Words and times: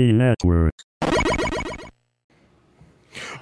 VT 0.00 0.14
Network. 0.14 0.72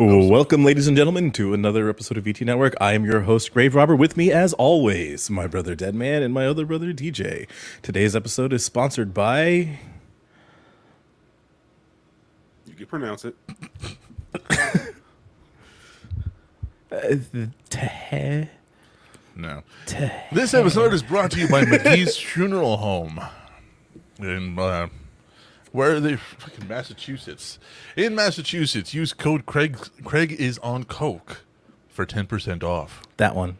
Welcome, 0.01 0.65
ladies 0.65 0.87
and 0.89 0.97
gentlemen, 0.97 1.31
to 1.33 1.55
another 1.55 1.89
episode 1.89 2.19
of 2.19 2.25
VT 2.25 2.45
Network. 2.47 2.75
I 2.81 2.93
am 2.95 3.05
your 3.05 3.21
host, 3.23 3.53
Grave 3.53 3.75
Robber. 3.75 3.95
With 3.97 4.17
me, 4.17 4.33
as 4.33 4.53
always, 4.55 5.31
my 5.31 5.47
brother 5.47 5.75
Deadman 5.75 6.23
and 6.23 6.33
my 6.35 6.47
other 6.47 6.65
brother 6.67 6.93
DJ. 6.93 7.49
Today's 7.83 8.15
episode 8.17 8.53
is 8.53 8.65
sponsored 8.65 9.13
by. 9.15 9.79
You 12.67 12.75
can 12.77 12.87
pronounce 12.87 13.25
it. 13.25 13.37
Te- 17.71 18.49
No. 19.37 19.63
This 20.33 20.55
episode 20.55 20.93
is 20.93 21.03
brought 21.03 21.31
to 21.33 21.39
you 21.41 21.49
by 21.49 21.65
McGee's 21.65 22.17
Funeral 22.17 22.77
Home 22.79 23.21
in 24.19 24.59
uh, 24.59 24.89
where 25.79 25.95
are 25.95 26.01
they? 26.01 26.17
Fucking 26.39 26.67
Massachusetts. 26.69 27.59
In 27.97 28.15
Massachusetts, 28.15 28.93
use 28.93 29.13
code 29.13 29.47
Craig. 29.47 29.79
Craig 30.05 30.33
is 30.33 30.59
on 30.59 30.83
coke 30.85 31.45
for 31.89 32.05
ten 32.05 32.27
percent 32.27 32.63
off. 32.65 33.03
that 33.17 33.35
one. 33.35 33.59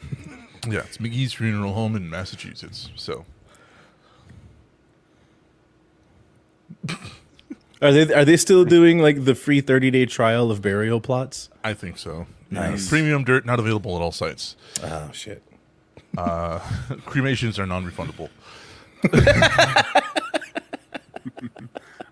Yeah, 0.66 0.78
it's 0.78 0.96
McGee's 0.96 1.34
Funeral 1.34 1.74
Home 1.74 1.94
in 1.94 2.08
Massachusetts. 2.08 2.88
So 2.96 3.26
Are 7.82 7.92
they 7.92 8.14
are 8.14 8.24
they 8.24 8.38
still 8.38 8.64
doing 8.64 8.98
like 8.98 9.26
the 9.26 9.34
free 9.34 9.60
thirty 9.60 9.90
day 9.90 10.06
trial 10.06 10.50
of 10.50 10.62
burial 10.62 11.02
plots? 11.02 11.50
I 11.62 11.74
think 11.74 11.98
so. 11.98 12.26
Nice. 12.50 12.86
Uh, 12.86 12.88
premium 12.88 13.24
dirt 13.24 13.44
not 13.44 13.58
available 13.58 13.94
at 13.96 14.00
all 14.00 14.10
sites. 14.10 14.56
Oh 14.82 15.10
shit! 15.12 15.42
Uh, 16.16 16.60
Cremations 17.04 17.58
are 17.58 17.66
non-refundable. 17.66 18.30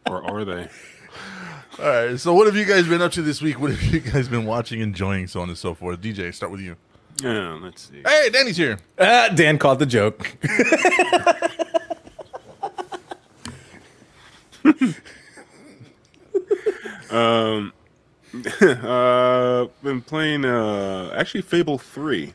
Or 0.07 0.23
are 0.29 0.45
they? 0.45 0.69
All 1.79 1.87
right. 1.87 2.19
So 2.19 2.35
what 2.35 2.47
have 2.47 2.57
you 2.57 2.65
guys 2.65 2.89
been 2.89 3.01
up 3.01 3.13
to 3.13 3.23
this 3.23 3.41
week? 3.41 3.61
What 3.61 3.71
have 3.71 3.83
you 3.83 4.01
guys 4.01 4.29
been 4.29 4.45
watching, 4.45 4.81
enjoying, 4.81 5.29
so 5.29 5.41
on 5.41 5.49
and 5.49 5.57
so 5.57 5.75
forth? 5.75 6.01
DJ, 6.01 6.35
start 6.35 6.51
with 6.51 6.61
you. 6.61 6.75
Yeah, 7.23 7.59
let's 7.63 7.89
see. 7.89 8.03
Hey, 8.05 8.31
Danny's 8.31 8.57
here. 8.57 8.79
Ah, 8.99 9.29
Dan 9.33 9.59
caught 9.59 9.79
the 9.79 9.87
joke. 9.87 10.37
Um, 17.13 17.75
uh, 18.63 19.67
been 19.83 20.01
playing 20.01 20.47
uh, 20.47 21.15
actually 21.15 21.43
Fable 21.43 21.77
Three. 21.77 22.33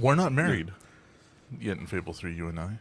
We're 0.00 0.14
not 0.14 0.32
married 0.32 0.70
yet 1.60 1.78
in 1.78 1.86
Fable 1.86 2.12
3, 2.12 2.32
you 2.32 2.46
and 2.46 2.60
I. 2.60 2.78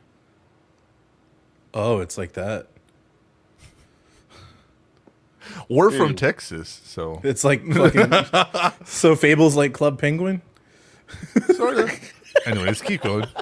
Oh, 1.79 1.99
it's 1.99 2.17
like 2.17 2.33
that. 2.33 2.65
We're 5.69 5.91
from 5.91 6.15
Texas, 6.15 6.81
so 6.83 7.21
It's 7.23 7.43
like 7.43 7.63
fucking. 7.71 8.11
so 8.85 9.15
Fable's 9.15 9.55
like 9.55 9.73
Club 9.73 9.99
Penguin. 9.99 10.41
sort 11.55 11.77
of. 11.77 11.91
Anyways, 12.45 12.81
keep 12.81 13.01
going. 13.01 13.25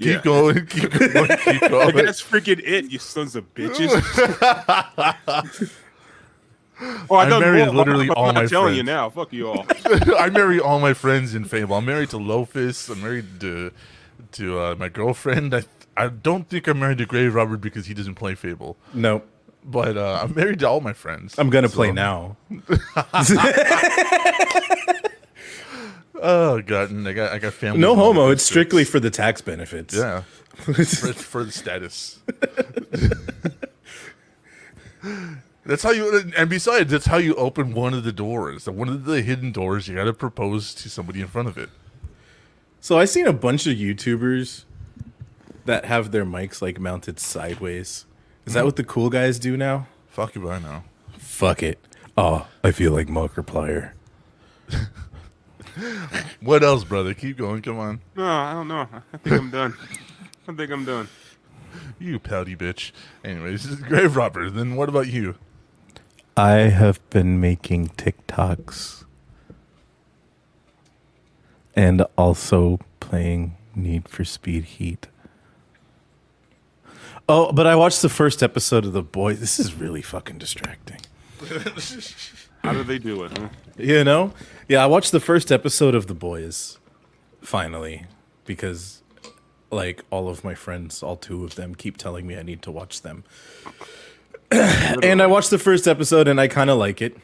Yeah. 0.00 0.12
Keep 0.14 0.22
going. 0.22 0.66
Keep 0.66 0.90
going. 0.92 1.28
Keep 1.38 1.62
Like, 1.62 1.70
going. 1.70 1.96
that's 1.96 2.22
freaking 2.22 2.60
it, 2.64 2.84
you 2.92 3.00
sons 3.00 3.34
of 3.34 3.52
bitches. 3.54 3.90
oh, 7.10 7.16
I 7.16 7.24
I 7.24 7.28
done 7.28 7.40
married 7.40 7.66
more. 7.66 7.74
literally 7.74 8.06
I'm 8.06 8.12
all 8.14 8.26
not 8.26 8.34
my 8.36 8.46
telling 8.46 8.76
you 8.76 8.84
now. 8.84 9.10
Fuck 9.10 9.32
you 9.32 9.48
all. 9.48 9.66
I 10.16 10.30
marry 10.30 10.60
all 10.60 10.78
my 10.78 10.94
friends 10.94 11.34
in 11.34 11.44
Fable. 11.46 11.74
I'm 11.74 11.84
married 11.86 12.10
to 12.10 12.16
Lofus. 12.16 12.88
I'm 12.88 13.00
married 13.02 13.40
to 13.40 13.72
to 14.32 14.58
uh, 14.60 14.74
my 14.78 14.88
girlfriend. 14.88 15.54
I 15.54 15.64
I 15.96 16.08
don't 16.08 16.48
think 16.48 16.66
I'm 16.68 16.78
married 16.78 16.98
to 16.98 17.06
Grave 17.06 17.34
Robber 17.34 17.56
because 17.56 17.86
he 17.86 17.94
doesn't 17.94 18.14
play 18.14 18.34
Fable. 18.34 18.76
Nope. 18.94 19.26
But 19.64 19.96
uh, 19.96 20.20
I'm 20.22 20.34
married 20.34 20.60
to 20.60 20.68
all 20.68 20.80
my 20.80 20.92
friends. 20.92 21.38
I'm 21.38 21.50
gonna 21.50 21.68
play 21.68 21.92
now. 21.92 22.36
Oh 26.20 26.60
god, 26.62 26.90
and 26.90 27.06
I 27.06 27.12
got 27.12 27.32
I 27.32 27.38
got 27.38 27.52
family. 27.52 27.78
No 27.80 27.94
homo. 27.94 28.30
It's 28.30 28.42
strictly 28.42 28.84
for 28.84 28.98
the 28.98 29.10
tax 29.10 29.40
benefits. 29.40 29.94
yeah. 29.94 30.22
for, 30.58 30.74
for 30.82 31.44
the 31.44 31.52
status. 31.52 32.18
that's 35.64 35.84
how 35.84 35.90
you, 35.92 36.32
and 36.36 36.50
besides, 36.50 36.90
that's 36.90 37.06
how 37.06 37.18
you 37.18 37.36
open 37.36 37.72
one 37.72 37.94
of 37.94 38.02
the 38.02 38.10
doors. 38.10 38.68
One 38.68 38.88
of 38.88 39.04
the 39.04 39.22
hidden 39.22 39.52
doors, 39.52 39.86
you 39.86 39.94
got 39.94 40.04
to 40.04 40.12
propose 40.12 40.74
to 40.74 40.90
somebody 40.90 41.20
in 41.20 41.28
front 41.28 41.46
of 41.46 41.56
it. 41.56 41.68
So 42.80 42.98
I've 42.98 43.10
seen 43.10 43.26
a 43.26 43.32
bunch 43.32 43.66
of 43.66 43.76
YouTubers 43.76 44.64
that 45.64 45.84
have 45.84 46.10
their 46.10 46.24
mics 46.24 46.62
like 46.62 46.78
mounted 46.78 47.18
sideways. 47.18 48.06
Is 48.46 48.54
that 48.54 48.60
hmm. 48.60 48.66
what 48.66 48.76
the 48.76 48.84
cool 48.84 49.10
guys 49.10 49.38
do 49.38 49.56
now? 49.56 49.88
Fuck 50.08 50.34
you, 50.34 50.50
I 50.50 50.58
know. 50.58 50.84
Fuck 51.18 51.62
it. 51.62 51.78
Oh, 52.16 52.46
I 52.64 52.70
feel 52.72 52.92
like 52.92 53.08
Markiplier. 53.08 53.92
What 56.40 56.62
else, 56.62 56.84
brother? 56.84 57.14
Keep 57.14 57.38
going. 57.38 57.62
Come 57.62 57.78
on, 57.78 58.00
No, 58.16 58.24
I 58.24 58.52
don't 58.52 58.68
know. 58.68 58.88
I 59.12 59.16
think 59.16 59.40
I'm 59.40 59.50
done. 59.50 59.74
I 60.46 60.52
think 60.52 60.70
I'm 60.70 60.84
done. 60.84 61.08
you 61.98 62.18
pouty 62.18 62.56
bitch. 62.56 62.92
Anyways, 63.24 63.64
this 63.64 63.78
is 63.78 63.84
Grave 63.84 64.16
Robber. 64.16 64.50
Then 64.50 64.76
what 64.76 64.88
about 64.88 65.08
you? 65.08 65.36
I 66.36 66.52
have 66.70 67.00
been 67.10 67.40
making 67.40 67.88
TikToks 67.88 68.97
and 71.78 72.04
also 72.16 72.80
playing 72.98 73.56
Need 73.76 74.08
for 74.08 74.24
Speed 74.24 74.64
Heat. 74.64 75.06
Oh, 77.28 77.52
but 77.52 77.68
I 77.68 77.76
watched 77.76 78.02
the 78.02 78.08
first 78.08 78.42
episode 78.42 78.84
of 78.84 78.92
The 78.92 79.02
Boys. 79.02 79.38
This 79.38 79.60
is 79.60 79.74
really 79.74 80.02
fucking 80.02 80.38
distracting. 80.38 80.98
How 82.64 82.72
do 82.72 82.82
they 82.82 82.98
do 82.98 83.22
it, 83.22 83.38
huh? 83.38 83.50
You 83.76 84.02
know? 84.02 84.32
Yeah, 84.66 84.82
I 84.82 84.86
watched 84.86 85.12
the 85.12 85.20
first 85.20 85.52
episode 85.52 85.94
of 85.94 86.08
The 86.08 86.14
Boys 86.14 86.78
finally 87.42 88.06
because 88.44 89.04
like 89.70 90.02
all 90.10 90.28
of 90.28 90.42
my 90.42 90.54
friends, 90.56 91.00
all 91.00 91.16
two 91.16 91.44
of 91.44 91.54
them 91.54 91.76
keep 91.76 91.96
telling 91.96 92.26
me 92.26 92.36
I 92.36 92.42
need 92.42 92.60
to 92.62 92.72
watch 92.72 93.02
them. 93.02 93.22
and 94.50 95.22
I 95.22 95.28
watched 95.28 95.50
the 95.50 95.58
first 95.60 95.86
episode 95.86 96.26
and 96.26 96.40
I 96.40 96.48
kind 96.48 96.70
of 96.70 96.78
like 96.78 97.00
it. 97.00 97.16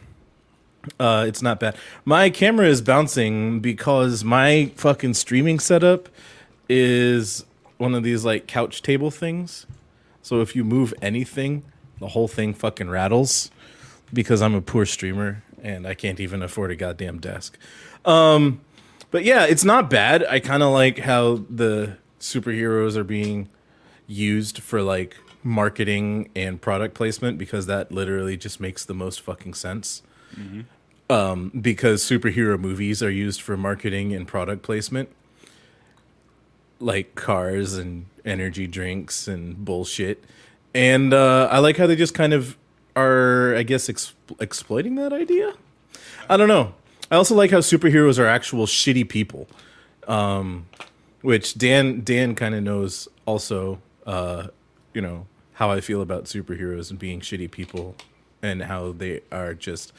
Uh, 0.99 1.25
it's 1.27 1.43
not 1.43 1.61
bad. 1.61 1.77
My 2.05 2.31
camera 2.31 2.67
is 2.67 2.83
bouncing 2.83 3.61
because 3.61 4.25
my 4.25 4.72
fucking 4.77 5.15
streaming 5.15 5.59
setup 5.59 6.09
is 6.69 7.45
one 7.78 7.95
of 7.95 8.03
these 8.03 8.25
like 8.25 8.47
couch 8.47 8.83
table 8.83 9.11
things. 9.11 9.67
So 10.23 10.41
if 10.41 10.56
you 10.56 10.65
move 10.65 10.94
anything, 11.03 11.65
the 12.00 12.09
whole 12.09 12.28
thing 12.28 12.55
fucking 12.55 12.89
rattles 12.89 13.50
because 14.12 14.43
I'm 14.43 14.55
a 14.55 14.61
poor 14.61 14.87
streamer 14.87 15.43
and 15.62 15.87
I 15.87 15.94
can't 15.94 16.21
even 16.21 16.43
afford 16.43 16.71
a 16.71 16.77
goddamn 16.77 17.19
desk. 17.19 17.59
Um, 18.05 18.61
but 19.11 19.25
yeah, 19.25 19.44
it's 19.44 19.65
not 19.65 19.91
bad. 19.91 20.25
I 20.25 20.41
kind 20.41 20.62
of 20.62 20.73
like 20.73 20.99
how 20.99 21.44
the 21.49 21.97
superheroes 22.21 22.97
are 22.97 23.05
being 23.05 23.49
used 24.06 24.59
for 24.59 24.83
like 24.83 25.17
marketing 25.43 26.31
and 26.34 26.61
product 26.61 26.94
placement 26.94 27.39
because 27.39 27.67
that 27.67 27.93
literally 27.93 28.37
just 28.37 28.61
makes 28.61 28.84
the 28.84 28.94
most 28.94 29.21
fucking 29.21 29.55
sense. 29.55 30.03
Um, 31.11 31.51
because 31.61 32.03
superhero 32.03 32.59
movies 32.59 33.03
are 33.03 33.11
used 33.11 33.43
for 33.43 33.57
marketing 33.57 34.15
and 34.15 34.27
product 34.27 34.62
placement, 34.62 35.11
like 36.81 37.15
cars 37.15 37.75
and 37.75 38.06
energy 38.25 38.67
drinks 38.67 39.29
and 39.29 39.65
bullshit. 39.65 40.25
And 40.75 41.12
uh, 41.12 41.49
I 41.50 41.59
like 41.59 41.76
how 41.76 41.87
they 41.87 41.97
just 41.97 42.15
kind 42.15 42.32
of 42.32 42.56
are, 42.97 43.55
I 43.55 43.62
guess, 43.62 43.88
ex- 43.88 44.15
exploiting 44.41 44.94
that 44.97 45.12
idea. 45.12 45.55
I 46.29 46.37
don't 46.37 46.49
know. 46.49 46.75
I 47.11 47.17
also 47.17 47.35
like 47.35 47.50
how 47.50 47.59
superheroes 47.59 48.19
are 48.19 48.26
actual 48.26 48.67
shitty 48.67 49.09
people, 49.09 49.47
um, 50.09 50.67
which 51.21 51.56
Dan 51.56 52.00
Dan 52.03 52.35
kind 52.35 52.55
of 52.55 52.62
knows 52.62 53.09
also. 53.26 53.81
Uh, 54.06 54.49
you 54.94 55.00
know 55.00 55.26
how 55.55 55.71
I 55.71 55.81
feel 55.81 56.03
about 56.03 56.25
superheroes 56.25 56.91
and 56.91 56.99
being 56.99 57.21
shitty 57.21 57.50
people, 57.50 57.94
and 58.44 58.64
how 58.64 58.93
they 58.93 59.23
are 59.32 59.55
just 59.55 59.93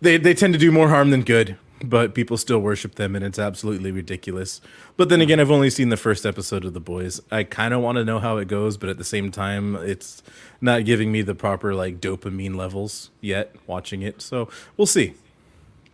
they 0.00 0.16
they 0.16 0.34
tend 0.34 0.52
to 0.52 0.58
do 0.58 0.72
more 0.72 0.88
harm 0.88 1.10
than 1.10 1.22
good. 1.22 1.56
But 1.80 2.12
people 2.12 2.36
still 2.36 2.58
worship 2.58 2.96
them, 2.96 3.14
and 3.14 3.24
it's 3.24 3.38
absolutely 3.38 3.92
ridiculous. 3.92 4.60
But 4.96 5.10
then 5.10 5.20
again, 5.20 5.38
I've 5.38 5.52
only 5.52 5.70
seen 5.70 5.90
the 5.90 5.96
first 5.96 6.26
episode 6.26 6.64
of 6.64 6.74
The 6.74 6.80
Boys. 6.80 7.20
I 7.30 7.44
kind 7.44 7.72
of 7.72 7.80
want 7.80 7.98
to 7.98 8.04
know 8.04 8.18
how 8.18 8.38
it 8.38 8.48
goes, 8.48 8.76
but 8.76 8.88
at 8.88 8.98
the 8.98 9.04
same 9.04 9.30
time, 9.30 9.76
it's 9.76 10.20
not 10.60 10.84
giving 10.84 11.12
me 11.12 11.22
the 11.22 11.36
proper 11.36 11.76
like 11.76 12.00
dopamine 12.00 12.56
levels 12.56 13.10
yet. 13.20 13.54
Watching 13.68 14.02
it, 14.02 14.20
so 14.20 14.48
we'll 14.76 14.86
see. 14.86 15.14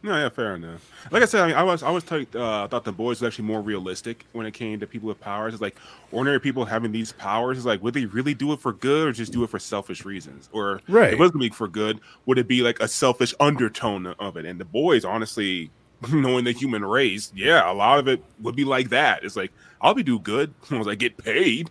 No, 0.04 0.14
yeah, 0.18 0.28
fair 0.28 0.54
enough. 0.54 0.92
Like 1.10 1.22
I 1.22 1.24
said, 1.24 1.40
I, 1.40 1.46
mean, 1.46 1.56
I 1.56 1.62
was 1.62 1.82
I 1.82 1.90
was 1.90 2.04
t- 2.04 2.26
uh, 2.34 2.68
thought 2.68 2.84
the 2.84 2.92
boys 2.92 3.22
was 3.22 3.26
actually 3.28 3.46
more 3.46 3.62
realistic 3.62 4.26
when 4.32 4.44
it 4.44 4.52
came 4.52 4.78
to 4.80 4.86
people 4.86 5.08
with 5.08 5.18
powers. 5.18 5.54
It's 5.54 5.62
like 5.62 5.76
ordinary 6.12 6.40
people 6.40 6.66
having 6.66 6.92
these 6.92 7.12
powers. 7.12 7.56
Is 7.56 7.64
like, 7.64 7.82
would 7.82 7.94
they 7.94 8.04
really 8.04 8.34
do 8.34 8.52
it 8.52 8.60
for 8.60 8.74
good 8.74 9.08
or 9.08 9.12
just 9.12 9.32
do 9.32 9.42
it 9.44 9.48
for 9.50 9.58
selfish 9.58 10.04
reasons? 10.04 10.50
Or 10.52 10.82
Right. 10.88 11.08
if 11.08 11.12
it 11.14 11.18
was 11.18 11.30
gonna 11.30 11.42
be 11.44 11.48
for 11.48 11.68
good, 11.68 12.00
would 12.26 12.36
it 12.38 12.46
be 12.46 12.60
like 12.60 12.80
a 12.80 12.86
selfish 12.88 13.32
undertone 13.40 14.06
of 14.18 14.36
it? 14.36 14.44
And 14.44 14.60
the 14.60 14.66
boys, 14.66 15.06
honestly, 15.06 15.70
knowing 16.12 16.44
the 16.44 16.52
human 16.52 16.84
race, 16.84 17.32
yeah, 17.34 17.70
a 17.70 17.72
lot 17.72 17.98
of 17.98 18.06
it 18.06 18.22
would 18.42 18.54
be 18.54 18.64
like 18.66 18.90
that. 18.90 19.24
It's 19.24 19.36
like 19.36 19.52
I'll 19.80 19.94
be 19.94 20.02
do 20.02 20.18
good 20.18 20.52
as 20.64 20.70
long 20.70 20.82
as 20.82 20.86
I 20.86 20.96
get 20.96 21.16
paid. 21.16 21.70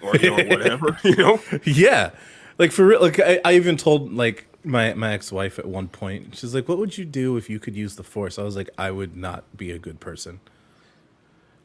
or 0.00 0.16
you 0.16 0.30
know, 0.30 0.44
whatever. 0.44 0.98
You 1.04 1.16
know, 1.16 1.40
yeah, 1.64 2.12
like 2.58 2.72
for 2.72 2.86
real. 2.86 3.02
Like 3.02 3.20
I, 3.20 3.38
I 3.44 3.52
even 3.52 3.76
told 3.76 4.14
like 4.14 4.46
my 4.66 4.94
my 4.94 5.14
ex 5.14 5.32
wife 5.32 5.58
at 5.58 5.66
one 5.66 5.88
point. 5.88 6.36
She's 6.36 6.54
like, 6.54 6.68
"What 6.68 6.78
would 6.78 6.98
you 6.98 7.06
do 7.06 7.36
if 7.38 7.50
you 7.50 7.60
could 7.60 7.76
use 7.76 7.96
the 7.96 8.04
force?" 8.04 8.38
I 8.38 8.44
was 8.44 8.56
like, 8.56 8.70
"I 8.78 8.90
would 8.90 9.16
not 9.16 9.44
be 9.56 9.70
a 9.72 9.78
good 9.78 10.00
person." 10.00 10.40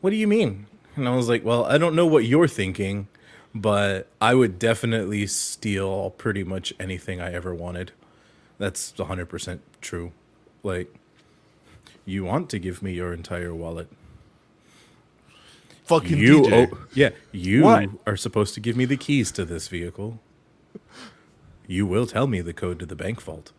What 0.02 0.12
do 0.12 0.16
you 0.18 0.28
mean? 0.28 0.68
And 0.96 1.08
I 1.08 1.16
was 1.16 1.30
like, 1.30 1.46
"Well, 1.46 1.66
I 1.66 1.78
don't 1.78 1.96
know 1.96 2.08
what 2.08 2.26
you're 2.26 2.48
thinking, 2.48 3.08
but 3.56 4.08
I 4.22 4.36
would 4.36 4.60
definitely 4.60 5.28
steal 5.28 6.12
pretty 6.12 6.44
much 6.44 6.74
anything 6.80 7.22
I 7.22 7.34
ever 7.34 7.54
wanted." 7.56 7.92
That's 8.60 8.94
100% 8.98 9.60
true. 9.82 10.12
Like 10.64 10.94
you 12.06 12.24
want 12.26 12.50
to 12.52 12.60
give 12.60 12.84
me 12.84 12.94
your 12.94 13.14
entire 13.14 13.54
wallet. 13.56 13.88
Fucking 15.86 16.18
You 16.18 16.42
DJ. 16.44 16.70
oh, 16.72 16.78
yeah, 16.94 17.10
you 17.32 17.64
What? 17.64 17.90
are 18.08 18.18
supposed 18.18 18.54
to 18.56 18.60
give 18.60 18.78
me 18.78 18.86
the 18.86 18.98
keys 18.98 19.32
to 19.34 19.46
this 19.46 19.68
vehicle. 19.68 20.20
You 21.72 21.86
will 21.86 22.06
tell 22.06 22.28
me 22.28 22.42
the 22.42 22.52
code 22.54 22.80
to 22.80 22.86
the 22.86 22.98
bank 22.98 23.22
vault. 23.22 23.54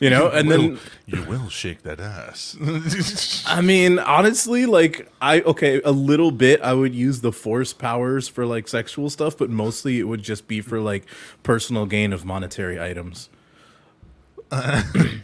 You 0.00 0.10
know, 0.10 0.28
and 0.28 0.48
Will- 0.48 0.58
then 0.58 0.78
you 1.06 1.22
will 1.24 1.48
shake 1.48 1.82
that 1.82 1.98
ass. 1.98 2.56
I 3.46 3.62
mean, 3.62 3.98
honestly, 3.98 4.66
like 4.66 5.10
I 5.20 5.40
okay, 5.40 5.80
a 5.82 5.90
little 5.90 6.30
bit 6.30 6.60
I 6.60 6.74
would 6.74 6.94
use 6.94 7.20
the 7.20 7.32
force 7.32 7.72
powers 7.72 8.28
for 8.28 8.46
like 8.46 8.68
sexual 8.68 9.10
stuff, 9.10 9.36
but 9.36 9.50
mostly 9.50 9.98
it 9.98 10.04
would 10.04 10.22
just 10.22 10.46
be 10.46 10.60
for 10.60 10.78
like 10.78 11.04
personal 11.42 11.86
gain 11.86 12.12
of 12.12 12.24
monetary 12.24 12.80
items. 12.80 13.30
and 14.52 15.22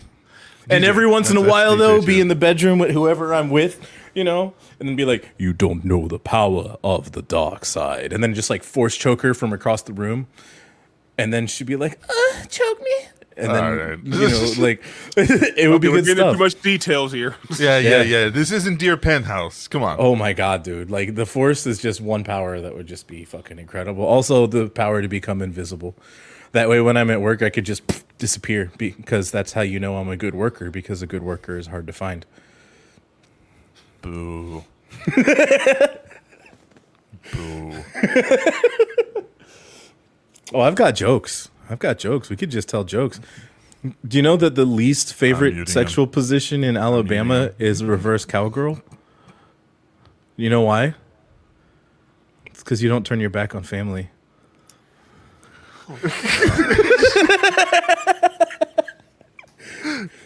every 0.68 1.06
once 1.06 1.30
in 1.30 1.36
a 1.36 1.42
while 1.42 1.76
though, 1.76 2.00
be 2.02 2.20
in 2.20 2.28
the 2.28 2.34
bedroom 2.34 2.78
with 2.78 2.90
whoever 2.90 3.32
I'm 3.32 3.50
with, 3.50 3.86
you 4.14 4.24
know, 4.24 4.54
and 4.80 4.88
then 4.88 4.96
be 4.96 5.04
like, 5.04 5.30
"You 5.38 5.52
don't 5.52 5.84
know 5.84 6.08
the 6.08 6.18
power 6.18 6.78
of 6.82 7.12
the 7.12 7.22
dark 7.22 7.64
side," 7.64 8.12
and 8.12 8.24
then 8.24 8.34
just 8.34 8.50
like 8.50 8.64
force 8.64 8.96
choke 8.96 9.20
her 9.20 9.34
from 9.34 9.52
across 9.52 9.82
the 9.82 9.92
room, 9.92 10.26
and 11.18 11.32
then 11.32 11.46
she'd 11.46 11.66
be 11.66 11.76
like, 11.76 11.98
uh, 12.08 12.44
"Choke 12.48 12.80
me," 12.80 12.94
and 13.36 13.48
then 13.54 13.64
Alright. 13.64 13.98
you 14.04 14.28
know, 14.28 14.52
like 14.58 14.82
it 15.16 15.70
would 15.70 15.80
be 15.80 15.88
we're 15.88 15.96
getting 16.02 16.10
into 16.12 16.22
stuff. 16.22 16.32
too 16.34 16.38
much 16.38 16.60
details 16.62 17.12
here. 17.12 17.36
yeah, 17.58 17.78
Yeah. 17.78 17.90
yeah, 17.90 18.02
yeah. 18.02 18.28
This 18.28 18.50
isn't 18.52 18.78
Dear 18.78 18.96
Penthouse. 18.96 19.68
Come 19.68 19.82
on. 19.82 19.96
Oh 19.98 20.14
my 20.16 20.32
god, 20.32 20.62
dude! 20.62 20.90
Like 20.90 21.14
the 21.14 21.26
force 21.26 21.66
is 21.66 21.80
just 21.80 22.00
one 22.00 22.24
power 22.24 22.60
that 22.60 22.74
would 22.76 22.86
just 22.86 23.06
be 23.06 23.24
fucking 23.24 23.58
incredible. 23.58 24.04
Also, 24.04 24.46
the 24.46 24.68
power 24.68 25.02
to 25.02 25.08
become 25.08 25.40
invisible. 25.42 25.94
That 26.52 26.68
way, 26.68 26.80
when 26.80 26.96
I'm 26.96 27.10
at 27.10 27.20
work, 27.20 27.42
I 27.42 27.50
could 27.50 27.64
just 27.64 27.84
pff, 27.88 28.04
disappear 28.18 28.70
because 28.78 29.32
that's 29.32 29.54
how 29.54 29.62
you 29.62 29.80
know 29.80 29.96
I'm 29.96 30.08
a 30.08 30.16
good 30.16 30.34
worker. 30.36 30.70
Because 30.70 31.02
a 31.02 31.06
good 31.06 31.22
worker 31.24 31.58
is 31.58 31.66
hard 31.66 31.86
to 31.88 31.92
find. 31.92 32.24
Boo. 34.02 34.62
Boo. 37.32 37.82
Oh, 40.52 40.60
I've 40.60 40.74
got 40.74 40.94
jokes. 40.94 41.48
I've 41.70 41.78
got 41.78 41.98
jokes. 41.98 42.28
We 42.28 42.36
could 42.36 42.50
just 42.50 42.68
tell 42.68 42.84
jokes. 42.84 43.20
Do 44.06 44.16
you 44.16 44.22
know 44.22 44.36
that 44.36 44.54
the 44.54 44.64
least 44.64 45.12
favorite 45.14 45.54
him. 45.54 45.66
sexual 45.66 46.06
position 46.06 46.64
in 46.64 46.76
Alabama 46.76 47.50
is 47.58 47.84
reverse 47.84 48.24
cowgirl? 48.24 48.80
You 50.36 50.50
know 50.50 50.62
why? 50.62 50.94
It's 52.46 52.62
because 52.62 52.82
you 52.82 52.88
don't 52.88 53.04
turn 53.04 53.20
your 53.20 53.30
back 53.30 53.54
on 53.54 53.62
family. 53.62 54.10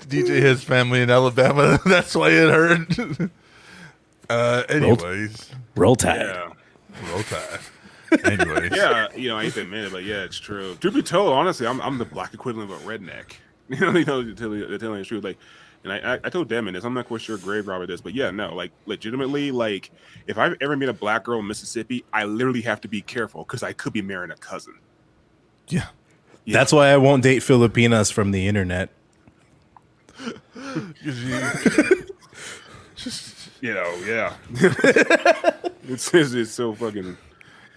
DJ 0.09 0.41
has 0.41 0.62
family 0.62 1.03
in 1.03 1.11
Alabama. 1.11 1.79
That's 1.87 2.15
why 2.15 2.31
it 2.31 2.49
hurt. 2.49 3.31
uh, 4.31 4.62
anyways, 4.69 5.50
Roll 5.75 5.97
tide. 5.97 6.20
Yeah. 6.20 6.53
roll 7.12 7.23
tide. 7.25 7.59
Anyways, 8.25 8.72
yeah, 8.75 9.08
you 9.14 9.28
know, 9.28 9.37
I 9.37 9.44
hate 9.44 9.55
to 9.55 9.62
admit 9.62 9.84
it, 9.84 9.93
but 9.93 10.05
yeah, 10.05 10.22
it's 10.25 10.38
true. 10.38 10.75
To 10.76 10.90
be 10.90 11.02
told, 11.02 11.32
honestly, 11.32 11.66
I'm, 11.66 11.81
I'm 11.81 11.99
the 11.99 12.05
black 12.05 12.32
equivalent 12.34 12.70
of 12.70 12.82
a 12.82 12.88
redneck. 12.88 13.32
You 13.70 13.81
know, 13.81 13.99
you 13.99 14.05
know, 14.06 14.25
to 14.25 14.34
tell 14.34 14.55
you, 14.55 14.66
to 14.66 14.78
tell 14.78 14.93
you 14.93 14.99
the 15.00 15.05
truth, 15.05 15.25
like, 15.25 15.37
and 15.84 15.93
I, 15.93 16.14
I, 16.14 16.20
I 16.25 16.31
told 16.31 16.49
Demon 16.49 16.72
this. 16.72 16.84
I'm 16.84 16.94
not 16.94 17.06
quite 17.06 17.20
sure 17.20 17.37
grave 17.37 17.69
robber 17.69 17.87
this, 17.87 18.00
but 18.00 18.14
yeah, 18.14 18.31
no, 18.31 18.55
like, 18.55 18.72
legitimately, 18.87 19.50
like, 19.50 19.90
if 20.26 20.38
I've 20.38 20.56
ever 20.62 20.75
met 20.75 20.88
a 20.88 20.94
black 20.94 21.25
girl 21.25 21.40
in 21.40 21.46
Mississippi, 21.46 22.02
I 22.10 22.25
literally 22.25 22.62
have 22.62 22.81
to 22.81 22.88
be 22.88 23.02
careful 23.02 23.44
because 23.44 23.62
I 23.62 23.75
could 23.75 23.93
be 23.93 24.00
marrying 24.00 24.31
a 24.31 24.37
cousin. 24.37 24.78
yeah. 25.69 25.88
Yeah. 26.46 26.56
That's 26.60 26.72
why 26.72 26.88
I 26.88 26.96
won't 26.96 27.22
date 27.22 27.43
Filipinas 27.43 28.10
from 28.10 28.31
the 28.31 28.46
internet. 28.49 28.88
You 33.60 33.75
know, 33.75 33.93
yeah. 34.06 34.34
it's, 35.88 36.14
it's 36.14 36.32
it's 36.32 36.50
so 36.52 36.75
fucking. 36.75 37.16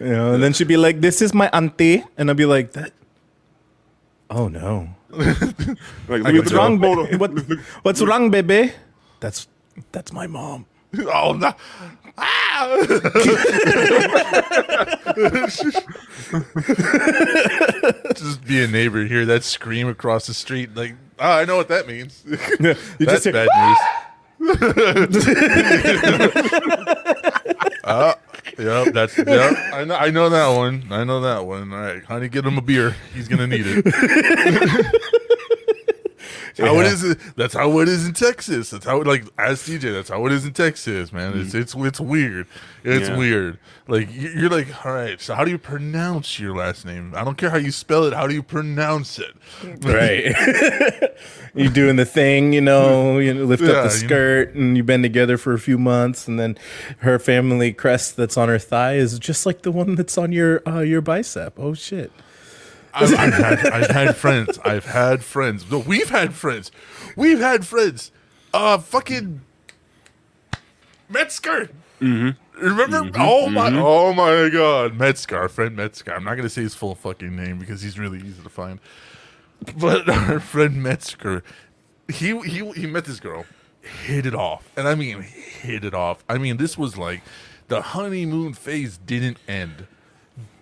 You 0.00 0.08
know, 0.08 0.34
and 0.34 0.42
then 0.42 0.52
she'd 0.52 0.68
be 0.68 0.76
like, 0.76 1.00
"This 1.00 1.22
is 1.22 1.32
my 1.32 1.48
auntie," 1.52 2.04
and 2.16 2.30
I'd 2.30 2.36
be 2.36 2.46
like, 2.46 2.72
"That." 2.72 2.92
Oh 4.30 4.48
no! 4.48 4.88
Like, 6.08 6.24
I 6.26 6.30
leave 6.30 6.42
got 6.42 6.44
the 6.44 6.50
you. 6.50 6.56
Wrong, 6.56 6.78
hold 6.80 7.10
ba- 7.10 7.16
what, 7.18 7.30
what's 7.82 8.00
wrong, 8.02 8.30
baby? 8.30 8.72
That's 9.20 9.46
that's 9.92 10.12
my 10.12 10.26
mom. 10.26 10.66
Oh 11.08 11.32
no. 11.32 11.52
Ah! 12.18 12.68
just 18.14 18.44
be 18.44 18.62
a 18.62 18.66
neighbor, 18.68 19.04
hear 19.04 19.24
that 19.26 19.42
scream 19.44 19.88
across 19.88 20.26
the 20.26 20.34
street, 20.34 20.74
like, 20.74 20.94
oh, 21.18 21.30
I 21.38 21.44
know 21.46 21.56
what 21.56 21.68
that 21.68 21.86
means. 21.86 22.22
You 22.26 22.36
That's 22.36 23.24
just 23.24 23.24
hear, 23.24 23.32
bad 23.32 23.48
news. 23.56 24.56
uh, 27.84 28.14
yep, 28.62 28.94
that's 28.94 29.18
yep. 29.18 29.56
I 29.72 29.84
know, 29.84 29.94
I 29.96 30.10
know 30.10 30.28
that 30.28 30.48
one. 30.56 30.84
I 30.90 31.04
know 31.04 31.20
that 31.20 31.46
one. 31.46 31.72
All 31.72 31.80
right, 31.80 32.04
honey, 32.04 32.28
get 32.28 32.44
him 32.44 32.58
a 32.58 32.62
beer. 32.62 32.96
He's 33.14 33.28
gonna 33.28 33.46
need 33.46 33.64
it. 33.66 35.01
That's 36.56 36.68
How 36.68 36.78
it 36.80 36.84
Yeah. 36.84 36.92
is. 36.92 37.16
That's 37.36 37.54
how 37.54 37.78
it 37.80 37.88
is 37.88 38.06
in 38.06 38.12
Texas. 38.14 38.70
That's 38.70 38.84
how 38.86 39.00
it 39.00 39.06
like 39.06 39.24
as 39.38 39.62
DJ. 39.66 39.92
That's 39.92 40.08
how 40.10 40.24
it 40.26 40.32
is 40.32 40.44
in 40.44 40.52
Texas, 40.52 41.12
man. 41.12 41.32
It's 41.38 41.54
it's 41.54 41.74
it's 41.76 42.00
weird. 42.00 42.46
It's 42.84 43.08
Yeah. 43.08 43.16
weird. 43.16 43.58
Like 43.88 44.12
you- 44.12 44.30
you're 44.36 44.50
like, 44.50 44.84
all 44.84 44.92
right. 44.92 45.20
So 45.20 45.34
how 45.34 45.44
do 45.44 45.50
you 45.50 45.58
pronounce 45.58 46.38
your 46.38 46.54
last 46.56 46.84
name? 46.86 47.12
I 47.16 47.24
don't 47.24 47.36
care 47.38 47.50
how 47.50 47.56
you 47.58 47.70
spell 47.72 48.04
it. 48.04 48.12
How 48.12 48.26
do 48.26 48.34
you 48.34 48.42
pronounce 48.42 49.18
it? 49.18 49.32
right. 49.82 50.34
you 51.54 51.68
doing 51.68 51.96
the 51.96 52.04
thing, 52.04 52.52
you 52.52 52.60
know, 52.60 53.18
you 53.18 53.32
lift 53.44 53.62
Yeah, 53.62 53.70
up 53.70 53.74
the 53.90 53.96
you 53.96 54.02
know. 54.02 54.06
skirt, 54.06 54.54
and 54.54 54.76
you've 54.76 54.86
been 54.86 55.02
together 55.02 55.36
for 55.36 55.52
a 55.52 55.58
few 55.58 55.78
months, 55.78 56.28
and 56.28 56.38
then 56.38 56.56
her 56.98 57.18
family 57.18 57.72
crest 57.72 58.16
that's 58.16 58.36
on 58.36 58.48
her 58.48 58.58
thigh 58.58 58.94
is 58.94 59.18
just 59.18 59.46
like 59.46 59.62
the 59.62 59.72
one 59.72 59.94
that's 59.94 60.16
on 60.18 60.32
your 60.32 60.62
uh, 60.68 60.80
your 60.80 61.00
bicep. 61.00 61.54
Oh 61.58 61.74
shit! 61.74 62.10
I've, 62.94 63.14
I've, 63.14 63.34
had, 63.34 63.66
I've 63.66 63.90
had 63.90 64.16
friends. 64.16 64.58
I've 64.64 64.84
had 64.86 65.24
friends. 65.24 65.70
No, 65.70 65.78
we've 65.78 66.10
had 66.10 66.34
friends. 66.34 66.70
We've 67.16 67.40
had 67.40 67.66
friends. 67.66 68.10
Uh, 68.52 68.78
fucking 68.78 69.40
Metzger. 71.08 71.70
Mm-hmm. 72.00 72.66
Remember? 72.66 73.18
Oh 73.18 73.48
my! 73.48 73.70
Oh 73.74 74.12
my 74.12 74.48
God, 74.50 74.94
Metzger, 74.94 75.38
our 75.38 75.48
friend 75.48 75.76
Metzger. 75.76 76.14
I'm 76.14 76.24
not 76.24 76.36
gonna 76.36 76.48
say 76.48 76.62
his 76.62 76.74
full 76.74 76.94
fucking 76.94 77.34
name 77.34 77.58
because 77.58 77.82
he's 77.82 77.98
really 77.98 78.18
easy 78.18 78.42
to 78.42 78.48
find. 78.48 78.78
But 79.76 80.08
our 80.08 80.40
friend 80.40 80.82
Metzger, 80.82 81.42
he 82.08 82.38
he 82.40 82.70
he 82.72 82.86
met 82.86 83.04
this 83.04 83.20
girl, 83.20 83.46
hit 84.04 84.26
it 84.26 84.34
off, 84.34 84.70
and 84.76 84.86
I 84.86 84.94
mean 84.94 85.22
hit 85.22 85.84
it 85.84 85.94
off. 85.94 86.24
I 86.28 86.38
mean 86.38 86.56
this 86.56 86.76
was 86.76 86.98
like 86.98 87.22
the 87.68 87.80
honeymoon 87.80 88.52
phase 88.54 88.98
didn't 88.98 89.38
end 89.48 89.86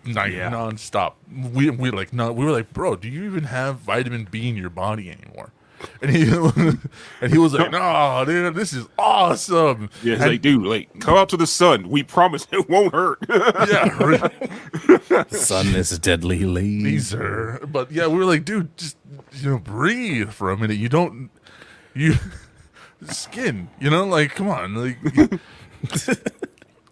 night 0.04 0.32
Yeah. 0.32 0.50
nonstop. 0.50 1.14
We 1.52 1.70
we 1.70 1.90
like 1.90 2.12
no, 2.12 2.32
we 2.32 2.44
were 2.44 2.52
like, 2.52 2.72
bro, 2.72 2.96
do 2.96 3.08
you 3.08 3.24
even 3.24 3.44
have 3.44 3.76
vitamin 3.80 4.26
B 4.30 4.48
in 4.48 4.56
your 4.56 4.70
body 4.70 5.10
anymore? 5.10 5.52
And 6.02 6.10
he 6.10 6.22
and 7.22 7.32
he 7.32 7.38
was 7.38 7.54
like, 7.54 7.70
no, 7.70 8.22
dude, 8.26 8.54
this 8.54 8.74
is 8.74 8.86
awesome. 8.98 9.88
Yeah, 10.02 10.12
it's 10.14 10.22
And- 10.22 10.32
like, 10.32 10.42
dude, 10.42 10.64
like, 10.66 11.00
come 11.00 11.16
out 11.16 11.30
to 11.30 11.38
the 11.38 11.46
sun. 11.46 11.88
We 11.88 12.02
promise 12.02 12.46
it 12.52 12.68
won't 12.68 12.92
hurt. 12.92 13.18
yeah, 13.28 13.88
right. 13.98 15.32
Sun 15.32 15.68
is 15.74 15.98
deadly 15.98 16.40
laser. 16.44 17.54
laser. 17.60 17.66
But 17.66 17.90
yeah, 17.92 18.08
we 18.08 18.18
were 18.18 18.26
like, 18.26 18.44
dude, 18.44 18.76
just 18.76 18.98
you 19.32 19.50
know, 19.50 19.58
breathe 19.58 20.30
for 20.32 20.50
a 20.50 20.56
minute. 20.58 20.76
You 20.76 20.90
don't 20.90 21.30
you 21.94 22.16
skin, 23.08 23.70
you 23.80 23.88
know, 23.88 24.04
like 24.04 24.34
come 24.34 24.48
on, 24.48 24.74
like. 24.74 24.98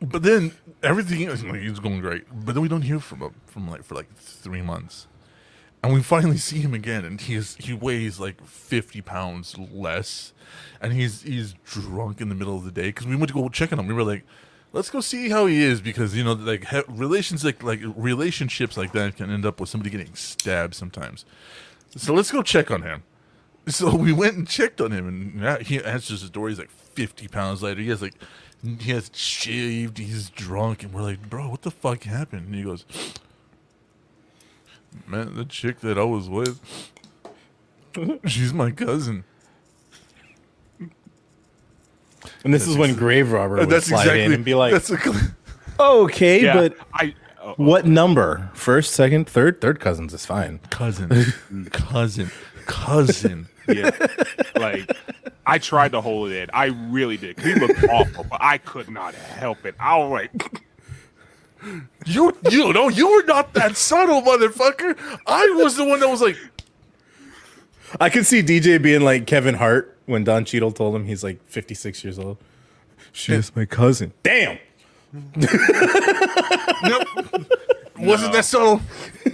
but 0.00 0.22
then 0.22 0.52
everything 0.82 1.22
is 1.22 1.80
going 1.80 2.00
great. 2.00 2.24
But 2.44 2.54
then 2.54 2.62
we 2.62 2.68
don't 2.68 2.82
hear 2.82 3.00
from 3.00 3.20
him 3.20 3.34
from 3.46 3.68
like 3.68 3.84
for 3.84 3.94
like 3.94 4.14
three 4.16 4.62
months, 4.62 5.06
and 5.82 5.92
we 5.92 6.02
finally 6.02 6.36
see 6.38 6.60
him 6.60 6.74
again, 6.74 7.04
and 7.04 7.20
he 7.20 7.34
is 7.34 7.56
he 7.56 7.72
weighs 7.72 8.18
like 8.20 8.44
fifty 8.44 9.00
pounds 9.00 9.56
less, 9.58 10.32
and 10.80 10.92
he's 10.92 11.22
he's 11.22 11.54
drunk 11.64 12.20
in 12.20 12.28
the 12.28 12.34
middle 12.34 12.56
of 12.56 12.64
the 12.64 12.72
day 12.72 12.88
because 12.88 13.06
we 13.06 13.16
went 13.16 13.28
to 13.28 13.34
go 13.34 13.48
check 13.48 13.72
on 13.72 13.78
him. 13.78 13.86
We 13.86 13.94
were 13.94 14.04
like. 14.04 14.24
Let's 14.70 14.90
go 14.90 15.00
see 15.00 15.30
how 15.30 15.46
he 15.46 15.62
is 15.62 15.80
because 15.80 16.14
you 16.14 16.22
know, 16.22 16.34
like 16.34 16.66
he- 16.66 16.82
relations, 16.88 17.42
like 17.42 17.62
like 17.62 17.80
relationships 17.96 18.76
like 18.76 18.92
that 18.92 19.16
can 19.16 19.30
end 19.30 19.46
up 19.46 19.60
with 19.60 19.70
somebody 19.70 19.88
getting 19.88 20.14
stabbed 20.14 20.74
sometimes. 20.74 21.24
So 21.96 22.12
let's 22.12 22.30
go 22.30 22.42
check 22.42 22.70
on 22.70 22.82
him. 22.82 23.02
So 23.66 23.94
we 23.94 24.12
went 24.12 24.36
and 24.36 24.46
checked 24.46 24.80
on 24.82 24.92
him, 24.92 25.08
and 25.42 25.62
he 25.66 25.82
answers 25.82 26.22
the 26.22 26.28
door. 26.28 26.50
He's 26.50 26.58
like 26.58 26.70
50 26.70 27.28
pounds 27.28 27.62
lighter. 27.62 27.80
He 27.80 27.88
has 27.88 28.02
like 28.02 28.14
he 28.62 28.90
has 28.92 29.10
shaved, 29.14 29.98
he's 29.98 30.30
drunk, 30.30 30.82
and 30.82 30.92
we're 30.92 31.02
like, 31.02 31.28
bro, 31.30 31.48
what 31.48 31.62
the 31.62 31.70
fuck 31.70 32.02
happened? 32.04 32.46
And 32.46 32.54
he 32.54 32.62
goes, 32.62 32.84
man, 35.06 35.34
the 35.34 35.44
chick 35.44 35.80
that 35.80 35.98
I 35.98 36.04
was 36.04 36.28
with, 36.28 36.60
she's 38.26 38.52
my 38.52 38.70
cousin. 38.70 39.24
And 42.44 42.52
this 42.54 42.66
is 42.66 42.76
when 42.76 42.94
Grave 42.94 43.32
Robber 43.32 43.56
would 43.56 43.68
that's 43.70 43.86
slide 43.86 44.00
exactly 44.02 44.24
in 44.24 44.32
and 44.32 44.44
be 44.44 44.54
like, 44.54 44.72
that's 44.72 44.90
a, 44.90 44.98
okay, 45.80 46.42
Yeah, 46.42 46.54
but 46.54 46.76
I. 46.92 47.14
oh, 47.42 47.54
what 47.56 47.86
number? 47.86 48.50
First, 48.54 48.92
second, 48.92 49.28
third? 49.28 49.60
Third 49.60 49.80
cousins 49.80 50.12
is 50.14 50.26
fine. 50.26 50.58
cousin, 50.70 51.08
cousin, 51.70 52.30
cousin. 52.66 53.48
Yeah. 53.68 53.90
like 54.56 54.90
I 55.46 55.58
tried 55.58 55.92
to 55.92 56.00
hold 56.00 56.30
it 56.30 56.42
in. 56.44 56.50
I 56.52 56.66
really 56.66 57.16
did. 57.16 57.38
He 57.38 57.54
looked 57.54 57.84
awful, 57.84 58.24
but 58.24 58.40
I 58.42 58.58
could 58.58 58.88
not 58.88 59.14
help 59.14 59.64
it. 59.64 59.74
I 59.78 59.96
was 59.98 60.10
like, 60.10 60.62
You, 62.06 62.36
you 62.50 62.72
know, 62.72 62.88
you 62.88 63.10
were 63.10 63.24
not 63.24 63.52
that 63.54 63.76
subtle, 63.76 64.22
motherfucker. 64.22 64.96
I 65.26 65.54
was 65.56 65.76
the 65.76 65.84
one 65.84 66.00
that 66.00 66.08
was 66.08 66.22
like, 66.22 66.36
I 68.00 68.10
could 68.10 68.26
see 68.26 68.42
DJ 68.42 68.80
being 68.80 69.00
like 69.02 69.26
Kevin 69.26 69.54
Hart 69.54 69.96
when 70.06 70.24
Don 70.24 70.44
Cheadle 70.44 70.72
told 70.72 70.94
him 70.94 71.06
he's 71.06 71.24
like 71.24 71.42
56 71.46 72.04
years 72.04 72.18
old. 72.18 72.36
She 73.12 73.32
is 73.32 73.54
my 73.56 73.64
cousin. 73.64 74.12
Damn. 74.22 74.58
wasn't 77.98 78.32
that 78.32 78.44
subtle? 78.44 78.80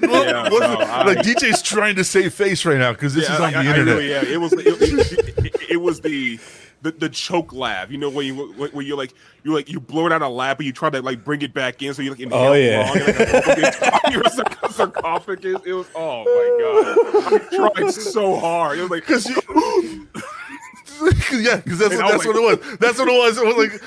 Yeah, 0.02 0.48
no, 0.48 0.58
I- 0.80 1.04
like 1.04 1.18
DJ's 1.18 1.60
trying 1.62 1.96
to 1.96 2.04
save 2.04 2.32
face 2.34 2.64
right 2.64 2.78
now 2.78 2.92
because 2.92 3.14
this 3.14 3.24
is 3.28 3.38
on 3.40 3.42
I- 3.42 3.50
the 3.50 3.56
I- 3.58 3.62
I 3.62 3.66
internet. 3.66 3.96
really- 3.96 4.10
yeah, 4.10 4.24
it 4.24 4.40
was. 4.40 4.52
It, 4.54 4.66
it, 4.66 5.56
it 5.70 5.76
was 5.80 6.00
the. 6.00 6.38
The, 6.82 6.90
the 6.90 7.08
choke 7.08 7.52
laugh, 7.54 7.88
you 7.90 7.96
know, 7.96 8.10
when 8.10 8.26
you 8.26 8.52
when 8.52 8.84
you're 8.84 8.98
like 8.98 9.14
you 9.42 9.54
like 9.54 9.70
you 9.70 9.80
blow 9.80 10.04
it 10.04 10.12
out 10.12 10.20
a 10.20 10.28
laugh, 10.28 10.58
but 10.58 10.66
you 10.66 10.72
try 10.74 10.90
to 10.90 11.00
like 11.00 11.24
bring 11.24 11.40
it 11.40 11.54
back 11.54 11.82
in, 11.82 11.94
so 11.94 12.02
you 12.02 12.10
like 12.10 12.20
inhale 12.20 12.50
Oh, 12.50 12.52
yeah. 12.52 12.80
long, 12.86 12.98
and, 12.98 13.06
like, 13.06 13.16
your 14.12 14.22
sarc- 14.24 14.70
sarcophagus. 14.70 15.62
It 15.64 15.72
was 15.72 15.86
oh 15.94 16.24
my 16.26 16.58
god, 16.60 16.98
I 17.32 17.38
tried 17.72 17.90
so 17.90 18.36
hard. 18.36 18.78
It 18.78 18.82
was 18.82 18.90
like 18.90 19.06
Because 19.06 19.26
you, 19.26 19.36
yeah, 21.40 21.56
because 21.56 21.78
that's, 21.78 21.94
And 21.94 22.02
what, 22.02 22.10
that's 22.12 22.26
what 22.26 22.36
it 22.36 22.42
was. 22.42 22.58
That's 22.78 22.98
what 22.98 23.08
it 23.08 23.18
was. 23.18 23.38
It 23.38 23.46
was 23.46 23.56
like, 23.56 23.80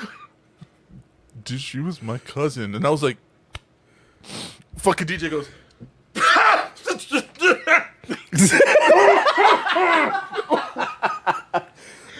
dude, 1.44 1.60
she 1.60 1.80
was 1.80 2.02
my 2.02 2.18
cousin, 2.18 2.74
and 2.74 2.86
I 2.86 2.90
was 2.90 3.02
like, 3.02 3.16
fucking 4.76 5.06
DJ 5.06 5.30
goes. 5.30 5.48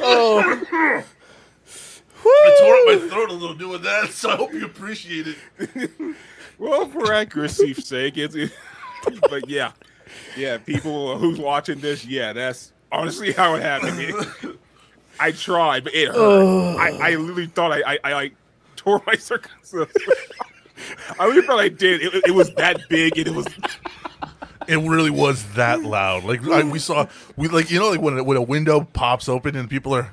oh. 0.00 1.04
I 2.30 2.56
tore 2.60 2.74
up 2.74 3.02
my 3.02 3.08
throat 3.08 3.30
a 3.30 3.32
little 3.32 3.54
doing 3.56 3.82
that, 3.82 4.10
so 4.10 4.30
I 4.30 4.36
hope 4.36 4.52
you 4.52 4.64
appreciate 4.64 5.26
it. 5.28 5.90
Well, 6.58 6.88
for 6.88 7.12
accuracy's 7.12 7.86
sake, 7.86 8.16
it's. 8.18 8.34
It, 8.34 8.50
but 9.30 9.48
yeah, 9.48 9.72
yeah, 10.36 10.58
people 10.58 11.16
who's 11.18 11.38
watching 11.38 11.78
this, 11.78 12.04
yeah, 12.04 12.32
that's 12.32 12.72
honestly 12.90 13.32
how 13.32 13.54
it 13.54 13.62
happened. 13.62 14.00
It- 14.00 14.58
I 15.20 15.32
tried, 15.32 15.82
but 15.82 15.94
it 15.94 16.08
hurt. 16.08 16.76
I, 16.78 17.10
I 17.12 17.14
literally 17.16 17.46
thought 17.46 17.72
I, 17.72 17.82
I, 17.94 17.98
I 18.04 18.12
like 18.12 18.36
tore 18.88 19.02
my 19.06 19.16
circumstances. 19.16 20.02
I 21.18 21.26
really 21.26 21.46
thought 21.46 21.58
I 21.58 21.68
did. 21.68 22.02
It, 22.02 22.28
it 22.28 22.30
was 22.30 22.54
that 22.54 22.88
big, 22.88 23.18
and 23.18 23.28
it 23.28 23.34
was. 23.34 23.46
It 24.66 24.76
really 24.76 25.10
was 25.10 25.44
that 25.54 25.82
loud. 25.82 26.24
Like 26.24 26.46
I, 26.46 26.62
we 26.62 26.78
saw, 26.78 27.06
we 27.36 27.48
like 27.48 27.70
you 27.70 27.78
know 27.78 27.90
like 27.90 28.00
when 28.00 28.24
when 28.24 28.36
a 28.36 28.42
window 28.42 28.82
pops 28.92 29.28
open 29.28 29.56
and 29.56 29.68
people 29.68 29.94
are. 29.94 30.12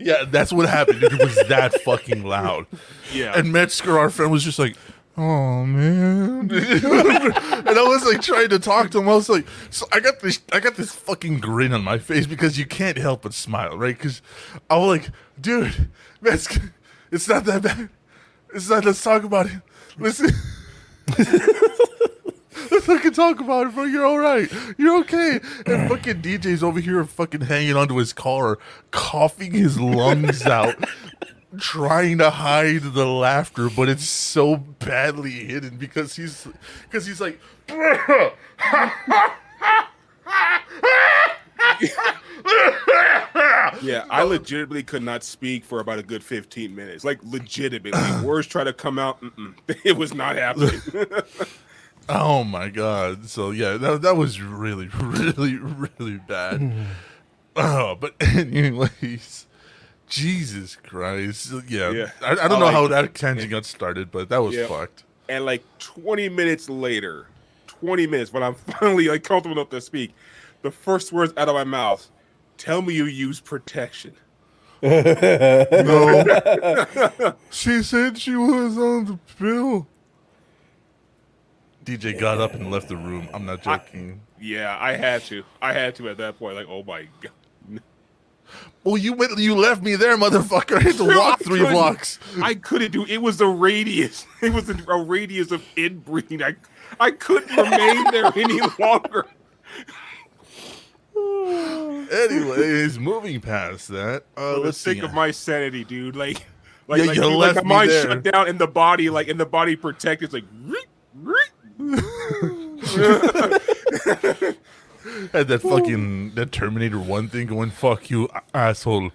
Yeah, 0.00 0.24
that's 0.28 0.52
what 0.52 0.68
happened. 0.68 1.02
It 1.02 1.18
was 1.18 1.34
that 1.48 1.74
fucking 1.82 2.22
loud. 2.22 2.66
Yeah. 3.12 3.36
And 3.36 3.52
Metzger, 3.52 3.98
our 3.98 4.10
friend, 4.10 4.30
was 4.30 4.44
just 4.44 4.58
like, 4.58 4.76
"Oh 5.16 5.64
man," 5.64 6.50
and 6.52 7.68
I 7.68 7.82
was 7.82 8.04
like 8.04 8.22
trying 8.22 8.48
to 8.50 8.60
talk 8.60 8.90
to 8.90 8.98
him. 8.98 9.08
I 9.08 9.14
was 9.14 9.28
like, 9.28 9.46
"So 9.70 9.86
I 9.90 9.98
got 9.98 10.20
this, 10.20 10.40
I 10.52 10.60
got 10.60 10.76
this 10.76 10.92
fucking 10.92 11.38
grin 11.40 11.72
on 11.72 11.82
my 11.82 11.98
face 11.98 12.26
because 12.26 12.58
you 12.58 12.66
can't 12.66 12.96
help 12.98 13.22
but 13.22 13.34
smile, 13.34 13.76
right?" 13.76 13.96
Because 13.96 14.22
I 14.70 14.78
was 14.78 14.86
like, 14.86 15.10
"Dude, 15.40 15.88
Metzger, 16.20 16.72
it's 17.10 17.28
not 17.28 17.44
that 17.44 17.62
bad. 17.62 17.88
It's 18.54 18.68
not. 18.68 18.84
Let's 18.84 19.02
talk 19.02 19.24
about 19.24 19.46
it. 19.46 19.60
Listen." 19.98 20.30
Let's 22.70 22.84
fucking 22.86 23.12
talk 23.12 23.40
about 23.40 23.68
it, 23.68 23.74
bro. 23.74 23.84
You're 23.84 24.04
all 24.06 24.18
right. 24.18 24.50
You're 24.76 24.98
okay. 25.00 25.40
And 25.66 25.88
fucking 25.88 26.22
DJ's 26.22 26.62
over 26.62 26.80
here 26.80 27.02
fucking 27.04 27.42
hanging 27.42 27.76
onto 27.76 27.96
his 27.96 28.12
car, 28.12 28.58
coughing 28.90 29.52
his 29.52 29.80
lungs 29.80 30.44
out, 30.46 30.74
trying 31.58 32.18
to 32.18 32.30
hide 32.30 32.82
the 32.82 33.06
laughter, 33.06 33.70
but 33.70 33.88
it's 33.88 34.04
so 34.04 34.56
badly 34.56 35.30
hidden 35.30 35.76
because 35.76 36.16
he's 36.16 36.46
because 36.84 37.06
he's 37.06 37.20
like 37.20 37.40
Yeah, 43.82 44.04
I 44.10 44.22
legitimately 44.22 44.82
could 44.82 45.02
not 45.02 45.22
speak 45.22 45.64
for 45.64 45.78
about 45.80 45.98
a 45.98 46.02
good 46.02 46.24
15 46.24 46.74
minutes. 46.74 47.04
Like, 47.04 47.18
legitimately. 47.22 48.00
Words 48.26 48.46
try 48.48 48.64
to 48.64 48.72
come 48.72 48.98
out. 48.98 49.20
Mm-mm. 49.22 49.54
It 49.84 49.96
was 49.96 50.14
not 50.14 50.36
happening. 50.36 50.80
Oh 52.10 52.42
my 52.42 52.70
god! 52.70 53.28
So 53.28 53.50
yeah, 53.50 53.76
that 53.76 54.00
that 54.00 54.16
was 54.16 54.40
really, 54.40 54.88
really, 54.98 55.56
really 55.56 56.16
bad. 56.26 56.72
oh, 57.56 57.96
but 57.96 58.14
anyways, 58.22 59.46
Jesus 60.08 60.74
Christ! 60.76 61.52
Yeah, 61.68 61.90
Yeah. 61.90 62.10
I, 62.22 62.30
I 62.30 62.34
don't 62.48 62.52
I 62.52 62.58
know 62.60 62.64
like 62.64 62.72
how 62.74 62.88
that 62.88 63.14
tangent 63.14 63.50
got 63.50 63.66
started, 63.66 64.10
but 64.10 64.30
that 64.30 64.38
was 64.42 64.54
Yeah. 64.54 64.68
fucked. 64.68 65.04
and 65.28 65.44
like 65.44 65.62
20 65.80 66.30
minutes 66.30 66.70
later 66.70 67.26
20 67.66 68.06
minutes 68.06 68.32
when 68.32 68.42
i'm 68.42 68.54
finally 68.54 69.08
like 69.08 69.22
comfortable 69.22 69.58
enough 69.58 69.68
to 69.68 69.78
speak 69.82 70.14
the 70.62 70.70
first 70.70 71.12
words 71.12 71.34
out 71.36 71.48
of 71.50 71.54
my 71.54 71.64
mouth 71.64 72.08
tell 72.58 72.82
me 72.82 72.94
you 72.94 73.06
use 73.06 73.40
protection 73.40 74.12
No, 74.82 76.24
she 77.50 77.82
said 77.82 78.16
she 78.18 78.36
was 78.36 78.78
on 78.78 79.04
the 79.06 79.18
pill. 79.36 79.88
DJ 81.84 82.18
got 82.18 82.38
up 82.38 82.54
and 82.54 82.70
left 82.70 82.88
the 82.88 82.96
room. 82.96 83.28
I'm 83.34 83.44
not 83.46 83.62
joking. 83.62 84.20
yeah 84.40 84.76
i 84.80 84.92
had 84.92 85.22
to 85.24 85.42
i 85.60 85.72
had 85.72 85.94
to 85.96 86.08
at 86.10 86.16
that 86.18 86.38
point 86.38 86.54
like 86.54 86.66
oh 86.68 86.82
my 86.84 87.08
god 87.20 87.32
well, 88.84 88.96
you 88.96 89.12
went, 89.12 89.36
you 89.38 89.54
left 89.54 89.82
me 89.82 89.94
there, 89.96 90.16
motherfucker. 90.16 90.76
I 90.78 90.80
had 90.80 90.96
to 90.96 91.04
walk 91.18 91.40
I 91.42 91.44
three 91.44 91.60
blocks. 91.60 92.18
i 92.42 92.54
couldn't 92.54 92.92
do 92.92 93.04
it 93.04 93.18
was 93.18 93.40
a 93.40 93.46
radius 93.48 94.26
it 94.40 94.52
was 94.52 94.70
a, 94.70 94.76
a 94.90 95.02
radius 95.02 95.50
of 95.50 95.62
inbreeding 95.76 96.42
i 96.42 96.54
i 97.00 97.10
couldn't 97.10 97.54
remain 97.56 98.04
there 98.12 98.32
any 98.36 98.60
longer 98.78 99.26
Anyways, 102.12 102.98
moving 102.98 103.40
past 103.40 103.88
that, 103.88 104.24
uh, 104.36 104.56
for 104.56 104.66
the 104.66 104.72
sake 104.72 105.02
of 105.02 105.12
my 105.12 105.30
sanity 105.30 105.84
dude 105.84 106.16
like 106.16 106.46
like, 106.86 107.00
Yeah, 107.00 107.06
like, 107.06 107.16
dude, 107.16 107.34
like 107.34 107.54
the 107.54 107.64
mind 107.64 107.90
there. 107.90 108.02
shut 108.04 108.22
down 108.22 108.48
and 108.48 108.58
the 108.58 108.66
body 108.66 109.10
like 109.10 109.28
and 109.28 109.38
the 109.38 109.46
body 109.46 109.76
protected 109.76 110.24
it's 110.24 110.34
like 110.34 110.44
had 115.32 115.48
that 115.48 115.60
fucking 115.62 116.34
that 116.34 116.52
Terminator 116.52 116.98
One 116.98 117.28
thing 117.28 117.46
going. 117.46 117.70
Fuck 117.70 118.10
you, 118.10 118.28
asshole. 118.52 119.10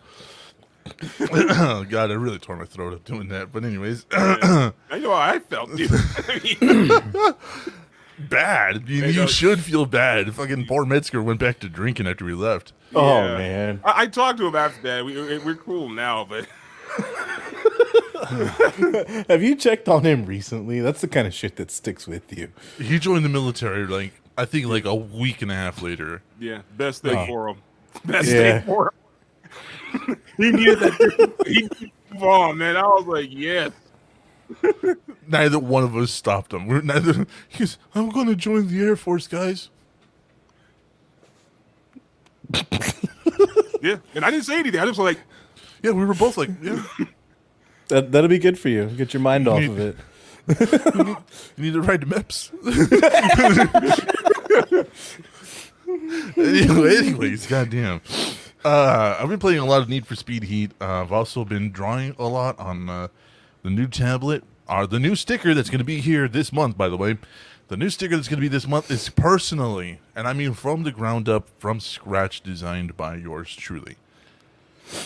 God, 1.19 1.93
I 1.93 2.13
really 2.13 2.39
tore 2.39 2.57
my 2.57 2.65
throat 2.65 2.93
up 2.93 3.05
doing 3.05 3.29
that. 3.29 3.51
But 3.51 3.63
anyways, 3.63 4.05
I 4.11 4.71
know 4.91 5.09
how 5.09 5.15
I 5.15 5.39
felt, 5.39 5.75
dude. 5.75 5.91
I 8.23 8.23
mean, 8.23 8.29
bad. 8.29 8.89
You, 8.89 9.05
you 9.05 9.21
no. 9.21 9.27
should 9.27 9.59
feel 9.61 9.85
bad. 9.85 10.33
Fucking 10.33 10.65
poor 10.65 10.85
Metzger 10.85 11.21
went 11.21 11.39
back 11.39 11.59
to 11.59 11.69
drinking 11.69 12.07
after 12.07 12.25
we 12.25 12.33
left. 12.33 12.73
Oh, 12.95 13.23
Yeah. 13.25 13.37
man. 13.37 13.81
I, 13.83 14.03
I 14.03 14.07
talked 14.07 14.37
to 14.39 14.47
him 14.47 14.55
after 14.55 14.81
that. 14.83 15.05
We, 15.05 15.19
we- 15.21 15.37
we're 15.39 15.55
cool 15.55 15.89
now, 15.89 16.25
but 16.25 16.47
Have 19.29 19.43
you 19.43 19.55
checked 19.55 19.87
on 19.89 20.03
him 20.03 20.25
recently? 20.25 20.79
That's 20.79 21.01
the 21.01 21.07
kind 21.07 21.27
of 21.27 21.33
shit 21.33 21.55
that 21.57 21.71
sticks 21.71 22.07
with 22.07 22.35
you. 22.37 22.49
He 22.77 22.99
joined 22.99 23.25
the 23.25 23.29
military 23.29 23.85
like 23.85 24.13
I 24.37 24.45
think 24.45 24.67
like 24.67 24.85
a 24.85 24.95
week 24.95 25.41
and 25.41 25.51
a 25.51 25.55
half 25.55 25.81
later. 25.81 26.21
yeah, 26.39 26.61
best 26.77 27.01
thing 27.03 27.17
Oh. 27.17 27.25
for 27.25 27.49
him. 27.49 27.57
Best 28.05 28.29
Yeah. 28.29 28.59
thing 28.59 28.65
for 28.67 28.93
him. 29.93 30.21
he 30.37 30.51
knew 30.51 30.75
that. 30.75 31.33
He 31.45 31.53
needed 31.53 31.71
to 31.79 31.91
move 32.13 32.23
on, 32.23 32.57
man. 32.57 32.75
I 32.75 32.81
was 32.87 33.05
like, 33.05 33.27
yes. 33.29 33.71
Neither 35.27 35.59
one 35.59 35.83
of 35.83 35.95
us 35.95 36.11
stopped 36.11 36.53
him. 36.53 36.67
We're 36.67 36.81
neither. 36.81 37.25
He's. 37.47 37.77
I'm 37.95 38.09
going 38.09 38.27
to 38.27 38.35
join 38.35 38.67
the 38.67 38.81
Air 38.83 38.95
Force, 38.95 39.27
guys. 39.27 39.69
Yeah, 43.83 43.97
and 44.15 44.23
I 44.23 44.31
didn't 44.31 44.45
say 44.45 44.57
anything. 44.57 44.79
I 44.79 44.85
just 44.85 44.97
was 44.97 45.13
like, 45.13 45.19
Yeah, 45.83 45.91
we 45.91 46.05
were 46.05 46.13
both 46.13 46.37
like, 46.37 46.49
yeah. 46.61 46.81
That, 47.89 48.13
that'll 48.13 48.29
be 48.29 48.39
good 48.39 48.57
for 48.57 48.69
you. 48.69 48.85
Get 48.85 49.13
your 49.13 49.21
mind 49.21 49.45
off 49.45 49.61
of 49.61 49.77
it. 49.77 49.97
You 51.57 51.63
need 51.63 51.73
to 51.73 51.81
ride 51.81 51.99
to 52.01 52.07
MEPS. 52.07 52.49
anyway, 56.37 56.97
anyways, 56.97 57.45
goddamn. 57.47 58.01
Uh, 58.63 59.17
I've 59.19 59.27
been 59.27 59.39
playing 59.39 59.59
a 59.59 59.65
lot 59.65 59.81
of 59.81 59.89
Need 59.89 60.07
for 60.07 60.15
Speed 60.15 60.43
Heat. 60.43 60.71
Uh, 60.79 61.01
I've 61.01 61.11
also 61.11 61.43
been 61.43 61.71
drawing 61.71 62.15
a 62.17 62.25
lot 62.25 62.57
on 62.57 62.89
uh, 62.89 63.07
the 63.63 63.69
new 63.69 63.87
tablet. 63.87 64.43
Uh, 64.67 64.85
the 64.85 64.99
new 64.99 65.15
sticker 65.15 65.53
that's 65.53 65.69
going 65.69 65.79
to 65.79 65.85
be 65.85 65.99
here 65.99 66.27
this 66.27 66.53
month, 66.53 66.77
by 66.77 66.87
the 66.87 66.97
way. 66.97 67.17
The 67.69 67.77
new 67.77 67.89
sticker 67.89 68.15
that's 68.15 68.27
going 68.27 68.37
to 68.37 68.41
be 68.41 68.49
this 68.49 68.67
month 68.67 68.91
is 68.91 69.09
personally, 69.09 69.99
and 70.15 70.27
I 70.27 70.33
mean 70.33 70.53
from 70.53 70.83
the 70.83 70.91
ground 70.91 71.27
up, 71.27 71.49
from 71.57 71.79
scratch, 71.79 72.41
designed 72.41 72.95
by 72.95 73.15
yours 73.15 73.55
truly. 73.55 73.95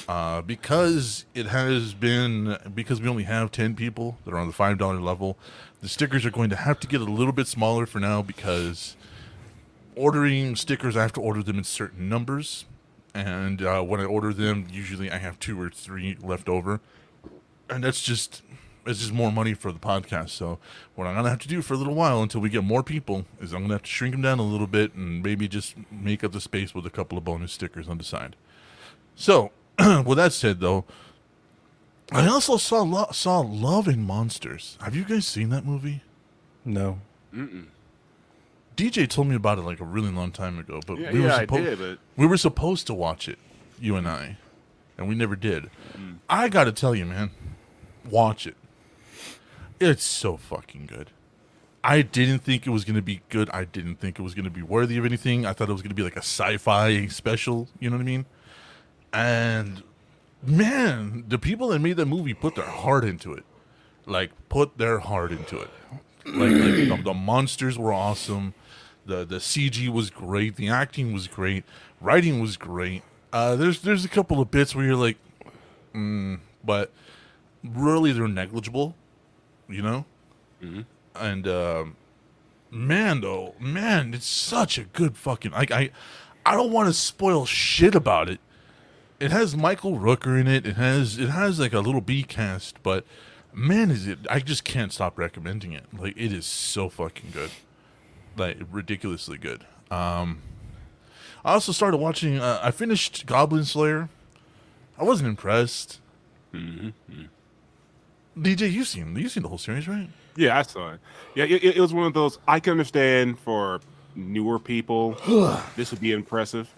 Uh, 0.08 0.42
because 0.42 1.26
it 1.34 1.46
has 1.46 1.94
been, 1.94 2.58
because 2.74 3.00
we 3.00 3.08
only 3.08 3.24
have 3.24 3.52
10 3.52 3.76
people 3.76 4.18
that 4.26 4.34
are 4.34 4.38
on 4.38 4.48
the 4.48 4.54
$5 4.54 5.02
level, 5.02 5.38
the 5.82 5.88
stickers 5.88 6.26
are 6.26 6.32
going 6.32 6.50
to 6.50 6.56
have 6.56 6.80
to 6.80 6.88
get 6.88 7.00
a 7.00 7.06
little 7.06 7.32
bit 7.32 7.48
smaller 7.48 7.86
for 7.86 8.00
now 8.00 8.22
because 8.22 8.98
ordering 9.96 10.56
stickers, 10.56 10.98
I 10.98 11.04
have 11.04 11.14
to 11.14 11.22
order 11.22 11.44
them 11.44 11.60
in 11.60 11.64
certain 11.64 12.10
numbers. 12.10 12.66
And 13.14 13.62
uh, 13.62 13.82
when 13.82 14.00
I 14.00 14.06
order 14.06 14.34
them, 14.34 14.68
usually 14.72 15.12
I 15.12 15.18
have 15.18 15.40
two 15.40 15.60
or 15.62 15.70
three 15.70 16.18
left 16.20 16.50
over. 16.50 16.82
And 17.70 17.84
that's 17.84 18.02
just 18.02 18.42
it's 18.86 19.00
just 19.00 19.12
more 19.12 19.32
money 19.32 19.54
for 19.54 19.72
the 19.72 19.80
podcast. 19.80 20.30
So 20.30 20.60
what 20.96 21.08
I'm 21.08 21.16
gonna 21.16 21.30
have 21.30 21.40
to 21.40 21.48
do 21.48 21.62
for 21.62 21.74
a 21.74 21.78
little 21.78 21.96
while 21.96 22.22
until 22.22 22.42
we 22.42 22.50
get 22.50 22.64
more 22.64 22.84
people 22.84 23.26
is 23.42 23.54
I'm 23.54 23.62
gonna 23.64 23.76
have 23.76 23.84
to 23.84 23.90
shrink 23.90 24.14
them 24.14 24.22
down 24.22 24.40
a 24.40 24.44
little 24.44 24.68
bit 24.68 24.94
and 24.94 25.22
maybe 25.22 25.48
just 25.48 25.76
make 25.92 26.24
up 26.24 26.32
the 26.32 26.42
space 26.42 26.74
with 26.74 26.86
a 26.86 26.90
couple 26.90 27.18
of 27.18 27.24
bonus 27.24 27.52
stickers 27.52 27.88
on 27.90 27.98
the 27.98 28.04
side. 28.04 28.36
So 29.16 29.52
with 30.06 30.18
that 30.18 30.32
said, 30.34 30.60
though, 30.60 30.86
I 32.12 32.28
also 32.28 32.58
saw 32.58 32.82
Lo- 32.84 33.10
saw 33.12 33.40
Love 33.42 33.88
and 33.88 34.06
Monsters. 34.06 34.78
Have 34.82 34.96
you 34.96 35.04
guys 35.04 35.28
seen 35.28 35.50
that 35.50 35.66
movie? 35.66 36.04
No. 36.64 37.00
DJ 38.76 39.10
told 39.10 39.28
me 39.28 39.36
about 39.36 39.58
it 39.58 39.62
like 39.62 39.80
a 39.80 39.84
really 39.86 40.12
long 40.12 40.32
time 40.32 40.60
ago, 40.60 40.80
but 40.86 40.98
Yeah, 41.00 41.12
we 41.12 41.20
were 41.20 41.28
yeah, 41.28 41.36
I 41.36 41.40
supposed 41.42 41.64
did, 41.64 41.80
but 41.80 42.00
we 42.16 42.26
were 42.28 42.38
supposed 42.38 42.88
to 42.88 42.94
watch 42.94 43.28
it, 43.28 43.40
you 43.80 43.96
and 43.96 44.08
I, 44.08 44.38
and 44.98 45.10
we 45.10 45.16
never 45.16 45.36
did. 45.36 45.70
Mm. 45.98 46.18
I 46.30 46.48
got 46.48 46.66
to 46.66 46.72
tell 46.72 46.94
you, 46.94 47.06
man, 47.06 47.32
watch 48.10 48.48
it. 48.48 48.56
It's 49.80 50.04
so 50.04 50.38
fucking 50.38 50.88
good. 50.88 51.12
I 51.84 52.02
didn't 52.02 52.40
think 52.40 52.68
it 52.68 52.72
was 52.72 52.84
going 52.84 52.96
to 52.96 53.02
be 53.02 53.22
good. 53.30 53.50
I 53.52 53.64
didn't 53.64 53.96
think 53.96 54.20
it 54.20 54.22
was 54.22 54.34
going 54.34 54.46
to 54.46 54.52
be 54.52 54.62
worthy 54.62 54.98
of 54.98 55.06
anything. 55.06 55.46
I 55.46 55.54
thought 55.54 55.70
it 55.70 55.74
was 55.74 55.82
going 55.82 55.90
to 55.90 55.96
be 55.96 56.04
like 56.04 56.16
a 56.16 56.20
sci-fi 56.20 57.08
special, 57.08 57.70
you 57.80 57.90
know 57.90 57.96
what 57.96 58.02
I 58.02 58.06
mean? 58.06 58.26
And 59.14 59.84
man, 60.44 61.24
the 61.28 61.38
people 61.38 61.70
that 61.70 61.80
made 61.80 61.98
that 61.98 62.06
movie 62.08 62.34
put 62.34 62.56
their 62.56 62.66
heart 62.66 63.06
into 63.06 63.34
it. 63.34 63.46
Like 64.06 64.32
put 64.50 64.78
their 64.78 65.00
heart 65.00 65.32
into 65.32 65.60
it. 65.60 65.70
Like, 66.26 66.52
like 66.52 66.90
the, 66.90 67.02
the 67.04 67.14
monsters 67.14 67.78
were 67.78 67.94
awesome. 67.94 68.54
The 69.06 69.24
the 69.24 69.38
CG 69.38 69.88
was 69.88 70.10
great. 70.10 70.58
The 70.58 70.68
acting 70.68 71.14
was 71.14 71.28
great. 71.28 71.64
Writing 72.02 72.42
was 72.42 72.58
great. 72.58 73.04
Uh, 73.32 73.56
there's 73.56 73.82
there's 73.82 74.04
a 74.04 74.10
couple 74.10 74.42
of 74.42 74.52
bits 74.52 74.76
where 74.76 74.86
you're 74.86 74.96
like, 74.96 75.18
mm, 75.94 76.40
but 76.64 76.92
really 77.64 78.12
they're 78.12 78.28
negligible, 78.28 78.96
you 79.68 79.82
know. 79.82 80.06
And 81.16 81.48
um, 81.48 81.96
man, 82.72 83.22
though, 83.22 83.56
man, 83.60 84.14
it's 84.14 84.28
such 84.28 84.78
a 84.78 84.84
good 84.84 85.18
fucking. 85.18 85.52
Like 85.52 85.72
I, 85.72 85.90
I 86.46 86.56
don't 86.56 86.72
want 86.72 86.88
to 86.88 86.94
spoil 86.94 87.46
shit 87.46 87.96
about 87.96 88.30
it. 88.30 88.40
It 89.20 89.32
has 89.32 89.56
Michael 89.56 89.98
Rooker 89.98 90.40
in 90.40 90.48
it. 90.48 90.66
It 90.68 90.76
has 90.76 91.18
it 91.18 91.30
has 91.30 91.60
like 91.60 91.74
a 91.74 91.80
little 91.80 92.02
B 92.02 92.24
cast, 92.24 92.82
but 92.84 93.06
man, 93.52 93.90
is 93.90 94.08
it? 94.08 94.20
I 94.30 94.40
just 94.40 94.64
can't 94.64 94.94
stop 94.94 95.18
recommending 95.18 95.74
it. 95.74 95.86
Like 95.98 96.16
it 96.16 96.32
is 96.32 96.46
so 96.46 96.88
fucking 96.90 97.32
good, 97.34 97.50
like 98.38 98.58
ridiculously 98.72 99.38
good. 99.40 99.66
Um, 99.90 100.42
I 101.44 101.54
also 101.54 101.72
started 101.72 101.98
watching. 101.98 102.38
Uh, 102.40 102.60
I 102.62 102.72
finished 102.72 103.26
Goblin 103.26 103.66
Slayer. 103.66 104.10
I 105.00 105.04
wasn't 105.04 105.30
impressed. 105.30 106.00
DJ, 108.38 108.72
you've 108.72 108.88
seen 108.88 109.16
you've 109.16 109.32
seen 109.32 109.44
the 109.44 109.50
whole 109.50 109.58
series, 109.58 109.88
right? 109.88 110.10
yeah, 110.36 110.58
I 110.58 110.62
saw 110.62 110.94
it. 110.94 111.00
Yeah, 111.36 111.46
it, 111.46 111.64
it 111.64 111.80
was 111.80 111.94
one 111.94 112.06
of 112.06 112.14
those. 112.14 112.38
I 112.48 112.60
can 112.60 112.72
understand 112.72 113.40
for 113.40 113.82
newer 114.16 114.60
people, 114.60 115.18
this 115.76 115.92
would 115.92 116.00
be 116.02 116.12
impressive. 116.12 116.70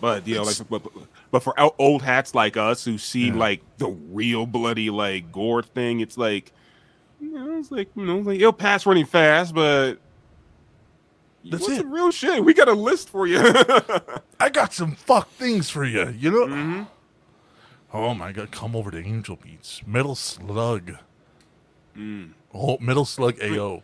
But 0.00 0.26
you 0.26 0.36
know, 0.36 0.42
like, 0.42 0.56
but, 0.68 0.82
but 1.30 1.42
for 1.42 1.54
old 1.78 2.02
hats 2.02 2.34
like 2.34 2.56
us 2.56 2.84
who 2.84 2.96
see 2.98 3.30
like 3.30 3.60
the 3.78 3.88
real 3.88 4.46
bloody 4.46 4.90
like 4.90 5.30
gore 5.30 5.62
thing, 5.62 6.00
it's 6.00 6.16
like, 6.16 6.52
you 7.20 7.30
know, 7.32 7.58
it's 7.58 7.70
like 7.70 7.88
you 7.94 8.06
know, 8.06 8.18
like 8.18 8.40
it'll 8.40 8.52
pass 8.52 8.86
running 8.86 9.04
fast, 9.06 9.54
but 9.54 9.96
That's 11.44 11.62
what's 11.62 11.80
it. 11.80 11.86
real 11.86 12.10
shit? 12.10 12.42
We 12.44 12.54
got 12.54 12.68
a 12.68 12.72
list 12.72 13.10
for 13.10 13.26
you. 13.26 13.40
I 14.40 14.48
got 14.50 14.72
some 14.72 14.92
fuck 14.94 15.28
things 15.32 15.68
for 15.68 15.84
you. 15.84 16.08
You 16.18 16.30
know. 16.30 16.46
Mm-hmm. 16.46 16.82
Oh 17.92 18.14
my 18.14 18.32
god! 18.32 18.50
Come 18.52 18.76
over 18.76 18.90
to 18.90 18.98
Angel 18.98 19.36
Beats, 19.36 19.82
Metal 19.86 20.14
Slug. 20.14 20.92
Mm. 21.96 22.32
Oh, 22.54 22.78
Metal 22.78 23.04
Slug 23.04 23.36
AO. 23.42 23.82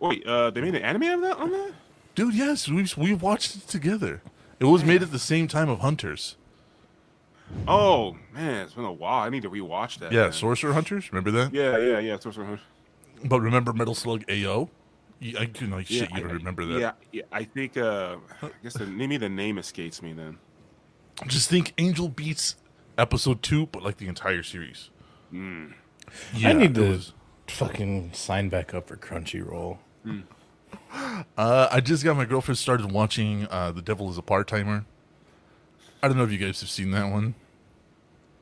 Wait, 0.00 0.26
uh, 0.26 0.50
they 0.50 0.60
made 0.60 0.74
an 0.74 0.82
anime 0.82 1.02
of 1.02 1.20
that 1.20 1.36
on 1.38 1.50
that? 1.52 1.72
Dude, 2.14 2.34
yes, 2.34 2.68
we 2.68 2.86
we 2.96 3.14
watched 3.14 3.56
it 3.56 3.68
together. 3.68 4.22
It 4.58 4.64
was 4.64 4.84
made 4.84 5.02
at 5.02 5.10
the 5.12 5.18
same 5.18 5.48
time 5.48 5.68
of 5.68 5.80
Hunters. 5.80 6.36
Oh 7.68 8.16
man, 8.32 8.64
it's 8.64 8.74
been 8.74 8.84
a 8.84 8.92
while. 8.92 9.22
I 9.24 9.28
need 9.28 9.42
to 9.42 9.50
rewatch 9.50 9.98
that. 9.98 10.12
Yeah, 10.12 10.24
man. 10.24 10.32
Sorcerer 10.32 10.72
Hunters. 10.72 11.12
Remember 11.12 11.30
that? 11.32 11.52
Yeah, 11.52 11.76
yeah, 11.78 11.98
yeah. 11.98 12.18
Sorcerer 12.18 12.44
Hunters. 12.46 12.64
But 13.24 13.40
remember 13.40 13.72
Metal 13.72 13.94
Slug 13.94 14.24
AO? 14.30 14.70
I, 15.38 15.48
know, 15.60 15.80
shit, 15.82 15.90
Yeah, 15.90 16.02
you 16.02 16.08
I- 16.14 16.20
don't 16.20 16.32
remember 16.32 16.64
that. 16.64 16.80
Yeah, 16.80 16.92
yeah. 17.12 17.22
I 17.30 17.44
think. 17.44 17.76
Uh, 17.76 18.16
I 18.42 18.50
guess 18.62 18.72
the, 18.74 18.86
maybe 18.86 19.16
the 19.18 19.28
name 19.28 19.58
escapes 19.58 20.02
me 20.02 20.12
then. 20.12 20.38
Just 21.28 21.48
think 21.48 21.74
Angel 21.78 22.08
Beats 22.08 22.56
episode 23.02 23.42
two, 23.42 23.66
but 23.66 23.82
like 23.82 23.98
the 23.98 24.06
entire 24.08 24.42
series. 24.42 24.88
Mm. 25.32 25.74
Yeah, 26.34 26.50
I 26.50 26.52
need 26.54 26.70
it 26.70 26.74
to 26.74 26.88
was- 26.90 27.12
fucking 27.48 28.12
sign 28.14 28.48
back 28.48 28.72
up 28.72 28.88
for 28.88 28.96
Crunchyroll. 28.96 29.78
Uh, 31.36 31.68
I 31.70 31.80
just 31.80 32.04
got 32.04 32.16
my 32.16 32.24
girlfriend 32.24 32.58
started 32.58 32.90
watching 32.92 33.46
uh, 33.50 33.72
The 33.72 33.82
Devil 33.82 34.10
is 34.10 34.18
a 34.18 34.22
Part 34.22 34.48
Timer. 34.48 34.84
I 36.02 36.08
don't 36.08 36.16
know 36.16 36.24
if 36.24 36.32
you 36.32 36.38
guys 36.38 36.60
have 36.60 36.70
seen 36.70 36.90
that 36.92 37.10
one. 37.10 37.34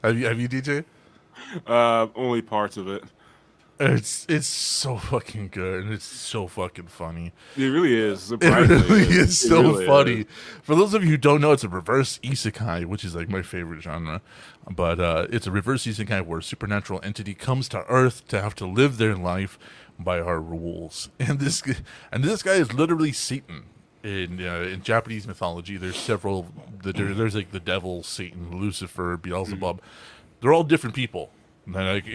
Have 0.04 0.18
you? 0.18 0.26
Have 0.26 0.40
you, 0.40 0.48
DJ? 0.48 0.84
Uh, 1.66 2.06
only 2.14 2.42
parts 2.42 2.76
of 2.76 2.88
it. 2.88 3.02
It's 3.82 4.26
it's 4.28 4.46
so 4.46 4.98
fucking 4.98 5.48
good 5.48 5.84
and 5.84 5.92
it's 5.94 6.04
so 6.04 6.46
fucking 6.46 6.88
funny. 6.88 7.32
It 7.56 7.64
really 7.64 7.96
is. 7.96 8.30
It 8.40 8.42
really 8.42 9.02
is 9.04 9.38
so 9.38 9.62
really 9.62 9.86
funny. 9.86 10.12
is. 10.20 10.26
For 10.62 10.74
those 10.74 10.92
of 10.92 11.02
you 11.02 11.10
who 11.10 11.16
don't 11.16 11.40
know, 11.40 11.52
it's 11.52 11.64
a 11.64 11.68
reverse 11.68 12.18
isekai, 12.18 12.84
which 12.84 13.04
is 13.04 13.14
like 13.14 13.30
my 13.30 13.40
favorite 13.40 13.80
genre. 13.80 14.20
But 14.70 15.00
uh, 15.00 15.26
it's 15.30 15.46
a 15.46 15.50
reverse 15.50 15.84
isekai 15.86 16.26
where 16.26 16.40
a 16.40 16.42
supernatural 16.42 17.00
entity 17.02 17.32
comes 17.32 17.70
to 17.70 17.84
Earth 17.86 18.28
to 18.28 18.42
have 18.42 18.54
to 18.56 18.66
live 18.66 18.98
their 18.98 19.16
life 19.16 19.58
by 19.98 20.20
our 20.20 20.40
rules. 20.40 21.08
And 21.18 21.40
this 21.40 21.62
and 22.12 22.22
this 22.22 22.42
guy 22.42 22.54
is 22.54 22.72
literally 22.74 23.12
Satan. 23.12 23.64
In 24.02 24.46
uh, 24.46 24.60
in 24.60 24.82
Japanese 24.82 25.26
mythology, 25.26 25.76
there's 25.76 25.96
several. 25.96 26.46
The, 26.82 26.92
there, 26.92 27.12
there's 27.12 27.34
like 27.34 27.50
the 27.50 27.60
devil, 27.60 28.02
Satan, 28.02 28.58
Lucifer, 28.58 29.16
Beelzebub. 29.18 29.80
They're 30.40 30.54
all 30.54 30.64
different 30.64 30.96
people. 30.96 31.30
Like 31.66 32.06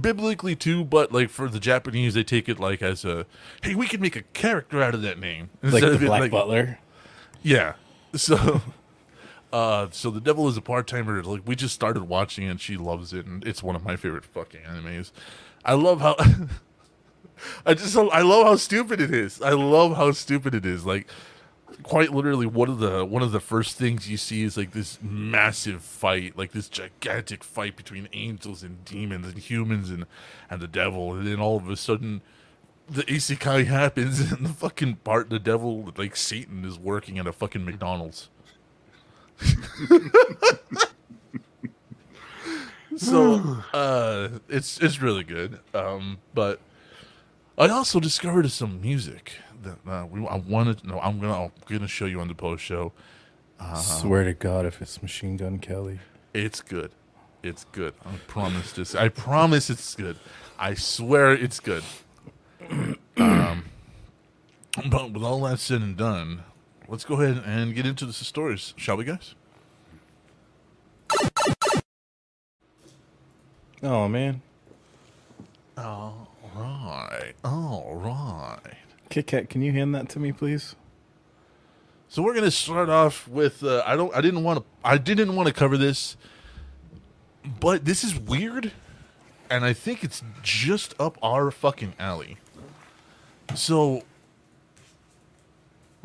biblically 0.00 0.54
too, 0.56 0.84
but 0.84 1.12
like 1.12 1.30
for 1.30 1.48
the 1.48 1.60
Japanese, 1.60 2.14
they 2.14 2.24
take 2.24 2.48
it 2.48 2.58
like 2.60 2.82
as 2.82 3.04
a 3.04 3.26
hey, 3.62 3.74
we 3.74 3.86
can 3.86 4.00
make 4.00 4.16
a 4.16 4.22
character 4.22 4.82
out 4.82 4.94
of 4.94 5.02
that 5.02 5.18
name 5.18 5.50
Like 5.62 5.82
the 5.82 5.98
Black 5.98 6.20
like- 6.22 6.30
Butler. 6.30 6.78
yeah. 7.42 7.74
So, 8.16 8.62
uh, 9.52 9.88
so 9.90 10.10
the 10.10 10.20
devil 10.22 10.48
is 10.48 10.56
a 10.56 10.62
part 10.62 10.86
timer. 10.86 11.22
Like 11.22 11.42
we 11.44 11.54
just 11.54 11.74
started 11.74 12.04
watching 12.04 12.46
it. 12.46 12.50
and 12.50 12.60
She 12.60 12.76
loves 12.78 13.12
it, 13.12 13.26
and 13.26 13.44
it's 13.46 13.62
one 13.62 13.76
of 13.76 13.84
my 13.84 13.96
favorite 13.96 14.24
fucking 14.24 14.62
animes. 14.62 15.10
I 15.64 15.74
love 15.74 16.00
how. 16.00 16.16
I 17.66 17.74
just 17.74 17.94
I 17.96 18.22
love 18.22 18.46
how 18.46 18.56
stupid 18.56 19.00
it 19.00 19.12
is. 19.12 19.42
I 19.42 19.50
love 19.50 19.96
how 19.96 20.12
stupid 20.12 20.54
it 20.54 20.64
is. 20.64 20.86
Like 20.86 21.08
quite 21.82 22.12
literally 22.12 22.46
one 22.46 22.68
of 22.68 22.78
the 22.78 23.04
one 23.04 23.22
of 23.22 23.32
the 23.32 23.40
first 23.40 23.76
things 23.76 24.08
you 24.08 24.16
see 24.16 24.42
is 24.42 24.56
like 24.56 24.72
this 24.72 24.98
massive 25.02 25.82
fight, 25.82 26.36
like 26.36 26.52
this 26.52 26.68
gigantic 26.68 27.44
fight 27.44 27.76
between 27.76 28.08
angels 28.12 28.62
and 28.62 28.84
demons 28.84 29.26
and 29.26 29.38
humans 29.38 29.90
and 29.90 30.06
and 30.50 30.60
the 30.60 30.68
devil, 30.68 31.14
and 31.14 31.26
then 31.26 31.40
all 31.40 31.56
of 31.56 31.68
a 31.68 31.76
sudden 31.76 32.22
the 32.88 33.02
isekai 33.04 33.66
happens 33.66 34.20
and 34.32 34.46
the 34.46 34.52
fucking 34.52 34.96
part 34.96 35.30
the 35.30 35.38
devil 35.38 35.92
like 35.96 36.16
Satan 36.16 36.64
is 36.64 36.78
working 36.78 37.18
at 37.18 37.26
a 37.26 37.32
fucking 37.32 37.64
McDonald's. 37.64 38.28
so 42.96 43.58
uh 43.72 44.28
it's 44.48 44.78
it's 44.80 45.02
really 45.02 45.24
good. 45.24 45.60
Um 45.74 46.18
but 46.34 46.60
I 47.58 47.68
also 47.68 48.00
discovered 48.00 48.50
some 48.50 48.80
music 48.80 49.36
uh, 49.66 50.06
we 50.10 50.26
I 50.26 50.36
wanted 50.36 50.84
no 50.84 50.98
I'm 51.00 51.20
gonna 51.20 51.44
I'm 51.44 51.52
gonna 51.66 51.88
show 51.88 52.06
you 52.06 52.20
on 52.20 52.28
the 52.28 52.34
post 52.34 52.62
show. 52.62 52.92
Swear 53.80 54.24
to 54.24 54.34
God, 54.34 54.66
if 54.66 54.82
it's 54.82 55.00
Machine 55.02 55.36
Gun 55.36 55.58
Kelly. 55.58 56.00
It's 56.34 56.60
good. 56.60 56.90
It's 57.42 57.64
good. 57.72 57.94
I 58.04 58.16
promise 58.26 58.72
this. 58.72 58.94
I 58.94 59.08
promise 59.08 59.70
it's 59.70 59.94
good. 59.94 60.16
I 60.58 60.74
swear 60.74 61.32
it's 61.32 61.60
good. 61.60 61.84
Um, 63.18 63.64
but 64.90 65.10
with 65.12 65.22
all 65.22 65.40
that 65.44 65.58
said 65.58 65.80
and 65.80 65.96
done, 65.96 66.42
let's 66.86 67.04
go 67.06 67.14
ahead 67.18 67.42
and 67.46 67.74
get 67.74 67.86
into 67.86 68.04
the 68.04 68.12
stories, 68.12 68.74
shall 68.76 68.98
we, 68.98 69.04
guys? 69.04 69.34
Oh 73.82 74.06
man, 74.08 74.42
All 75.78 76.28
right, 76.54 77.32
all 77.44 77.94
right. 77.94 78.85
Kit 79.08 79.26
Kat, 79.26 79.48
can 79.48 79.62
you 79.62 79.72
hand 79.72 79.94
that 79.94 80.08
to 80.10 80.18
me, 80.18 80.32
please? 80.32 80.74
So 82.08 82.22
we're 82.22 82.34
gonna 82.34 82.50
start 82.50 82.88
off 82.88 83.26
with 83.28 83.62
uh, 83.62 83.82
I 83.84 83.96
don't 83.96 84.14
I 84.14 84.20
didn't 84.20 84.44
want 84.44 84.60
to 84.60 84.64
I 84.84 84.96
didn't 84.96 85.34
want 85.34 85.48
to 85.48 85.54
cover 85.54 85.76
this, 85.76 86.16
but 87.60 87.84
this 87.84 88.04
is 88.04 88.18
weird, 88.18 88.72
and 89.50 89.64
I 89.64 89.72
think 89.72 90.04
it's 90.04 90.22
just 90.42 90.94
up 91.00 91.18
our 91.22 91.50
fucking 91.50 91.94
alley. 91.98 92.36
So, 93.54 94.02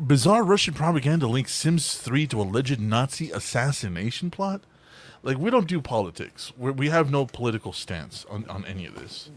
bizarre 0.00 0.42
Russian 0.42 0.74
propaganda 0.74 1.26
links 1.26 1.52
Sims 1.52 1.96
3 1.98 2.26
to 2.28 2.40
alleged 2.40 2.80
Nazi 2.80 3.30
assassination 3.30 4.30
plot. 4.30 4.62
Like 5.22 5.38
we 5.38 5.50
don't 5.50 5.68
do 5.68 5.80
politics. 5.80 6.52
we 6.58 6.72
we 6.72 6.88
have 6.88 7.12
no 7.12 7.26
political 7.26 7.72
stance 7.72 8.26
on 8.28 8.44
on 8.48 8.64
any 8.64 8.86
of 8.86 8.96
this. 8.96 9.30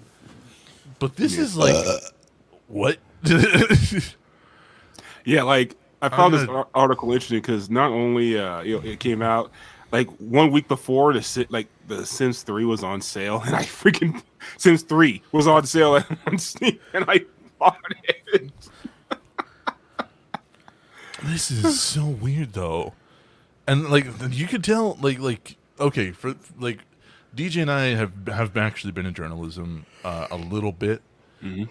But 0.98 1.16
this 1.16 1.38
is 1.38 1.56
like 1.56 1.76
what? 2.68 2.98
Yeah, 5.26 5.42
like 5.42 5.76
I 6.02 6.10
found 6.10 6.34
this 6.36 6.44
gonna- 6.46 6.60
ar- 6.60 6.68
article 6.76 7.12
interesting 7.12 7.40
because 7.40 7.70
not 7.70 7.90
only 7.92 8.38
uh, 8.38 8.62
you 8.62 8.78
know 8.78 8.84
it 8.88 9.00
came 9.00 9.22
out 9.24 9.50
like 9.92 10.08
one 10.20 10.52
week 10.52 10.68
before 10.68 11.14
the 11.14 11.22
sit 11.24 11.50
like 11.52 11.68
the 11.88 12.06
Sims 12.06 12.44
Three 12.44 12.64
was 12.66 12.84
on 12.84 13.02
sale, 13.02 13.42
and 13.46 13.56
I 13.56 13.64
freaking 13.64 14.22
Sims 14.58 14.84
Three 14.84 15.24
was 15.32 15.48
on 15.48 15.66
sale 15.66 16.04
on 16.28 16.38
Steam, 16.38 16.80
and 16.94 17.06
I 17.08 17.22
bought 17.58 17.80
it. 18.34 18.52
This 21.24 21.50
is 21.50 21.82
so 21.82 22.06
weird 22.06 22.54
though, 22.54 22.94
and 23.66 23.90
like 23.90 24.06
you 24.30 24.46
could 24.48 24.64
tell, 24.64 24.98
like 25.02 25.18
like 25.20 25.56
okay, 25.80 26.12
for 26.12 26.36
like 26.60 26.82
DJ 27.36 27.64
and 27.64 27.72
I 27.72 27.86
have 27.96 28.12
have 28.28 28.56
actually 28.58 28.92
been 28.92 29.08
in 29.08 29.14
journalism 29.16 29.86
uh, 30.04 30.28
a 30.30 30.38
little 30.38 30.72
bit, 30.72 31.02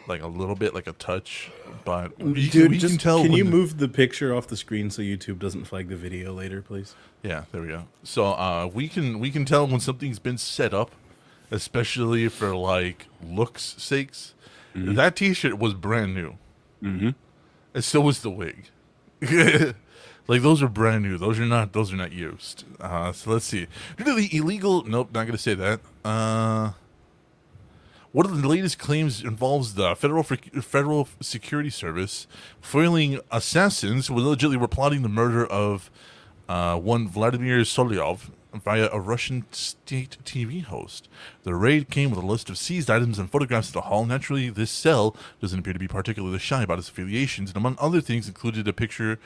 like 0.06 0.22
a 0.22 0.26
little 0.26 0.54
bit, 0.54 0.74
like 0.74 0.86
a 0.86 0.92
touch, 0.92 1.50
but 1.84 2.18
we, 2.18 2.48
Dude, 2.48 2.70
we 2.70 2.78
just, 2.78 2.92
can 2.92 2.98
tell. 2.98 3.22
Can 3.22 3.32
you 3.32 3.44
the- 3.44 3.50
move 3.50 3.78
the 3.78 3.88
picture 3.88 4.34
off 4.34 4.46
the 4.46 4.56
screen 4.56 4.90
so 4.90 5.02
YouTube 5.02 5.38
doesn't 5.38 5.64
flag 5.64 5.88
the 5.88 5.96
video 5.96 6.32
later, 6.32 6.62
please? 6.62 6.94
Yeah, 7.22 7.44
there 7.52 7.62
we 7.62 7.68
go. 7.68 7.84
So 8.02 8.26
uh, 8.26 8.70
we 8.72 8.88
can 8.88 9.18
we 9.18 9.30
can 9.30 9.44
tell 9.44 9.66
when 9.66 9.80
something's 9.80 10.18
been 10.18 10.38
set 10.38 10.72
up, 10.72 10.92
especially 11.50 12.28
for 12.28 12.54
like 12.54 13.06
looks 13.22 13.74
sakes. 13.78 14.34
That 14.76 15.14
T-shirt 15.14 15.56
was 15.56 15.72
brand 15.72 16.16
new, 16.16 16.36
mm-hmm. 16.82 17.10
and 17.74 17.84
so 17.84 18.00
was 18.00 18.22
the 18.22 18.30
wig. 18.30 18.70
like 20.26 20.42
those 20.42 20.62
are 20.62 20.68
brand 20.68 21.04
new. 21.04 21.16
Those 21.16 21.38
are 21.38 21.46
not. 21.46 21.72
Those 21.72 21.92
are 21.92 21.96
not 21.96 22.10
used. 22.10 22.64
Uh, 22.80 23.12
so 23.12 23.30
let's 23.30 23.44
see. 23.44 23.68
Due 23.96 24.04
to 24.04 24.14
the 24.14 24.36
illegal. 24.36 24.82
Nope, 24.84 25.10
not 25.12 25.26
gonna 25.26 25.38
say 25.38 25.54
that. 25.54 25.80
Uh, 26.04 26.72
one 28.14 28.26
of 28.26 28.40
the 28.40 28.48
latest 28.48 28.78
claims 28.78 29.24
involves 29.24 29.74
the 29.74 29.96
federal 29.96 30.22
federal 30.22 31.08
security 31.20 31.68
service 31.68 32.28
foiling 32.60 33.18
assassins 33.32 34.06
who 34.06 34.16
allegedly 34.16 34.56
were 34.56 34.68
plotting 34.68 35.02
the 35.02 35.08
murder 35.08 35.44
of 35.44 35.90
uh, 36.48 36.78
one 36.78 37.08
Vladimir 37.08 37.58
Solovyov 37.62 38.30
via 38.54 38.88
a 38.92 39.00
Russian 39.00 39.46
state 39.50 40.16
TV 40.24 40.62
host. 40.62 41.08
The 41.42 41.56
raid 41.56 41.90
came 41.90 42.10
with 42.10 42.22
a 42.22 42.26
list 42.26 42.48
of 42.48 42.56
seized 42.56 42.88
items 42.88 43.18
and 43.18 43.28
photographs 43.28 43.70
of 43.70 43.74
the 43.74 43.80
hall. 43.80 44.06
Naturally, 44.06 44.48
this 44.48 44.70
cell 44.70 45.16
doesn't 45.40 45.58
appear 45.58 45.72
to 45.72 45.80
be 45.80 45.88
particularly 45.88 46.38
shy 46.38 46.62
about 46.62 46.78
its 46.78 46.90
affiliations, 46.90 47.50
and 47.50 47.56
among 47.56 47.76
other 47.80 48.00
things, 48.00 48.28
included 48.28 48.68
a 48.68 48.72
picture, 48.72 49.18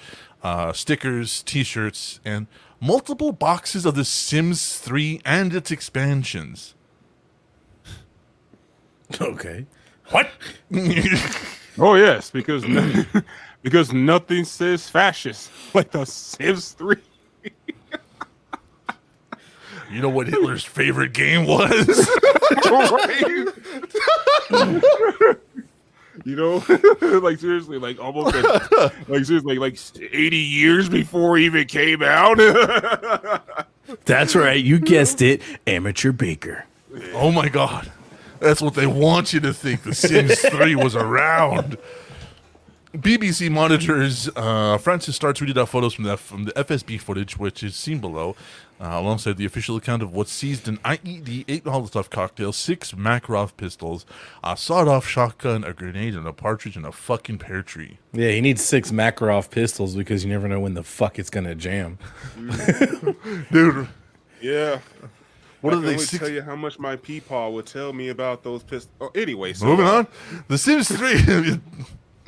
uh, 0.43 0.73
stickers, 0.73 1.43
T-shirts, 1.43 2.21
and 2.25 2.47
multiple 2.81 3.33
boxes 3.33 3.85
of 3.85 3.97
The 3.97 4.07
Sims 4.07 4.79
3 4.79 5.21
and 5.27 5.55
its 5.55 5.71
expansions. 5.71 6.75
Okay. 9.21 9.67
What? 10.11 10.31
Oh 11.81 11.95
yes, 11.95 12.31
because 12.31 12.65
no- 12.67 13.05
because 13.63 13.93
nothing 13.93 14.45
says 14.45 14.89
fascist 14.89 15.49
like 15.75 15.93
the 15.93 16.05
Sims 16.05 16.73
Three. 16.73 16.97
you 19.93 20.01
know 20.03 20.09
what 20.09 20.27
Hitler's 20.27 20.65
favorite 20.65 21.13
game 21.13 21.47
was? 21.47 22.09
you 26.25 26.35
know, 26.35 26.57
like 27.21 27.39
seriously, 27.39 27.79
like 27.79 28.01
almost 28.01 28.35
like, 28.35 29.09
like 29.09 29.25
seriously, 29.25 29.59
like 29.59 29.79
eighty 30.13 30.37
years 30.39 30.89
before 30.89 31.39
it 31.39 31.43
even 31.43 31.65
came 31.69 32.03
out. 32.03 32.39
That's 34.05 34.35
right. 34.35 34.63
You 34.63 34.81
guessed 34.81 35.23
it. 35.23 35.43
Amateur 35.67 36.11
baker. 36.11 36.65
Oh 37.13 37.31
my 37.31 37.49
god. 37.49 37.93
That's 38.41 38.63
what 38.63 38.75
they 38.75 38.87
want 38.87 39.33
you 39.33 39.41
to 39.41 39.53
think. 39.53 39.83
The 39.83 39.95
Sims 39.95 40.39
3 40.51 40.75
was 40.77 40.95
around. 40.97 41.79
BBC 42.95 43.51
monitors. 43.51 44.31
Uh, 44.35 44.79
Francis 44.79 45.19
Scarr 45.19 45.35
tweeted 45.35 45.59
out 45.59 45.69
photos 45.69 45.93
from 45.93 46.05
the 46.05 46.17
from 46.17 46.45
the 46.45 46.53
FSB 46.53 46.99
footage, 46.99 47.37
which 47.37 47.63
is 47.63 47.77
seen 47.77 47.99
below, 48.01 48.35
uh, 48.81 48.87
alongside 48.93 49.37
the 49.37 49.45
official 49.45 49.77
account 49.77 50.03
of 50.03 50.15
what 50.15 50.27
seized 50.27 50.67
an 50.69 50.79
IED, 50.79 51.45
eight 51.49 51.65
Molotov 51.65 52.09
cocktails, 52.09 52.57
six 52.57 52.93
Makarov 52.93 53.57
pistols, 53.59 54.07
a 54.43 54.57
sawed-off 54.57 55.07
shotgun, 55.07 55.65
a 55.65 55.75
grenade, 55.75 56.15
and 56.15 56.27
a 56.27 56.33
partridge 56.33 56.79
in 56.79 56.85
a 56.87 56.91
fucking 56.91 57.37
pear 57.39 57.63
tree. 57.63 57.99
Yeah, 58.15 58.31
he 58.31 58.41
needs 58.41 58.65
six 58.65 58.91
Makarov 58.91 59.51
pistols 59.51 59.95
because 59.95 60.25
you 60.25 60.31
never 60.31 60.49
know 60.49 60.59
when 60.61 60.73
the 60.73 60.83
fuck 60.83 61.19
it's 61.19 61.31
gonna 61.31 61.55
jam. 61.55 61.99
Dude, 63.53 63.89
yeah. 64.41 64.79
What 65.61 65.73
I 65.75 65.77
are 65.77 65.81
can 65.81 65.87
they? 65.87 65.93
only 65.95 66.05
Six, 66.05 66.19
tell 66.23 66.29
you 66.31 66.43
how 66.43 66.57
much 66.57 66.79
my 66.79 66.97
peepaw 66.97 67.53
would 67.53 67.67
tell 67.67 67.93
me 67.93 68.09
about 68.09 68.43
those 68.43 68.63
pistols. 68.63 68.93
Oh, 69.01 69.11
anyway, 69.15 69.53
so 69.53 69.67
moving 69.67 69.87
on. 69.87 70.07
The 70.49 70.59
Sims 70.59 70.89
3. 70.89 71.19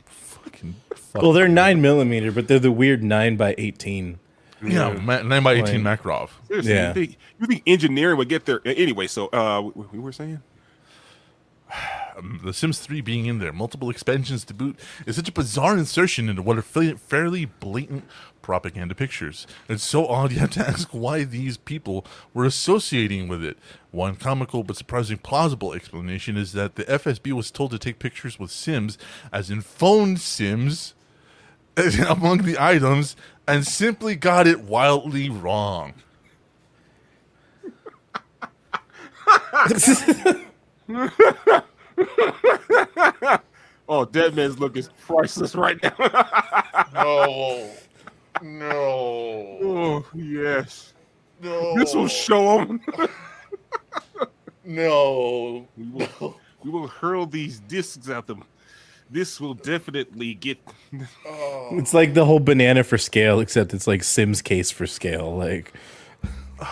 fucking. 0.06 0.74
Fuck. 0.94 1.22
Well, 1.22 1.32
they're 1.32 1.48
nine 1.48 1.80
millimeter, 1.80 2.30
but 2.32 2.48
they're 2.48 2.58
the 2.58 2.70
weird 2.72 3.02
nine 3.02 3.36
by 3.36 3.54
eighteen. 3.58 4.18
yeah, 4.62 4.92
ma- 4.92 5.22
nine 5.22 5.42
by 5.42 5.54
eighteen 5.54 5.82
Like- 5.82 6.02
Makarov. 6.02 6.30
Seriously, 6.48 6.72
Yeah. 6.74 6.88
you, 6.88 6.94
think, 6.94 7.16
you 7.40 7.46
think 7.46 7.62
engineering 7.66 8.16
would 8.18 8.28
get 8.28 8.44
there 8.46 8.60
anyway? 8.64 9.06
So, 9.06 9.26
uh, 9.28 9.70
we, 9.74 9.84
we 9.92 9.98
were 9.98 10.12
saying, 10.12 10.40
The 12.44 12.52
Sims 12.52 12.78
3 12.80 13.00
being 13.00 13.26
in 13.26 13.38
there, 13.38 13.52
multiple 13.52 13.88
expansions 13.88 14.44
to 14.44 14.54
boot, 14.54 14.78
is 15.06 15.16
such 15.16 15.28
a 15.28 15.32
bizarre 15.32 15.78
insertion 15.78 16.28
into 16.28 16.42
what 16.42 16.58
are 16.58 16.62
fa- 16.62 16.96
fairly 16.98 17.46
blatant 17.46 18.04
propaganda 18.50 18.96
pictures. 18.96 19.46
It's 19.68 19.84
so 19.84 20.08
odd 20.08 20.32
you 20.32 20.40
have 20.40 20.50
to 20.50 20.60
ask 20.68 20.88
why 20.88 21.22
these 21.22 21.56
people 21.56 22.04
were 22.34 22.44
associating 22.44 23.28
with 23.28 23.44
it. 23.44 23.56
One 23.92 24.16
comical 24.16 24.64
but 24.64 24.76
surprisingly 24.76 25.20
plausible 25.22 25.72
explanation 25.72 26.36
is 26.36 26.50
that 26.54 26.74
the 26.74 26.82
FSB 26.82 27.30
was 27.30 27.52
told 27.52 27.70
to 27.70 27.78
take 27.78 28.00
pictures 28.00 28.40
with 28.40 28.50
Sims, 28.50 28.98
as 29.32 29.52
in 29.52 29.60
phone 29.60 30.16
Sims, 30.16 30.94
among 32.08 32.38
the 32.38 32.56
items, 32.58 33.14
and 33.46 33.64
simply 33.64 34.16
got 34.16 34.48
it 34.48 34.62
wildly 34.62 35.30
wrong. 35.30 35.94
"Oh, 43.88 44.04
Dead 44.06 44.34
Man's 44.34 44.58
look 44.58 44.76
is 44.76 44.90
priceless 45.06 45.54
right 45.54 45.80
now." 45.80 45.94
No. 46.92 47.70
No. 48.42 49.58
oh 49.62 50.06
yes, 50.14 50.92
No. 51.42 51.74
this 51.76 51.94
will 51.94 52.08
show 52.08 52.58
them. 52.64 52.80
No. 54.64 55.66
we, 55.76 55.84
will, 56.20 56.36
we 56.62 56.70
will 56.70 56.86
hurl 56.86 57.26
these 57.26 57.60
discs 57.60 58.08
at 58.08 58.26
them. 58.26 58.44
This 59.10 59.40
will 59.40 59.54
definitely 59.54 60.34
get. 60.34 60.58
Oh. 61.26 61.70
It's 61.72 61.92
like 61.92 62.14
the 62.14 62.24
whole 62.24 62.38
banana 62.38 62.84
for 62.84 62.96
scale, 62.98 63.40
except 63.40 63.74
it's 63.74 63.88
like 63.88 64.04
Sims 64.04 64.40
case 64.42 64.70
for 64.70 64.86
scale. 64.86 65.36
Like 65.36 65.72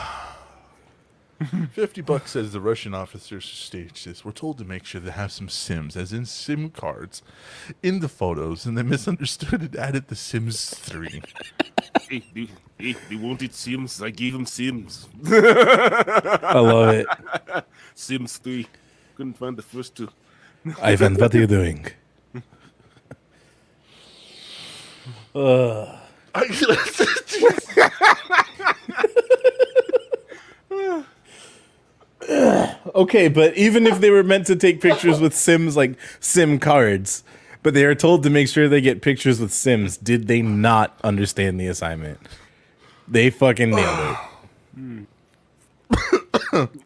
50 1.72 2.00
bucks 2.02 2.32
says 2.32 2.52
the 2.52 2.60
Russian 2.60 2.94
officers 2.94 3.44
staged 3.44 4.06
this 4.06 4.24
We're 4.24 4.32
told 4.32 4.58
to 4.58 4.64
make 4.64 4.84
sure 4.84 5.00
they 5.00 5.12
have 5.12 5.30
some 5.30 5.48
Sims, 5.48 5.96
as 5.96 6.12
in 6.12 6.26
SIM 6.26 6.70
cards, 6.70 7.22
in 7.82 8.00
the 8.00 8.08
photos, 8.08 8.66
and 8.66 8.76
they 8.76 8.82
misunderstood 8.82 9.60
and 9.60 9.76
added 9.76 10.08
the 10.08 10.16
Sims 10.16 10.70
3. 10.70 11.22
hey, 12.08 12.22
they, 12.34 12.48
hey, 12.78 12.96
they 13.08 13.16
wanted 13.16 13.54
Sims. 13.54 14.02
I 14.02 14.10
gave 14.10 14.32
them 14.32 14.46
Sims. 14.46 15.08
I 15.26 16.58
love 16.58 16.94
it. 16.94 17.06
Sims 17.94 18.38
three. 18.38 18.66
Couldn't 19.16 19.34
find 19.34 19.56
the 19.56 19.62
first 19.62 19.96
two. 19.96 20.08
Ivan, 20.80 21.14
what 21.16 21.34
are 21.34 21.38
you 21.38 21.46
doing? 21.46 21.86
Okay, 32.28 33.28
but 33.28 33.56
even 33.56 33.86
if 33.86 34.00
they 34.00 34.10
were 34.10 34.22
meant 34.22 34.46
to 34.46 34.56
take 34.56 34.80
pictures 34.80 35.20
with 35.20 35.34
Sims 35.34 35.76
like 35.76 35.94
Sim 36.20 36.58
cards, 36.58 37.22
but 37.62 37.74
they 37.74 37.84
are 37.84 37.94
told 37.94 38.22
to 38.24 38.30
make 38.30 38.48
sure 38.48 38.68
they 38.68 38.80
get 38.80 39.02
pictures 39.02 39.40
with 39.40 39.52
Sims. 39.52 39.96
Did 39.96 40.26
they 40.28 40.42
not 40.42 40.98
understand 41.02 41.58
the 41.60 41.66
assignment? 41.68 42.18
They 43.06 43.30
fucking 43.30 43.70
nailed 43.70 44.16
it. 44.76 46.68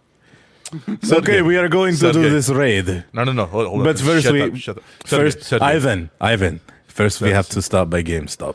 So, 1.02 1.18
okay, 1.18 1.42
we 1.42 1.59
are 1.59 1.68
going 1.68 1.92
to 1.92 1.98
Sounds 1.98 2.16
do 2.16 2.22
good. 2.22 2.33
this 2.33 2.48
raid. 2.48 3.05
No, 3.12 3.24
no, 3.24 3.33
no. 3.33 3.44
Hold, 3.44 3.66
hold 3.68 3.85
But 3.85 4.00
on. 4.00 4.07
first 4.07 4.24
shut 4.24 4.33
we 4.33 4.42
up, 4.42 4.57
shut 4.57 4.78
up. 4.78 4.85
Sergey, 5.05 5.24
first 5.24 5.42
Sergey. 5.42 5.64
Ivan, 5.66 6.11
Ivan. 6.18 6.61
First 6.87 7.20
we 7.20 7.28
have 7.28 7.46
to 7.50 7.61
stop 7.61 7.90
by 7.90 8.02
GameStop. 8.02 8.55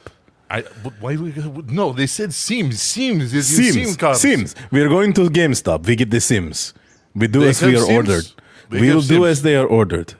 I, 0.49 0.63
but 0.83 0.93
why 0.99 1.15
we, 1.15 1.31
no, 1.67 1.91
they 1.93 2.07
said 2.07 2.33
Sims, 2.33 2.81
Sims, 2.81 3.35
Is 3.35 3.55
Sims, 3.55 3.73
Seam 3.73 3.95
cards. 3.97 4.21
Sims. 4.21 4.55
We 4.71 4.81
are 4.81 4.89
going 4.89 5.13
to 5.13 5.29
GameStop. 5.29 5.85
We 5.85 5.95
get 5.95 6.09
the 6.09 6.19
Sims. 6.19 6.73
We 7.17 7.27
do 7.27 7.39
They 7.41 7.49
as 7.49 7.61
we 7.61 7.75
are 7.75 7.79
Sims? 7.85 7.97
ordered. 7.97 8.25
They 8.69 8.81
we 8.81 8.93
will 8.93 9.01
do 9.01 9.25
as 9.25 9.41
they 9.41 9.55
are 9.55 9.65
ordered. 9.65 10.13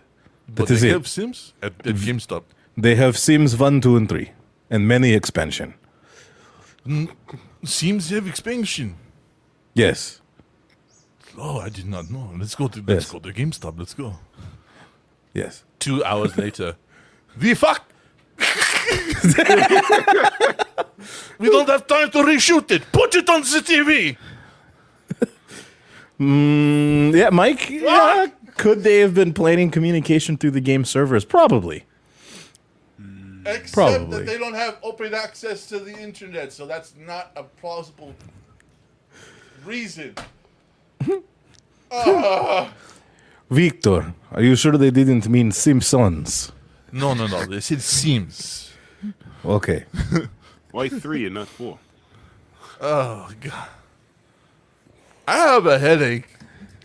But 0.48 0.68
That 0.68 0.74
is 0.76 0.82
they 0.82 0.90
it. 0.90 0.94
have 0.94 1.08
Sims 1.08 1.54
at, 1.62 1.74
at 1.86 1.96
GameStop. 1.96 2.44
They 2.76 2.96
have 2.96 3.18
Sims 3.18 3.56
1, 3.58 3.82
2, 3.82 3.98
and 3.98 4.10
3, 4.10 4.32
and 4.70 4.88
many 4.88 5.14
expansion. 5.14 5.74
Sims 7.64 8.10
have 8.10 8.28
expansion. 8.28 8.96
Yes. 9.74 10.22
Oh, 11.38 11.60
I 11.60 11.70
did 11.70 11.86
not 11.88 12.10
know. 12.10 12.32
Let's 12.40 12.56
go 12.56 12.68
to 12.68 12.80
let's 12.88 13.06
Yes. 13.06 13.12
go 13.12 13.20
to 13.20 13.34
GameStop. 13.34 13.78
Let's 13.78 13.94
go. 13.94 14.16
Yes. 15.34 15.64
Two 15.80 16.04
hours 16.04 16.38
later, 16.38 16.76
the 17.38 17.54
fuck. 17.54 17.84
we 21.40 21.50
don't 21.50 21.68
have 21.70 21.86
time 21.88 22.10
to 22.12 22.20
reshoot 22.20 22.72
it. 22.72 22.84
Put 22.92 23.16
it 23.16 23.30
on 23.30 23.42
the 23.42 23.62
TV. 23.72 24.18
Mm, 26.20 27.14
yeah, 27.16 27.30
Mike. 27.30 27.70
Yeah, 27.70 28.28
could 28.58 28.84
they 28.84 29.00
have 29.00 29.14
been 29.14 29.34
planning 29.34 29.70
communication 29.70 30.38
through 30.38 30.52
the 30.52 30.62
game 30.62 30.84
servers? 30.86 31.26
Probably. 31.26 31.86
Except 33.46 33.74
Probably. 33.74 34.18
that 34.18 34.26
they 34.26 34.38
don't 34.38 34.56
have 34.56 34.78
open 34.84 35.14
access 35.14 35.68
to 35.68 35.80
the 35.80 35.98
internet, 35.98 36.52
so 36.52 36.66
that's 36.66 36.94
not 36.98 37.32
a 37.38 37.44
plausible 37.44 38.14
reason. 39.64 40.16
Victor, 43.50 44.14
are 44.32 44.42
you 44.42 44.56
sure 44.58 44.74
they 44.74 44.92
didn't 44.92 45.30
mean 45.30 45.54
Simpsons? 45.54 46.52
No, 46.92 47.14
no, 47.14 47.28
no. 47.28 47.46
They 47.46 47.62
said 47.62 47.82
Sims. 47.82 48.74
Okay. 49.46 49.86
Why 50.72 50.90
three 50.90 51.26
and 51.26 51.36
not 51.36 51.48
four? 51.48 51.80
Oh 52.82 53.30
god. 53.40 53.70
I 55.28 55.38
have 55.38 55.66
a 55.66 55.78
headache. 55.78 56.28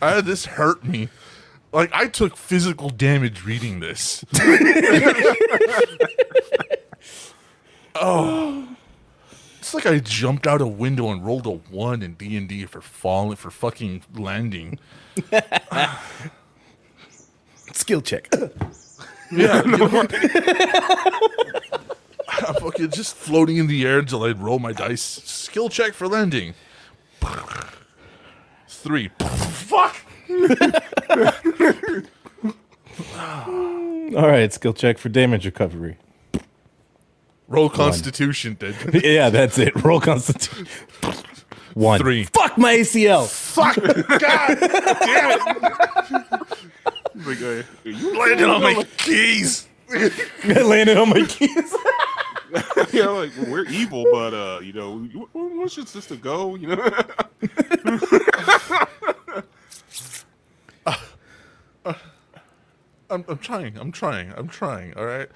I 0.00 0.20
this 0.20 0.44
hurt 0.46 0.85
me. 0.85 1.09
Like 1.72 1.90
I 1.94 2.09
took 2.09 2.37
physical 2.37 2.90
damage 2.90 3.44
reading 3.44 3.81
this. 3.81 4.24
oh. 7.94 8.68
It's 9.59 9.72
like 9.72 9.87
I 9.87 10.00
jumped 10.00 10.46
out 10.46 10.61
a 10.61 10.66
window 10.66 11.11
and 11.11 11.24
rolled 11.24 11.46
a 11.46 11.50
one 11.50 12.02
in 12.02 12.14
D 12.14 12.37
and 12.37 12.48
D 12.48 12.66
for 12.66 12.81
falling 12.81 13.37
for 13.37 13.50
fucking 13.50 14.02
landing. 14.14 14.78
Skill 17.72 18.02
check. 18.02 18.28
Yeah. 19.35 19.62
you 19.64 19.78
know? 19.78 20.07
I'm 22.28 22.55
fucking 22.57 22.90
just 22.90 23.16
floating 23.16 23.57
in 23.57 23.66
the 23.66 23.87
air 23.87 24.00
until 24.00 24.24
I 24.24 24.33
roll 24.33 24.59
my 24.59 24.72
dice. 24.72 25.00
Skill 25.00 25.70
check 25.70 25.94
for 25.94 26.07
landing. 26.07 26.52
Three. 28.82 29.08
Fuck. 29.18 29.96
All 33.16 34.28
right, 34.28 34.52
skill 34.52 34.74
check 34.74 34.98
for 34.98 35.08
damage 35.08 35.46
recovery. 35.46 35.96
Roll 37.48 37.70
Constitution, 37.70 38.54
dude. 38.58 38.74
yeah, 39.04 39.30
that's 39.30 39.58
it. 39.58 39.74
Roll 39.84 40.00
constitution. 40.00 40.66
One. 41.74 42.00
Three. 42.00 42.24
Fuck 42.24 42.58
my 42.58 42.74
ACL. 42.74 43.26
Fuck. 43.28 43.76
God 43.76 44.58
damn 44.60 45.38
it. 45.38 45.46
Like, 47.14 47.42
uh, 47.42 47.62
you 47.84 48.18
Landed 48.18 48.48
on 48.48 48.62
my 48.62 48.84
keys. 48.98 49.68
I 49.90 50.10
landed 50.62 50.96
on 50.98 51.08
my 51.10 51.24
keys. 51.26 51.74
you 52.92 53.02
know, 53.02 53.14
like 53.14 53.30
we're 53.48 53.64
evil, 53.66 54.04
but 54.12 54.34
uh, 54.34 54.60
you 54.60 54.72
know, 54.74 54.92
we- 54.96 55.08
we 55.32 55.58
want 55.58 55.74
your 55.76 55.86
sister 55.86 56.16
go. 56.16 56.54
You 56.56 56.68
know, 56.68 56.76
I'm, 63.12 63.25
I'm 63.29 63.38
trying. 63.38 63.77
I'm 63.77 63.92
trying. 63.92 64.33
I'm 64.37 64.48
trying. 64.48 64.94
All 64.94 65.05
right. 65.05 65.29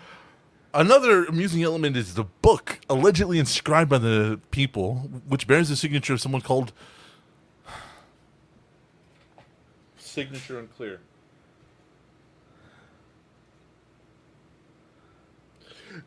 Another 0.73 1.25
amusing 1.27 1.63
element 1.63 1.97
is 1.97 2.15
the 2.15 2.25
book 2.25 2.81
allegedly 2.89 3.39
inscribed 3.39 3.91
by 3.91 3.99
the 3.99 4.41
people, 4.51 5.11
which 5.29 5.47
bears 5.47 5.69
the 5.69 5.77
signature 5.77 6.15
of 6.15 6.21
someone 6.21 6.43
called. 6.43 6.73
Signature 9.99 10.59
unclear. 10.59 11.01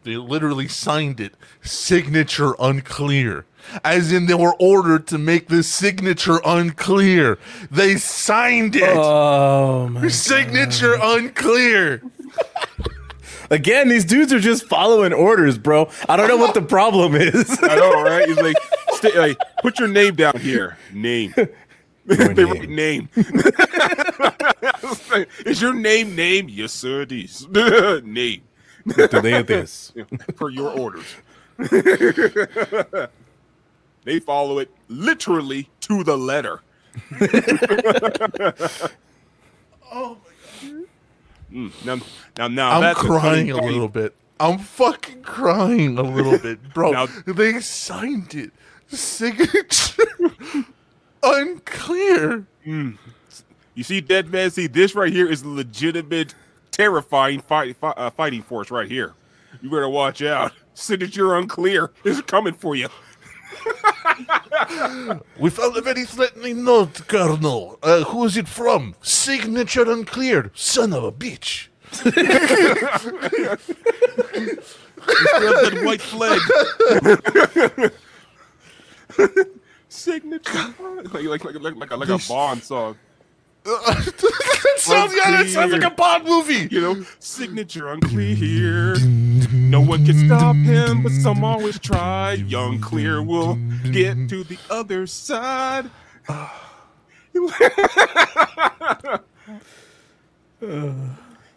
They 0.04 0.18
literally 0.18 0.68
signed 0.68 1.20
it. 1.20 1.34
Signature 1.62 2.56
unclear. 2.60 3.46
As 3.84 4.12
in, 4.12 4.26
they 4.26 4.34
were 4.34 4.56
ordered 4.60 5.08
to 5.08 5.18
make 5.18 5.48
the 5.48 5.64
signature 5.64 6.40
unclear. 6.46 7.38
They 7.70 7.98
signed 7.98 8.76
it. 8.76 8.84
Oh 8.96 9.90
my. 9.90 10.08
signature 10.08 10.98
unclear. 11.02 12.02
Again, 13.52 13.90
these 13.90 14.06
dudes 14.06 14.32
are 14.32 14.40
just 14.40 14.68
following 14.68 15.12
orders, 15.12 15.58
bro. 15.58 15.90
I 16.08 16.16
don't 16.16 16.28
know 16.28 16.38
what 16.38 16.54
the 16.54 16.62
problem 16.62 17.16
is. 17.16 17.58
I 17.64 17.76
know, 17.76 18.04
right? 18.04 18.28
He's 18.28 18.38
like, 18.38 18.56
stay, 18.92 19.18
like, 19.18 19.38
put 19.62 19.80
your 19.80 19.88
name 19.88 20.16
down 20.16 20.38
here. 20.40 20.78
Name. 20.94 21.34
they 22.06 22.46
write 22.46 22.70
name. 22.70 23.10
is 25.46 25.62
your 25.62 25.74
name 25.74 26.16
name? 26.16 26.48
Yes, 26.50 26.74
sir. 26.74 27.02
It 27.02 27.12
is. 27.12 27.48
name 27.50 28.42
Today 28.88 29.40
it 29.40 29.50
is. 29.50 29.94
for 30.36 30.50
your 30.50 30.72
orders. 30.78 31.06
They 34.04 34.20
follow 34.20 34.60
it 34.60 34.70
literally 34.88 35.70
to 35.82 36.04
the 36.04 36.18
letter. 36.18 36.62
Oh, 39.92 40.18
my 40.64 40.70
god. 40.70 40.86
Mm, 41.52 41.86
Now, 41.86 41.96
now, 42.38 42.48
now 42.48 42.72
I'm 42.76 42.82
that's 42.82 43.00
crying 43.00 43.50
a 43.52 43.58
little 43.60 43.88
bit. 43.88 44.16
I'm 44.40 44.60
fucking 44.60 45.24
crying 45.24 45.98
a 45.98 46.04
little 46.04 46.38
bit, 46.38 46.74
bro. 46.76 46.92
Now- 46.92 47.08
they 47.26 47.60
signed 47.60 48.36
it. 48.36 48.52
Signature 48.88 50.04
unclear. 51.24 52.46
You 52.64 52.98
see, 53.84 54.00
dead 54.02 54.32
man. 54.32 54.52
See, 54.52 54.68
this 54.68 54.94
right 54.96 55.12
here 55.12 55.28
is 55.28 55.44
legitimate, 55.44 56.36
terrifying 56.72 57.42
fight, 57.42 57.76
fi- 57.78 57.90
uh, 57.98 58.10
fighting 58.12 58.44
force 58.44 58.70
right 58.72 58.88
here. 58.88 59.14
You 59.62 59.70
better 59.72 59.90
watch 59.90 60.22
out. 60.22 60.54
Signature 60.76 61.36
unclear 61.36 61.92
is 62.04 62.22
coming 62.22 62.54
for 62.54 62.76
you. 62.76 62.90
We 65.40 65.50
found 65.50 65.76
a 65.78 65.82
very 65.82 66.06
threatening 66.06 66.64
note, 66.64 67.08
Colonel. 67.08 67.80
Uh, 67.82 68.04
who 68.04 68.26
is 68.26 68.38
it 68.38 68.48
from? 68.48 68.96
Signature 69.02 69.90
unclear. 69.90 70.52
Son 70.54 70.94
of 70.94 71.04
a 71.04 71.12
bitch. 71.12 71.68
Grab 72.04 72.14
that 75.64 75.82
white 75.86 76.02
flag. 76.02 76.40
Signature, 79.90 80.74
like 80.80 81.14
like 81.14 81.44
like 81.44 81.44
like 81.44 81.76
like 81.76 81.92
a, 81.92 81.96
like 81.96 82.10
a 82.10 82.20
Bond 82.28 82.64
song. 82.64 82.96
that 83.64 84.76
sounds, 84.78 85.14
yeah, 85.16 85.32
that 85.32 85.50
sounds 85.50 85.74
like 85.74 85.84
a 85.84 85.90
Bond 85.90 86.26
movie. 86.26 86.68
You 86.70 86.82
know, 86.82 87.06
signature 87.20 87.88
unclear. 87.90 88.96
No 89.70 89.82
one 89.82 90.04
can 90.06 90.26
stop 90.26 90.56
him, 90.56 91.04
but 91.04 91.12
some 91.12 91.44
always 91.44 91.78
try. 91.78 92.34
Young 92.34 92.80
Clear 92.80 93.22
will 93.22 93.56
get 93.92 94.28
to 94.30 94.44
the 94.44 94.58
other 94.70 95.06
side. 95.08 95.90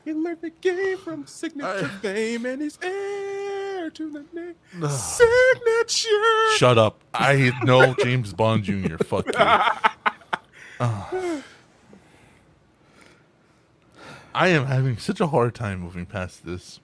He 0.04 0.12
learned 0.12 0.40
the 0.40 0.50
game 0.60 0.98
from 0.98 1.26
signature 1.26 1.88
fame 2.02 2.44
and 2.44 2.60
he's 2.60 2.78
heir 2.82 3.88
to 3.90 4.10
the 4.10 4.24
name. 4.32 4.54
signature. 4.88 6.56
Shut 6.56 6.76
up. 6.76 7.00
I 7.14 7.52
know 7.64 7.94
James 8.02 8.32
Bond 8.32 8.64
Jr. 8.64 8.96
Fuck 9.04 9.26
you. 9.26 9.32
Ah. 10.80 11.42
I 14.34 14.48
am 14.48 14.66
having 14.66 14.98
such 14.98 15.20
a 15.20 15.28
hard 15.28 15.54
time 15.54 15.80
moving 15.80 16.06
past 16.06 16.44
this. 16.44 16.80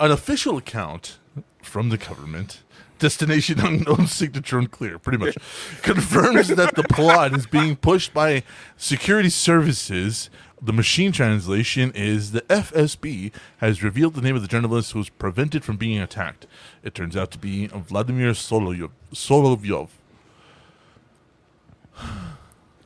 An 0.00 0.10
official 0.10 0.56
account 0.56 1.18
from 1.62 1.88
the 1.88 1.96
government, 1.96 2.62
destination 2.98 3.60
unknown, 3.60 4.06
signature 4.08 4.58
unclear, 4.58 4.98
pretty 4.98 5.18
much, 5.18 5.36
confirms 5.82 6.48
that 6.48 6.74
the 6.74 6.82
plot 6.84 7.34
is 7.34 7.46
being 7.46 7.76
pushed 7.76 8.12
by 8.12 8.42
security 8.76 9.30
services 9.30 10.30
The 10.64 10.72
machine 10.72 11.12
translation 11.12 11.92
is 11.94 12.32
the 12.32 12.40
FSB 12.42 13.32
has 13.58 13.82
revealed 13.82 14.14
the 14.14 14.22
name 14.22 14.34
of 14.34 14.40
the 14.40 14.48
journalist 14.48 14.92
who 14.92 14.98
was 14.98 15.10
prevented 15.10 15.62
from 15.62 15.76
being 15.76 15.98
attacked. 16.00 16.46
It 16.82 16.94
turns 16.94 17.16
out 17.16 17.30
to 17.32 17.38
be 17.38 17.66
Vladimir 17.66 18.30
Solovyov. 18.30 18.90
Solovyov. 19.12 19.88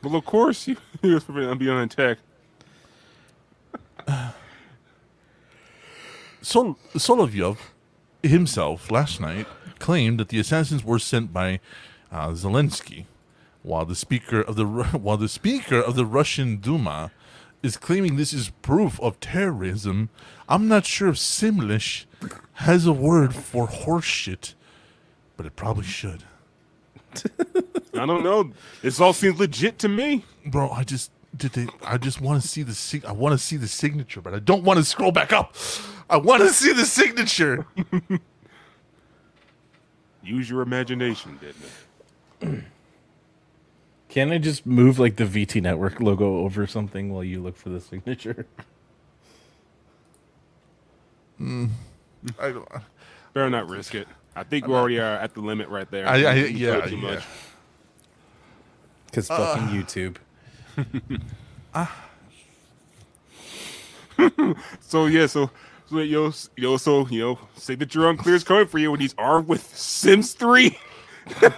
Well, 0.02 0.16
of 0.16 0.24
course, 0.24 0.64
he, 0.64 0.76
he 1.02 1.14
was 1.14 1.22
prevented 1.22 1.50
from 1.50 1.58
being 1.58 1.78
attacked. 1.78 2.20
Sol- 6.42 6.78
Solovyov 6.94 7.58
himself 8.22 8.90
last 8.90 9.20
night 9.20 9.46
claimed 9.78 10.18
that 10.20 10.28
the 10.28 10.38
assassins 10.38 10.84
were 10.84 10.98
sent 10.98 11.32
by 11.32 11.60
uh, 12.10 12.28
Zelensky, 12.30 13.06
while 13.62 13.84
the 13.84 13.94
speaker 13.94 14.40
of 14.40 14.56
the 14.56 14.64
while 14.98 15.16
the 15.16 15.28
speaker 15.28 15.80
of 15.80 15.94
the 15.94 16.06
Russian 16.06 16.56
Duma 16.56 17.10
is 17.62 17.76
claiming 17.76 18.16
this 18.16 18.32
is 18.32 18.50
proof 18.62 19.00
of 19.00 19.18
terrorism. 19.20 20.10
I'm 20.48 20.68
not 20.68 20.86
sure 20.86 21.08
if 21.08 21.16
Simlish 21.16 22.06
has 22.54 22.86
a 22.86 22.92
word 22.92 23.34
for 23.34 23.66
horseshit, 23.66 24.54
but 25.36 25.46
it 25.46 25.56
probably 25.56 25.84
should. 25.84 26.22
I 27.94 28.06
don't 28.06 28.22
know. 28.22 28.52
This 28.82 29.00
all 29.00 29.12
seems 29.12 29.40
legit 29.40 29.78
to 29.80 29.88
me. 29.88 30.24
Bro, 30.46 30.70
I 30.70 30.84
just 30.84 31.10
did 31.38 31.52
they 31.52 31.66
I 31.84 31.96
just 31.96 32.20
want 32.20 32.42
to 32.42 32.46
see 32.48 32.62
the 32.62 32.74
sig- 32.74 33.04
I 33.04 33.12
want 33.12 33.32
to 33.32 33.38
see 33.38 33.56
the 33.56 33.68
signature, 33.68 34.20
but 34.20 34.34
I 34.34 34.38
don't 34.40 34.64
want 34.64 34.78
to 34.78 34.84
scroll 34.84 35.12
back 35.12 35.32
up. 35.32 35.54
I 36.10 36.16
want 36.18 36.42
to 36.42 36.50
see 36.50 36.72
the 36.72 36.84
signature. 36.84 37.66
Use 40.22 40.50
your 40.50 40.62
imagination, 40.62 41.38
didn't 41.40 41.62
it? 42.58 42.64
Can 44.08 44.30
I 44.32 44.38
just 44.38 44.66
move 44.66 44.98
like 44.98 45.16
the 45.16 45.24
VT 45.24 45.62
network 45.62 46.00
logo 46.00 46.38
over 46.38 46.66
something 46.66 47.12
while 47.12 47.22
you 47.24 47.40
look 47.42 47.56
for 47.56 47.68
the 47.70 47.80
signature? 47.80 48.46
Hmm. 51.38 51.66
I 52.40 52.50
don't 52.50 52.68
Better 53.32 53.48
not 53.48 53.68
risk 53.68 53.94
it. 53.94 54.08
I 54.34 54.42
think 54.42 54.66
we 54.66 54.74
already 54.74 54.98
are 54.98 55.14
at 55.18 55.34
the 55.34 55.40
limit 55.40 55.68
right 55.68 55.88
there. 55.88 56.04
I- 56.08 56.24
I- 56.24 56.34
You 56.34 56.46
yeah, 56.72 56.80
too 56.80 56.96
yeah. 56.96 57.00
much. 57.14 57.24
Because 59.06 59.30
uh, 59.30 59.36
fucking 59.54 59.68
YouTube. 59.68 60.16
Ah. 61.74 62.04
So 64.80 65.06
yeah, 65.06 65.26
so 65.26 65.50
so 65.88 65.98
yo, 66.00 66.32
yo, 66.56 66.76
so 66.76 67.06
you 67.06 67.20
know, 67.20 67.38
signature 67.56 68.08
unclear 68.08 68.34
is 68.34 68.42
coming 68.42 68.66
for 68.66 68.78
you 68.78 68.90
when 68.90 68.98
he's 69.00 69.14
armed 69.16 69.46
with 69.46 69.62
Sims 69.76 70.32
Three. 70.32 70.78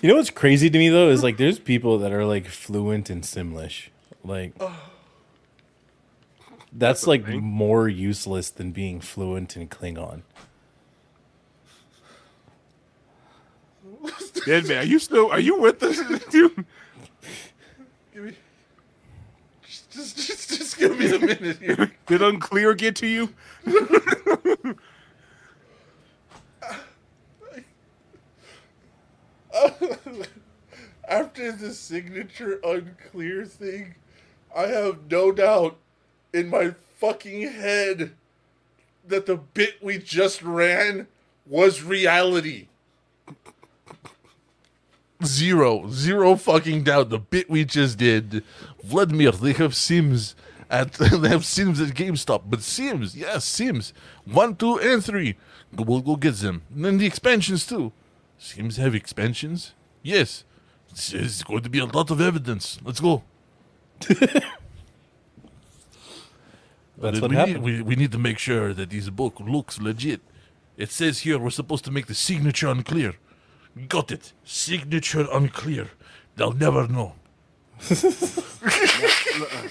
You 0.00 0.08
know 0.08 0.16
what's 0.16 0.30
crazy 0.30 0.70
to 0.70 0.78
me 0.78 0.88
though 0.88 1.10
is 1.10 1.22
like 1.22 1.36
there's 1.36 1.58
people 1.58 1.98
that 1.98 2.12
are 2.12 2.24
like 2.24 2.46
fluent 2.46 3.10
in 3.10 3.20
Simlish. 3.20 3.88
Like 4.24 4.54
oh. 4.60 4.93
That's 6.74 7.06
like 7.06 7.24
thing. 7.24 7.42
more 7.42 7.88
useless 7.88 8.50
than 8.50 8.72
being 8.72 9.00
fluent 9.00 9.56
in 9.56 9.68
Klingon. 9.68 10.22
Dead 14.46 14.66
man, 14.66 14.78
are 14.78 14.84
you 14.84 14.98
still? 14.98 15.30
Are 15.30 15.40
you 15.40 15.60
with 15.60 15.82
us, 15.82 16.00
dude? 16.30 16.66
just, 19.94 20.16
just, 20.16 20.48
just 20.48 20.78
give 20.78 20.98
me 20.98 21.14
a 21.14 21.18
minute 21.18 21.58
here. 21.58 21.92
Did 22.06 22.22
unclear 22.22 22.74
get 22.74 22.96
to 22.96 23.06
you? 23.06 23.32
After 31.08 31.52
the 31.52 31.72
signature 31.72 32.60
unclear 32.64 33.44
thing, 33.46 33.94
I 34.54 34.66
have 34.66 35.10
no 35.10 35.30
doubt 35.32 35.78
in 36.34 36.50
my 36.50 36.74
fucking 36.96 37.42
head 37.52 38.12
that 39.06 39.26
the 39.26 39.36
bit 39.36 39.82
we 39.82 39.98
just 39.98 40.42
ran 40.42 41.06
was 41.46 41.82
reality. 41.82 42.66
Zero, 45.24 45.88
zero 45.90 46.34
fucking 46.36 46.82
doubt. 46.82 47.10
The 47.10 47.18
bit 47.18 47.48
we 47.48 47.64
just 47.64 47.98
did, 47.98 48.42
Vladimir. 48.82 49.32
They 49.32 49.52
have 49.52 49.74
Sims 49.74 50.34
at 50.68 50.92
they 50.94 51.28
have 51.28 51.46
Sims 51.46 51.80
at 51.80 51.90
GameStop, 51.90 52.42
but 52.46 52.62
Sims, 52.62 53.16
yes, 53.16 53.44
Sims 53.44 53.94
one, 54.24 54.56
two, 54.56 54.78
and 54.78 55.02
three. 55.02 55.36
We'll 55.72 56.02
go 56.02 56.16
get 56.16 56.36
them. 56.36 56.62
And 56.74 56.84
then 56.84 56.98
the 56.98 57.06
expansions 57.06 57.64
too. 57.64 57.92
Sims 58.38 58.76
have 58.76 58.94
expansions. 58.94 59.72
Yes, 60.02 60.44
it's 60.90 61.42
going 61.42 61.62
to 61.62 61.70
be 61.70 61.78
a 61.78 61.86
lot 61.86 62.10
of 62.10 62.20
evidence. 62.20 62.78
Let's 62.84 63.00
go. 63.00 63.22
That's 67.04 67.20
what 67.20 67.30
we 67.30 67.36
happened. 67.36 67.64
Need, 67.64 67.64
we, 67.64 67.82
we 67.82 67.96
need 67.96 68.12
to 68.12 68.18
make 68.18 68.38
sure 68.38 68.72
that 68.72 68.90
this 68.90 69.10
book 69.10 69.38
looks 69.40 69.80
legit. 69.80 70.20
It 70.76 70.90
says 70.90 71.20
here 71.20 71.38
we're 71.38 71.50
supposed 71.50 71.84
to 71.84 71.90
make 71.90 72.06
the 72.06 72.14
signature 72.14 72.68
unclear. 72.68 73.14
Got 73.88 74.10
it. 74.10 74.32
Signature 74.44 75.26
unclear. 75.32 75.90
They'll 76.36 76.52
never 76.52 76.88
know. 76.88 77.14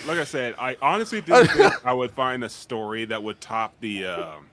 Like 0.05 0.19
I 0.19 0.23
said, 0.25 0.55
I 0.59 0.77
honestly 0.81 1.21
didn't 1.21 1.47
think 1.47 1.85
I 1.85 1.93
would 1.93 2.11
find 2.11 2.43
a 2.43 2.49
story 2.49 3.05
that 3.05 3.23
would 3.23 3.39
top 3.41 3.73
the, 3.79 4.05
um, 4.05 4.47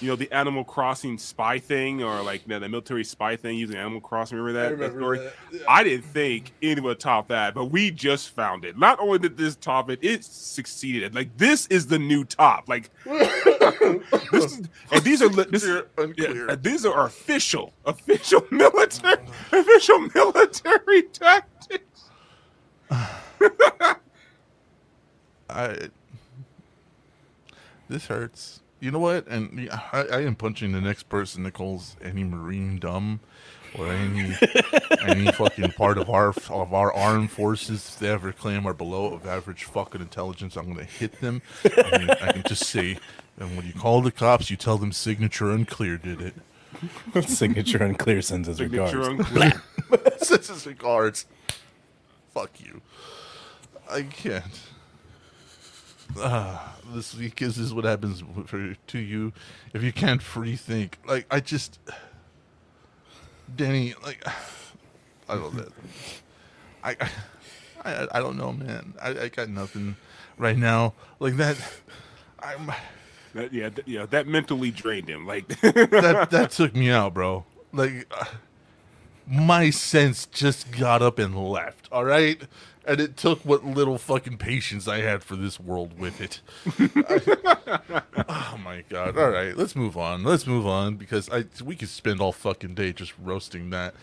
you 0.00 0.08
know, 0.08 0.16
the 0.16 0.30
Animal 0.32 0.64
Crossing 0.64 1.18
spy 1.18 1.58
thing 1.58 2.02
or 2.02 2.22
like 2.22 2.44
the, 2.46 2.58
the 2.58 2.68
military 2.68 3.04
spy 3.04 3.36
thing 3.36 3.56
using 3.58 3.76
Animal 3.76 4.00
Crossing. 4.00 4.38
Remember 4.38 4.58
that, 4.60 4.68
that 4.70 4.74
remember 4.76 5.00
story? 5.00 5.18
that, 5.18 5.34
yeah. 5.52 5.60
I 5.68 5.84
didn't 5.84 6.04
think 6.06 6.52
anyone 6.62 6.84
would 6.90 7.00
top 7.00 7.28
that, 7.28 7.54
but 7.54 7.66
we 7.66 7.90
just 7.90 8.30
found 8.30 8.64
it. 8.64 8.78
Not 8.78 8.98
only 9.00 9.18
did 9.18 9.36
this 9.36 9.56
top 9.56 9.90
it, 9.90 9.98
it 10.02 10.24
succeeded. 10.24 11.14
Like 11.14 11.36
this 11.36 11.66
is 11.68 11.86
the 11.86 11.98
new 11.98 12.24
top. 12.24 12.68
Like 12.68 12.90
this 13.04 14.32
is, 14.32 14.68
and 14.90 15.02
these 15.04 15.22
are 15.22 15.28
this, 15.28 15.62
Unclear, 15.64 15.86
unclear. 15.98 16.48
yeah, 16.48 16.56
these 16.56 16.84
are 16.86 17.06
official, 17.06 17.72
official 17.84 18.44
military, 18.50 19.16
official 19.52 19.98
military 20.14 21.02
tactics. 21.12 22.10
I. 25.50 25.76
This 27.88 28.06
hurts. 28.06 28.61
You 28.82 28.90
know 28.90 28.98
what? 28.98 29.28
And 29.28 29.70
I, 29.70 30.06
I 30.12 30.20
am 30.22 30.34
punching 30.34 30.72
the 30.72 30.80
next 30.80 31.04
person 31.04 31.44
that 31.44 31.52
calls 31.52 31.94
any 32.02 32.24
marine 32.24 32.80
dumb, 32.80 33.20
or 33.78 33.86
any 33.86 34.36
any 35.06 35.30
fucking 35.30 35.70
part 35.72 35.98
of 35.98 36.10
our 36.10 36.30
of 36.50 36.74
our 36.74 36.92
armed 36.92 37.30
forces 37.30 37.88
if 37.88 38.00
they 38.00 38.08
ever 38.08 38.32
claim 38.32 38.66
are 38.66 38.74
below 38.74 39.14
of 39.14 39.24
average 39.24 39.62
fucking 39.62 40.00
intelligence. 40.00 40.56
I'm 40.56 40.66
gonna 40.72 40.82
hit 40.82 41.20
them. 41.20 41.42
I 41.64 41.68
can, 41.68 42.10
I 42.10 42.32
can 42.32 42.42
just 42.42 42.64
say, 42.64 42.98
and 43.38 43.56
when 43.56 43.64
you 43.68 43.72
call 43.72 44.02
the 44.02 44.10
cops, 44.10 44.50
you 44.50 44.56
tell 44.56 44.78
them 44.78 44.90
signature 44.90 45.52
unclear 45.52 45.96
did 45.96 46.20
it. 46.20 46.34
Signature 47.28 47.84
unclear 47.84 48.20
sends 48.20 48.48
his 48.48 48.60
regards. 48.60 48.90
Signature 48.90 49.10
regards. 49.12 49.30
unclear. 49.30 50.12
Sends 50.18 50.48
his 50.48 50.66
regards. 50.66 51.26
Fuck 52.34 52.60
you. 52.60 52.80
I 53.88 54.02
can't. 54.02 54.60
Ah, 56.18 56.76
this 56.92 57.14
week 57.14 57.40
is 57.42 57.56
this 57.56 57.66
is 57.66 57.74
what 57.74 57.84
happens 57.84 58.22
for, 58.46 58.74
to 58.74 58.98
you 58.98 59.32
if 59.72 59.82
you 59.82 59.92
can't 59.92 60.22
free 60.22 60.56
think. 60.56 60.98
Like 61.06 61.26
I 61.30 61.40
just, 61.40 61.78
Danny. 63.54 63.94
Like 64.04 64.26
I 65.28 65.34
don't 65.36 65.54
know. 65.54 65.68
I, 66.84 66.96
I 67.84 68.08
I 68.12 68.20
don't 68.20 68.36
know, 68.36 68.52
man. 68.52 68.94
I, 69.00 69.10
I 69.10 69.28
got 69.28 69.48
nothing 69.48 69.96
right 70.38 70.56
now. 70.56 70.94
Like 71.18 71.36
that. 71.36 71.56
I'm. 72.40 72.72
That, 73.34 73.52
yeah, 73.54 73.70
th- 73.70 73.86
yeah, 73.88 74.04
that 74.06 74.26
mentally 74.26 74.70
drained 74.70 75.08
him. 75.08 75.26
Like, 75.26 75.48
that 75.60 76.28
that 76.30 76.50
took 76.50 76.74
me 76.74 76.90
out, 76.90 77.14
bro. 77.14 77.46
Like 77.72 78.06
uh, 78.10 78.26
my 79.26 79.70
sense 79.70 80.26
just 80.26 80.70
got 80.70 81.00
up 81.00 81.18
and 81.18 81.36
left. 81.36 81.88
All 81.90 82.04
right, 82.04 82.42
and 82.84 83.00
it 83.00 83.16
took 83.16 83.40
what 83.44 83.64
little 83.64 83.98
fucking 83.98 84.38
patience 84.38 84.88
I 84.88 85.00
had 85.00 85.22
for 85.22 85.36
this 85.36 85.58
world 85.60 85.98
with 85.98 86.20
it. 86.20 86.40
I- 87.88 88.02
oh 88.28 88.58
my 88.62 88.84
god! 88.88 89.16
All 89.16 89.30
right, 89.30 89.56
let's 89.56 89.74
move 89.76 89.96
on. 89.96 90.24
Let's 90.24 90.46
move 90.46 90.66
on 90.66 90.96
because 90.96 91.28
I 91.30 91.44
we 91.64 91.76
could 91.76 91.88
spend 91.88 92.20
all 92.20 92.32
fucking 92.32 92.74
day 92.74 92.92
just 92.92 93.12
roasting 93.22 93.70
that. 93.70 93.94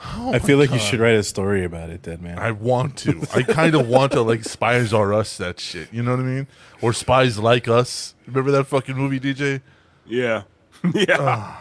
I 0.00 0.38
feel 0.38 0.58
like 0.58 0.70
you 0.70 0.78
should 0.78 1.00
write 1.00 1.16
a 1.16 1.24
story 1.24 1.64
about 1.64 1.90
it, 1.90 2.02
dead 2.02 2.22
man. 2.22 2.38
I 2.38 2.52
want 2.52 2.96
to. 2.98 3.26
I 3.34 3.42
kind 3.42 3.74
of 3.74 3.88
want 3.88 4.12
to 4.12 4.22
like 4.22 4.44
spies 4.44 4.92
are 4.92 5.12
us 5.12 5.36
that 5.38 5.58
shit. 5.58 5.92
You 5.92 6.04
know 6.04 6.12
what 6.12 6.20
I 6.20 6.24
mean? 6.24 6.46
Or 6.80 6.92
spies 6.92 7.36
like 7.38 7.66
us. 7.66 8.14
Remember 8.26 8.52
that 8.52 8.64
fucking 8.68 8.96
movie, 8.96 9.18
DJ? 9.18 9.60
yeah, 10.06 10.44
yeah. 10.94 11.56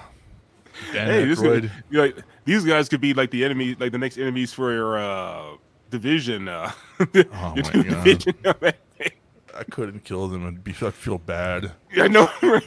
Dan 0.94 1.08
hey, 1.08 1.26
this 1.26 1.40
Aykroyd. 1.40 1.64
is, 1.66 1.72
you 1.90 1.98
know, 1.98 2.04
like, 2.04 2.18
these 2.46 2.64
guys 2.64 2.88
could 2.88 3.02
be 3.02 3.16
like 3.16 3.32
the 3.32 3.44
enemy, 3.44 3.76
like 3.80 3.92
the 3.92 3.98
next 3.98 4.20
enemies 4.20 4.54
for 4.54 4.72
your 4.72 5.00
uh, 5.00 5.56
division. 5.90 6.48
Uh, 6.48 6.72
Oh 7.00 7.06
my 7.56 7.62
God. 7.62 7.72
division 8.04 8.36
of 8.46 8.60
that 8.60 8.78
thing. 8.98 9.12
I 9.56 9.64
couldn't 9.64 10.04
kill 10.04 10.28
them. 10.28 10.46
I'd 10.48 10.64
be 10.64 10.76
I'd 10.82 10.94
feel 10.94 11.18
bad. 11.18 11.72
Yeah, 11.94 12.04
I 12.04 12.08
know. 12.08 12.30
right? 12.42 12.64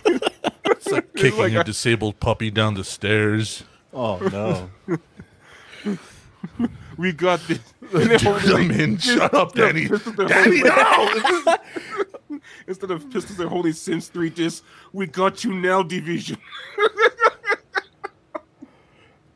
It's 0.66 0.88
like 0.90 1.14
kicking 1.14 1.38
like 1.38 1.52
your 1.52 1.60
I- 1.60 1.64
disabled 1.64 2.20
puppy 2.20 2.50
down 2.50 2.74
the 2.74 2.84
stairs. 2.84 3.64
Oh 3.92 4.18
no. 4.32 4.70
we 6.96 7.12
got 7.12 7.40
this. 7.48 7.58
And 7.92 8.08
they're 8.08 8.18
holding, 8.20 8.48
Come 8.50 8.68
like, 8.68 8.78
in, 8.78 8.98
shut 8.98 9.34
up, 9.34 9.56
yeah, 9.56 9.66
Danny. 9.66 9.88
Danny, 9.88 10.62
holding- 10.64 11.44
no! 11.44 12.38
Instead 12.68 12.92
of 12.92 13.10
pistols, 13.10 13.36
they're 13.36 13.48
holding 13.48 13.72
Sims 13.72 14.06
3 14.06 14.30
discs. 14.30 14.62
We 14.92 15.06
got 15.08 15.42
you 15.42 15.52
now, 15.52 15.82
Division. 15.82 16.36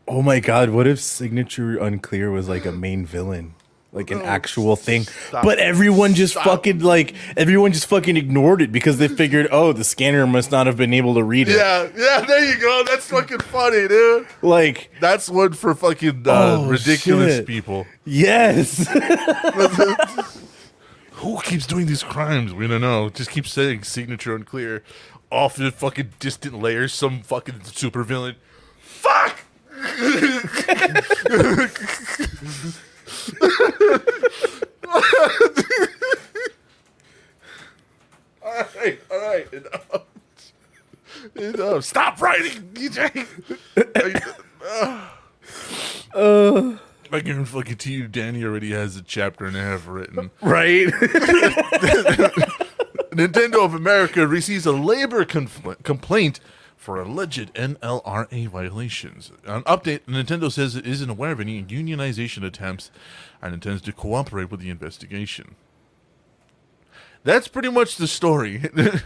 Oh 0.07 0.23
my 0.23 0.39
god, 0.39 0.71
what 0.71 0.87
if 0.87 1.01
Signature 1.01 1.77
Unclear 1.79 2.31
was 2.31 2.49
like 2.49 2.65
a 2.65 2.71
main 2.71 3.05
villain? 3.07 3.55
Like 3.95 4.11
an 4.11 4.19
No, 4.19 4.25
actual 4.25 4.75
thing. 4.75 5.05
stop. 5.05 5.45
But 5.45 5.61
everyone 5.61 6.15
just 6.15 6.33
Stop. 6.33 6.45
fucking 6.45 6.81
like 6.81 7.15
everyone 7.37 7.73
just 7.73 7.87
fucking 7.87 8.17
ignored 8.17 8.61
it 8.61 8.73
because 8.73 8.99
they 8.99 9.07
figured, 9.07 9.47
oh, 9.53 9.73
the 9.73 9.85
scanner 9.85 10.27
must 10.27 10.51
not 10.51 10.67
have 10.67 10.77
been 10.77 10.93
able 10.93 11.15
to 11.15 11.23
read 11.23 11.49
it. 11.49 11.55
Yeah, 11.57 11.89
yeah, 11.97 12.21
there 12.27 12.45
you 12.45 12.61
go. 12.61 12.83
That's 12.89 13.07
fucking 13.09 13.39
funny, 13.39 13.87
dude. 13.87 14.27
Like, 14.43 14.91
That's 15.01 15.31
one 15.31 15.53
for 15.53 15.77
fucking 15.77 16.25
uh, 16.27 16.57
Oh, 16.59 16.67
ridiculous 16.67 17.37
shit. 17.37 17.47
people. 17.47 17.87
yes. 18.05 18.89
Who 21.13 21.41
keeps 21.43 21.65
doing 21.67 21.87
these 21.87 22.03
crimes? 22.03 22.53
We 22.53 22.67
don't 22.67 22.81
know. 22.81 23.11
Just 23.11 23.31
keep 23.31 23.47
saying 23.47 23.85
signature 23.85 24.35
unclear. 24.35 24.83
Off 25.31 25.61
in 25.61 25.71
fucking 25.71 26.15
distant 26.19 26.61
layers, 26.61 26.93
some 26.93 27.23
fucking 27.23 27.61
supervillain. 27.61 28.35
Fuck! 28.81 29.39
all 38.45 38.63
right, 38.77 39.01
all 39.11 39.19
right. 39.21 39.53
Enough. 39.53 40.03
Enough. 41.37 41.85
Stop 41.85 42.21
writing, 42.21 42.71
DJ. 42.73 43.27
Uh, 46.15 46.77
I 47.11 47.21
guarantee 47.21 47.95
you, 47.95 48.07
Danny 48.07 48.45
already 48.45 48.71
has 48.71 48.97
a 48.97 49.03
chapter 49.03 49.45
and 49.47 49.57
a 49.57 49.61
half 49.61 49.87
written. 49.89 50.31
right? 50.41 50.87
Nintendo 53.11 53.65
of 53.65 53.75
America 53.75 54.25
receives 54.27 54.65
a 54.65 54.71
labor 54.73 55.25
confl- 55.25 55.83
complaint 55.83 56.39
for 56.77 57.01
alleged 57.01 57.53
NLRA 57.55 58.49
violations. 58.49 59.33
An 59.47 59.63
update 59.63 60.01
Nintendo 60.01 60.51
says 60.53 60.77
it 60.77 60.87
isn't 60.87 61.09
aware 61.11 61.33
of 61.33 61.41
any 61.41 61.63
unionization 61.63 62.45
attempts 62.45 62.91
and 63.41 63.55
intends 63.55 63.83
to 63.83 63.93
cooperate 63.93 64.51
with 64.51 64.61
the 64.61 64.71
investigation. 64.71 65.55
That's 67.23 67.49
pretty 67.49 67.71
much 67.71 67.97
the 67.97 68.07
story. 68.07 68.63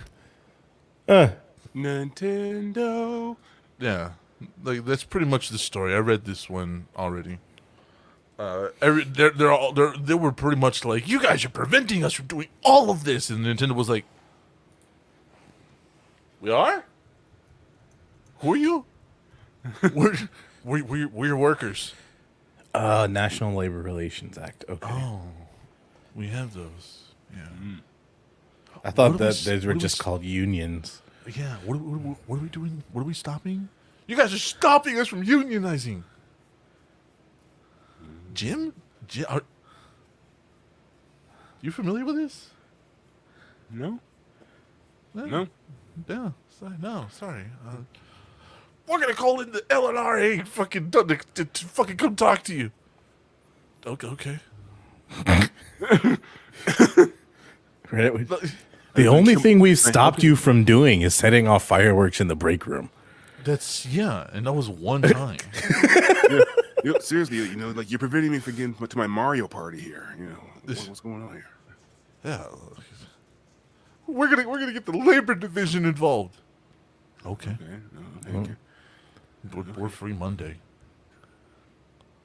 Uh, 1.09 1.31
Nintendo. 1.75 3.35
yeah, 3.79 4.11
like 4.63 4.85
that's 4.85 5.05
pretty 5.05 5.25
much 5.25 5.49
the 5.49 5.57
story. 5.57 5.95
I 5.95 5.99
read 6.01 6.27
this 6.27 6.51
one 6.51 6.87
already. 6.95 7.39
Uh, 8.39 8.69
every, 8.83 9.05
they're 9.05 9.31
they're 9.31 9.51
all 9.51 9.73
they're, 9.73 9.95
they 9.97 10.13
were 10.13 10.33
pretty 10.33 10.61
much 10.61 10.85
like, 10.85 11.09
you 11.09 11.19
guys 11.19 11.47
are 11.47 11.49
preventing 11.49 12.05
us 12.05 12.13
from 12.13 12.27
doing 12.27 12.49
all 12.63 12.91
of 12.91 13.05
this, 13.05 13.31
and 13.31 13.45
Nintendo 13.47 13.75
was 13.75 13.89
like, 13.89 14.05
we 16.43 16.51
are. 16.51 16.85
Who 18.41 18.53
are 18.53 18.57
you? 18.57 18.85
we're, 19.95 20.17
we 20.65 20.83
we 20.83 21.05
we're 21.07 21.37
workers. 21.37 21.93
uh, 22.75 23.07
National 23.11 23.55
Labor 23.55 23.83
Relations 23.83 24.39
Act. 24.39 24.65
Okay. 24.69 24.89
Oh, 24.91 25.21
we 26.15 26.29
have 26.29 26.55
those. 26.55 27.05
Yeah, 27.35 27.47
I 28.85 28.91
thought 28.91 29.13
what 29.13 29.19
do 29.19 29.25
we 29.25 29.29
that 29.29 29.29
s- 29.35 29.45
those 29.45 29.67
were 29.67 29.73
do 29.73 29.79
we 29.79 29.81
just 29.83 29.99
called 29.99 30.23
unions. 30.25 31.03
yeah. 31.37 31.57
What, 31.67 31.79
what, 31.81 32.17
what 32.27 32.37
are 32.39 32.43
we 32.43 32.49
doing? 32.49 32.83
What 32.93 33.03
are 33.03 33.05
we 33.05 33.15
stopping? 33.15 33.69
You 34.07 34.17
guys 34.17 34.33
are 34.33 34.39
stopping 34.39 34.99
us 34.99 35.09
from 35.09 35.25
unionizing. 35.25 36.05
Jim, 38.33 38.73
Jim, 39.09 39.27
are 39.29 39.43
you 41.61 41.71
familiar 41.71 42.05
with 42.05 42.17
this? 42.17 42.51
No? 43.71 43.99
Yeah. 45.15 45.25
No? 45.27 45.47
Yeah, 46.09 46.31
sorry, 46.49 46.75
no, 46.81 47.07
sorry. 47.11 47.45
Uh, 47.67 47.77
we're 48.89 49.01
gonna 49.01 49.15
call 49.15 49.41
in 49.41 49.53
the 49.53 49.61
LNRA 49.63 50.47
fucking 50.47 50.91
to, 50.93 51.19
to, 51.35 51.45
to 51.45 51.65
fucking 51.67 51.97
come 51.97 52.17
talk 52.17 52.43
to 52.45 52.55
you. 52.55 52.71
Okay, 53.87 54.07
okay. 54.09 54.39
Right? 57.91 58.13
We- 58.13 58.27
The 58.95 59.07
only 59.07 59.35
thing 59.37 59.61
we've 59.61 59.79
stopped 59.79 60.23
you 60.23 60.37
from 60.37 60.65
doing 60.65 61.01
is 61.03 61.15
setting 61.15 61.47
off 61.49 61.65
fireworks 61.65 62.21
in 62.21 62.29
the 62.29 62.35
break 62.37 62.67
room. 62.67 62.91
That's 63.45 63.87
yeah, 63.87 64.29
and 64.33 64.47
that 64.47 64.53
was 64.53 64.69
one 64.69 65.01
time. 65.21 65.39
Yo, 66.85 66.99
seriously, 66.99 67.37
you 67.39 67.57
know, 67.57 67.71
like 67.71 67.91
you're 67.91 67.99
preventing 67.99 68.33
me 68.33 68.41
from 68.41 68.57
getting 68.57 68.75
to 68.75 68.99
my 68.99 69.07
Mario 69.07 69.49
party 69.49 69.81
here. 69.81 70.15
You 70.19 70.27
know, 70.27 70.35
what- 70.65 70.79
what's 70.89 71.01
going 71.01 71.23
on 71.23 71.33
here? 71.33 71.47
yeah, 72.25 72.45
we're 74.07 74.29
gonna 74.29 74.47
we're 74.49 74.59
gonna 74.59 74.73
get 74.73 74.85
the 74.85 74.93
labor 74.93 75.35
division 75.35 75.85
involved. 75.87 76.37
Okay, 77.25 77.51
Okay, 77.53 77.65
no, 77.95 78.01
thank 78.33 78.49
you. 78.49 78.57
We're, 79.55 79.65
we're 79.77 79.89
free 79.89 80.13
Monday. 80.13 80.57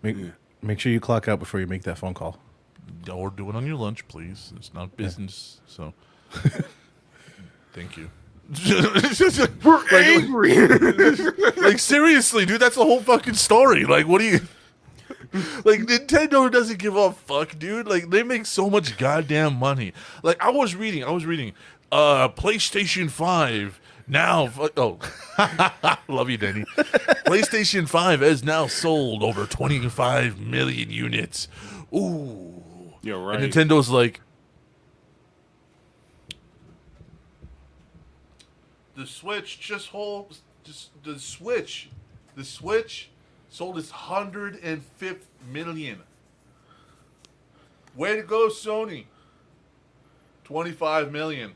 Make, 0.01 0.17
make 0.61 0.79
sure 0.79 0.91
you 0.91 0.99
clock 0.99 1.27
out 1.27 1.39
before 1.39 1.59
you 1.59 1.67
make 1.67 1.83
that 1.83 1.97
phone 1.97 2.13
call. 2.13 2.37
Or 3.11 3.29
do 3.29 3.49
it 3.49 3.55
on 3.55 3.65
your 3.65 3.77
lunch, 3.77 4.07
please. 4.07 4.53
It's 4.57 4.73
not 4.73 4.95
business, 4.97 5.61
so. 5.65 5.93
Thank 7.73 7.97
you. 7.97 8.09
We're 9.63 9.83
angry. 9.93 10.67
like 11.57 11.79
seriously, 11.79 12.45
dude, 12.45 12.59
that's 12.61 12.75
the 12.75 12.83
whole 12.83 12.99
fucking 12.99 13.35
story. 13.35 13.85
Like, 13.85 14.07
what 14.07 14.19
do 14.19 14.25
you? 14.25 14.39
Like 15.63 15.79
Nintendo 15.81 16.51
doesn't 16.51 16.77
give 16.77 16.95
a 16.95 17.11
fuck, 17.11 17.57
dude. 17.57 17.87
Like 17.87 18.09
they 18.09 18.21
make 18.21 18.45
so 18.45 18.69
much 18.69 18.97
goddamn 18.97 19.55
money. 19.55 19.93
Like 20.21 20.41
I 20.41 20.49
was 20.49 20.75
reading, 20.75 21.03
I 21.03 21.11
was 21.11 21.25
reading, 21.25 21.53
uh, 21.91 22.29
PlayStation 22.29 23.09
Five 23.09 23.79
now. 24.07 24.49
Oh, 24.77 24.99
love 26.07 26.29
you, 26.29 26.37
Danny. 26.37 26.65
PlayStation 27.25 27.87
Five 27.87 28.21
has 28.21 28.43
now 28.43 28.67
sold 28.67 29.23
over 29.23 29.45
twenty 29.45 29.79
five 29.89 30.39
million 30.39 30.89
units. 30.91 31.47
Ooh, 31.93 32.63
Yo, 33.01 33.23
right. 33.23 33.41
and 33.41 33.51
Nintendo's 33.53 33.89
like, 33.89 34.21
the 38.95 39.05
Switch 39.05 39.59
just 39.59 39.89
holds. 39.89 40.41
Just 40.63 40.91
the 41.03 41.19
Switch, 41.19 41.89
the 42.35 42.45
Switch 42.45 43.09
sold 43.49 43.77
its 43.77 43.91
hundred 43.91 44.57
and 44.63 44.81
fifth 44.95 45.27
million. 45.51 46.01
Way 47.95 48.15
to 48.15 48.23
go, 48.23 48.47
Sony. 48.47 49.05
Twenty 50.45 50.71
five 50.71 51.11
million. 51.11 51.53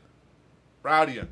Proud 0.82 1.08
of 1.08 1.14
you. 1.14 1.28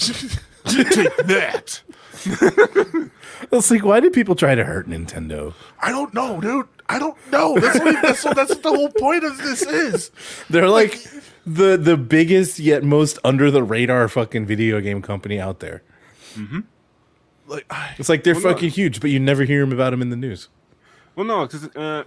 Take 0.00 1.16
that. 1.26 1.80
It's 3.52 3.70
like, 3.70 3.82
why 3.84 4.00
do 4.00 4.10
people 4.10 4.34
try 4.34 4.54
to 4.54 4.64
hurt 4.64 4.86
Nintendo? 4.86 5.54
I 5.80 5.90
don't 5.90 6.12
know, 6.12 6.40
dude. 6.40 6.68
I 6.90 6.98
don't 6.98 7.16
know. 7.32 7.58
That's 7.58 7.78
what, 7.80 8.02
that's 8.02 8.24
what, 8.24 8.36
that's 8.36 8.50
what 8.50 8.62
the 8.62 8.68
whole 8.68 8.90
point 8.90 9.24
of 9.24 9.38
this 9.38 9.62
is. 9.62 10.10
They're 10.50 10.68
like 10.68 11.00
the 11.46 11.78
the 11.78 11.96
biggest 11.96 12.58
yet 12.58 12.84
most 12.84 13.18
under 13.24 13.50
the 13.50 13.62
radar 13.62 14.06
fucking 14.08 14.44
video 14.44 14.80
game 14.82 15.00
company 15.00 15.40
out 15.40 15.60
there. 15.60 15.82
Like, 17.46 17.64
I, 17.70 17.94
It's 17.98 18.08
like 18.10 18.24
they're 18.24 18.34
Well, 18.34 18.42
no. 18.44 18.52
fucking 18.52 18.70
huge, 18.70 19.00
but 19.00 19.08
you 19.10 19.18
never 19.18 19.44
hear 19.44 19.60
them 19.60 19.72
about 19.72 19.90
them 19.90 20.02
in 20.02 20.10
the 20.10 20.16
news. 20.16 20.48
Well, 21.16 21.24
no, 21.26 21.46
because 21.46 21.64
uh, 21.74 22.04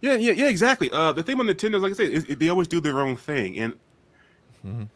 yeah, 0.00 0.14
yeah, 0.14 0.32
yeah, 0.32 0.48
exactly. 0.48 0.90
Uh, 0.90 1.12
the 1.12 1.22
thing 1.22 1.38
with 1.38 1.46
Nintendo, 1.46 1.76
is, 1.76 1.82
like 1.82 1.92
I 1.92 1.94
said, 1.94 2.10
is 2.10 2.24
they 2.24 2.48
always 2.48 2.68
do 2.68 2.80
their 2.80 3.00
own 3.00 3.16
thing, 3.16 3.56
and 3.58 3.74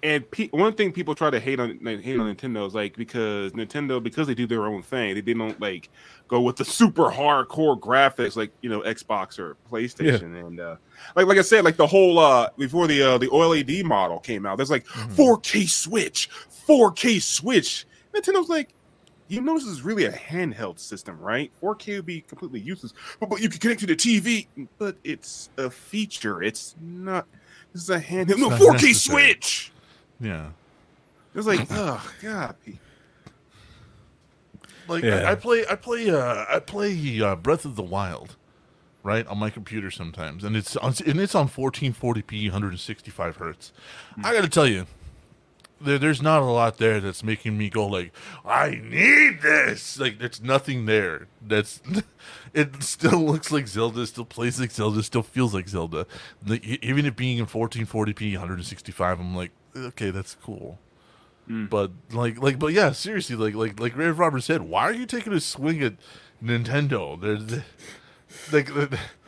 and 0.03 0.31
pe- 0.31 0.49
one 0.49 0.75
thing 0.75 0.93
people 0.93 1.15
try 1.15 1.31
to 1.31 1.41
hate 1.41 1.59
on 1.59 1.79
hate 1.83 2.21
on 2.21 2.35
Nintendo 2.35 2.67
is 2.67 2.75
like 2.75 2.97
because 2.97 3.53
Nintendo 3.53 4.03
because 4.03 4.27
they 4.27 4.35
do 4.35 4.47
their 4.47 4.67
own 4.67 4.83
thing, 4.83 5.15
they, 5.15 5.35
don't 5.35 5.59
like 5.59 5.89
go 6.29 6.43
with 6.43 6.57
the 6.57 6.65
super 6.65 7.11
hardcore 7.11 7.79
graphics 7.79 8.37
like 8.37 8.51
you 8.61 8.69
know 8.69 8.81
Xbox 8.81 9.39
or 9.39 9.57
PlayStation, 9.71 10.47
and 10.47 10.61
uh, 10.61 10.77
like 11.17 11.27
like 11.27 11.39
I 11.39 11.43
said, 11.43 11.65
like 11.65 11.77
the 11.77 11.87
whole 11.87 12.19
uh 12.19 12.51
before 12.59 12.87
the 12.87 13.03
uh, 13.03 13.19
the 13.19 13.29
OLED 13.29 13.85
model 13.85 14.19
came 14.19 14.45
out, 14.45 14.59
there's 14.59 14.71
like 14.71 14.85
4K 14.87 15.69
Switch, 15.69 16.29
4K 16.69 17.23
Switch. 17.23 17.87
Nintendo's 18.15 18.51
like, 18.51 18.75
you 19.29 19.41
know 19.41 19.55
this 19.55 19.67
is 19.67 19.83
really 19.83 20.05
a 20.05 20.12
handheld 20.12 20.79
system, 20.79 21.19
right? 21.19 21.51
4K 21.62 21.97
would 21.97 22.07
be 22.07 22.21
completely 22.21 22.61
useless, 22.61 22.93
but, 23.19 23.31
but 23.31 23.41
you 23.41 23.49
can 23.49 23.61
connect 23.61 23.81
to 23.81 23.87
the 23.87 23.97
TV. 23.97 24.47
But 24.79 24.97
it's 25.05 25.49
a 25.57 25.71
feature. 25.71 26.43
It's 26.43 26.75
not. 26.83 27.27
This 27.75 27.83
is 27.83 27.91
a 27.91 28.01
handheld. 28.01 28.39
No, 28.39 28.49
not 28.49 28.61
4K 28.61 28.72
necessary. 28.83 28.95
Switch. 28.95 29.72
yeah. 30.20 30.47
It's 31.35 31.47
like, 31.47 31.66
oh 31.70 32.11
god. 32.22 32.55
Like 34.89 35.03
Yeah. 35.05 35.29
I, 35.29 35.33
I 35.33 35.35
play, 35.35 35.64
I 35.68 35.75
play, 35.75 36.09
uh, 36.11 36.45
I 36.49 36.61
play 36.61 37.20
uh, 37.20 37.35
Breath 37.37 37.64
of 37.64 37.75
the 37.77 37.83
Wild. 37.83 38.37
right 39.03 39.27
on 39.27 39.39
my 39.39 39.51
computer 39.51 39.91
sometimes, 39.91 40.45
and 40.45 40.57
it's 40.57 40.77
on, 40.77 40.95
and 41.07 41.20
it's 41.20 41.35
on 41.35 41.49
1440p, 41.49 42.45
165 42.45 43.37
hertz. 43.37 43.72
I 44.22 44.33
got 44.33 44.43
to 44.43 44.49
tell 44.49 44.66
you, 44.66 44.87
there, 45.81 45.99
there's 45.99 46.22
not 46.22 46.43
a 46.43 46.47
lot 46.47 46.79
there 46.79 47.01
that's 47.01 47.22
making 47.22 47.59
me 47.59 47.68
go 47.68 47.87
like, 47.87 48.12
I 48.45 48.81
need 48.83 49.43
this. 49.43 49.99
Like, 49.99 50.18
there's 50.18 50.43
nothing 50.43 50.87
there. 50.87 51.27
That's 51.43 51.81
it. 52.55 52.83
Still 52.83 53.20
looks 53.20 53.53
like 53.53 53.68
Zelda. 53.68 54.07
Still 54.07 54.25
plays 54.25 54.61
like 54.61 54.70
Zelda. 54.70 55.03
Still 55.03 55.22
feels 55.22 55.55
like 55.55 55.68
Zelda. 55.68 56.07
Like, 56.47 56.64
even 56.64 57.07
it 57.07 57.16
being 57.16 57.39
in 57.39 57.47
1440p, 57.47 58.33
165, 58.33 59.20
I'm 59.20 59.35
like, 59.35 59.51
okay, 59.77 60.11
that's 60.11 60.37
cool. 60.43 60.79
Hmm. 61.47 61.66
But 61.66 61.91
like, 62.11 62.41
like, 62.41 62.59
but 62.59 62.72
yeah, 62.72 62.93
seriously, 62.93 63.37
like, 63.37 63.55
like, 63.55 63.79
like 63.79 63.97
Ray 63.97 64.11
Robert 64.11 64.43
said, 64.43 64.62
why 64.62 64.83
are 64.83 64.95
you 64.95 65.07
taking 65.07 65.33
a 65.33 65.41
swing 65.41 65.83
at 65.83 65.95
Nintendo? 66.43 67.20
They're, 67.20 67.64
like, 68.53 68.70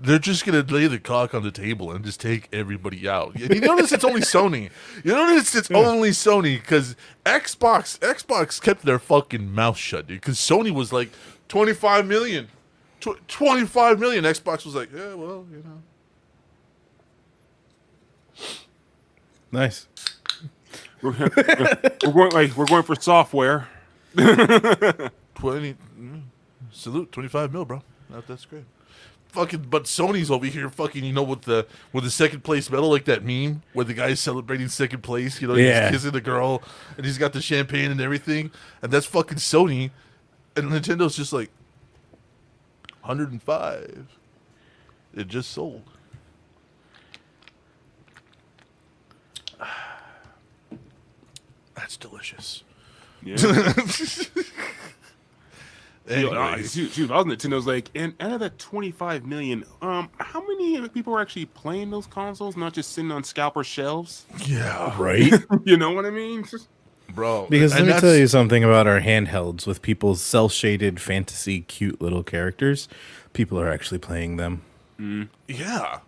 they're 0.00 0.18
just 0.18 0.46
gonna 0.46 0.62
lay 0.62 0.86
the 0.86 0.98
cock 0.98 1.34
on 1.34 1.42
the 1.42 1.50
table 1.50 1.92
and 1.92 2.04
just 2.04 2.20
take 2.20 2.48
everybody 2.52 3.08
out. 3.08 3.38
You 3.38 3.60
notice 3.60 3.92
it's 3.92 4.04
only 4.04 4.22
Sony. 4.22 4.70
You 5.04 5.12
notice 5.12 5.54
it's 5.54 5.70
only 5.70 6.10
Sony 6.10 6.60
because 6.60 6.96
Xbox, 7.26 7.98
Xbox 7.98 8.60
kept 8.60 8.84
their 8.84 8.98
fucking 8.98 9.52
mouth 9.52 9.76
shut, 9.76 10.06
dude. 10.06 10.20
Because 10.20 10.38
Sony 10.38 10.70
was 10.70 10.92
like 10.92 11.10
twenty 11.48 11.74
five 11.74 12.06
million. 12.06 12.48
Tw- 13.00 13.28
25 13.28 13.98
million. 13.98 14.24
Xbox 14.24 14.66
was 14.66 14.74
like, 14.74 14.90
yeah, 14.94 15.14
well, 15.14 15.46
you 15.50 15.64
know. 15.64 15.82
Nice. 19.50 19.88
We're, 21.02 21.12
we're 21.18 22.12
going 22.12 22.32
like 22.32 22.56
we're 22.56 22.66
going 22.66 22.82
for 22.82 22.94
software. 22.94 23.68
20 24.16 25.76
mm, 25.98 26.22
salute 26.72 27.12
25 27.12 27.52
mil 27.52 27.64
bro 27.64 27.80
that, 28.10 28.26
that's 28.26 28.44
great 28.44 28.64
fucking 29.32 29.66
but 29.70 29.84
sony's 29.84 30.30
over 30.30 30.46
here 30.46 30.68
fucking 30.68 31.04
you 31.04 31.12
know 31.12 31.22
with 31.22 31.42
the 31.42 31.66
with 31.92 32.04
the 32.04 32.10
second 32.10 32.42
place 32.42 32.70
medal 32.70 32.90
like 32.90 33.04
that 33.04 33.24
meme 33.24 33.62
where 33.72 33.84
the 33.84 33.94
guy's 33.94 34.18
celebrating 34.20 34.68
second 34.68 35.02
place 35.02 35.40
you 35.40 35.48
know 35.48 35.54
Yeah. 35.54 35.84
he's 35.90 35.98
kissing 35.98 36.10
the 36.12 36.20
girl 36.20 36.62
and 36.96 37.06
he's 37.06 37.16
got 37.18 37.32
the 37.32 37.40
champagne 37.40 37.90
and 37.90 38.00
everything. 38.00 38.50
And 38.82 38.92
that's 38.92 39.06
fucking 39.06 39.38
sony. 39.38 39.90
And 40.56 40.70
nintendo's 40.70 41.16
just 41.16 41.32
like 41.32 41.50
105 43.02 44.08
it 45.14 45.26
just 45.28 45.50
sold. 45.50 45.82
That's 51.74 51.96
delicious. 51.96 52.62
Yeah. 53.22 53.36
Yo, 56.10 56.34
uh, 56.34 56.48
Anyways. 56.48 56.72
shoot, 56.74 56.90
shoot, 56.92 57.10
I 57.10 57.16
was 57.22 57.26
Nintendo's 57.26 57.66
like, 57.66 57.88
and 57.94 58.14
out 58.20 58.32
of 58.32 58.40
that 58.40 58.58
25 58.58 59.24
million, 59.26 59.64
um, 59.80 60.08
how 60.18 60.40
many 60.46 60.88
people 60.88 61.14
are 61.14 61.20
actually 61.20 61.46
playing 61.46 61.90
those 61.90 62.06
consoles, 62.06 62.56
not 62.56 62.72
just 62.72 62.92
sitting 62.92 63.12
on 63.12 63.22
scalper 63.24 63.62
shelves? 63.62 64.24
yeah 64.46 64.94
Right? 65.00 65.32
You 65.64 65.76
know 65.76 65.92
what 65.92 66.04
I 66.06 66.10
mean? 66.10 66.44
bro 67.14 67.46
Because 67.50 67.72
let 67.72 67.80
me 67.80 67.86
that's- 67.86 68.02
tell 68.02 68.14
you 68.16 68.26
something 68.28 68.62
about 68.64 68.86
our 68.86 69.00
handhelds 69.00 69.66
with 69.66 69.82
people's 69.82 70.20
cell 70.20 70.48
shaded 70.48 71.00
fantasy 71.00 71.60
cute 71.62 72.00
little 72.00 72.22
characters. 72.22 72.88
People 73.32 73.60
are 73.60 73.68
actually 73.70 73.98
playing 73.98 74.36
them. 74.36 74.62
Yeah. 75.48 76.00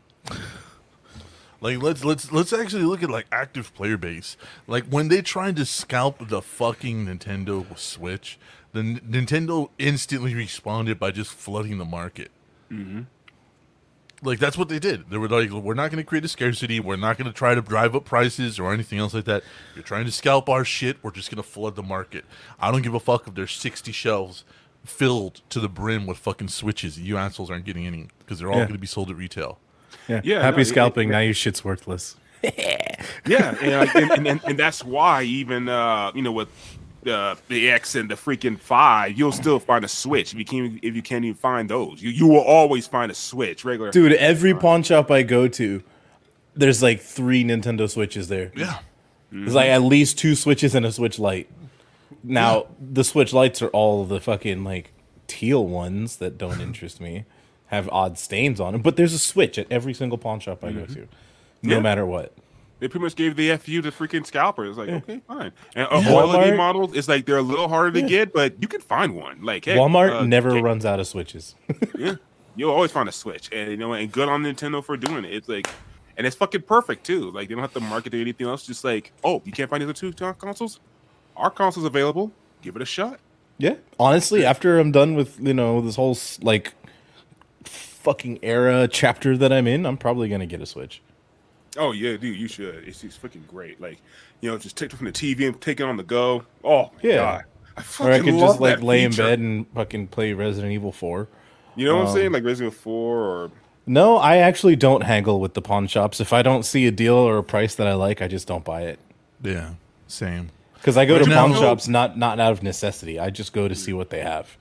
Like 1.60 1.80
let's 1.80 2.04
let's 2.04 2.32
let's 2.32 2.52
actually 2.52 2.82
look 2.82 3.02
at 3.04 3.10
like 3.10 3.26
active 3.30 3.72
player 3.74 3.96
base. 3.96 4.36
Like 4.66 4.84
when 4.86 5.08
they 5.08 5.22
tried 5.22 5.54
to 5.56 5.64
scalp 5.64 6.28
the 6.28 6.42
fucking 6.42 7.06
Nintendo 7.06 7.78
Switch, 7.78 8.38
the 8.72 8.80
N- 8.80 9.00
Nintendo 9.08 9.68
instantly 9.78 10.34
responded 10.34 10.98
by 10.98 11.10
just 11.10 11.30
flooding 11.32 11.78
the 11.78 11.84
market. 11.84 12.30
Like 14.24 14.38
that's 14.38 14.56
what 14.56 14.68
they 14.68 14.78
did. 14.78 15.10
They 15.10 15.16
were 15.18 15.28
like, 15.28 15.50
"We're 15.50 15.74
not 15.74 15.90
going 15.90 16.02
to 16.02 16.08
create 16.08 16.24
a 16.24 16.28
scarcity. 16.28 16.78
We're 16.78 16.94
not 16.96 17.18
going 17.18 17.26
to 17.26 17.36
try 17.36 17.56
to 17.56 17.60
drive 17.60 17.96
up 17.96 18.04
prices 18.04 18.60
or 18.60 18.72
anything 18.72 19.00
else 19.00 19.14
like 19.14 19.24
that. 19.24 19.42
You're 19.74 19.82
trying 19.82 20.04
to 20.04 20.12
scalp 20.12 20.48
our 20.48 20.64
shit. 20.64 20.96
We're 21.02 21.10
just 21.10 21.28
going 21.28 21.42
to 21.42 21.48
flood 21.48 21.74
the 21.74 21.82
market. 21.82 22.24
I 22.60 22.70
don't 22.70 22.82
give 22.82 22.94
a 22.94 23.00
fuck 23.00 23.26
if 23.26 23.34
there's 23.34 23.50
60 23.52 23.90
shelves 23.90 24.44
filled 24.84 25.40
to 25.50 25.58
the 25.58 25.68
brim 25.68 26.06
with 26.06 26.18
fucking 26.18 26.48
switches. 26.48 27.00
You 27.00 27.16
assholes 27.16 27.50
aren't 27.50 27.64
getting 27.64 27.84
any 27.86 28.08
because 28.20 28.38
they're 28.38 28.48
all 28.48 28.58
Yeah. 28.58 28.64
going 28.64 28.74
to 28.74 28.78
be 28.80 28.86
sold 28.86 29.10
at 29.10 29.16
retail." 29.16 29.58
Yeah. 30.08 30.20
Yeah, 30.22 30.40
Happy 30.42 30.58
no, 30.58 30.62
scalping. 30.64 31.08
it- 31.08 31.12
now 31.12 31.18
your 31.20 31.34
shit's 31.34 31.64
worthless. 31.64 32.16
Yeah, 33.26 33.56
and, 33.60 33.90
and, 33.96 34.10
and, 34.12 34.26
and, 34.28 34.40
and 34.44 34.58
that's 34.58 34.84
why 34.84 35.22
even 35.24 35.68
uh, 35.68 36.10
you 36.14 36.22
know 36.22 36.30
with 36.32 36.48
uh, 37.06 37.34
the 37.48 37.70
X 37.70 37.94
and 37.94 38.10
the 38.10 38.14
freaking 38.14 38.58
five, 38.58 39.16
you'll 39.18 39.32
still 39.32 39.58
find 39.58 39.84
a 39.84 39.88
Switch 39.88 40.32
if 40.32 40.38
you 40.38 40.44
can't 40.44 40.78
if 40.82 40.94
you 40.94 41.02
can't 41.02 41.24
even 41.24 41.36
find 41.36 41.68
those. 41.68 42.02
You 42.02 42.10
you 42.10 42.26
will 42.26 42.40
always 42.42 42.86
find 42.86 43.10
a 43.10 43.14
Switch 43.14 43.64
regular. 43.64 43.90
Dude, 43.90 44.12
every 44.14 44.54
pawn 44.54 44.82
shop 44.82 45.10
I 45.10 45.22
go 45.22 45.48
to, 45.48 45.82
there's 46.54 46.82
like 46.82 47.00
three 47.00 47.44
Nintendo 47.44 47.88
Switches 47.90 48.28
there. 48.28 48.52
Yeah. 48.56 48.78
There's 49.30 49.54
like 49.54 49.68
at 49.68 49.82
least 49.82 50.18
two 50.18 50.34
Switches 50.34 50.74
and 50.74 50.84
a 50.84 50.92
Switch 50.92 51.18
Lite. 51.18 51.48
Now, 52.22 52.66
the 52.78 53.02
Switch 53.02 53.32
Lights 53.32 53.62
are 53.62 53.68
all 53.68 54.04
the 54.04 54.20
fucking 54.20 54.62
like 54.62 54.92
teal 55.26 55.66
ones 55.66 56.16
that 56.16 56.36
don't 56.36 56.60
interest 56.68 57.00
me, 57.00 57.24
have 57.66 57.88
odd 57.90 58.18
stains 58.18 58.60
on 58.60 58.72
them, 58.74 58.82
but 58.82 58.96
there's 58.96 59.14
a 59.14 59.18
Switch 59.18 59.58
at 59.58 59.66
every 59.72 59.94
single 59.94 60.18
pawn 60.18 60.38
shop 60.38 60.62
I 60.62 60.72
go 60.72 60.84
to, 60.84 61.08
no 61.62 61.76
Yeah. 61.76 61.80
matter 61.80 62.04
what. 62.04 62.32
They 62.82 62.88
pretty 62.88 63.04
much 63.04 63.14
gave 63.14 63.36
the 63.36 63.56
FU 63.58 63.80
to 63.82 63.92
freaking 63.92 64.26
scalpers. 64.26 64.70
It's 64.70 64.78
like 64.78 64.88
okay, 64.88 65.20
fine. 65.28 65.52
And 65.76 65.86
uh, 65.86 66.02
Yeah. 66.04 66.14
all 66.14 66.34
of 66.34 66.44
the 66.44 66.56
models, 66.56 66.96
it's 66.96 67.06
like 67.06 67.26
they're 67.26 67.36
a 67.36 67.40
little 67.40 67.68
harder 67.68 67.92
to 67.92 68.02
get, 68.08 68.32
but 68.32 68.60
you 68.60 68.66
can 68.66 68.80
find 68.80 69.14
one. 69.14 69.40
Like 69.40 69.66
hey, 69.66 69.76
Walmart 69.76 70.10
uh, 70.12 70.24
never 70.24 70.50
okay, 70.50 70.62
runs 70.62 70.84
out 70.84 70.98
of 70.98 71.06
Switches. 71.06 71.54
Yeah, 71.96 72.16
you'll 72.56 72.72
always 72.72 72.90
find 72.90 73.08
a 73.08 73.12
Switch, 73.12 73.48
and 73.52 73.70
you 73.70 73.76
know, 73.76 73.92
and 73.92 74.10
good 74.10 74.28
on 74.28 74.42
Nintendo 74.42 74.84
for 74.84 74.96
doing 74.96 75.24
it. 75.24 75.32
It's 75.32 75.48
like, 75.48 75.68
and 76.16 76.26
it's 76.26 76.34
fucking 76.34 76.62
perfect 76.62 77.06
too. 77.06 77.30
Like 77.30 77.46
they 77.48 77.54
don't 77.54 77.62
have 77.62 77.72
to 77.74 77.80
market 77.80 78.14
it 78.14 78.18
or 78.18 78.20
anything 78.22 78.48
else. 78.48 78.66
Just 78.66 78.82
like, 78.82 79.12
oh, 79.22 79.40
you 79.44 79.52
can't 79.52 79.70
find 79.70 79.80
the 79.80 79.86
other 79.86 79.92
two 79.92 80.12
consoles. 80.12 80.80
Our 81.36 81.50
console's 81.50 81.86
available. 81.86 82.32
Give 82.62 82.74
it 82.74 82.82
a 82.82 82.84
shot. 82.84 83.20
Yeah. 83.58 83.76
Honestly, 84.00 84.44
after 84.44 84.80
I'm 84.80 84.90
done 84.90 85.14
with, 85.14 85.38
you 85.38 85.54
know, 85.54 85.80
this 85.80 85.94
whole 85.94 86.18
like 86.40 86.72
fucking 87.62 88.40
era 88.42 88.88
chapter 88.88 89.36
that 89.36 89.52
I'm 89.52 89.68
in, 89.68 89.86
I'm 89.86 89.96
probably 89.96 90.28
to 90.40 90.46
get 90.46 90.60
a 90.60 90.66
Switch. 90.66 91.00
Oh 91.76 91.92
yeah, 91.92 92.16
dude, 92.16 92.38
you 92.38 92.48
should. 92.48 92.84
It's 92.86 93.00
just 93.00 93.22
freaking 93.22 93.46
great. 93.46 93.80
Like, 93.80 93.98
you 94.40 94.50
know, 94.50 94.58
just 94.58 94.76
take 94.76 94.92
it 94.92 94.96
from 94.96 95.06
the 95.06 95.12
TV 95.12 95.46
and 95.46 95.58
take 95.60 95.80
it 95.80 95.84
on 95.84 95.96
the 95.96 96.02
go. 96.02 96.44
Oh 96.62 96.90
my 96.94 97.00
Yeah. 97.02 97.16
god, 97.16 97.44
I 97.76 98.04
Or 98.04 98.12
I 98.12 98.18
could 98.18 98.34
love 98.34 98.50
just 98.50 98.60
like 98.60 98.78
that 98.78 98.84
lay 98.84 99.02
in 99.04 99.12
bed 99.12 99.38
and 99.38 99.66
fucking 99.74 100.08
play 100.08 100.32
Resident 100.34 100.72
Evil 100.72 100.92
4. 100.92 101.28
You 101.74 101.86
know 101.86 101.94
what 101.96 102.02
I'm 102.02 102.08
um, 102.08 102.14
saying? 102.14 102.32
Like 102.32 102.44
Resident 102.44 102.74
Evil 102.74 102.82
Four 102.82 103.16
or 103.20 103.50
No, 103.86 104.18
I 104.18 104.36
actually 104.36 104.76
don't 104.76 105.02
haggle 105.04 105.40
with 105.40 105.54
the 105.54 105.62
pawn 105.62 105.86
shops. 105.86 106.20
If 106.20 106.32
I 106.32 106.42
don't 106.42 106.64
see 106.64 106.86
a 106.86 106.90
deal 106.90 107.14
or 107.14 107.38
a 107.38 107.42
price 107.42 107.74
that 107.76 107.86
I 107.86 107.94
like, 107.94 108.20
I 108.20 108.28
just 108.28 108.46
don't 108.46 108.64
buy 108.64 108.82
it. 108.82 108.98
Yeah. 109.42 109.74
Same. 110.06 110.50
Because 110.74 110.96
I 110.98 111.06
go 111.06 111.18
to 111.18 111.24
pawn 111.24 111.52
now- 111.52 111.60
shops 111.60 111.88
not 111.88 112.18
not 112.18 112.38
out 112.38 112.52
of 112.52 112.62
necessity. 112.62 113.18
I 113.18 113.30
just 113.30 113.52
go 113.52 113.68
to 113.68 113.74
see 113.74 113.92
what 113.94 114.10
they 114.10 114.20
have. 114.20 114.58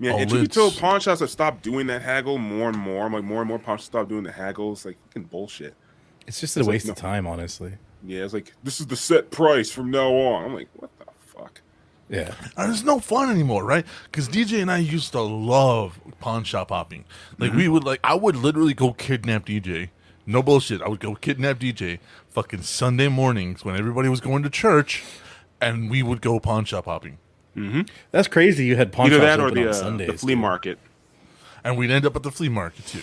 yeah. 0.00 0.12
Oh, 0.12 0.18
and 0.18 0.30
you 0.32 0.48
can 0.48 0.70
pawn 0.72 0.98
shops 1.00 1.20
have 1.20 1.30
stopped 1.30 1.62
doing 1.62 1.86
that 1.86 2.02
haggle 2.02 2.38
more 2.38 2.70
and 2.70 2.78
more. 2.78 3.06
I'm 3.06 3.12
like 3.12 3.22
more 3.22 3.40
and 3.42 3.48
more 3.48 3.58
pawn 3.60 3.76
shops 3.76 3.84
stop 3.84 4.08
doing 4.08 4.24
the 4.24 4.32
haggles. 4.32 4.84
Like 4.84 4.96
fucking 5.08 5.24
bullshit. 5.24 5.74
It's 6.28 6.40
just 6.40 6.56
a 6.56 6.60
like, 6.60 6.68
waste 6.68 6.86
no. 6.86 6.92
of 6.92 6.98
time, 6.98 7.26
honestly. 7.26 7.72
Yeah, 8.06 8.22
it's 8.24 8.32
like 8.34 8.52
this 8.62 8.80
is 8.80 8.86
the 8.86 8.96
set 8.96 9.30
price 9.30 9.70
from 9.70 9.90
now 9.90 10.10
on. 10.12 10.44
I'm 10.44 10.54
like, 10.54 10.68
what 10.74 10.90
the 10.98 11.06
fuck? 11.26 11.60
Yeah. 12.08 12.34
And 12.56 12.72
it's 12.72 12.84
no 12.84 13.00
fun 13.00 13.30
anymore, 13.30 13.64
right? 13.64 13.84
Because 14.04 14.28
DJ 14.28 14.62
and 14.62 14.70
I 14.70 14.78
used 14.78 15.12
to 15.12 15.20
love 15.20 15.98
pawn 16.20 16.44
shop 16.44 16.68
hopping. 16.70 17.04
Like 17.38 17.52
we 17.52 17.66
would 17.66 17.82
like, 17.84 18.00
I 18.04 18.14
would 18.14 18.36
literally 18.36 18.74
go 18.74 18.92
kidnap 18.92 19.46
DJ. 19.46 19.88
No 20.26 20.42
bullshit. 20.42 20.82
I 20.82 20.88
would 20.88 21.00
go 21.00 21.14
kidnap 21.14 21.58
DJ 21.58 21.98
fucking 22.28 22.62
Sunday 22.62 23.08
mornings 23.08 23.64
when 23.64 23.76
everybody 23.76 24.08
was 24.08 24.20
going 24.20 24.42
to 24.42 24.50
church, 24.50 25.02
and 25.60 25.90
we 25.90 26.02
would 26.02 26.20
go 26.20 26.38
pawn 26.38 26.64
shop 26.66 26.84
hopping. 26.84 27.18
That's 28.12 28.28
crazy. 28.28 28.66
You 28.66 28.76
had 28.76 28.92
pawn 28.92 29.06
Either 29.06 29.16
shops 29.16 29.24
that 29.26 29.40
or 29.40 29.46
open 29.46 29.54
the, 29.56 29.62
on 29.62 29.68
uh, 29.68 29.72
Sundays. 29.72 30.06
the 30.06 30.18
flea 30.18 30.34
dude. 30.34 30.40
market. 30.40 30.78
and 31.64 31.76
we'd 31.76 31.90
end 31.90 32.06
up 32.06 32.14
at 32.14 32.22
the 32.22 32.30
flea 32.30 32.48
market 32.48 32.86
too. 32.86 33.02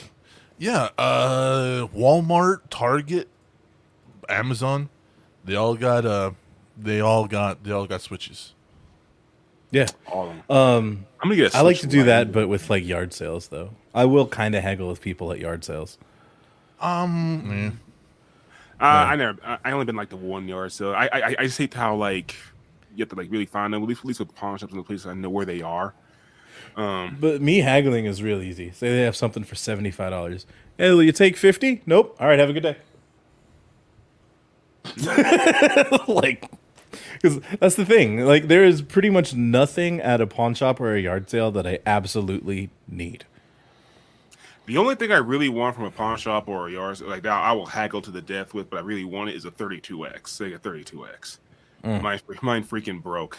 Yeah, 0.58 0.90
uh, 0.98 1.88
Walmart, 1.94 2.62
Target, 2.70 3.28
Amazon, 4.30 4.90
they 5.44 5.56
all 5.56 5.76
got 5.76 6.06
uh, 6.06 6.32
they 6.78 7.02
all 7.02 7.28
got 7.28 7.64
they 7.64 7.72
all 7.72 7.86
got 7.86 8.02
switches. 8.02 8.54
Yeah. 9.72 9.88
All 10.08 10.30
of 10.30 10.36
them. 10.36 10.44
Um, 10.50 11.06
I'm 11.22 11.30
gonna 11.30 11.36
get. 11.36 11.54
a 11.54 11.58
I 11.58 11.62
like 11.62 11.80
to 11.80 11.88
do 11.88 12.04
that, 12.04 12.32
but 12.32 12.48
with 12.48 12.70
like 12.70 12.86
yard 12.86 13.14
sales, 13.14 13.50
though. 13.50 13.72
I 13.94 14.06
will 14.06 14.28
kind 14.28 14.56
of 14.56 14.64
haggle 14.64 14.88
with 14.88 15.02
people 15.02 15.32
at 15.32 15.40
yard 15.40 15.64
sales. 15.66 15.98
Um, 16.80 17.80
Uh, 18.80 18.84
I 18.84 19.16
never. 19.16 19.38
I 19.44 19.58
I 19.66 19.72
only 19.72 19.86
been 19.86 19.96
like 19.96 20.10
the 20.10 20.18
one 20.18 20.48
yard, 20.48 20.72
so 20.72 20.94
I, 20.94 21.06
I 21.12 21.36
I 21.40 21.44
just 21.46 21.58
hate 21.58 21.74
how 21.74 21.96
like 21.96 22.36
you 22.96 23.02
have 23.02 23.10
to 23.10 23.16
like 23.16 23.32
really 23.32 23.46
find 23.46 23.74
them. 23.74 23.82
At 23.84 23.88
least, 23.90 24.02
at 24.02 24.06
least 24.06 24.20
with 24.20 24.34
pawn 24.36 24.58
shops 24.58 24.72
and 24.72 24.80
the 24.80 24.86
places 24.86 25.06
I 25.06 25.14
know 25.14 25.30
where 25.30 25.46
they 25.46 25.62
are. 25.62 25.94
Um, 26.76 27.18
But 27.20 27.42
me 27.42 27.60
haggling 27.60 28.06
is 28.06 28.22
real 28.22 28.42
easy. 28.42 28.72
Say 28.72 28.90
they 28.90 29.02
have 29.02 29.16
something 29.16 29.44
for 29.44 29.56
seventy 29.56 29.92
five 29.92 30.12
dollars. 30.12 30.46
Hey, 30.78 30.92
will 30.92 31.04
you 31.04 31.12
take 31.12 31.38
fifty? 31.38 31.82
Nope. 31.86 32.16
All 32.20 32.28
right, 32.28 32.40
have 32.40 32.50
a 32.50 32.54
good 32.54 32.64
day. 32.64 32.78
like, 36.08 36.50
because 37.14 37.40
that's 37.60 37.76
the 37.76 37.86
thing. 37.86 38.20
Like, 38.22 38.48
there 38.48 38.64
is 38.64 38.82
pretty 38.82 39.10
much 39.10 39.34
nothing 39.34 40.00
at 40.00 40.22
a 40.22 40.28
pawn 40.28 40.54
shop 40.54 40.80
or 40.80 40.96
a 40.96 41.02
yard 41.02 41.30
sale 41.30 41.52
that 41.52 41.66
I 41.66 41.80
absolutely 41.86 42.70
need. 42.88 43.26
The 44.68 44.78
only 44.78 44.96
thing 44.96 45.12
I 45.12 45.18
really 45.18 45.50
want 45.50 45.76
from 45.76 45.86
a 45.86 45.92
pawn 45.92 46.18
shop 46.18 46.48
or 46.48 46.68
a 46.68 46.72
yard 46.72 47.00
like 47.02 47.24
that, 47.24 47.34
I 47.34 47.52
will 47.54 47.68
haggle 47.68 48.02
to 48.02 48.12
the 48.12 48.22
death 48.22 48.54
with, 48.54 48.70
but 48.70 48.78
I 48.78 48.82
really 48.82 49.06
want 49.06 49.30
it 49.30 49.36
is 49.36 49.46
a 49.46 49.52
32x, 49.52 50.24
Sega 50.24 50.60
32x. 50.60 51.38
Mine, 51.84 52.20
mine 52.42 52.64
freaking 52.64 53.02
broke. 53.02 53.38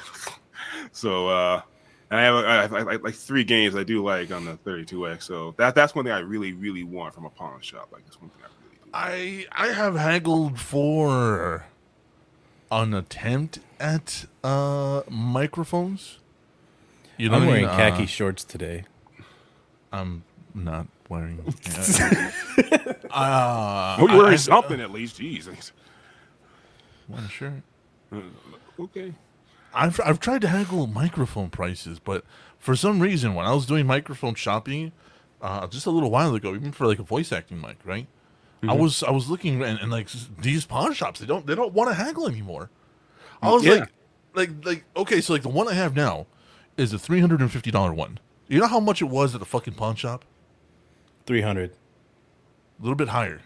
so, 0.93 1.29
uh, 1.29 1.63
and 2.11 2.21
I 2.21 2.23
have, 2.25 2.35
I 2.37 2.55
have, 2.79 2.89
I 2.89 2.93
have 2.93 3.03
like 3.03 3.15
three 3.15 3.45
games 3.45 3.75
I 3.77 3.83
do 3.83 4.03
like 4.05 4.31
on 4.31 4.45
the 4.45 4.55
32x. 4.59 5.23
So 5.25 5.55
that 5.59 5.75
that's 5.75 5.95
one 5.95 6.05
thing 6.05 6.13
I 6.13 6.19
really, 6.21 6.53
really 6.53 6.85
want 6.85 7.15
from 7.15 7.25
a 7.25 7.31
pawn 7.31 7.61
shop. 7.61 7.89
Like 7.93 8.05
that's 8.05 8.21
one 8.21 8.31
thing 8.31 8.43
I 8.45 8.49
really. 8.63 8.77
Do. 9.47 9.47
I 9.55 9.69
I 9.69 9.73
have 9.73 9.97
haggled 9.97 10.59
for 10.61 11.67
an 12.71 12.95
attempt 12.95 13.59
at 13.81 14.27
uh 14.45 15.03
microphones. 15.11 16.19
You 17.19 17.29
know, 17.31 17.37
I'm 17.37 17.41
what 17.43 17.49
I 17.49 17.51
wearing 17.53 17.67
mean? 17.67 17.77
khaki 17.77 18.03
Uh, 18.05 18.07
shorts 18.07 18.45
today. 18.45 18.85
I'm 19.93 20.25
not 20.55 20.87
wearing. 21.09 21.43
Yeah. 21.67 22.93
uh, 23.11 23.97
Oh, 23.99 24.07
you're 24.09 24.17
wearing 24.19 24.33
I- 24.35 24.37
something 24.37 24.81
at 24.81 24.91
least. 24.91 25.19
Jeez. 25.19 25.71
Well, 27.09 27.27
shirt. 27.29 27.63
Okay. 28.79 29.13
I've 29.77 30.01
I've 30.05 30.19
tried 30.21 30.41
to 30.41 30.49
haggle 30.49 30.87
microphone 30.87 31.51
prices, 31.51 31.99
but 31.99 32.25
for 32.59 32.75
some 32.75 33.01
reason, 33.01 33.35
when 33.35 33.47
I 33.47 33.53
was 33.55 33.67
doing 33.67 33.87
microphone 33.87 34.35
shopping, 34.35 34.93
uh, 35.43 35.67
just 35.67 35.87
a 35.87 35.91
little 35.91 36.11
while 36.11 36.35
ago, 36.35 36.55
even 36.55 36.73
for 36.73 36.87
like 36.87 36.99
a 36.99 37.03
voice 37.05 37.31
acting 37.33 37.61
mic, 37.61 37.77
right? 37.85 38.07
I 38.67 38.73
was 38.73 39.03
I 39.05 39.11
was 39.11 39.29
looking 39.31 39.63
and, 39.63 39.79
and 39.79 39.93
like 39.93 40.09
these 40.41 40.65
pawn 40.65 40.93
shops, 40.95 41.21
they 41.21 41.27
don't 41.27 41.47
they 41.47 41.55
don't 41.55 41.73
want 41.73 41.91
to 41.91 41.95
haggle 41.95 42.27
anymore. 42.27 42.71
I 43.43 43.51
was 43.53 43.65
Yeah. 43.65 43.75
like, 43.75 43.89
like 44.35 44.51
like 44.65 44.85
okay, 44.97 45.21
so 45.21 45.35
like 45.35 45.43
the 45.43 45.49
one 45.51 45.69
I 45.69 45.75
have 45.75 45.95
now 45.95 46.27
is 46.77 46.93
a 46.93 46.99
three 46.99 47.21
hundred 47.21 47.41
and 47.41 47.53
fifty 47.53 47.71
dollar 47.71 47.93
one. 47.93 48.19
You 48.49 48.59
know 48.61 48.67
how 48.67 48.81
much 48.81 49.03
it 49.03 49.07
was 49.07 49.35
at 49.35 49.41
the 49.41 49.47
fucking 49.47 49.75
pawn 49.75 49.95
shop? 49.97 50.25
300, 51.27 51.71
A 51.71 52.83
little 52.83 52.95
bit 52.97 53.09
higher, 53.09 53.41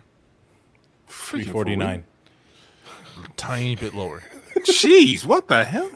349. 1.08 2.04
tiny 3.36 3.76
bit 3.76 3.94
lower. 3.94 4.22
Jeez, 4.58 5.24
what 5.24 5.48
the 5.48 5.64
hell? 5.64 5.90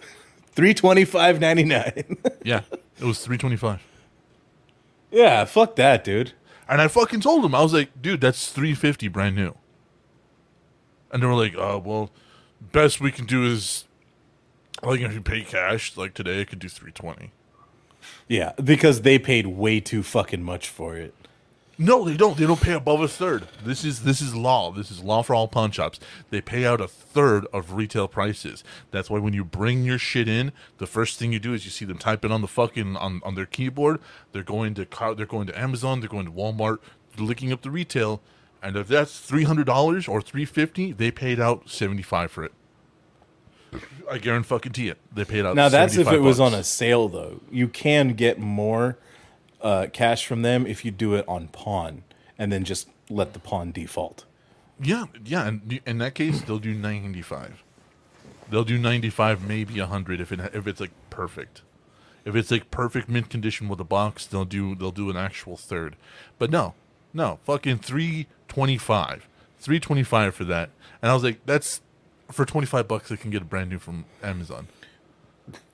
325.99. 0.57 2.19
Yeah, 2.45 2.61
it 3.01 3.05
was 3.05 3.21
three 3.25 3.39
twenty 3.39 3.57
five. 3.57 3.81
yeah, 5.11 5.45
fuck 5.47 5.77
that, 5.77 6.05
dude. 6.05 6.33
And 6.69 6.81
I 6.83 6.89
fucking 6.89 7.21
told 7.21 7.43
them, 7.43 7.55
I 7.55 7.63
was 7.63 7.73
like, 7.73 7.91
dude, 8.03 8.21
that's 8.21 8.51
three 8.53 8.75
fifty 8.75 9.09
brand 9.09 9.35
new. 9.37 9.55
And 11.11 11.23
they 11.23 11.27
were 11.27 11.35
like, 11.35 11.55
oh 11.57 11.79
well, 11.79 12.11
best 12.61 13.01
we 13.01 13.11
can 13.11 13.25
do 13.25 13.45
is 13.45 13.85
like 14.83 15.01
if 15.01 15.13
you 15.15 15.23
pay 15.23 15.43
cash, 15.43 15.97
like 15.97 16.13
today 16.13 16.43
I 16.43 16.45
could 16.45 16.59
do 16.59 16.69
three 16.69 16.93
twenty. 16.93 17.31
Yeah, 18.29 18.53
because 18.63 19.01
they 19.03 19.19
paid 19.19 19.47
way 19.47 19.81
too 19.81 20.03
fucking 20.03 20.43
much 20.43 20.69
for 20.69 20.97
it. 20.97 21.15
No, 21.77 22.05
they 22.05 22.17
don't. 22.17 22.37
They 22.37 22.47
don't 22.47 22.61
pay 22.61 22.73
above 22.73 23.01
a 23.01 23.09
third. 23.09 23.49
This 23.65 23.85
is 23.85 24.05
this 24.05 24.21
is 24.21 24.35
law. 24.35 24.71
This 24.71 24.91
is 24.91 25.03
law 25.03 25.23
for 25.23 25.35
all 25.35 25.49
pawn 25.49 25.71
shops. 25.71 25.99
They 26.31 26.41
pay 26.41 26.65
out 26.65 26.81
a 26.81 26.87
third 26.87 27.47
of 27.53 27.73
retail 27.73 28.07
prices. 28.07 28.63
That's 28.91 29.11
why 29.11 29.19
when 29.19 29.33
you 29.33 29.45
bring 29.45 29.85
your 29.85 29.99
shit 29.99 30.29
in, 30.29 30.53
the 30.79 30.87
first 30.87 31.19
thing 31.19 31.33
you 31.33 31.41
do 31.41 31.53
is 31.53 31.65
you 31.65 31.71
see 31.71 31.85
them 31.85 31.99
type 31.99 32.25
it 32.25 32.31
on 32.31 32.43
the 32.43 32.49
fucking 32.49 32.97
on, 32.97 33.21
on 33.25 33.35
their 33.35 33.47
keyboard. 33.47 34.01
They're 34.33 34.43
going 34.43 34.75
to 34.75 34.87
car, 34.87 35.15
they're 35.15 35.27
going 35.27 35.47
to 35.49 35.59
Amazon. 35.59 36.01
They're 36.01 36.09
going 36.09 36.27
to 36.27 36.33
Walmart. 36.33 36.79
They're 37.17 37.27
looking 37.27 37.53
up 37.53 37.63
the 37.63 37.71
retail, 37.71 38.21
and 38.63 38.77
if 38.77 38.89
that's 38.89 39.19
three 39.19 39.45
hundred 39.45 39.67
dollars 39.67 40.07
or 40.07 40.21
three 40.21 40.45
fifty, 40.45 40.93
they 40.93 41.11
paid 41.11 41.41
out 41.41 41.69
seventy 41.69 42.03
five 42.03 42.31
for 42.31 42.45
it. 42.45 42.53
I 44.11 44.19
guarantee 44.19 44.49
fucking 44.49 44.87
it. 44.87 44.99
They 45.13 45.25
paid 45.25 45.45
out. 45.45 45.57
Now 45.57 45.69
that's 45.69 45.95
if 45.95 46.07
75 46.07 46.15
it 46.15 46.23
was 46.23 46.41
on 46.41 46.55
a 46.55 46.63
sale 46.63 47.09
though. 47.09 47.41
You 47.51 47.69
can 47.69 48.11
get 48.11 48.39
more 48.39 48.99
uh, 49.65 49.87
cash 49.93 50.27
from 50.27 50.43
them 50.43 50.67
if 50.67 50.85
you 50.85 50.93
do 50.93 51.15
it 51.15 51.25
on 51.27 51.49
pawn 51.49 52.05
and 52.39 52.53
then 52.53 52.63
just 52.65 52.89
let 53.11 53.33
the 53.33 53.39
pawn 53.41 53.73
default. 53.73 54.25
Yeah, 54.81 55.07
yeah, 55.25 55.47
and 55.47 55.81
in 55.87 55.99
that 55.99 56.15
case, 56.15 56.43
they'll 56.43 56.59
do 56.59 56.75
ninety 56.75 57.23
five. 57.23 57.63
They'll 58.51 58.65
do 58.65 58.79
ninety 58.79 59.11
five, 59.11 59.47
maybe 59.47 59.79
hundred 59.79 60.21
if 60.21 60.31
it 60.31 60.41
if 60.53 60.67
it's 60.67 60.81
like 60.81 60.91
perfect. 61.11 61.63
If 62.25 62.35
it's 62.35 62.51
like 62.51 62.71
perfect 62.71 63.09
mint 63.09 63.31
condition 63.31 63.69
with 63.69 63.81
a 63.81 63.85
box, 63.85 64.27
they'll 64.27 64.45
do 64.45 64.75
they'll 64.75 64.91
do 64.91 65.11
an 65.11 65.17
actual 65.17 65.57
third. 65.57 65.97
But 66.39 66.51
no, 66.51 66.75
no, 67.13 67.39
fucking 67.45 67.79
three 67.79 68.27
twenty 68.49 68.79
five, 68.79 69.29
three 69.59 69.81
twenty 69.81 70.03
five 70.03 70.35
for 70.35 70.45
that. 70.45 70.71
And 71.01 71.11
I 71.11 71.15
was 71.15 71.23
like, 71.23 71.45
that's 71.47 71.81
for 72.31 72.45
twenty 72.45 72.67
five 72.67 72.89
bucks. 72.89 73.13
I 73.13 73.17
can 73.17 73.31
get 73.31 73.43
a 73.43 73.47
brand 73.47 73.71
new 73.71 73.79
from 73.79 74.05
Amazon. 74.23 74.69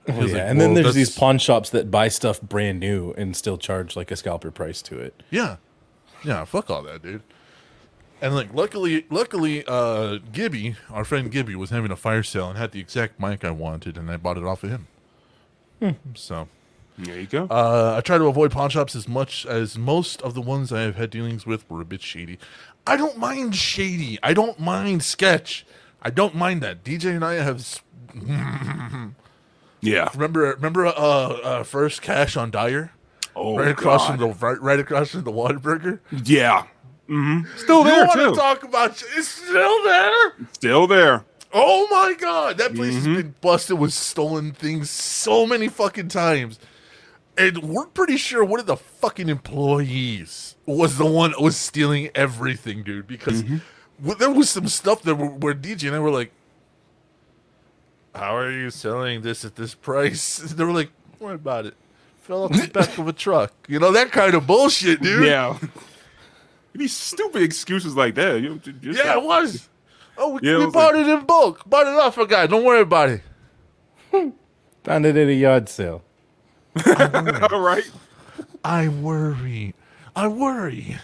Oh, 0.08 0.12
yeah. 0.12 0.20
like, 0.20 0.32
and 0.34 0.60
then 0.60 0.72
well, 0.74 0.82
there's 0.82 0.94
these 0.94 1.14
pawn 1.16 1.38
shops 1.38 1.70
that 1.70 1.90
buy 1.90 2.08
stuff 2.08 2.40
brand 2.40 2.80
new 2.80 3.12
and 3.12 3.36
still 3.36 3.58
charge 3.58 3.96
like 3.96 4.10
a 4.10 4.16
scalper 4.16 4.50
price 4.50 4.80
to 4.82 4.98
it. 4.98 5.22
Yeah, 5.30 5.56
yeah, 6.24 6.44
fuck 6.44 6.70
all 6.70 6.82
that, 6.82 7.02
dude. 7.02 7.22
And 8.22 8.34
like, 8.34 8.52
luckily, 8.52 9.06
luckily, 9.10 9.64
uh, 9.66 10.18
Gibby, 10.32 10.76
our 10.90 11.04
friend 11.04 11.30
Gibby, 11.30 11.54
was 11.54 11.70
having 11.70 11.90
a 11.90 11.96
fire 11.96 12.22
sale 12.22 12.48
and 12.50 12.58
had 12.58 12.72
the 12.72 12.80
exact 12.80 13.18
mic 13.20 13.44
I 13.44 13.50
wanted, 13.50 13.96
and 13.96 14.10
I 14.10 14.16
bought 14.16 14.36
it 14.36 14.44
off 14.44 14.62
of 14.64 14.70
him. 14.70 15.96
So, 16.14 16.48
There 16.98 17.18
you 17.18 17.26
go. 17.26 17.44
uh, 17.50 17.94
I 17.96 18.00
try 18.02 18.18
to 18.18 18.24
avoid 18.26 18.50
pawn 18.52 18.68
shops 18.68 18.94
as 18.94 19.08
much 19.08 19.46
as 19.46 19.78
most 19.78 20.20
of 20.20 20.34
the 20.34 20.42
ones 20.42 20.70
I 20.72 20.82
have 20.82 20.96
had 20.96 21.08
dealings 21.10 21.46
with 21.46 21.68
were 21.70 21.80
a 21.80 21.86
bit 21.86 22.02
shady. 22.02 22.38
I 22.86 22.96
don't 22.98 23.16
mind 23.16 23.56
shady. 23.56 24.18
I 24.22 24.34
don't 24.34 24.58
mind 24.60 25.02
sketch. 25.02 25.64
I 26.02 26.10
don't 26.10 26.34
mind 26.34 26.62
that. 26.62 26.84
DJ 26.84 27.14
and 27.16 27.24
I 27.24 27.34
have 27.34 27.56
s- 27.60 27.80
yeah. 29.80 30.08
remember 30.14 30.40
remember 30.54 30.86
uh, 30.86 30.90
uh 30.92 31.62
first 31.64 32.02
cash 32.02 32.36
on 32.36 32.50
Dyer 32.50 32.92
Oh, 33.36 33.56
right 33.56 33.68
across 33.68 34.08
God. 34.08 34.18
from 34.18 34.28
the 34.28 34.34
right, 34.46 34.60
right 34.60 34.80
across 34.80 35.10
from 35.10 35.22
the 35.24 35.30
Whataburger. 35.32 36.00
Yeah. 36.24 36.64
Mm-hmm. 37.08 37.46
Still 37.58 37.78
You 37.78 37.84
there 37.84 38.06
want 38.06 38.12
too. 38.20 38.30
to 38.30 38.36
talk 38.36 38.62
about? 38.64 39.02
It's 39.16 39.28
still 39.28 39.84
there. 39.84 40.32
Still 40.52 40.86
there. 40.86 41.24
Oh 41.52 41.86
my 41.90 42.14
god, 42.18 42.58
that 42.58 42.74
place 42.74 42.94
Mm-hmm. 42.94 43.14
has 43.14 43.22
been 43.22 43.34
busted 43.40 43.78
with 43.78 43.92
stolen 43.92 44.52
things 44.52 44.90
so 44.90 45.46
many 45.46 45.68
fucking 45.68 46.08
times. 46.08 46.58
And 47.38 47.58
we're 47.62 47.86
pretty 47.86 48.16
sure 48.16 48.44
one 48.44 48.60
of 48.60 48.66
the 48.66 48.76
fucking 48.76 49.28
employees 49.28 50.56
was 50.66 50.98
the 50.98 51.06
one 51.06 51.30
that 51.32 51.40
was 51.40 51.56
stealing 51.56 52.10
everything, 52.14 52.82
dude. 52.82 53.06
Because 53.06 53.42
Mm-hmm. 53.44 54.12
there 54.18 54.30
was 54.30 54.50
some 54.50 54.68
stuff 54.68 55.02
that 55.02 55.14
were, 55.14 55.26
where 55.26 55.54
DJ 55.54 55.86
and 55.88 55.96
I 55.96 56.00
were 56.00 56.10
like, 56.10 56.32
"How 58.14 58.36
are 58.36 58.50
you 58.50 58.70
selling 58.70 59.22
this 59.22 59.44
at 59.44 59.56
this 59.56 59.74
price?" 59.74 60.36
they 60.56 60.64
were 60.64 60.72
like, 60.72 60.90
"Don't 61.12 61.20
worry 61.28 61.34
about 61.36 61.66
it. 61.66 61.74
Fell 62.22 62.44
off 62.44 62.52
the 62.52 62.68
back 62.68 62.98
of 62.98 63.08
a 63.08 63.12
truck." 63.12 63.52
You 63.68 63.78
know 63.78 63.92
that 63.92 64.12
kind 64.12 64.34
of 64.34 64.46
bullshit, 64.46 65.00
dude. 65.02 65.26
Yeah. 65.26 65.58
These 66.72 66.94
stupid 66.96 67.42
excuses 67.42 67.96
like 67.96 68.14
that. 68.14 68.40
You 68.40 68.58
ju- 68.58 68.72
just 68.72 68.98
Yeah, 69.04 69.16
it 69.18 69.22
was. 69.24 69.68
Oh, 70.16 70.34
we, 70.34 70.40
Yeah, 70.42 70.54
it 70.54 70.64
was 70.66 70.72
bought 70.72 70.94
like- 70.94 71.06
it 71.06 71.10
in 71.10 71.24
bulk. 71.26 71.68
Bought 71.68 71.86
it 71.88 71.94
off 71.94 72.16
a 72.18 72.26
guy. 72.26 72.46
Don't 72.46 72.64
worry 72.64 72.82
about 72.82 73.08
it. 73.08 73.22
Found 74.84 75.04
it 75.06 75.16
at 75.16 75.28
a 75.28 75.34
yard 75.34 75.68
sale. 75.68 76.02
All 76.86 77.60
right. 77.60 77.90
I 78.64 78.88
worry. 78.88 79.74
I 80.14 80.28
worry. 80.28 80.96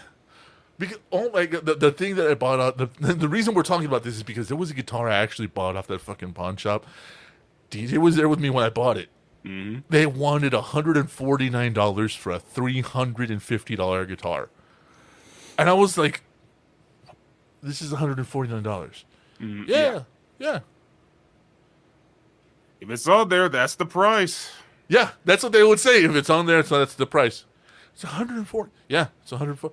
Because 0.79 0.97
oh 1.11 1.31
my 1.31 1.45
god, 1.45 1.65
the, 1.65 1.75
the 1.75 1.91
thing 1.91 2.15
that 2.15 2.29
I 2.29 2.35
bought 2.35 2.59
out 2.59 2.77
the 2.77 2.85
the 3.13 3.27
reason 3.27 3.53
we're 3.53 3.63
talking 3.63 3.87
about 3.87 4.03
this 4.03 4.15
is 4.15 4.23
because 4.23 4.47
there 4.47 4.57
was 4.57 4.69
a 4.69 4.73
guitar 4.73 5.09
I 5.09 5.17
actually 5.17 5.47
bought 5.47 5.75
off 5.75 5.87
that 5.87 6.01
fucking 6.01 6.33
pawn 6.33 6.55
shop. 6.57 6.85
DJ 7.71 7.97
was 7.97 8.15
there 8.15 8.29
with 8.29 8.39
me 8.39 8.49
when 8.49 8.63
I 8.63 8.69
bought 8.69 8.97
it. 8.97 9.09
Mm-hmm. 9.43 9.79
They 9.89 10.05
wanted 10.05 10.53
hundred 10.53 10.97
and 10.97 11.09
forty 11.09 11.49
nine 11.49 11.73
dollars 11.73 12.13
for 12.13 12.31
a 12.31 12.39
three 12.39 12.81
hundred 12.81 13.31
and 13.31 13.41
fifty 13.41 13.75
dollar 13.75 14.05
guitar, 14.05 14.49
and 15.57 15.69
I 15.69 15.73
was 15.73 15.97
like, 15.97 16.21
"This 17.61 17.81
is 17.81 17.91
one 17.91 17.99
hundred 17.99 18.17
and 18.17 18.27
forty 18.27 18.51
nine 18.51 18.63
dollars." 18.63 19.05
Mm-hmm. 19.39 19.69
yeah, 19.69 20.03
yeah, 20.39 20.59
If 22.79 22.89
it's 22.89 23.07
on 23.07 23.29
there, 23.29 23.49
that's 23.49 23.75
the 23.75 23.85
price. 23.85 24.51
Yeah, 24.87 25.11
that's 25.25 25.43
what 25.43 25.51
they 25.51 25.63
would 25.63 25.79
say 25.79 26.03
if 26.03 26.15
it's 26.15 26.29
on 26.29 26.45
there. 26.45 26.63
So 26.63 26.79
that's 26.79 26.95
the 26.95 27.05
price. 27.05 27.45
It's 27.93 28.03
104. 28.03 28.69
Yeah, 28.87 29.07
it's 29.23 29.31
104. 29.31 29.71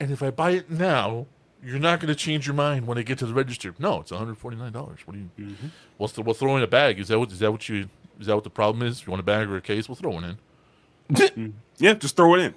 And 0.00 0.10
if 0.10 0.22
I 0.22 0.30
buy 0.30 0.52
it 0.52 0.70
now, 0.70 1.26
you're 1.64 1.78
not 1.78 1.98
going 2.00 2.08
to 2.08 2.14
change 2.14 2.46
your 2.46 2.54
mind 2.54 2.86
when 2.86 2.98
I 2.98 3.02
get 3.02 3.18
to 3.18 3.26
the 3.26 3.34
register. 3.34 3.74
No, 3.78 4.00
it's 4.00 4.10
149 4.12 4.72
dollars. 4.72 5.00
What 5.04 5.14
do 5.14 5.20
you? 5.44 5.54
We'll, 5.98 6.08
th- 6.08 6.24
we'll 6.24 6.34
throw 6.34 6.56
in 6.56 6.62
a 6.62 6.66
bag. 6.68 7.00
Is 7.00 7.08
that 7.08 7.18
what? 7.18 7.32
Is 7.32 7.40
that 7.40 7.50
what 7.50 7.68
you? 7.68 7.88
Is 8.20 8.26
that 8.26 8.34
what 8.34 8.44
the 8.44 8.50
problem 8.50 8.86
is? 8.86 9.04
You 9.06 9.10
want 9.10 9.20
a 9.20 9.24
bag 9.24 9.48
or 9.48 9.56
a 9.56 9.60
case? 9.60 9.88
We'll 9.88 9.96
throw 9.96 10.10
one 10.10 10.24
in. 10.24 11.54
Yeah, 11.78 11.94
just 11.94 12.16
throw 12.16 12.34
it 12.34 12.40
in. 12.40 12.54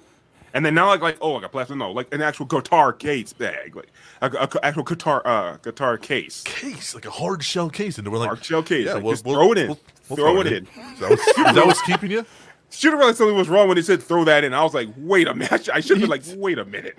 And 0.54 0.66
then 0.66 0.74
now, 0.74 0.88
like, 0.88 1.00
like, 1.00 1.16
oh, 1.22 1.36
I 1.36 1.40
got 1.40 1.52
plastic. 1.52 1.76
No, 1.78 1.90
like 1.92 2.12
an 2.12 2.20
actual 2.20 2.44
guitar 2.44 2.92
case 2.92 3.32
bag, 3.32 3.74
like 3.74 3.88
a, 4.20 4.26
a- 4.26 4.64
actual 4.66 4.82
guitar, 4.82 5.22
uh, 5.26 5.56
guitar 5.56 5.96
case, 5.96 6.42
Case 6.44 6.94
like 6.94 7.06
a 7.06 7.10
hard 7.10 7.42
shell 7.42 7.70
case, 7.70 7.96
and 7.96 8.06
we're 8.12 8.18
like, 8.18 8.26
hard 8.28 8.44
shell 8.44 8.62
case. 8.62 8.86
Yeah, 8.86 8.94
like, 8.94 9.02
we'll- 9.02 9.12
just 9.14 9.24
we'll- 9.24 9.34
throw 9.36 9.52
it 9.52 9.58
in. 9.58 9.66
we'll- 9.68 9.80
we'll 10.10 10.16
throw, 10.16 10.40
it 10.42 10.46
in. 10.48 10.66
Is 10.66 10.98
that, 11.00 11.10
what's, 11.10 11.26
is 11.26 11.34
that 11.36 11.66
what's 11.66 11.82
keeping 11.82 12.10
you? 12.10 12.26
Should 12.72 12.90
have 12.92 12.98
realized 13.00 13.18
something 13.18 13.36
was 13.36 13.48
wrong 13.50 13.68
when 13.68 13.76
they 13.76 13.82
said 13.82 14.02
throw 14.02 14.24
that 14.24 14.44
in. 14.44 14.54
I 14.54 14.62
was 14.64 14.72
like, 14.72 14.88
wait 14.96 15.28
a 15.28 15.34
minute. 15.34 15.68
I 15.68 15.80
should 15.80 15.98
have 15.98 16.00
been 16.00 16.10
like, 16.10 16.22
wait 16.36 16.58
a 16.58 16.64
minute. 16.64 16.94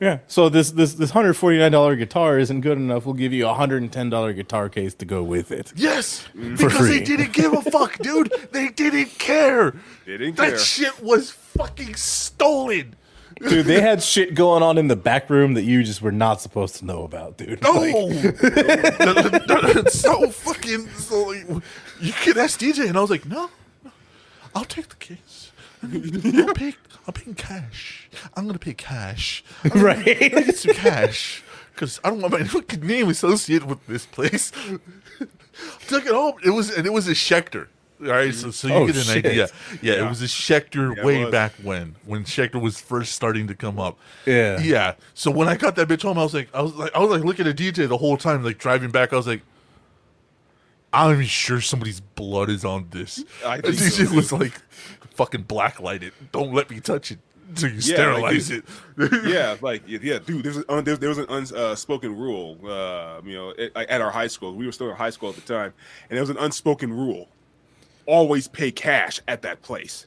Yeah. 0.00 0.20
So 0.28 0.48
this 0.48 0.70
this 0.70 0.94
this 0.94 1.10
hundred 1.10 1.34
forty 1.34 1.58
nine 1.58 1.72
dollar 1.72 1.94
guitar 1.96 2.38
isn't 2.38 2.60
good 2.62 2.78
enough. 2.78 3.04
We'll 3.04 3.14
give 3.14 3.32
you 3.32 3.46
a 3.48 3.52
hundred 3.54 3.82
and 3.82 3.92
ten 3.92 4.08
dollar 4.10 4.32
guitar 4.32 4.68
case 4.68 4.94
to 4.94 5.04
go 5.04 5.22
with 5.22 5.50
it. 5.52 5.72
Yes, 5.76 6.26
Mm. 6.36 6.56
because 6.56 6.88
they 6.88 7.00
didn't 7.00 7.32
give 7.32 7.52
a 7.52 7.60
fuck, 7.62 7.98
dude. 7.98 8.32
They 8.52 8.68
didn't 8.68 9.18
care. 9.18 9.72
They 10.06 10.16
didn't 10.16 10.36
care. 10.36 10.46
that 10.46 10.56
care. 10.56 10.58
shit 10.58 11.02
was 11.02 11.30
fucking 11.30 11.96
stolen. 11.96 12.94
Dude, 13.40 13.66
they 13.66 13.80
had 13.80 14.02
shit 14.02 14.34
going 14.34 14.62
on 14.62 14.76
in 14.78 14.88
the 14.88 14.96
back 14.96 15.28
room 15.30 15.54
that 15.54 15.62
you 15.62 15.82
just 15.82 16.02
were 16.02 16.12
not 16.12 16.40
supposed 16.42 16.76
to 16.76 16.84
know 16.84 17.04
about, 17.04 17.38
dude. 17.38 17.62
No, 17.62 17.72
Like, 17.72 18.36
it's 19.76 19.98
so 19.98 20.28
fucking. 20.30 20.88
So 20.90 21.22
like, 21.28 21.46
you 22.00 22.12
could 22.12 22.36
ask 22.38 22.58
DJ, 22.60 22.88
and 22.88 22.96
I 22.96 23.00
was 23.00 23.10
like, 23.10 23.24
no, 23.26 23.42
no 23.44 23.50
I'll 24.54 24.64
take 24.64 24.88
the 24.88 24.96
case. 24.96 25.52
I'll 25.82 26.54
pay. 26.54 26.74
I'll 27.06 27.12
pay 27.12 27.26
in 27.26 27.34
cash. 27.34 28.08
I'm 28.36 28.46
gonna 28.46 28.58
pay 28.58 28.74
cash. 28.74 29.42
I'm 29.64 29.70
gonna- 29.70 29.84
Right. 29.84 30.22
I'm 30.22 30.28
gonna 30.30 30.44
get 30.46 30.56
some 30.58 30.74
cash 30.74 31.42
because 31.74 32.00
I 32.04 32.10
don't 32.10 32.20
want 32.20 32.32
my 32.34 32.44
fucking 32.44 32.86
name 32.86 33.08
associated 33.08 33.68
with 33.68 33.86
this 33.86 34.06
place. 34.06 34.50
Took 35.88 36.06
it 36.06 36.12
home. 36.12 36.34
It 36.44 36.50
was 36.50 36.70
and 36.70 36.86
it 36.86 36.92
was 36.92 37.08
a 37.08 37.12
Schecter. 37.12 37.68
All 38.02 38.06
right, 38.06 38.32
so 38.34 38.50
so 38.50 38.66
you 38.68 38.74
Oh, 38.74 38.86
get 38.86 38.96
an 38.96 39.02
shit. 39.02 39.26
idea. 39.26 39.48
Yeah, 39.82 39.94
Yeah. 39.96 40.06
it 40.06 40.08
was 40.08 40.22
a 40.22 40.26
Schecter 40.26 40.96
Yeah, 40.96 41.04
way 41.04 41.30
back 41.30 41.52
when, 41.62 41.96
when 42.06 42.24
Schecter 42.24 42.58
was 42.58 42.80
first 42.80 43.12
starting 43.12 43.46
to 43.48 43.54
come 43.54 43.78
up. 43.78 43.98
Yeah. 44.24 44.58
yeah. 44.60 44.94
So 45.12 45.30
when 45.30 45.48
I 45.48 45.56
got 45.56 45.76
that 45.76 45.86
bitch 45.86 46.00
home, 46.02 46.18
I 46.18 46.22
was 46.22 46.32
like, 46.32 46.48
I 46.54 46.62
was 46.62 46.72
like, 46.74 46.90
I 46.94 46.98
was 47.00 47.10
like 47.10 47.24
looking 47.24 47.46
at 47.46 47.56
DJ 47.56 47.86
the 47.86 47.98
whole 47.98 48.16
time, 48.16 48.42
like 48.42 48.56
driving 48.56 48.90
back. 48.90 49.12
I 49.12 49.16
was 49.16 49.26
like, 49.26 49.42
I'm 50.92 51.22
sure 51.22 51.60
somebody's 51.60 52.00
blood 52.00 52.50
is 52.50 52.64
on 52.64 52.88
this. 52.90 53.24
I 53.44 53.60
think 53.60 53.76
so, 53.76 54.04
too. 54.04 54.14
was 54.14 54.32
like, 54.32 54.60
fucking 55.14 55.44
blacklight 55.44 56.02
it. 56.02 56.14
Don't 56.32 56.52
let 56.52 56.70
me 56.70 56.80
touch 56.80 57.12
it 57.12 57.18
until 57.48 57.68
you 57.68 57.76
Yeah, 57.76 57.80
sterilize 57.80 58.50
like, 58.50 58.64
it. 58.98 59.24
yeah, 59.26 59.56
like 59.60 59.82
yeah, 59.86 59.98
yeah, 60.02 60.18
dude. 60.18 60.44
There's 60.44 60.56
an, 60.56 60.84
there, 60.84 60.96
there 60.96 61.08
was 61.08 61.18
an 61.18 61.26
unspoken 61.28 62.16
rule, 62.16 62.58
uh, 62.64 63.20
you 63.24 63.34
know, 63.34 63.50
at, 63.50 63.76
at 63.76 64.00
our 64.00 64.10
high 64.10 64.26
school. 64.26 64.54
We 64.54 64.66
were 64.66 64.72
still 64.72 64.90
in 64.90 64.96
high 64.96 65.10
school 65.10 65.28
at 65.28 65.36
the 65.36 65.42
time, 65.42 65.72
and 66.08 66.16
there 66.16 66.22
was 66.22 66.30
an 66.30 66.38
unspoken 66.38 66.92
rule: 66.92 67.28
always 68.06 68.48
pay 68.48 68.70
cash 68.70 69.20
at 69.28 69.42
that 69.42 69.62
place. 69.62 70.06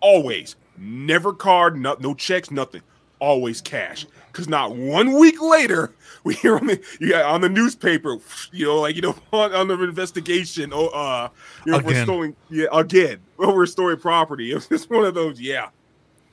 Always, 0.00 0.56
never 0.76 1.32
card, 1.32 1.76
no, 1.76 1.96
no 1.98 2.14
checks, 2.14 2.50
nothing. 2.50 2.82
Always 3.18 3.60
cash. 3.60 4.06
Because 4.26 4.48
not 4.48 4.74
one 4.74 5.12
week 5.12 5.40
later, 5.40 5.92
we 6.24 6.34
hear 6.34 6.56
on 6.56 6.66
the 6.66 6.82
you 7.00 7.10
got 7.10 7.24
on 7.24 7.40
the 7.40 7.48
newspaper, 7.48 8.18
you 8.52 8.66
know, 8.66 8.80
like 8.80 8.96
you 8.96 9.02
know, 9.02 9.16
on, 9.32 9.54
on 9.54 9.68
the 9.68 9.82
investigation, 9.82 10.72
oh, 10.72 10.88
uh, 10.88 11.28
you 11.64 11.72
know, 11.72 11.78
we're 11.78 11.90
Again. 11.90 12.04
stolen, 12.04 12.36
yeah, 12.50 12.66
again, 12.72 13.20
over 13.38 13.64
stolen 13.66 13.98
property. 13.98 14.52
It's 14.52 14.66
just 14.66 14.90
one 14.90 15.04
of 15.04 15.14
those, 15.14 15.40
yeah. 15.40 15.68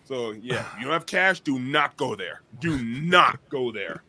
So 0.06 0.32
yeah, 0.32 0.66
you 0.78 0.86
don't 0.86 0.94
have 0.94 1.06
cash, 1.06 1.40
do 1.40 1.58
not 1.60 1.96
go 1.96 2.16
there. 2.16 2.42
Do 2.60 2.78
not 2.84 3.40
go 3.50 3.72
there. 3.72 4.04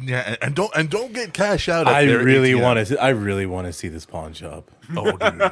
Yeah, 0.00 0.22
and, 0.26 0.38
and 0.40 0.54
don't 0.54 0.70
and 0.74 0.88
don't 0.88 1.12
get 1.12 1.34
cash 1.34 1.68
out. 1.68 1.86
I 1.86 2.04
really 2.04 2.54
want 2.54 2.86
to. 2.86 3.02
I 3.02 3.10
really 3.10 3.44
want 3.44 3.66
to 3.66 3.72
see 3.72 3.88
this 3.88 4.06
pawn 4.06 4.32
shop. 4.32 4.70
Oh, 4.96 5.12
dude. 5.12 5.42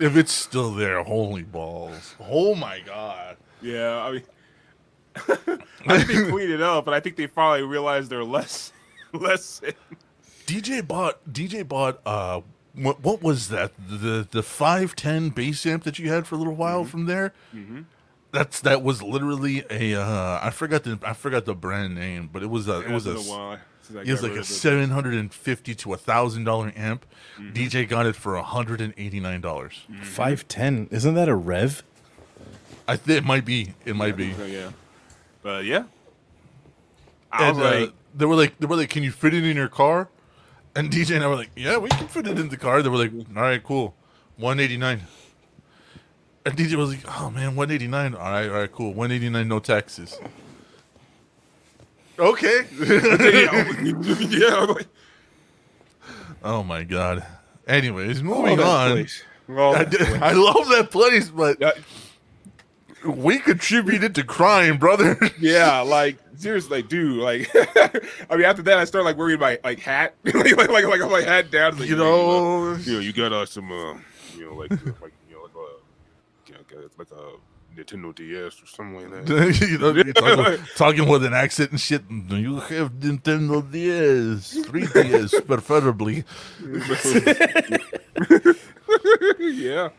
if 0.00 0.16
it's 0.16 0.32
still 0.32 0.72
there, 0.72 1.02
holy 1.02 1.42
balls! 1.42 2.14
Oh 2.18 2.54
my 2.54 2.80
god! 2.80 3.36
Yeah, 3.60 3.98
I 3.98 4.12
mean, 4.12 4.22
I 5.88 6.02
think 6.02 6.06
they 6.24 6.30
cleaned 6.30 6.52
it 6.52 6.62
up, 6.62 6.84
but 6.84 6.94
I 6.94 7.00
think 7.00 7.16
they 7.16 7.26
finally 7.26 7.62
realized 7.62 8.10
they're 8.10 8.24
less, 8.24 8.72
less. 9.12 9.60
DJ 10.46 10.86
bought 10.86 11.18
DJ 11.32 11.66
bought 11.66 12.00
uh 12.06 12.40
what 12.74 13.00
what 13.02 13.22
was 13.22 13.48
that 13.48 13.72
the 13.88 14.26
the 14.30 14.42
five 14.42 14.94
ten 14.96 15.28
bass 15.30 15.64
amp 15.66 15.84
that 15.84 15.98
you 15.98 16.10
had 16.10 16.26
for 16.26 16.34
a 16.34 16.38
little 16.38 16.54
while 16.54 16.80
Mm-hmm. 16.82 16.90
from 16.90 17.06
there. 17.06 17.32
That's 18.32 18.60
that 18.60 18.82
was 18.82 19.02
literally 19.02 19.64
a 19.70 19.94
uh 19.94 20.40
I 20.42 20.50
forgot 20.50 20.82
the 20.84 20.98
I 21.02 21.12
forgot 21.14 21.44
the 21.46 21.54
brand 21.54 21.94
name, 21.94 22.28
but 22.32 22.42
it 22.42 22.50
was 22.50 22.68
a 22.68 22.80
it 22.80 22.90
was 22.90 23.06
a 23.06 23.12
It's 23.16 23.28
while 23.28 23.58
it 24.04 24.10
was 24.10 24.22
like 24.22 24.32
a 24.32 24.44
seven 24.44 24.90
hundred 24.90 25.14
and 25.14 25.32
fifty 25.32 25.74
to 25.76 25.92
a 25.94 25.96
thousand 25.96 26.44
dollar 26.44 26.72
amp. 26.76 27.06
Mm-hmm. 27.38 27.52
DJ 27.54 27.88
got 27.88 28.04
it 28.06 28.16
for 28.16 28.36
hundred 28.36 28.80
and 28.80 28.92
eighty 28.98 29.20
nine 29.20 29.40
dollars. 29.40 29.84
Five 30.02 30.46
ten. 30.48 30.88
Isn't 30.90 31.14
that 31.14 31.28
a 31.28 31.34
rev? 31.36 31.82
I 32.88 32.96
think 32.96 33.18
it 33.18 33.24
might 33.24 33.44
be 33.44 33.74
it 33.84 33.96
might 33.96 34.16
be. 34.16 34.32
So, 34.34 34.44
yeah, 34.44 34.70
but 35.46 35.64
yeah, 35.64 35.84
I 37.30 37.48
And 37.48 37.56
was 37.56 37.66
uh, 37.66 37.90
they 38.16 38.26
were 38.26 38.34
like, 38.34 38.58
they 38.58 38.66
were 38.66 38.74
like, 38.74 38.90
"Can 38.90 39.04
you 39.04 39.12
fit 39.12 39.32
it 39.32 39.44
in 39.44 39.56
your 39.56 39.68
car?" 39.68 40.08
And 40.74 40.90
DJ 40.94 41.14
and 41.14 41.22
I 41.22 41.28
were 41.28 41.36
like, 41.36 41.50
"Yeah, 41.54 41.78
we 41.78 41.88
can 41.88 42.08
fit 42.08 42.26
it 42.26 42.36
in 42.36 42.48
the 42.48 42.56
car." 42.56 42.82
They 42.82 42.88
were 42.88 42.98
like, 42.98 43.12
"All 43.36 43.42
right, 43.42 43.62
cool, 43.62 43.94
one 44.36 44.58
eighty 44.58 44.76
nine. 44.76 45.02
And 46.44 46.56
DJ 46.56 46.74
was 46.74 46.90
like, 46.90 47.04
"Oh 47.20 47.30
man, 47.30 47.54
one 47.54 47.70
eighty 47.70 47.86
nine. 47.86 48.16
All 48.16 48.28
right, 48.32 48.48
all 48.50 48.56
right, 48.56 48.72
cool, 48.72 48.92
one 48.92 49.12
eighty 49.12 49.28
nine, 49.28 49.46
no 49.46 49.60
taxes." 49.60 50.18
Okay. 52.18 52.66
yeah, 52.80 53.72
yeah, 54.18 54.54
I 54.56 54.64
was 54.66 54.76
like, 54.76 54.88
oh 56.42 56.64
my 56.64 56.82
god. 56.82 57.24
Anyways, 57.68 58.20
oh, 58.20 58.24
moving 58.24 58.56
that 58.56 58.66
on. 58.66 59.06
I, 59.76 59.84
did- 59.84 60.22
I 60.22 60.32
love 60.32 60.68
that 60.70 60.88
place, 60.90 61.28
but 61.28 61.62
we 63.08 63.38
contributed 63.38 64.14
to 64.14 64.24
crime, 64.24 64.78
brother. 64.78 65.18
yeah, 65.40 65.80
like 65.80 66.18
seriously, 66.36 66.78
like, 66.78 66.88
dude, 66.88 67.18
like, 67.18 67.50
I 68.30 68.36
mean, 68.36 68.44
after 68.44 68.62
that, 68.62 68.78
I 68.78 68.84
started 68.84 69.04
like 69.04 69.16
wearing 69.16 69.40
my 69.40 69.58
like 69.64 69.80
hat, 69.80 70.14
like, 70.24 70.56
like, 70.56 70.68
like, 70.68 70.84
like 70.84 71.10
my 71.10 71.22
hat 71.22 71.50
down, 71.50 71.78
like, 71.78 71.88
you 71.88 71.94
uh, 71.96 71.98
know, 71.98 72.74
you 72.76 72.94
know, 72.94 72.98
you 73.00 73.12
got 73.12 73.32
uh, 73.32 73.46
some, 73.46 73.70
uh, 73.70 73.94
you 74.36 74.46
know, 74.46 74.54
like, 74.54 74.72
uh, 74.72 74.92
like, 75.00 75.12
you 75.28 75.36
know, 75.36 75.42
like 75.42 75.52
a, 75.54 76.48
you 76.48 76.54
know, 76.54 76.60
like 76.98 77.10
a, 77.10 77.12
like 77.16 77.22
a 77.22 77.36
Nintendo 77.76 78.14
DS 78.14 78.62
or 78.62 78.66
something 78.66 79.10
like 79.10 79.26
that. 79.26 79.60
you 79.68 79.78
know, 79.78 80.02
talking, 80.12 80.66
talking 80.76 81.08
with 81.08 81.24
an 81.24 81.34
accent 81.34 81.72
and 81.72 81.80
shit. 81.80 82.02
You 82.10 82.60
have 82.60 82.92
Nintendo 82.92 83.60
DS, 83.70 84.56
3DS, 84.66 85.46
preferably. 85.46 86.24
yeah, 89.38 89.90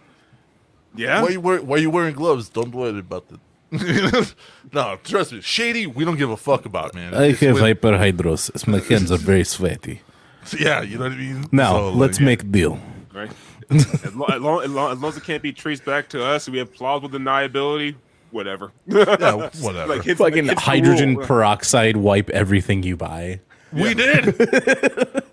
yeah. 0.98 1.22
Why 1.22 1.30
you 1.30 1.42
wear, 1.42 1.62
Why 1.62 1.78
you 1.78 1.90
wearing 1.90 2.16
gloves? 2.16 2.50
Don't 2.50 2.74
worry 2.74 3.00
about 3.00 3.26
it. 3.32 3.40
no, 4.74 4.98
trust 5.04 5.34
me, 5.34 5.42
shady. 5.42 5.88
We 5.88 6.06
don't 6.06 6.18
give 6.18 6.30
a 6.30 6.38
fuck 6.38 6.66
about, 6.66 6.94
man. 6.96 7.14
It's 7.14 7.42
when- 7.42 7.56
hyperhidrosis. 7.56 8.68
My 8.68 8.80
hands 8.80 9.12
are 9.12 9.18
very 9.18 9.44
sweaty. 9.44 10.02
yeah, 10.60 10.82
you 10.82 10.98
know 10.98 11.04
what 11.06 11.14
I 11.14 11.18
mean. 11.18 11.46
Now 11.52 11.74
So, 11.74 11.88
uh, 11.88 11.92
let's 11.92 12.20
yeah. 12.20 12.26
make 12.26 12.42
a 12.44 12.46
deal. 12.46 12.80
right? 13.14 13.30
as, 13.70 14.16
long, 14.16 14.32
as, 14.32 14.42
long, 14.42 14.64
as, 14.64 14.72
long, 14.72 15.06
as 15.10 15.18
it 15.18 15.24
can't 15.26 15.44
be 15.44 15.52
traced 15.52 15.84
back 15.84 16.08
to 16.10 16.24
us, 16.24 16.48
we 16.48 16.58
have 16.60 16.74
plausible 16.74 17.10
deniability. 17.10 17.96
Whatever. 18.32 18.72
Yeah, 18.88 19.50
whatever. 19.60 19.88
Like 19.88 20.04
hits, 20.04 20.20
Fucking 20.20 20.48
like, 20.48 20.58
hydrogen 20.60 21.16
rule. 21.18 21.26
peroxide 21.26 21.98
wipe 21.98 22.30
everything 22.30 22.84
you 22.84 22.96
buy. 22.96 23.42
we 23.74 23.94
did. 23.94 24.26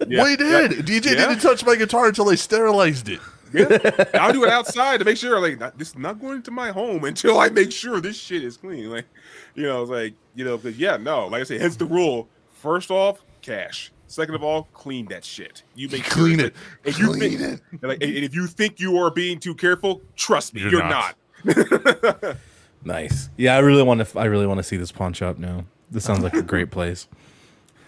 Yeah. 0.08 0.24
We 0.24 0.36
did. 0.36 0.70
DJ 0.86 1.06
Yeah. 1.06 1.28
didn't 1.28 1.38
touch 1.40 1.64
my 1.64 1.76
guitar 1.76 2.08
until 2.08 2.28
I 2.28 2.34
sterilized 2.34 3.08
it. 3.08 3.20
Yeah. 3.54 4.04
I'll 4.14 4.32
do 4.32 4.44
it 4.44 4.50
outside 4.50 4.98
to 4.98 5.04
make 5.04 5.16
sure. 5.16 5.40
Like 5.40 5.60
not, 5.60 5.78
this 5.78 5.88
is 5.90 5.98
not 5.98 6.20
going 6.20 6.42
to 6.42 6.50
my 6.50 6.70
home 6.72 7.04
until 7.10 7.38
I 7.38 7.48
make 7.50 7.70
sure 7.72 8.00
this 8.00 8.16
shit 8.16 8.42
is 8.44 8.56
clean. 8.56 8.90
Like, 8.90 9.06
you 9.54 9.62
know, 9.62 9.82
it's 9.82 9.90
like 9.90 10.14
you 10.34 10.44
know, 10.44 10.56
because 10.58 10.78
yeah, 10.78 10.96
no. 10.96 11.26
Like 11.28 11.40
I 11.40 11.44
say, 11.44 11.58
hence 11.58 11.76
the 11.76 11.86
rule. 11.86 12.28
First 12.52 12.90
off, 12.90 13.20
cash. 13.42 13.92
Second 14.06 14.34
of 14.34 14.42
all, 14.44 14.64
clean 14.74 15.06
that 15.06 15.24
shit. 15.24 15.62
You 15.74 15.88
make 15.88 16.04
Clean 16.04 16.38
it's 16.40 16.48
it. 16.48 16.54
like- 16.84 16.94
and 16.94 16.98
you 16.98 17.06
Clean 17.06 17.38
think, 17.38 17.60
it. 17.82 17.86
Like, 17.86 18.02
and 18.02 18.12
if 18.12 18.34
you 18.34 18.46
think 18.46 18.78
you 18.80 18.96
are 18.98 19.10
being 19.10 19.38
too 19.40 19.54
careful, 19.54 20.02
trust 20.16 20.54
me, 20.54 20.60
You're 20.60 20.70
you're, 20.72 20.84
not. 20.88 21.16
not. 21.44 22.36
Nice. 22.84 23.30
Yeah, 23.38 23.56
I 23.56 23.60
really 23.60 23.82
want 23.82 24.06
to. 24.06 24.18
I 24.18 24.26
really 24.26 24.46
want 24.46 24.58
to 24.58 24.62
see 24.62 24.76
this 24.76 24.92
pawn 24.92 25.14
shop 25.14 25.38
now. 25.38 25.64
This 25.90 26.04
sounds 26.04 26.22
like 26.22 26.34
a 26.34 26.42
great 26.42 26.70
place. 26.70 27.08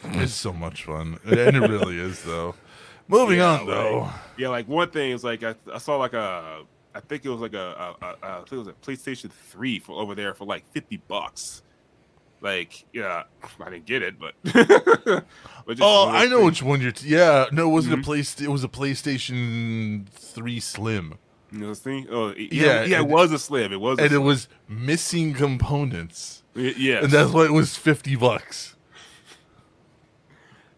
It's 0.04 0.32
so 0.32 0.52
much 0.54 0.84
fun, 0.84 1.18
and 1.24 1.34
it 1.56 1.60
really 1.60 1.98
is, 1.98 2.22
though. 2.22 2.54
Moving 3.08 3.38
Yeah, 3.38 3.60
on, 3.60 3.66
though. 3.66 4.10
yeah, 4.36 4.48
like 4.48 4.66
one 4.68 4.90
thing 4.90 5.12
is 5.12 5.22
like 5.24 5.42
I, 5.42 5.54
I 5.72 5.78
saw 5.78 5.96
like 5.96 6.12
a 6.14 6.62
I 6.94 7.00
think 7.00 7.24
it 7.24 7.28
was 7.28 7.40
like 7.40 7.54
a, 7.54 7.94
a, 8.00 8.04
a, 8.04 8.08
a 8.08 8.16
I 8.22 8.36
think 8.38 8.52
it 8.52 8.56
was 8.58 8.68
a 8.68 8.72
PlayStation 8.72 9.30
Three 9.30 9.78
for 9.78 10.00
over 10.00 10.14
there 10.14 10.34
for 10.34 10.44
like 10.44 10.64
fifty 10.72 10.96
bucks. 10.96 11.62
Like 12.40 12.84
yeah, 12.92 13.24
I 13.60 13.70
didn't 13.70 13.86
get 13.86 14.02
it, 14.02 14.16
but. 14.18 14.34
but 14.44 15.24
just 15.68 15.80
Oh, 15.82 16.06
one 16.06 16.14
of 16.16 16.20
I 16.20 16.26
know 16.26 16.38
things. 16.38 16.46
which 16.46 16.62
one 16.62 16.80
you're. 16.80 16.92
T- 16.92 17.08
yeah, 17.08 17.46
no, 17.52 17.68
it 17.68 17.72
wasn't 17.72 17.94
Mm-hmm. 17.94 18.00
a 18.02 18.04
place. 18.04 18.40
It 18.40 18.48
was 18.48 18.64
a 18.64 18.68
PlayStation 18.68 20.06
Three 20.08 20.58
Slim, 20.60 21.14
You 21.52 21.58
know 21.60 21.68
this 21.68 21.78
thing? 21.80 22.06
Oh 22.10 22.28
yeah, 22.36 22.48
Yeah, 22.50 22.64
yeah, 22.64 22.84
yeah, 22.84 22.98
it 23.00 23.08
was 23.08 23.30
a 23.32 23.38
slim. 23.38 23.72
It 23.72 23.80
was, 23.80 23.98
a 23.98 24.02
and 24.04 24.12
it 24.12 24.18
was 24.18 24.48
missing 24.68 25.32
components, 25.32 26.42
yeah, 26.54 27.02
and 27.04 27.10
that's 27.12 27.30
why 27.32 27.44
it 27.44 27.52
was 27.52 27.76
fifty 27.76 28.16
bucks. 28.16 28.74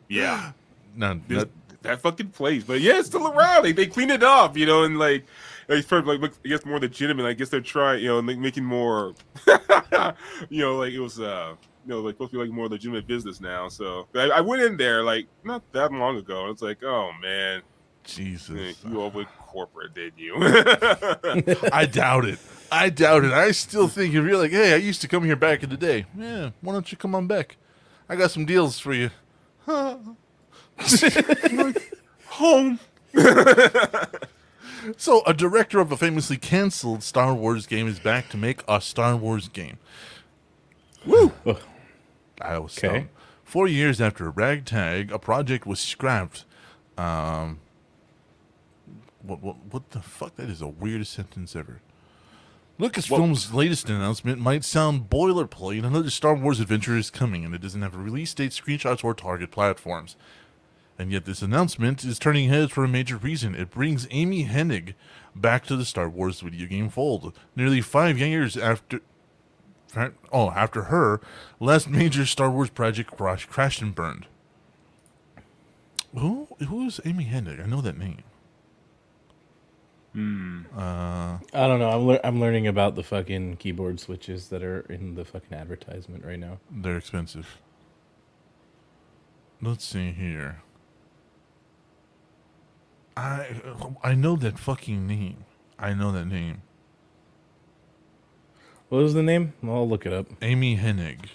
yeah. 0.09 0.53
No, 0.97 1.21
This- 1.29 1.45
that, 1.45 1.49
that 1.89 2.01
fucking 2.01 2.29
place, 2.31 2.63
but 2.65 2.81
yeah, 2.81 2.99
it's 2.99 3.09
still 3.09 3.27
around. 3.27 3.65
Like 3.65 3.77
they 3.77 3.87
cleaned 3.87 4.11
it 4.13 4.23
up, 4.23 4.57
you 4.57 4.67
know, 4.67 4.85
and 4.85 4.99
like. 4.99 5.25
Like, 5.71 5.85
for, 5.85 6.01
like 6.01 6.19
look, 6.19 6.33
I 6.47 6.49
guess 6.49 6.65
more 6.65 6.79
legitimate. 6.81 7.27
I 7.27 7.35
guess 7.35 7.51
they're 7.51 7.61
trying, 7.61 8.01
you 8.01 8.09
know, 8.09 8.21
like 8.21 8.39
making 8.39 8.65
more, 8.65 9.13
you 10.49 10.63
know, 10.63 10.77
like 10.79 10.95
it 10.95 10.99
was, 10.99 11.21
uh, 11.21 11.57
you 11.85 11.91
know, 11.95 12.01
like 12.01 12.15
supposed 12.15 12.31
to 12.31 12.39
be 12.39 12.43
like 12.43 12.51
more 12.51 12.71
legitimate 12.71 13.07
business 13.07 13.39
now. 13.39 13.69
So 13.69 14.07
I, 14.15 14.31
I 14.31 14.41
went 14.41 14.63
in 14.63 14.79
there 14.79 15.03
like 15.03 15.27
not 15.45 15.63
that 15.73 15.93
long 15.93 16.17
ago. 16.17 16.45
and 16.45 16.53
It's 16.53 16.63
like, 16.63 16.83
oh 16.83 17.11
man, 17.21 17.61
Jesus, 18.03 18.83
you 18.89 18.99
all 18.99 19.11
went 19.11 19.29
corporate, 19.41 19.93
didn't 19.93 20.19
you? 20.19 20.37
I 21.71 21.85
doubt 21.85 22.25
it. 22.25 22.39
I 22.73 22.89
doubt 22.89 23.25
it. 23.25 23.33
I 23.33 23.51
still 23.51 23.89
think 23.89 24.15
if 24.15 24.25
you're 24.25 24.39
like, 24.39 24.53
hey, 24.53 24.73
I 24.73 24.77
used 24.77 25.03
to 25.03 25.09
come 25.09 25.25
here 25.25 25.37
back 25.37 25.63
in 25.63 25.69
the 25.69 25.77
day. 25.77 26.07
Yeah, 26.17 26.51
why 26.63 26.73
don't 26.73 26.91
you 26.91 26.97
come 26.97 27.15
on 27.15 27.27
back? 27.27 27.59
I 28.09 28.17
got 28.17 28.31
some 28.31 28.47
deals 28.47 28.79
for 28.79 28.95
you. 28.95 29.11
Home. 32.27 32.79
So, 34.97 35.23
a 35.27 35.35
director 35.35 35.81
of 35.81 35.91
a 35.93 35.97
famously 35.97 36.37
canceled 36.39 37.03
Star 37.03 37.35
Wars 37.35 37.67
game 37.67 37.89
is 37.89 37.99
back 37.99 38.29
to 38.31 38.37
make 38.39 38.63
a 38.69 38.81
Star 38.81 39.17
Wars 39.17 39.49
game. 39.49 39.79
Woo! 41.05 41.33
I 42.41 42.59
was 42.59 42.79
Okay. 42.79 42.89
okay. 42.89 43.07
Four 43.45 43.67
years 43.67 44.01
after 44.01 44.31
Ragtag, 44.31 45.11
a 45.13 45.19
project 45.19 45.67
was 45.67 45.81
scrapped. 45.81 46.45
Um, 46.97 47.59
what, 49.21 49.43
what, 49.43 49.57
what 49.71 49.91
the 49.91 50.01
fuck? 50.01 50.37
That 50.37 50.49
is 50.49 50.61
the 50.61 50.69
weirdest 50.69 51.13
sentence 51.13 51.55
ever. 51.57 51.81
Lucasfilm's 52.79 53.53
latest 53.53 53.91
announcement 53.91 54.39
might 54.41 54.65
sound 54.65 55.11
boilerplate. 55.11 55.85
Another 55.85 56.09
Star 56.09 56.35
Wars 56.35 56.61
adventure 56.61 56.97
is 56.97 57.11
coming, 57.11 57.45
and 57.45 57.53
it 57.55 57.61
doesn't 57.61 57.83
have 57.83 57.95
a 57.97 57.99
release 57.99 58.33
date, 58.33 58.53
screenshots, 58.53 59.03
or 59.05 59.13
target 59.13 59.51
platforms. 59.51 60.15
And 60.99 61.13
yet, 61.13 61.27
this 61.27 61.43
announcement 61.43 62.05
is 62.05 62.19
turning 62.19 62.49
heads 62.49 62.73
for 62.73 62.83
a 62.85 62.89
major 62.89 63.17
reason. 63.17 63.55
It 63.55 63.71
brings 63.71 64.09
Amy 64.11 64.47
Hennig 64.47 64.95
back 65.35 65.65
to 65.67 65.77
the 65.77 65.85
Star 65.85 66.09
Wars 66.09 66.41
video 66.41 66.67
game 66.67 66.89
fold. 66.89 67.37
Nearly 67.55 67.81
five 67.81 68.19
years 68.19 68.57
after. 68.57 69.01
Oh, 70.33 70.51
after 70.51 70.85
her 70.85 71.21
last 71.61 71.89
major 71.89 72.27
Star 72.27 72.51
Wars 72.51 72.69
project 72.69 73.17
crash, 73.17 73.47
crashed 73.47 73.81
and 73.81 73.95
burned. 73.95 74.27
Who 76.15 76.49
who 76.67 76.87
is 76.87 77.01
Amy 77.05 77.27
Hennig? 77.27 77.63
I 77.63 77.67
know 77.67 77.81
that 77.81 77.97
name. 77.97 78.23
Hmm. 80.15 80.63
I 80.77 81.39
don't 81.53 81.79
know. 81.79 81.91
I'm 81.91 82.07
lear- 82.07 82.21
I'm 82.25 82.41
learning 82.41 82.67
about 82.67 82.97
the 82.97 83.03
fucking 83.05 83.57
keyboard 83.57 84.01
switches 84.01 84.49
that 84.49 84.63
are 84.63 84.81
in 84.81 85.15
the 85.15 85.25
fucking 85.25 85.57
advertisement 85.57 86.25
right 86.25 86.39
now. 86.39 86.59
They're 86.71 86.97
expensive. 86.97 87.59
Let's 89.61 89.85
see 89.85 90.13
here. 90.13 90.63
I 93.19 93.57
I 94.05 94.15
know 94.15 94.37
that 94.37 94.59
fucking 94.59 95.07
name. 95.07 95.45
I 95.77 95.93
know 95.93 96.13
that 96.13 96.27
name. 96.27 96.63
What 98.89 99.03
was 99.03 99.15
the 99.15 99.25
name? 99.25 99.55
I'll 99.63 99.89
look 99.89 100.07
it 100.07 100.13
up. 100.13 100.27
Amy 100.41 100.77
Hennig. 100.77 101.27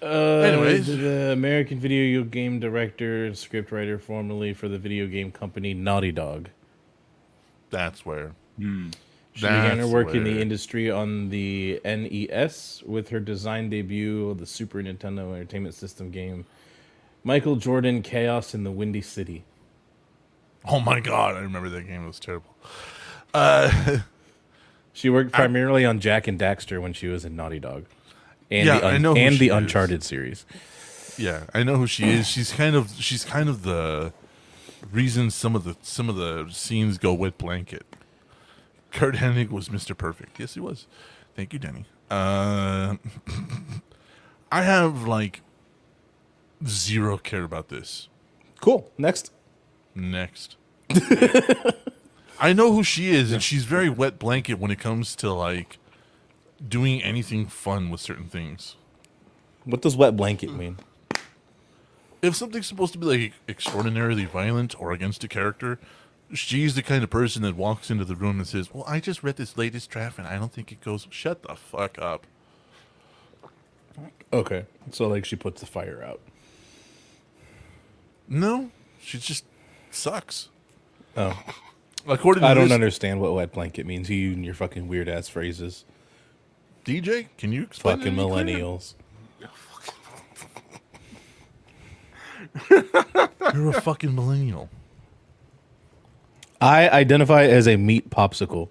Uh, 0.00 0.06
Anyways. 0.06 0.86
the, 0.86 0.96
the 0.96 1.32
American 1.32 1.80
video 1.80 2.22
game 2.24 2.60
director 2.60 3.24
and 3.24 3.34
scriptwriter 3.34 3.98
formerly 4.00 4.52
for 4.52 4.68
the 4.68 4.78
video 4.78 5.06
game 5.06 5.32
company 5.32 5.72
Naughty 5.72 6.12
Dog. 6.12 6.50
That's 7.70 8.04
where. 8.04 8.32
She 9.34 9.42
began 9.42 9.78
her 9.78 9.82
That's 9.82 9.92
work 9.92 10.14
in 10.14 10.22
the 10.24 10.40
industry 10.40 10.90
on 10.90 11.28
the 11.30 11.80
NES 11.84 12.82
with 12.86 13.08
her 13.08 13.18
design 13.20 13.68
debut 13.68 14.30
of 14.30 14.38
the 14.38 14.46
Super 14.46 14.80
Nintendo 14.80 15.34
Entertainment 15.34 15.74
System 15.74 16.10
game 16.10 16.46
Michael 17.24 17.56
Jordan 17.56 18.02
Chaos 18.02 18.54
in 18.54 18.64
the 18.64 18.70
Windy 18.70 19.00
City. 19.00 19.44
Oh 20.66 20.78
my 20.80 21.00
god, 21.00 21.34
I 21.34 21.40
remember 21.40 21.68
that 21.70 21.82
game. 21.86 22.04
It 22.04 22.06
was 22.06 22.20
terrible. 22.20 22.54
Uh, 23.32 23.98
She 24.96 25.10
worked 25.10 25.32
primarily 25.32 25.84
on 25.84 25.98
Jak 25.98 26.28
and 26.28 26.38
Daxter 26.38 26.80
when 26.80 26.92
she 26.92 27.08
was 27.08 27.24
in 27.24 27.34
Naughty 27.34 27.58
Dog. 27.58 27.86
And 28.48 28.66
Yeah, 28.66 28.78
the, 28.78 28.86
I 28.86 28.98
know 28.98 29.16
and 29.16 29.36
the 29.38 29.48
is. 29.48 29.52
Uncharted 29.52 30.04
series. 30.04 30.46
yeah, 31.18 31.44
I 31.52 31.64
know 31.64 31.76
who 31.76 31.88
she 31.88 32.08
is. 32.08 32.28
She's 32.28 32.52
kind 32.52 32.76
of 32.76 32.92
she's 32.92 33.24
kind 33.24 33.48
of 33.48 33.64
the 33.64 34.12
reason 34.92 35.30
some 35.32 35.56
of 35.56 35.64
the 35.64 35.76
some 35.82 36.08
of 36.08 36.14
the 36.14 36.48
scenes 36.52 36.96
go 36.98 37.12
wet 37.12 37.38
blanket. 37.38 37.84
Kurt 38.94 39.16
Hennig 39.16 39.50
was 39.50 39.68
Mr. 39.68 39.96
Perfect. 39.96 40.38
Yes, 40.38 40.54
he 40.54 40.60
was. 40.60 40.86
Thank 41.34 41.52
you, 41.52 41.58
Denny. 41.58 41.84
Uh, 42.10 42.96
I 44.52 44.62
have 44.62 45.02
like 45.02 45.42
zero 46.66 47.18
care 47.18 47.42
about 47.42 47.68
this. 47.68 48.08
Cool. 48.60 48.90
Next. 48.96 49.32
Next. 49.94 50.56
I 52.40 52.52
know 52.52 52.72
who 52.72 52.84
she 52.84 53.10
is, 53.10 53.32
and 53.32 53.42
she's 53.42 53.64
very 53.64 53.88
wet 53.88 54.18
blanket 54.18 54.60
when 54.60 54.70
it 54.70 54.78
comes 54.78 55.16
to 55.16 55.32
like 55.32 55.78
doing 56.66 57.02
anything 57.02 57.46
fun 57.46 57.90
with 57.90 58.00
certain 58.00 58.28
things. 58.28 58.76
What 59.64 59.82
does 59.82 59.96
wet 59.96 60.16
blanket 60.16 60.52
mean? 60.52 60.78
If 62.22 62.36
something's 62.36 62.68
supposed 62.68 62.92
to 62.92 62.98
be 62.98 63.06
like 63.06 63.32
extraordinarily 63.48 64.24
violent 64.24 64.80
or 64.80 64.92
against 64.92 65.24
a 65.24 65.28
character, 65.28 65.80
she's 66.34 66.74
the 66.74 66.82
kind 66.82 67.02
of 67.02 67.10
person 67.10 67.42
that 67.42 67.56
walks 67.56 67.90
into 67.90 68.04
the 68.04 68.14
room 68.16 68.38
and 68.38 68.46
says, 68.46 68.72
"Well, 68.72 68.84
I 68.86 69.00
just 69.00 69.22
read 69.22 69.36
this 69.36 69.56
latest 69.56 69.90
draft, 69.90 70.18
and 70.18 70.26
I 70.26 70.38
don't 70.38 70.52
think 70.52 70.72
it 70.72 70.80
goes." 70.80 71.06
Shut 71.10 71.42
the 71.42 71.54
fuck 71.54 71.98
up. 71.98 72.26
Okay. 74.32 74.66
So 74.90 75.06
like 75.08 75.24
she 75.24 75.36
puts 75.36 75.60
the 75.60 75.66
fire 75.66 76.02
out. 76.02 76.20
No, 78.28 78.70
she 79.00 79.18
just 79.18 79.44
sucks. 79.90 80.48
Oh. 81.16 81.40
According 82.06 82.42
to 82.42 82.48
I 82.48 82.54
don't 82.54 82.64
this, 82.64 82.72
understand 82.72 83.20
what 83.20 83.34
wet 83.34 83.52
blanket 83.52 83.86
means. 83.86 84.10
You 84.10 84.32
and 84.32 84.44
your 84.44 84.54
fucking 84.54 84.88
weird 84.88 85.08
ass 85.08 85.28
phrases. 85.28 85.84
DJ, 86.84 87.28
can 87.38 87.52
you 87.52 87.62
explain? 87.62 87.98
Fucking 87.98 88.14
millennials. 88.14 88.94
You're 93.54 93.70
a 93.70 93.80
fucking 93.80 94.14
millennial. 94.14 94.68
I 96.64 96.88
identify 96.88 97.44
as 97.44 97.68
a 97.68 97.76
meat 97.76 98.08
popsicle. 98.08 98.68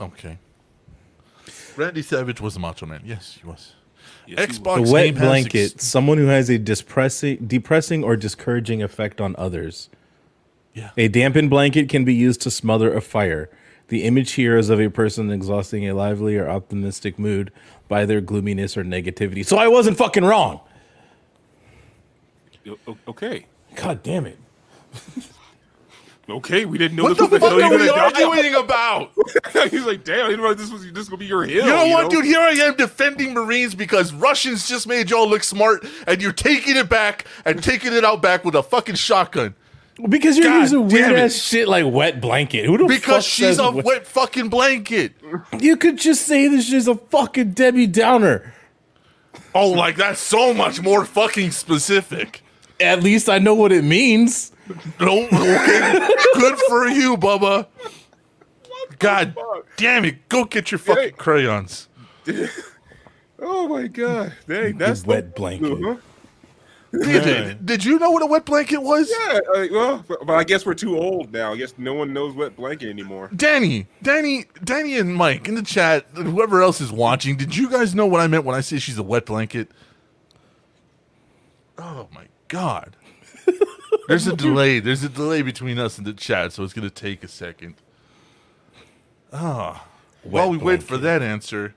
Okay. 0.00 0.38
Randy 1.76 2.02
Savage 2.02 2.40
was 2.40 2.56
a 2.56 2.60
macho 2.60 2.86
man. 2.86 3.02
Yes, 3.04 3.38
he 3.40 3.46
was. 3.46 3.74
Yes, 4.26 4.38
he 4.40 4.58
Xbox 4.60 4.88
A 4.88 4.92
wet 4.92 5.04
Game 5.06 5.14
blanket, 5.14 5.72
ex- 5.74 5.84
someone 5.86 6.18
who 6.18 6.26
has 6.26 6.48
a 6.50 6.58
depressing, 6.58 7.38
depressing 7.46 8.04
or 8.04 8.16
discouraging 8.16 8.82
effect 8.82 9.20
on 9.20 9.34
others. 9.38 9.88
yeah. 10.74 10.90
A 10.96 11.08
dampened 11.08 11.50
blanket 11.50 11.88
can 11.88 12.04
be 12.04 12.14
used 12.14 12.40
to 12.42 12.50
smother 12.50 12.94
a 12.94 13.00
fire. 13.00 13.50
The 13.88 14.04
image 14.04 14.32
here 14.32 14.56
is 14.56 14.70
of 14.70 14.80
a 14.80 14.88
person 14.88 15.30
exhausting 15.30 15.88
a 15.88 15.94
lively 15.94 16.36
or 16.36 16.48
optimistic 16.48 17.18
mood 17.18 17.50
by 17.88 18.06
their 18.06 18.20
gloominess 18.20 18.76
or 18.76 18.84
negativity. 18.84 19.44
So 19.44 19.56
I 19.58 19.66
wasn't 19.68 19.96
fucking 19.98 20.24
wrong. 20.24 20.60
O- 22.68 22.78
o- 22.86 22.96
Okay. 23.08 23.46
God 23.76 24.02
damn 24.02 24.26
it. 24.26 24.38
Okay, 26.30 26.64
we 26.66 26.78
didn't 26.78 26.96
know 26.96 27.02
What 27.02 27.18
this 27.18 27.18
the 27.18 27.24
was 27.24 27.30
the 27.32 27.40
fuck 27.40 27.50
hill 27.50 27.58
are 27.58 27.64
you 27.64 27.70
we 27.70 27.78
were 27.78 27.86
gonna 27.96 28.12
die 28.14 28.22
on. 28.22 28.32
arguing 28.38 28.54
about? 28.64 29.10
He's 29.72 29.84
like, 29.84 30.04
damn, 30.04 30.24
I 30.26 30.28
didn't 30.30 30.42
know 30.44 30.54
this 30.54 30.70
was 30.70 30.90
this 30.92 31.08
gonna 31.08 31.18
be 31.18 31.26
your 31.26 31.42
hill. 31.44 31.66
You 31.66 31.70
know 31.72 31.88
what, 31.88 32.10
dude? 32.12 32.24
Here 32.24 32.38
I 32.38 32.52
am 32.52 32.76
defending 32.76 33.34
Marines 33.34 33.74
because 33.74 34.14
Russians 34.14 34.68
just 34.68 34.86
made 34.86 35.10
y'all 35.10 35.28
look 35.28 35.42
smart, 35.42 35.84
and 36.06 36.22
you're 36.22 36.32
taking 36.32 36.76
it 36.76 36.88
back 36.88 37.26
and 37.44 37.62
taking 37.62 37.92
it 37.92 38.04
out 38.04 38.22
back 38.22 38.44
with 38.44 38.54
a 38.54 38.62
fucking 38.62 38.94
shotgun 38.94 39.56
Because 40.08 40.38
you're 40.38 40.46
God 40.46 40.60
using 40.60 40.86
damn 40.86 41.10
weird 41.10 41.18
ass 41.18 41.34
shit 41.34 41.66
like 41.66 41.92
wet 41.92 42.20
blanket. 42.20 42.66
Who 42.66 42.78
the 42.78 42.84
fuck 42.84 42.88
because 43.00 43.24
she's 43.24 43.58
a 43.58 43.72
wet- 43.72 43.84
wet 43.84 44.06
fucking 44.06 44.48
blanket. 44.48 45.14
You 45.58 45.76
could 45.76 45.98
just 45.98 46.24
say 46.24 46.46
this 46.46 46.72
is 46.72 46.86
a 46.86 46.94
fucking 46.94 47.50
Debbie 47.50 47.88
Downer. 47.88 48.54
Oh, 49.56 49.70
like 49.70 49.96
that's 49.96 50.20
so 50.20 50.54
much 50.54 50.80
more 50.80 51.04
fucking 51.04 51.50
specific. 51.50 52.42
At 52.82 53.02
least 53.02 53.28
I 53.28 53.38
know 53.38 53.54
what 53.54 53.72
it 53.72 53.84
means. 53.84 54.52
No, 55.00 55.24
okay, 55.26 56.08
good 56.34 56.58
for 56.68 56.86
you, 56.88 57.16
Bubba. 57.16 57.66
God 58.98 59.36
damn 59.76 60.04
it! 60.04 60.28
Go 60.28 60.44
get 60.44 60.70
your 60.70 60.78
fucking 60.78 61.02
Hey. 61.02 61.10
crayons. 61.12 61.88
Oh 63.44 63.66
my 63.66 63.88
god, 63.88 64.32
dang, 64.46 64.78
that's 64.78 65.02
the 65.02 65.08
wet 65.08 65.34
blanket. 65.34 65.76
Huh? 65.82 65.96
Did, 66.92 67.66
did 67.66 67.84
you 67.84 67.98
know 67.98 68.12
what 68.12 68.22
a 68.22 68.26
wet 68.26 68.44
blanket 68.44 68.78
was? 68.80 69.10
Yeah, 69.10 69.40
like, 69.52 69.70
well, 69.72 70.04
but, 70.06 70.24
but 70.24 70.34
I 70.34 70.44
guess 70.44 70.64
we're 70.64 70.74
too 70.74 70.96
old 70.96 71.32
now. 71.32 71.52
I 71.52 71.56
guess 71.56 71.74
no 71.76 71.92
one 71.94 72.12
knows 72.12 72.34
wet 72.34 72.54
blanket 72.54 72.88
anymore. 72.88 73.30
Danny, 73.34 73.88
Danny, 74.00 74.44
Danny, 74.62 74.96
and 74.96 75.16
Mike 75.16 75.48
in 75.48 75.56
the 75.56 75.62
chat, 75.62 76.06
whoever 76.14 76.62
else 76.62 76.80
is 76.80 76.92
watching, 76.92 77.36
did 77.36 77.56
you 77.56 77.68
guys 77.68 77.96
know 77.96 78.06
what 78.06 78.20
I 78.20 78.28
meant 78.28 78.44
when 78.44 78.54
I 78.54 78.60
say 78.60 78.78
she's 78.78 78.98
a 78.98 79.02
wet 79.02 79.26
blanket? 79.26 79.72
Oh 81.78 82.08
my 82.14 82.26
god. 82.52 82.96
There's 84.08 84.26
a 84.26 84.36
delay. 84.36 84.78
There's 84.80 85.02
a 85.02 85.08
delay 85.08 85.42
between 85.42 85.78
us 85.78 85.96
and 85.98 86.06
the 86.06 86.12
chat, 86.12 86.52
so 86.52 86.62
it's 86.64 86.72
gonna 86.72 86.90
take 86.90 87.24
a 87.24 87.28
second. 87.28 87.74
Ah, 89.32 89.86
while 90.22 90.50
we 90.50 90.58
wait 90.58 90.82
for 90.82 90.98
that 90.98 91.22
answer, 91.22 91.74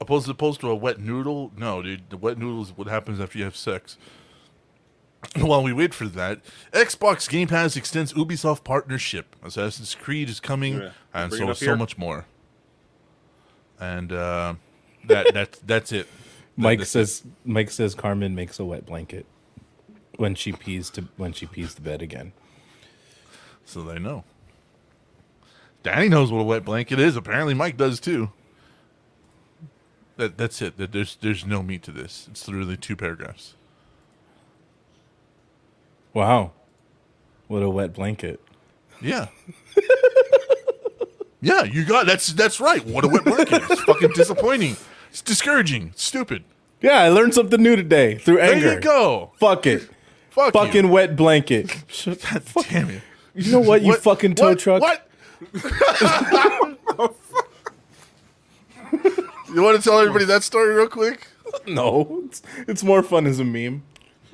opposed 0.00 0.28
opposed 0.28 0.60
to 0.60 0.68
a 0.70 0.74
wet 0.74 1.00
noodle, 1.00 1.52
no, 1.56 1.82
dude. 1.82 2.10
The 2.10 2.16
wet 2.16 2.36
noodle 2.38 2.62
is 2.62 2.76
what 2.76 2.88
happens 2.88 3.20
after 3.20 3.38
you 3.38 3.44
have 3.44 3.56
sex. 3.56 3.96
While 5.36 5.62
we 5.62 5.72
wait 5.72 5.94
for 5.94 6.06
that, 6.08 6.40
Xbox 6.72 7.28
Game 7.28 7.48
Pass 7.48 7.74
extends 7.76 8.12
Ubisoft 8.12 8.62
partnership. 8.64 9.34
Assassin's 9.42 9.94
Creed 9.94 10.28
is 10.28 10.40
coming, 10.40 10.78
Yeah. 10.78 10.90
and 11.14 11.30
Bring 11.30 11.46
so 11.46 11.52
so 11.54 11.76
much 11.76 11.96
more. 11.98 12.26
And 13.80 14.12
uh, 14.12 14.54
that 15.06 15.32
that 15.34 15.58
that's 15.66 15.92
it. 15.92 16.06
Mike 16.56 16.84
says 16.84 17.22
Mike 17.44 17.70
says 17.70 17.94
Carmen 17.94 18.34
makes 18.34 18.58
a 18.58 18.64
wet 18.64 18.86
blanket 18.86 19.26
when 20.16 20.34
she 20.34 20.52
pees 20.52 20.90
to 20.90 21.08
when 21.16 21.32
she 21.32 21.46
pees 21.46 21.74
the 21.74 21.82
bed 21.82 22.02
again. 22.02 22.32
so 23.64 23.82
they 23.82 23.98
know. 23.98 24.24
Danny 25.82 26.08
knows 26.08 26.32
what 26.32 26.40
a 26.40 26.44
wet 26.44 26.64
blanket 26.64 26.98
is. 26.98 27.16
Apparently, 27.16 27.54
Mike 27.54 27.76
does 27.76 28.00
too. 28.00 28.30
That 30.16 30.38
that's 30.38 30.62
it. 30.62 30.78
That 30.78 30.92
there's 30.92 31.16
there's 31.20 31.44
no 31.46 31.62
meat 31.62 31.82
to 31.84 31.92
this. 31.92 32.26
It's 32.30 32.48
literally 32.48 32.76
two 32.76 32.96
paragraphs. 32.96 33.54
Wow. 36.14 36.52
What 37.48 37.62
a 37.62 37.70
wet 37.70 37.92
blanket. 37.92 38.40
Yeah. 39.02 39.28
yeah, 41.42 41.64
you 41.64 41.84
got 41.84 42.06
that's 42.06 42.28
that's 42.28 42.60
right. 42.60 42.84
What 42.86 43.04
a 43.04 43.08
wet 43.08 43.24
blanket. 43.24 43.62
It's 43.70 43.82
fucking 43.82 44.12
disappointing. 44.14 44.76
It's 45.16 45.22
discouraging. 45.22 45.94
Stupid. 45.96 46.44
Yeah, 46.82 46.98
I 47.00 47.08
learned 47.08 47.32
something 47.32 47.62
new 47.62 47.74
today 47.74 48.16
through 48.18 48.38
anger. 48.38 48.60
There 48.66 48.74
you 48.74 48.80
go. 48.80 49.32
Fuck 49.40 49.66
it. 49.66 49.88
Fuck 50.30 50.52
fucking 50.52 50.84
you. 50.84 50.90
wet 50.90 51.16
blanket. 51.16 51.68
God 52.04 52.42
damn 52.68 52.90
it. 52.90 53.00
You 53.34 53.52
know 53.52 53.60
what, 53.60 53.80
you 53.80 53.88
What- 53.88 54.02
fucking 54.02 54.34
tow 54.34 54.50
what- 54.50 54.58
truck? 54.58 54.82
What? 54.82 55.08
you 59.54 59.62
want 59.62 59.78
to 59.78 59.82
tell 59.82 59.98
everybody 60.00 60.26
that 60.26 60.42
story 60.42 60.74
real 60.74 60.86
quick? 60.86 61.28
No, 61.66 62.24
it's, 62.26 62.42
it's 62.68 62.84
more 62.84 63.02
fun 63.02 63.26
as 63.26 63.40
a 63.40 63.44
meme. 63.44 63.84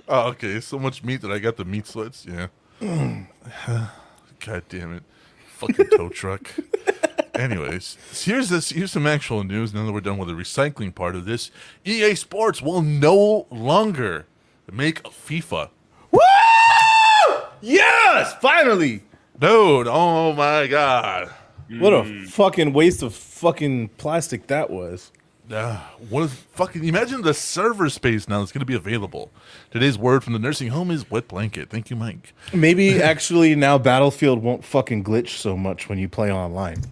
Oh, 0.08 0.30
okay. 0.30 0.58
So 0.58 0.80
much 0.80 1.04
meat 1.04 1.20
that 1.20 1.30
I 1.30 1.38
got 1.38 1.58
the 1.58 1.64
meat 1.64 1.86
sweats. 1.86 2.26
Yeah. 2.28 2.48
God 4.40 4.64
damn 4.68 4.94
it. 4.94 5.04
Fucking 5.66 5.90
tow 5.96 6.08
truck. 6.08 6.50
Anyways, 7.34 7.96
here's 8.24 8.48
this. 8.48 8.70
Here's 8.70 8.90
some 8.90 9.06
actual 9.06 9.44
news. 9.44 9.72
Now 9.72 9.86
that 9.86 9.92
we're 9.92 10.00
done 10.00 10.18
with 10.18 10.28
the 10.28 10.34
recycling 10.34 10.92
part 10.94 11.14
of 11.14 11.24
this, 11.24 11.50
EA 11.84 12.16
Sports 12.16 12.60
will 12.60 12.82
no 12.82 13.46
longer 13.48 14.26
make 14.70 15.02
FIFA. 15.04 15.70
Woo! 16.10 16.20
Yes, 17.60 18.34
finally. 18.40 19.02
Dude, 19.38 19.86
oh 19.88 20.32
my 20.32 20.66
god. 20.66 21.30
What 21.70 21.92
a 21.92 22.02
mm. 22.02 22.28
fucking 22.28 22.72
waste 22.72 23.02
of 23.02 23.14
fucking 23.14 23.90
plastic 23.90 24.48
that 24.48 24.68
was. 24.68 25.12
Uh, 25.52 25.78
what 26.08 26.22
is 26.22 26.32
fucking? 26.32 26.82
Imagine 26.84 27.20
the 27.22 27.34
server 27.34 27.90
space 27.90 28.26
now 28.26 28.38
that's 28.38 28.52
going 28.52 28.60
to 28.60 28.66
be 28.66 28.74
available. 28.74 29.30
Today's 29.70 29.98
word 29.98 30.24
from 30.24 30.32
the 30.32 30.38
nursing 30.38 30.68
home 30.68 30.90
is 30.90 31.10
wet 31.10 31.28
blanket. 31.28 31.68
Thank 31.68 31.90
you, 31.90 31.96
Mike. 31.96 32.32
Maybe 32.54 33.02
actually 33.02 33.54
now 33.54 33.76
Battlefield 33.76 34.42
won't 34.42 34.64
fucking 34.64 35.04
glitch 35.04 35.30
so 35.30 35.56
much 35.56 35.88
when 35.90 35.98
you 35.98 36.08
play 36.08 36.32
online. 36.32 36.82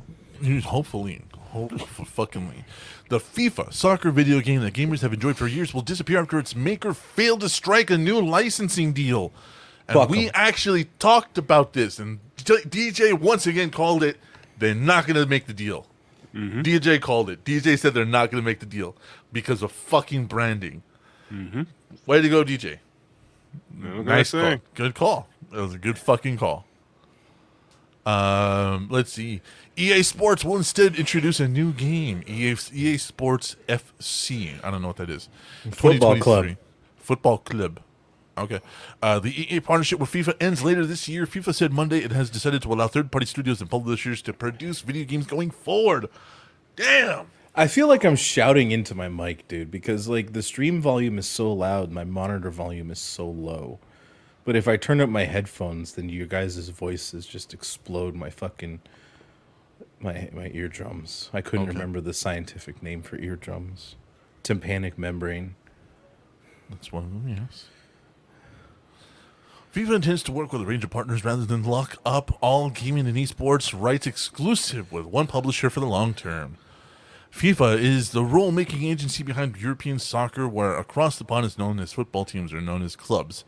Hopefully, 0.64 1.22
hopefully, 1.38 2.64
the 3.08 3.18
FIFA 3.18 3.72
soccer 3.72 4.10
video 4.10 4.40
game 4.40 4.60
that 4.60 4.74
gamers 4.74 5.00
have 5.00 5.14
enjoyed 5.14 5.38
for 5.38 5.46
years 5.46 5.72
will 5.72 5.82
disappear 5.82 6.20
after 6.20 6.38
its 6.38 6.54
maker 6.54 6.92
failed 6.92 7.40
to 7.40 7.48
strike 7.48 7.90
a 7.90 7.96
new 7.96 8.20
licensing 8.20 8.92
deal. 8.92 9.32
And 9.88 9.98
Fuck 9.98 10.10
we 10.10 10.26
'em. 10.26 10.32
actually 10.34 10.84
talked 10.98 11.38
about 11.38 11.72
this, 11.72 11.98
and 11.98 12.20
DJ 12.36 13.12
once 13.14 13.46
again 13.46 13.70
called 13.70 14.02
it. 14.02 14.18
They're 14.58 14.74
not 14.74 15.06
going 15.06 15.16
to 15.16 15.24
make 15.24 15.46
the 15.46 15.54
deal. 15.54 15.86
DJ 16.34 17.00
called 17.00 17.28
it. 17.30 17.44
DJ 17.44 17.78
said 17.78 17.94
they're 17.94 18.04
not 18.04 18.30
going 18.30 18.42
to 18.42 18.46
make 18.46 18.60
the 18.60 18.66
deal 18.66 18.96
because 19.32 19.62
of 19.62 19.72
fucking 19.72 20.26
branding. 20.26 20.82
Way 22.06 22.22
to 22.22 22.28
go, 22.28 22.44
DJ. 22.44 22.78
No, 23.76 24.02
Nice 24.02 24.34
I 24.34 24.40
call. 24.56 24.62
Good 24.74 24.94
call. 24.94 25.28
That 25.50 25.60
was 25.60 25.74
a 25.74 25.78
good 25.78 25.98
fucking 25.98 26.38
call. 26.38 26.64
Um, 28.06 28.88
let's 28.90 29.12
see. 29.12 29.40
EA 29.76 30.02
Sports 30.02 30.44
will 30.44 30.56
instead 30.56 30.96
introduce 30.96 31.40
a 31.40 31.48
new 31.48 31.72
game. 31.72 32.22
EA, 32.26 32.56
EA 32.72 32.96
Sports 32.98 33.56
FC. 33.68 34.62
I 34.64 34.70
don't 34.70 34.82
know 34.82 34.88
what 34.88 34.96
that 34.96 35.10
is. 35.10 35.28
Football 35.70 36.18
club. 36.18 36.56
Football 36.96 37.38
club. 37.38 37.80
Okay. 38.38 38.60
Uh, 39.02 39.18
the 39.18 39.54
EA 39.54 39.60
partnership 39.60 39.98
with 39.98 40.10
FIFA 40.10 40.34
ends 40.40 40.62
later 40.62 40.86
this 40.86 41.08
year. 41.08 41.26
FIFA 41.26 41.54
said 41.54 41.72
Monday 41.72 41.98
it 41.98 42.12
has 42.12 42.30
decided 42.30 42.62
to 42.62 42.72
allow 42.72 42.86
third-party 42.88 43.26
studios 43.26 43.60
and 43.60 43.68
publishers 43.68 44.22
to 44.22 44.32
produce 44.32 44.80
video 44.80 45.04
games 45.04 45.26
going 45.26 45.50
forward. 45.50 46.06
Damn. 46.76 47.26
I 47.54 47.66
feel 47.66 47.88
like 47.88 48.04
I'm 48.04 48.16
shouting 48.16 48.70
into 48.70 48.94
my 48.94 49.08
mic, 49.08 49.46
dude, 49.48 49.70
because 49.70 50.08
like 50.08 50.32
the 50.32 50.42
stream 50.42 50.80
volume 50.80 51.18
is 51.18 51.26
so 51.28 51.52
loud, 51.52 51.90
my 51.90 52.04
monitor 52.04 52.50
volume 52.50 52.90
is 52.90 53.00
so 53.00 53.28
low. 53.28 53.80
But 54.44 54.56
if 54.56 54.66
I 54.68 54.76
turn 54.76 55.00
up 55.00 55.10
my 55.10 55.24
headphones, 55.24 55.92
then 55.94 56.08
you 56.08 56.26
guys' 56.26 56.68
voices 56.70 57.26
just 57.26 57.52
explode 57.52 58.14
my 58.14 58.30
fucking 58.30 58.80
my 60.00 60.30
my 60.32 60.50
eardrums. 60.54 61.28
I 61.34 61.40
couldn't 61.42 61.68
Okay. 61.68 61.76
remember 61.76 62.00
the 62.00 62.14
scientific 62.14 62.82
name 62.82 63.02
for 63.02 63.18
eardrums. 63.18 63.96
Tympanic 64.42 64.96
membrane. 64.96 65.56
That's 66.70 66.90
one 66.92 67.04
of 67.04 67.10
them, 67.12 67.28
yes. 67.28 67.66
FIFA 69.74 69.94
intends 69.94 70.24
to 70.24 70.32
work 70.32 70.52
with 70.52 70.62
a 70.62 70.66
range 70.66 70.82
of 70.82 70.90
partners 70.90 71.24
rather 71.24 71.44
than 71.44 71.62
lock 71.62 71.96
up 72.04 72.36
all 72.40 72.70
gaming 72.70 73.06
and 73.06 73.16
esports 73.16 73.72
rights 73.72 74.04
exclusive 74.04 74.90
with 74.90 75.06
one 75.06 75.28
publisher 75.28 75.70
for 75.70 75.78
the 75.78 75.86
long 75.86 76.12
term. 76.12 76.56
FIFA 77.32 77.78
is 77.78 78.10
the 78.10 78.24
rule 78.24 78.50
making 78.50 78.82
agency 78.82 79.22
behind 79.22 79.56
European 79.56 80.00
soccer, 80.00 80.48
where 80.48 80.76
across 80.76 81.16
the 81.16 81.24
pond 81.24 81.46
is 81.46 81.56
known 81.56 81.78
as 81.78 81.92
football 81.92 82.24
teams 82.24 82.52
are 82.52 82.60
known 82.60 82.82
as 82.82 82.96
clubs. 82.96 83.44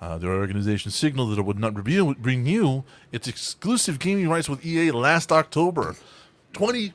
Uh, 0.00 0.16
their 0.16 0.34
organization 0.34 0.92
signaled 0.92 1.32
that 1.32 1.40
it 1.40 1.44
would 1.44 1.58
not 1.58 1.74
renew 1.84 2.84
its 3.10 3.26
exclusive 3.26 3.98
gaming 3.98 4.28
rights 4.28 4.48
with 4.48 4.64
EA 4.64 4.92
last 4.92 5.32
October. 5.32 5.96
$20 6.54 6.92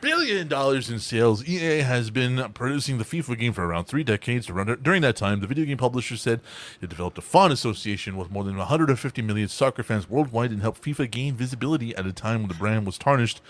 billion 0.00 0.52
in 0.92 0.98
sales. 0.98 1.46
EA 1.46 1.78
has 1.80 2.10
been 2.10 2.52
producing 2.52 2.98
the 2.98 3.04
FIFA 3.04 3.38
game 3.38 3.52
for 3.52 3.64
around 3.64 3.84
three 3.84 4.04
decades. 4.04 4.46
During 4.46 5.02
that 5.02 5.16
time, 5.16 5.40
the 5.40 5.46
video 5.46 5.64
game 5.64 5.76
publisher 5.76 6.16
said 6.16 6.40
it 6.80 6.90
developed 6.90 7.18
a 7.18 7.22
fond 7.22 7.52
association 7.52 8.16
with 8.16 8.30
more 8.30 8.44
than 8.44 8.56
150 8.56 9.22
million 9.22 9.48
soccer 9.48 9.82
fans 9.82 10.08
worldwide 10.10 10.50
and 10.50 10.62
helped 10.62 10.82
FIFA 10.82 11.10
gain 11.10 11.34
visibility 11.34 11.94
at 11.96 12.06
a 12.06 12.12
time 12.12 12.40
when 12.40 12.48
the 12.48 12.54
brand 12.54 12.86
was 12.86 12.98
tarnished 12.98 13.40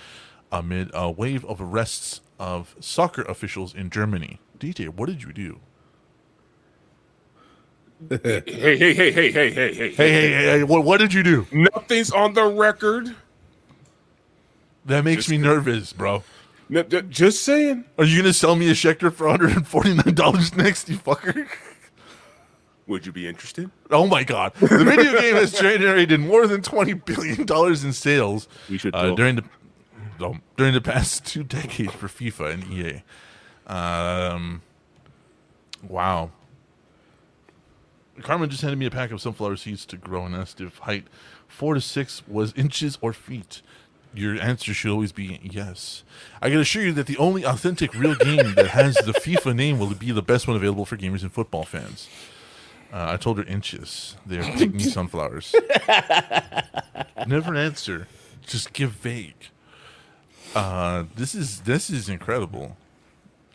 amid 0.53 0.91
a 0.95 1.11
wave 1.11 1.45
of 1.47 1.61
arrests 1.61 2.21
of 2.39 2.77
soccer 2.81 3.23
officials 3.23 3.75
in 3.75 3.91
Germany. 3.91 4.41
DJ, 4.59 4.89
what 4.89 5.07
did 5.07 5.23
you 5.23 5.33
do? 5.33 5.61
Hey, 8.11 8.43
hey, 8.47 8.77
hey, 8.77 8.95
hey, 8.95 9.13
hey, 9.13 9.31
hey, 9.33 9.51
hey, 9.51 9.73
Hey, 9.73 9.93
hey, 9.93 9.95
hey, 9.95 10.45
hey 10.45 10.65
what, 10.65 10.85
what 10.85 10.99
did 10.99 11.15
you 11.15 11.23
do? 11.23 11.47
Nothing's 11.53 12.11
on 12.11 12.35
the 12.35 12.45
record. 12.45 13.15
That 14.87 15.05
makes 15.05 15.25
Just- 15.25 15.31
me 15.31 15.39
nervous, 15.39 15.93
bro. 15.93 16.23
No, 16.69 16.83
just 16.83 17.43
saying. 17.45 17.85
Are 17.99 18.05
you 18.05 18.17
going 18.23 18.33
to 18.33 18.33
sell 18.33 18.57
me 18.57 18.69
a 18.71 18.73
Schecter 18.73 19.13
for 19.13 19.27
$149 19.27 20.57
next, 20.57 20.89
you 20.89 20.97
fucker? 20.97 21.47
Would 22.87 23.05
you 23.07 23.13
be 23.13 23.29
interested? 23.29 23.71
Oh 23.91 24.07
my 24.07 24.25
god! 24.25 24.53
The 24.57 24.67
video 24.85 25.19
game 25.21 25.37
has 25.37 25.53
generated 25.59 26.21
more 26.21 26.47
than 26.47 26.61
twenty 26.61 26.93
billion 26.93 27.47
dollars 27.47 27.83
in 27.83 27.95
sales 27.95 28.47
We 28.69 28.77
should 28.77 28.95
uh, 28.95 29.15
during 29.15 29.37
the 29.37 29.45
during 30.59 30.75
the 30.75 30.83
past 30.83 31.25
two 31.25 31.45
decades 31.45 31.93
for 31.95 32.09
FIFA 32.09 32.53
and 32.53 32.65
EA. 32.71 33.03
Um, 33.73 34.61
wow. 35.89 36.31
Carmen 38.23 38.51
just 38.51 38.61
handed 38.63 38.79
me 38.79 38.85
a 38.87 38.91
pack 38.91 39.11
of 39.11 39.21
sunflower 39.21 39.57
seeds 39.57 39.87
to 39.87 39.97
grow 39.97 40.27
and 40.27 40.35
asked 40.35 40.61
if 40.61 40.77
height 40.79 41.07
four 41.49 41.73
to 41.75 41.81
six 41.81 42.23
was 42.29 42.53
inches 42.53 42.99
or 43.01 43.13
feet. 43.15 43.63
Your 44.15 44.41
answer 44.41 44.73
should 44.73 44.91
always 44.91 45.13
be 45.13 45.41
yes. 45.43 46.03
I 46.41 46.49
can 46.51 46.59
assure 46.61 46.83
you 46.83 46.93
that 46.93 47.07
the 47.07 47.17
only 47.19 47.45
authentic 47.45 47.95
real 47.95 48.15
game 48.15 48.55
that 48.55 48.69
has 48.69 48.95
the 48.97 49.13
FIFA 49.13 49.55
name 49.57 49.79
will 49.79 49.93
be 49.95 50.13
the 50.13 50.23
best 50.23 50.47
one 50.47 50.57
available 50.57 50.85
for 50.85 50.97
gamers 50.97 51.23
and 51.23 51.33
football 51.33 51.65
fans. 51.65 52.09
Uh, 52.93 53.13
I 53.13 53.17
told 53.17 53.39
her 53.39 53.45
inches. 53.45 54.17
They're 54.25 54.43
pygmy 54.43 54.83
sunflowers. 54.93 55.55
Never 57.27 57.55
answer. 57.57 58.07
Just 58.47 58.73
give 58.73 58.93
vague. 58.93 59.35
Uh, 60.55 61.05
this 61.17 61.35
is 61.35 61.63
this 61.63 61.91
is 61.91 62.09
incredible, 62.09 62.77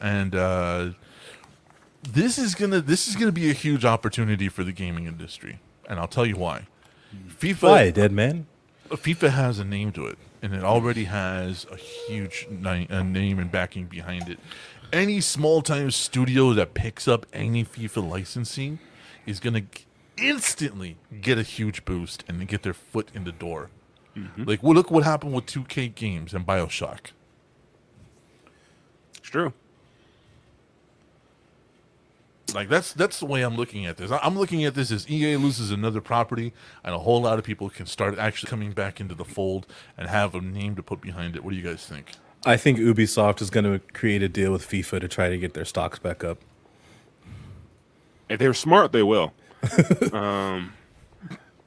and 0.02 0.36
uh, 0.36 0.90
this 2.04 2.38
is 2.38 2.56
gonna 2.56 2.82
this 2.82 3.08
is 3.08 3.16
gonna 3.16 3.32
be 3.32 3.50
a 3.50 3.54
huge 3.54 3.86
opportunity 3.86 4.50
for 4.50 4.66
the 4.66 4.74
gaming 4.74 5.06
industry, 5.06 5.60
and 5.88 6.00
I'll 6.00 6.08
tell 6.10 6.26
you 6.26 6.36
why. 6.36 6.68
FIFA 7.40 7.62
Why, 7.64 7.92
dead 7.92 8.12
man? 8.12 8.48
FIFA 8.90 9.30
has 9.30 9.60
a 9.60 9.64
name 9.64 9.92
to 9.94 10.06
it, 10.08 10.18
and 10.42 10.54
it 10.54 10.64
already 10.64 11.06
has 11.06 11.66
a 11.72 11.76
huge 11.76 12.48
ni- 12.50 12.88
a 12.90 13.04
name 13.04 13.40
and 13.40 13.52
backing 13.52 13.86
behind 13.86 14.30
it. 14.30 14.40
Any 14.92 15.22
small 15.22 15.62
time 15.62 15.92
studio 15.92 16.54
that 16.54 16.74
picks 16.74 17.08
up 17.08 17.26
any 17.34 17.64
FIFA 17.64 18.10
licensing 18.10 18.80
is 19.26 19.40
going 19.40 19.54
to 19.54 19.82
instantly 20.18 20.98
get 21.22 21.38
a 21.38 21.44
huge 21.44 21.86
boost 21.86 22.24
and 22.28 22.48
get 22.48 22.64
their 22.64 22.74
foot 22.74 23.10
in 23.14 23.24
the 23.24 23.32
door. 23.32 23.70
Mm-hmm. 24.16 24.44
Like, 24.44 24.64
well, 24.64 24.74
look 24.74 24.92
what 24.92 25.04
happened 25.04 25.34
with 25.34 25.46
2K 25.46 25.94
Games 25.94 26.34
and 26.34 26.46
Bioshock. 26.46 27.12
It's 29.18 29.30
true. 29.30 29.54
Like 32.54 32.70
that's 32.70 32.94
that's 32.94 33.20
the 33.20 33.26
way 33.26 33.42
I'm 33.42 33.56
looking 33.56 33.86
at 33.86 33.98
this. 33.98 34.12
I- 34.12 34.20
I'm 34.20 34.38
looking 34.38 34.64
at 34.66 34.76
this 34.76 34.92
as 34.92 35.10
EA 35.10 35.38
loses 35.38 35.72
another 35.72 36.02
property, 36.02 36.54
and 36.84 36.94
a 36.96 37.00
whole 37.00 37.22
lot 37.22 37.40
of 37.40 37.46
people 37.46 37.70
can 37.70 37.86
start 37.86 38.18
actually 38.18 38.50
coming 38.50 38.72
back 38.72 39.00
into 39.00 39.16
the 39.16 39.26
fold 39.26 39.68
and 39.98 40.10
have 40.10 40.36
a 40.36 40.42
name 40.42 40.76
to 40.76 40.84
put 40.84 41.02
behind 41.02 41.36
it. 41.36 41.44
What 41.44 41.52
do 41.52 41.58
you 41.58 41.64
guys 41.64 41.86
think? 41.86 42.12
I 42.46 42.56
think 42.58 42.80
Ubisoft 42.80 43.42
is 43.42 43.50
going 43.50 43.66
to 43.66 43.80
create 43.94 44.24
a 44.24 44.30
deal 44.30 44.52
with 44.54 44.66
FIFA 44.68 45.02
to 45.02 45.08
try 45.10 45.30
to 45.30 45.38
get 45.38 45.54
their 45.54 45.66
stocks 45.66 46.00
back 46.00 46.24
up. 46.24 46.38
If 48.30 48.40
they're 48.40 48.54
smart, 48.54 48.92
they 48.92 49.04
will. 49.04 49.34
um, 50.14 50.72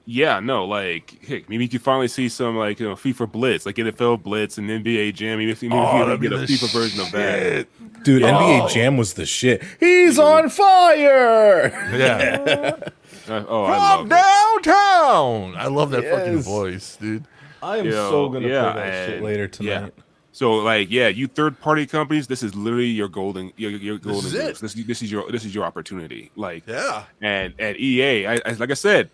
yeah, 0.05 0.41
no, 0.41 0.65
like, 0.65 1.25
heck, 1.27 1.49
maybe 1.49 1.65
you 1.65 1.71
could 1.71 1.83
finally 1.83 2.09
see 2.09 2.29
some 2.29 2.57
like 2.57 2.81
you 2.81 2.89
know 2.89 2.95
FIFA 2.95 3.31
Blitz, 3.33 3.67
like 3.67 3.77
NFL 3.77 4.23
Blitz 4.23 4.59
and 4.59 4.69
NBA 4.69 5.15
Jam. 5.15 5.39
Maybe 5.39 5.51
if, 5.53 5.63
maybe 5.63 5.75
if 5.75 5.93
you 5.95 6.05
that'd 6.05 6.21
get 6.21 6.33
a 6.33 6.39
the 6.39 6.47
FIFA 6.47 6.73
version 6.73 7.01
of 7.01 7.13
that. 7.13 7.39
shit. 7.41 8.03
Dude, 8.03 8.23
NBA 8.23 8.71
Jam 8.71 8.97
was 8.97 9.15
the 9.15 9.25
shit. 9.27 9.63
He's 9.79 10.19
on 10.19 10.49
fire. 10.51 11.69
Yeah. 11.97 12.77
Uh, 13.29 13.45
oh, 13.47 13.65
I 13.67 13.99
From 13.99 14.09
love 14.09 14.61
it. 14.61 14.65
downtown. 14.65 15.55
I 15.57 15.67
love 15.69 15.91
that 15.93 16.03
fucking 16.05 16.39
voice, 16.43 16.97
dude. 16.97 17.25
I 17.63 17.77
am 17.79 17.85
Yo, 17.87 17.93
so 18.11 18.29
gonna 18.31 18.49
yeah, 18.49 18.73
play 18.73 18.83
that 18.83 19.07
shit 19.07 19.15
and- 19.19 19.25
later 19.25 19.43
yeah. 19.61 19.79
tonight. 19.79 19.95
So 20.33 20.55
like, 20.55 20.91
yeah, 20.91 21.07
you 21.07 21.29
third 21.29 21.61
party 21.61 21.87
companies, 21.87 22.27
this 22.27 22.43
is 22.43 22.55
literally 22.57 22.87
your 22.87 23.07
golden, 23.09 23.53
your, 23.57 23.71
your 23.71 23.99
golden. 23.99 24.27
is 24.27 24.35
it. 24.35 24.59
This, 24.59 24.75
this 24.75 25.03
is 25.03 25.13
your 25.13 25.31
this 25.31 25.45
is 25.45 25.55
your 25.55 25.65
opportunity. 25.65 26.33
Like, 26.35 26.65
Yeah. 26.67 27.05
and 27.21 27.55
at 27.61 27.79
EA, 27.79 28.27
I, 28.27 28.35
I, 28.45 28.53
like 28.59 28.71
I 28.73 28.75
said, 28.75 29.11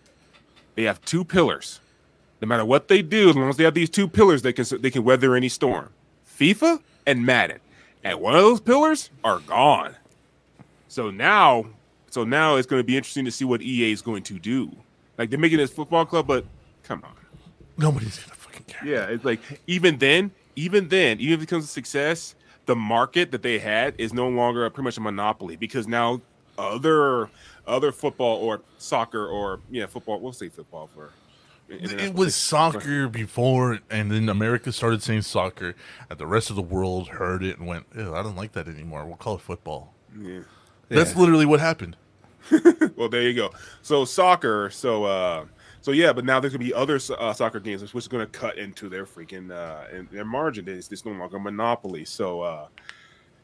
they 0.78 0.84
have 0.84 1.04
two 1.04 1.24
pillars. 1.24 1.80
No 2.40 2.46
matter 2.46 2.64
what 2.64 2.86
they 2.86 3.02
do, 3.02 3.30
as 3.30 3.34
long 3.34 3.48
as 3.48 3.56
they 3.56 3.64
have 3.64 3.74
these 3.74 3.90
two 3.90 4.06
pillars, 4.06 4.42
they 4.42 4.52
can 4.52 4.64
they 4.80 4.92
can 4.92 5.02
weather 5.02 5.34
any 5.34 5.48
storm. 5.48 5.88
FIFA 6.38 6.80
and 7.04 7.26
Madden, 7.26 7.58
and 8.04 8.20
one 8.20 8.36
of 8.36 8.42
those 8.42 8.60
pillars 8.60 9.10
are 9.24 9.40
gone. 9.40 9.96
So 10.86 11.10
now, 11.10 11.66
so 12.10 12.22
now 12.22 12.54
it's 12.54 12.68
going 12.68 12.78
to 12.78 12.84
be 12.84 12.96
interesting 12.96 13.24
to 13.24 13.32
see 13.32 13.44
what 13.44 13.60
EA 13.60 13.90
is 13.90 14.02
going 14.02 14.22
to 14.22 14.38
do. 14.38 14.70
Like 15.18 15.30
they're 15.30 15.38
making 15.40 15.58
this 15.58 15.72
football 15.72 16.06
club, 16.06 16.28
but 16.28 16.44
come 16.84 17.02
on. 17.04 17.10
Nobody's 17.76 18.16
gonna 18.20 18.36
fucking 18.36 18.66
care. 18.68 18.86
Yeah, 18.86 19.06
it's 19.06 19.24
like 19.24 19.40
even 19.66 19.98
then, 19.98 20.30
even 20.54 20.90
then, 20.90 21.18
even 21.18 21.34
if 21.34 21.42
it 21.42 21.46
comes 21.46 21.64
a 21.64 21.66
success, 21.66 22.36
the 22.66 22.76
market 22.76 23.32
that 23.32 23.42
they 23.42 23.58
had 23.58 23.96
is 23.98 24.12
no 24.12 24.28
longer 24.28 24.64
a, 24.64 24.70
pretty 24.70 24.84
much 24.84 24.96
a 24.96 25.00
monopoly 25.00 25.56
because 25.56 25.88
now 25.88 26.20
other 26.56 27.30
other 27.68 27.92
football 27.92 28.38
or 28.38 28.62
soccer 28.78 29.26
or 29.26 29.60
yeah 29.70 29.86
football 29.86 30.18
we'll 30.20 30.32
say 30.32 30.48
football 30.48 30.88
for 30.94 31.10
It 31.68 32.14
was 32.14 32.34
soccer 32.34 33.08
before, 33.08 33.80
and 33.90 34.10
then 34.10 34.28
America 34.30 34.72
started 34.72 35.02
saying 35.02 35.22
soccer, 35.22 35.74
and 36.08 36.18
the 36.18 36.26
rest 36.26 36.48
of 36.48 36.56
the 36.56 36.62
world 36.62 37.08
heard 37.08 37.44
it 37.44 37.58
and 37.58 37.68
went, 37.68 37.84
I 37.94 38.22
don't 38.22 38.36
like 38.36 38.52
that 38.52 38.68
anymore. 38.68 39.04
We'll 39.04 39.16
call 39.16 39.34
it 39.34 39.42
football. 39.42 39.92
yeah. 40.18 40.40
That's 40.88 41.14
literally 41.14 41.44
what 41.44 41.60
happened. 41.60 41.96
well 42.96 43.08
there 43.10 43.22
you 43.22 43.34
go 43.34 43.50
so 43.82 44.04
soccer 44.06 44.70
so 44.70 45.04
uh 45.04 45.44
so 45.82 45.90
yeah 45.90 46.12
but 46.12 46.24
now 46.24 46.40
there's 46.40 46.52
gonna 46.54 46.64
be 46.64 46.72
other 46.72 46.98
uh, 47.18 47.32
soccer 47.32 47.60
games 47.60 47.82
which 47.82 48.04
is 48.04 48.08
gonna 48.08 48.26
cut 48.26 48.56
into 48.56 48.88
their 48.88 49.04
freaking 49.04 49.50
uh 49.50 49.84
in 49.94 50.08
their 50.10 50.24
margin 50.24 50.66
it's, 50.68 50.90
it's 50.90 51.04
no 51.04 51.12
longer 51.12 51.36
a 51.36 51.40
monopoly 51.40 52.04
so 52.04 52.40
uh 52.40 52.66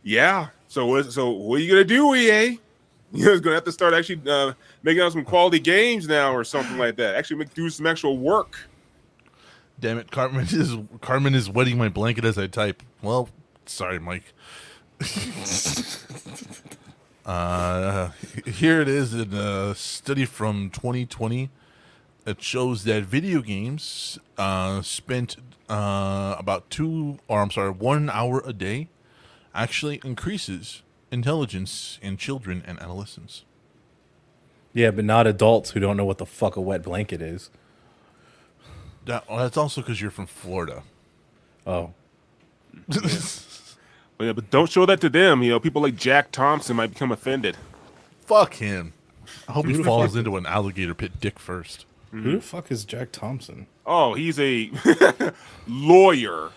yeah 0.03 0.47
so 0.69 0.87
what 0.87 1.13
so 1.13 1.29
what 1.31 1.57
are 1.57 1.63
you 1.63 1.69
gonna 1.71 1.85
do 1.85 2.15
ea 2.15 2.59
you're 3.23 3.39
gonna 3.39 3.55
have 3.55 3.65
to 3.65 3.73
start 3.73 3.95
actually 3.95 4.21
uh 4.31 4.53
making 4.83 5.03
out 5.03 5.13
some 5.13 5.25
quality 5.25 5.59
games 5.59 6.07
now 6.07 6.35
or 6.35 6.45
something 6.45 6.79
like 6.79 6.97
that 6.97 7.15
actually 7.15 7.37
make 7.37 7.55
do 7.55 7.71
some 7.71 7.87
actual 7.87 8.19
work 8.19 8.69
Damn 9.79 9.99
it, 9.99 10.11
Carmen 10.11 10.47
is 10.51 10.77
Carmen 11.01 11.35
is 11.35 11.51
wetting 11.51 11.77
my 11.77 11.89
blanket 11.89 12.25
as 12.25 12.39
I 12.39 12.47
type. 12.47 12.83
Well, 13.03 13.29
sorry, 13.67 13.99
Mike. 13.99 14.33
uh, 17.27 18.11
here 18.47 18.81
it 18.81 18.89
is 18.89 19.13
in 19.13 19.35
a 19.35 19.75
study 19.75 20.25
from 20.25 20.71
2020. 20.71 21.51
It 22.27 22.41
shows 22.41 22.85
that 22.85 23.03
video 23.03 23.43
games 23.43 24.19
uh, 24.39 24.81
spent 24.83 25.37
uh, 25.69 26.37
about 26.39 26.71
two, 26.71 27.19
or 27.27 27.43
I'm 27.43 27.51
sorry, 27.51 27.71
one 27.71 28.09
hour 28.09 28.43
a 28.47 28.53
day, 28.53 28.89
actually 29.55 30.01
increases 30.05 30.83
intelligence 31.15 31.99
in 32.03 32.17
children 32.19 32.63
and 32.67 32.79
adolescents. 32.81 33.45
Yeah, 34.75 34.91
but 34.91 35.05
not 35.05 35.27
adults 35.27 35.71
who 35.71 35.81
don't 35.81 35.97
know 35.97 36.05
what 36.05 36.19
the 36.19 36.27
fuck 36.27 36.57
a 36.57 36.61
wet 36.61 36.83
blanket 36.83 37.23
is. 37.23 37.49
That, 39.07 39.29
well, 39.29 39.39
that's 39.39 39.57
also 39.57 39.81
because 39.81 40.01
you're 40.01 40.11
from 40.11 40.27
Florida. 40.27 40.83
Oh, 41.67 41.95
but, 42.89 43.65
yeah, 44.21 44.33
but 44.33 44.51
don't 44.51 44.69
show 44.71 44.85
that 44.85 45.01
to 45.01 45.09
them 45.09 45.43
you 45.43 45.51
know 45.51 45.61
people 45.61 45.81
like 45.81 45.95
jack 45.95 46.33
thompson 46.33 46.75
might 46.75 46.89
become 46.89 47.13
offended 47.13 47.57
Fuck 48.27 48.55
him. 48.55 48.95
I 49.49 49.53
hope 49.53 49.67
he 49.67 49.83
falls 49.83 50.13
fuck- 50.13 50.19
into 50.19 50.37
an 50.37 50.47
alligator 50.47 50.95
pit 50.95 51.21
dick 51.21 51.39
first. 51.39 51.85
who 52.11 52.33
the 52.37 52.41
fuck 52.41 52.71
is 52.71 52.85
Jack 52.85 53.13
Thompson? 53.13 53.67
Oh, 53.85 54.15
he's 54.15 54.39
a 54.41 54.71
lawyer 55.69 56.51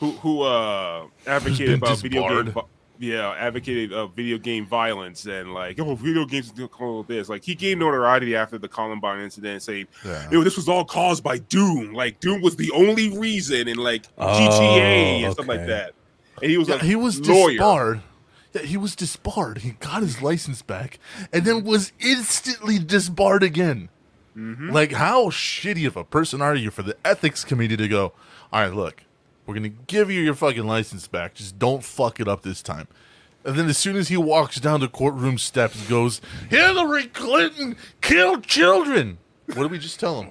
who 0.00 0.10
who 0.12 0.42
uh 0.42 1.06
advocated 1.26 1.66
been 1.66 1.74
about 1.78 1.98
video 1.98 2.42
game. 2.42 2.54
Yeah, 3.02 3.32
advocated 3.32 3.92
uh, 3.92 4.06
video 4.06 4.38
game 4.38 4.64
violence 4.64 5.26
and 5.26 5.52
like, 5.52 5.80
oh, 5.80 5.96
video 5.96 6.24
games 6.24 6.52
do 6.52 6.70
all 6.78 7.02
this. 7.02 7.28
Like, 7.28 7.42
he 7.42 7.56
gained 7.56 7.80
notoriety 7.80 8.36
after 8.36 8.58
the 8.58 8.68
Columbine 8.68 9.18
incident, 9.18 9.60
saying, 9.64 9.88
Yeah. 10.04 10.30
"Yo, 10.30 10.44
this 10.44 10.54
was 10.54 10.68
all 10.68 10.84
caused 10.84 11.24
by 11.24 11.38
Doom. 11.38 11.94
Like, 11.94 12.20
Doom 12.20 12.40
was 12.42 12.54
the 12.54 12.70
only 12.70 13.18
reason, 13.18 13.66
and 13.66 13.76
like 13.76 14.04
GTA 14.16 15.24
and 15.24 15.32
stuff 15.32 15.48
like 15.48 15.66
that." 15.66 15.94
And 16.40 16.48
he 16.48 16.56
was 16.58 16.68
Yeah, 16.68 16.78
he 16.78 16.94
was 16.94 17.20
lawyer. 17.28 17.50
disbarred. 17.50 18.02
Yeah, 18.54 18.62
he 18.62 18.76
was 18.76 18.94
disbarred. 18.94 19.58
He 19.58 19.70
got 19.80 20.02
his 20.02 20.22
license 20.22 20.62
back 20.62 21.00
and 21.32 21.44
then 21.44 21.64
was 21.64 21.90
instantly 21.98 22.78
disbarred 22.78 23.42
again. 23.42 23.88
Mm-hmm. 24.38 24.70
Like, 24.70 24.92
how 24.92 25.30
shitty 25.30 25.88
of 25.88 25.96
a 25.96 26.04
person 26.04 26.40
are 26.40 26.54
you 26.54 26.70
for 26.70 26.84
the 26.84 26.96
ethics 27.04 27.42
committee 27.44 27.76
to 27.76 27.88
go, 27.88 28.12
all 28.52 28.60
right, 28.60 28.72
look, 28.72 29.02
we're 29.46 29.54
going 29.54 29.62
to 29.64 29.76
give 29.86 30.10
you 30.10 30.20
your 30.20 30.34
fucking 30.34 30.66
license 30.66 31.06
back. 31.06 31.34
Just 31.34 31.58
don't 31.58 31.82
fuck 31.84 32.20
it 32.20 32.28
up 32.28 32.42
this 32.42 32.62
time. 32.62 32.88
And 33.44 33.56
then 33.56 33.68
as 33.68 33.76
soon 33.76 33.96
as 33.96 34.08
he 34.08 34.16
walks 34.16 34.60
down 34.60 34.80
the 34.80 34.88
courtroom 34.88 35.36
steps, 35.38 35.80
he 35.82 35.88
goes, 35.88 36.20
Hillary 36.48 37.06
Clinton 37.06 37.76
killed 38.00 38.44
children. 38.44 39.18
What 39.46 39.62
did 39.62 39.70
we 39.72 39.78
just 39.78 39.98
tell 39.98 40.22
him? 40.22 40.30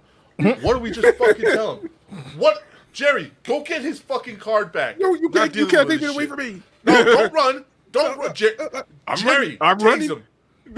What 0.62 0.74
did 0.74 0.82
we 0.82 0.92
just 0.92 1.18
fucking 1.18 1.46
tell 1.46 1.76
him? 1.80 1.90
What? 2.38 2.64
Jerry, 2.94 3.32
go 3.44 3.62
get 3.62 3.82
his 3.82 4.00
fucking 4.00 4.38
card 4.38 4.72
back. 4.72 5.00
No, 5.00 5.14
you 5.14 5.24
Not 5.30 5.34
can't. 5.34 5.56
You 5.56 5.68
can't 5.68 5.90
take 5.90 6.02
it 6.02 6.10
away 6.10 6.26
from 6.26 6.40
me. 6.40 6.62
No, 6.84 7.04
don't 7.04 7.34
run. 7.34 7.66
Don't 7.92 8.18
run. 8.18 8.34
Jer- 8.34 8.56
uh, 8.60 8.64
uh, 8.64 8.78
uh, 8.80 8.84
I'm 9.08 9.18
Jerry, 9.18 9.58
running. 9.58 9.58
I'm 9.62 9.78
tase 9.80 9.86
running. 9.86 10.10
him. 10.10 10.24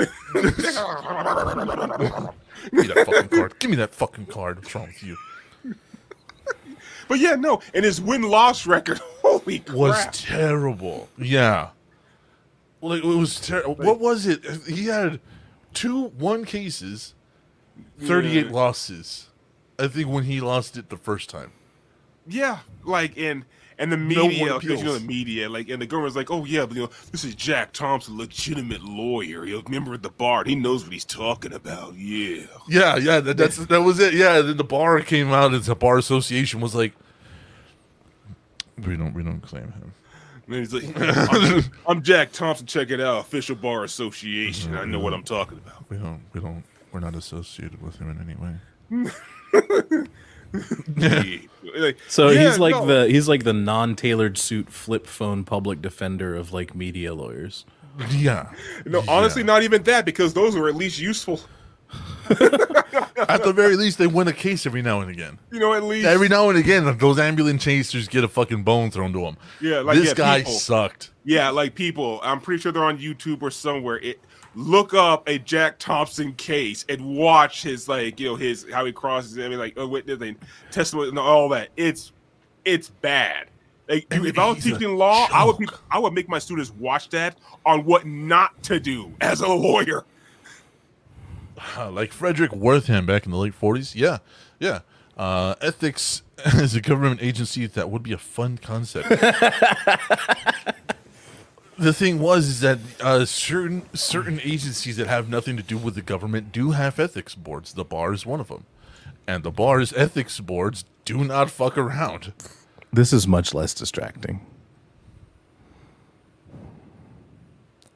Give 2.71 2.73
me 2.73 2.88
that 2.88 3.05
fucking 3.05 3.29
card. 3.29 3.59
Give 3.59 3.69
me 3.71 3.75
that 3.77 3.93
fucking 3.93 4.25
card. 4.27 4.57
What's 4.57 4.73
wrong 4.75 4.88
with 4.88 5.03
you? 5.03 5.17
But 7.07 7.19
yeah, 7.19 7.35
no. 7.35 7.61
And 7.73 7.83
his 7.85 7.99
win 8.01 8.21
loss 8.23 8.65
record, 8.65 8.97
holy 9.21 9.59
crap! 9.59 9.77
Was 9.77 10.05
terrible. 10.11 11.09
Yeah. 11.17 11.69
Like 12.81 13.03
it 13.03 13.07
was 13.07 13.39
terrible. 13.39 13.75
What 13.75 13.99
was 13.99 14.25
it? 14.27 14.43
He 14.67 14.85
had 14.87 15.19
two 15.73 16.05
one 16.17 16.43
cases, 16.45 17.13
thirty-eight 17.99 18.47
Yeah. 18.47 18.51
losses. 18.51 19.29
I 19.79 19.87
think 19.87 20.09
when 20.09 20.25
he 20.25 20.39
lost 20.41 20.77
it 20.77 20.89
the 20.89 20.97
first 20.97 21.29
time. 21.29 21.51
Yeah, 22.27 22.59
like 22.83 23.17
in 23.17 23.45
and 23.78 23.91
the 23.91 23.97
media, 23.97 24.59
because 24.59 24.80
you 24.80 24.86
know 24.86 24.93
the 24.93 25.05
media, 25.05 25.49
like 25.49 25.69
and 25.69 25.82
the 25.82 25.86
government's 25.86 26.15
like, 26.15 26.32
oh 26.32 26.45
yeah, 26.45 26.65
but 26.65 26.76
you 26.76 26.84
know 26.84 26.89
this 27.11 27.24
is 27.24 27.36
Jack 27.36 27.74
Thompson, 27.74 28.17
legitimate 28.17 28.84
lawyer. 28.84 29.45
He's 29.45 29.56
a 29.65 29.69
member 29.69 29.93
of 29.93 30.02
the 30.02 30.10
bar. 30.10 30.43
He 30.45 30.56
knows 30.56 30.84
what 30.84 30.93
he's 30.93 31.06
talking 31.06 31.53
about. 31.53 31.95
Yeah, 31.95 32.45
Yeah, 32.68 32.97
yeah, 32.97 33.19
that, 33.19 33.38
that's 33.38 33.57
that 33.57 33.81
was 33.81 33.99
it. 33.99 34.14
Yeah, 34.14 34.41
then 34.41 34.57
the 34.57 34.64
bar 34.64 34.99
came 35.02 35.31
out. 35.31 35.53
and 35.53 35.64
the 35.64 35.76
bar 35.76 35.97
association 35.97 36.61
was 36.61 36.76
like, 36.76 36.93
we 38.85 38.95
don't 38.95 39.14
we 39.14 39.23
don't 39.23 39.41
claim 39.41 39.72
him. 39.72 39.93
and 40.47 40.56
he's 40.56 40.73
like, 40.73 40.84
I'm, 40.97 41.64
I'm 41.88 42.03
Jack 42.03 42.31
Thompson. 42.31 42.65
Check 42.68 42.91
it 42.91 42.99
out, 42.99 43.19
official 43.19 43.56
bar 43.56 43.84
association. 43.84 44.76
I 44.76 44.85
know 44.85 44.99
what 44.99 45.14
I'm 45.14 45.23
talking 45.23 45.57
about. 45.57 45.89
We 45.89 45.97
don't 45.97 46.22
we 46.34 46.41
don't 46.41 46.64
we're 46.91 46.99
not 46.99 47.15
associated 47.15 47.81
with 47.81 47.97
him 47.97 48.10
in 48.11 48.19
any 48.22 48.35
way. 48.35 50.07
Yeah. 50.97 51.23
Like, 51.75 51.97
So 52.09 52.30
yeah, 52.30 52.49
he's 52.49 52.59
like 52.59 52.75
no. 52.75 52.85
the 52.85 53.07
he's 53.09 53.27
like 53.30 53.45
the 53.45 53.53
non-tailored 53.53 54.38
suit 54.38 54.69
flip 54.69 55.07
phone 55.07 55.43
public 55.45 55.81
defender 55.81 56.35
of 56.35 56.51
like 56.51 56.75
media 56.75 57.13
lawyers. 57.13 57.65
Yeah. 58.11 58.51
no, 58.85 59.01
honestly, 59.07 59.41
Yeah. 59.43 59.47
not 59.47 59.63
even 59.63 59.81
that 59.84 60.03
because 60.05 60.34
those 60.34 60.55
are 60.57 60.67
at 60.67 60.75
least 60.75 60.99
useful. 60.99 61.39
At 62.30 63.43
the 63.43 63.53
very 63.55 63.75
least, 63.75 63.97
they 63.97 64.07
win 64.07 64.27
a 64.27 64.34
case 64.34 64.65
every 64.65 64.81
now 64.81 65.01
and 65.01 65.09
again. 65.09 65.39
You 65.51 65.59
know, 65.59 65.73
at 65.73 65.84
least 65.84 66.05
Every 66.05 66.27
now 66.27 66.49
and 66.49 66.57
again, 66.57 66.97
those 66.97 67.19
ambulance 67.19 67.63
chasers 67.63 68.07
get 68.07 68.23
a 68.23 68.27
fucking 68.27 68.63
bone 68.63 68.91
thrown 68.91 69.13
to 69.13 69.19
them. 69.21 69.38
Yeah, 69.61 69.80
like, 69.80 69.97
this 69.97 70.09
yeah, 70.09 70.13
guy 70.15 70.38
people. 70.39 70.53
sucked. 70.53 71.11
Yeah, 71.23 71.49
like 71.49 71.75
people, 71.75 72.19
I'm 72.23 72.41
pretty 72.41 72.61
sure 72.61 72.71
they're 72.71 72.84
on 72.84 72.97
YouTube 72.97 73.41
or 73.41 73.51
somewhere. 73.51 73.99
It 73.99 74.19
look 74.55 74.93
up 74.93 75.27
a 75.27 75.39
Jack 75.39 75.80
Thompson 75.80 76.34
case 76.34 76.85
and 76.89 77.15
watch 77.15 77.63
his 77.63 77.88
like 77.88 78.19
you 78.19 78.27
know 78.27 78.35
his 78.35 78.65
how 78.71 78.85
he 78.85 78.91
crosses. 78.91 79.38
I 79.38 79.47
mean, 79.47 79.59
like 79.59 79.77
a 79.77 79.85
witness 79.88 80.21
and 80.21 80.35
testimony 80.71 81.09
and 81.09 81.19
all 81.19 81.49
that. 81.49 81.69
It's 81.77 82.11
it's 82.65 82.89
bad. 82.89 83.47
Like, 83.89 84.07
And 84.11 84.25
if 84.25 84.39
I 84.39 84.47
was 84.47 84.63
teaching 84.63 84.95
law, 84.95 85.27
I 85.31 85.43
would 85.43 85.57
be. 85.57 85.67
I 85.91 85.99
would 85.99 86.13
make 86.13 86.30
my 86.30 86.39
students 86.39 86.71
watch 86.71 87.09
that 87.09 87.38
on 87.65 87.84
what 87.85 88.05
not 88.05 88.63
to 88.63 88.80
do 88.80 89.13
as 89.19 89.41
a 89.41 89.47
lawyer. 89.47 90.05
Uh, 91.77 91.91
like 91.91 92.11
Fredric 92.11 92.49
Wertham 92.49 93.05
back 93.05 93.25
in 93.25 93.31
the 93.31 93.38
late 93.38 93.59
40s. 93.59 93.93
Yeah, 93.95 94.19
yeah. 94.59 94.80
Uh, 95.17 95.55
ethics 95.61 96.23
as 96.45 96.75
a 96.75 96.81
government 96.81 97.21
agency 97.21 97.67
that 97.67 97.89
would 97.89 98.03
be 98.03 98.13
a 98.13 98.17
fun 98.17 98.57
concept. 98.57 99.09
the 101.77 101.93
thing 101.93 102.19
was 102.19 102.47
is 102.47 102.59
that 102.61 102.79
uh, 103.01 103.25
certain 103.25 103.83
certain 103.93 104.39
agencies 104.43 104.97
that 104.97 105.07
have 105.07 105.29
nothing 105.29 105.57
to 105.57 105.63
do 105.63 105.77
with 105.77 105.95
the 105.95 106.01
government 106.01 106.51
do 106.51 106.71
have 106.71 106.99
ethics 106.99 107.35
boards. 107.35 107.73
The 107.73 107.83
bar 107.83 108.13
is 108.13 108.25
one 108.25 108.39
of 108.39 108.47
them, 108.47 108.65
and 109.27 109.43
the 109.43 109.51
bar's 109.51 109.93
ethics 109.93 110.39
boards 110.39 110.85
do 111.05 111.23
not 111.23 111.49
fuck 111.49 111.77
around. 111.77 112.33
This 112.91 113.11
is 113.11 113.27
much 113.27 113.53
less 113.53 113.73
distracting. 113.73 114.45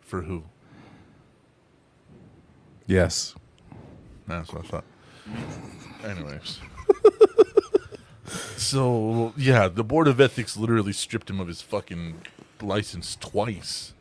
For 0.01 0.21
who? 0.21 0.43
Yes. 2.87 3.35
That's 4.27 4.51
what 4.51 4.65
I 4.65 4.67
thought. 4.67 4.83
Anyways. 6.03 6.59
so 8.57 9.33
yeah, 9.37 9.67
the 9.67 9.83
board 9.83 10.07
of 10.07 10.19
ethics 10.19 10.57
literally 10.57 10.93
stripped 10.93 11.29
him 11.29 11.39
of 11.39 11.47
his 11.47 11.61
fucking 11.61 12.21
license 12.63 13.15
twice. 13.15 13.93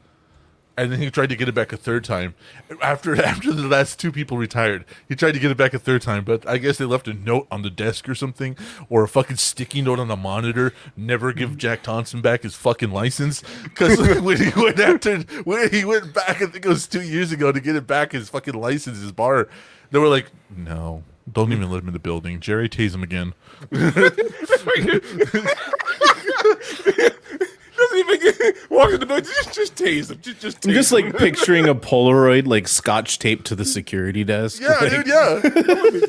And 0.79 0.93
then 0.93 1.01
he 1.01 1.11
tried 1.11 1.31
to 1.31 1.37
get 1.37 1.49
it 1.49 1.55
back 1.55 1.73
a 1.73 1.77
third 1.77 2.05
time. 2.05 2.35
After 2.83 3.21
after 3.25 3.53
the 3.53 3.67
last 3.67 3.99
two 3.99 4.13
people 4.13 4.37
retired, 4.37 4.85
he 5.09 5.15
tried 5.15 5.33
to 5.33 5.41
get 5.41 5.51
it 5.51 5.57
back 5.57 5.73
a 5.73 5.79
third 5.79 6.03
time, 6.03 6.25
but 6.25 6.47
I 6.47 6.59
guess 6.59 6.77
they 6.77 6.85
left 6.85 7.09
a 7.09 7.15
note 7.15 7.47
on 7.51 7.63
the 7.63 7.71
desk 7.71 8.09
or 8.09 8.15
something, 8.15 8.57
or 8.91 9.05
a 9.05 9.09
fucking 9.09 9.37
sticky 9.37 9.81
note 9.81 9.99
on 9.99 10.09
the 10.09 10.17
monitor. 10.17 10.75
Never 10.95 11.33
give 11.33 11.51
mm-hmm. 11.51 11.59
Jack 11.59 11.83
Thompson 11.83 12.21
back 12.21 12.43
his 12.43 12.55
fucking 12.55 12.91
license. 12.91 13.43
Because 13.63 13.99
when 14.21 14.37
he 14.37 14.51
went 14.61 14.79
after, 14.79 15.21
when 15.45 15.71
he 15.71 15.85
went 15.85 16.13
back, 16.13 16.43
I 16.43 16.47
think 16.47 16.67
it 16.67 16.69
was 16.69 16.87
two 16.87 17.03
years 17.03 17.33
ago 17.33 17.53
to 17.53 17.61
get 17.61 17.75
it 17.75 17.87
back 17.87 18.13
his 18.13 18.29
fucking 18.29 18.55
license, 18.55 18.99
his 18.99 19.13
bar. 19.13 19.49
They 19.91 19.99
were 19.99 20.09
like, 20.09 20.27
no, 20.55 21.05
don't 21.31 21.53
even 21.53 21.71
let 21.71 21.83
him 21.83 21.89
in 21.89 21.95
the 21.95 21.99
building. 21.99 22.41
Jerry 22.41 22.69
tase 22.69 22.95
him 22.95 23.03
again. 23.03 23.35
Doesn't 27.91 27.99
even 27.99 28.21
get, 28.21 28.57
walk 28.71 28.91
in 28.93 29.01
the 29.01 29.07
building. 29.07 29.25
Just, 29.25 29.55
just 29.55 29.75
tase 29.75 30.11
him. 30.11 30.21
Just, 30.21 30.41
just 30.41 30.65
I'm 30.67 30.73
tase 30.73 30.75
just 30.75 30.93
him. 30.93 31.07
like 31.07 31.17
picturing 31.17 31.69
a 31.69 31.75
Polaroid 31.87 32.47
like 32.47 32.69
scotch 32.69 33.19
taped 33.19 33.47
to 33.47 33.55
the 33.55 33.65
security 33.65 34.25
desk. 34.25 34.61
Yeah, 34.61 34.77
Like, 34.81 34.91
dude, 34.91 35.07
yeah. 35.07 35.41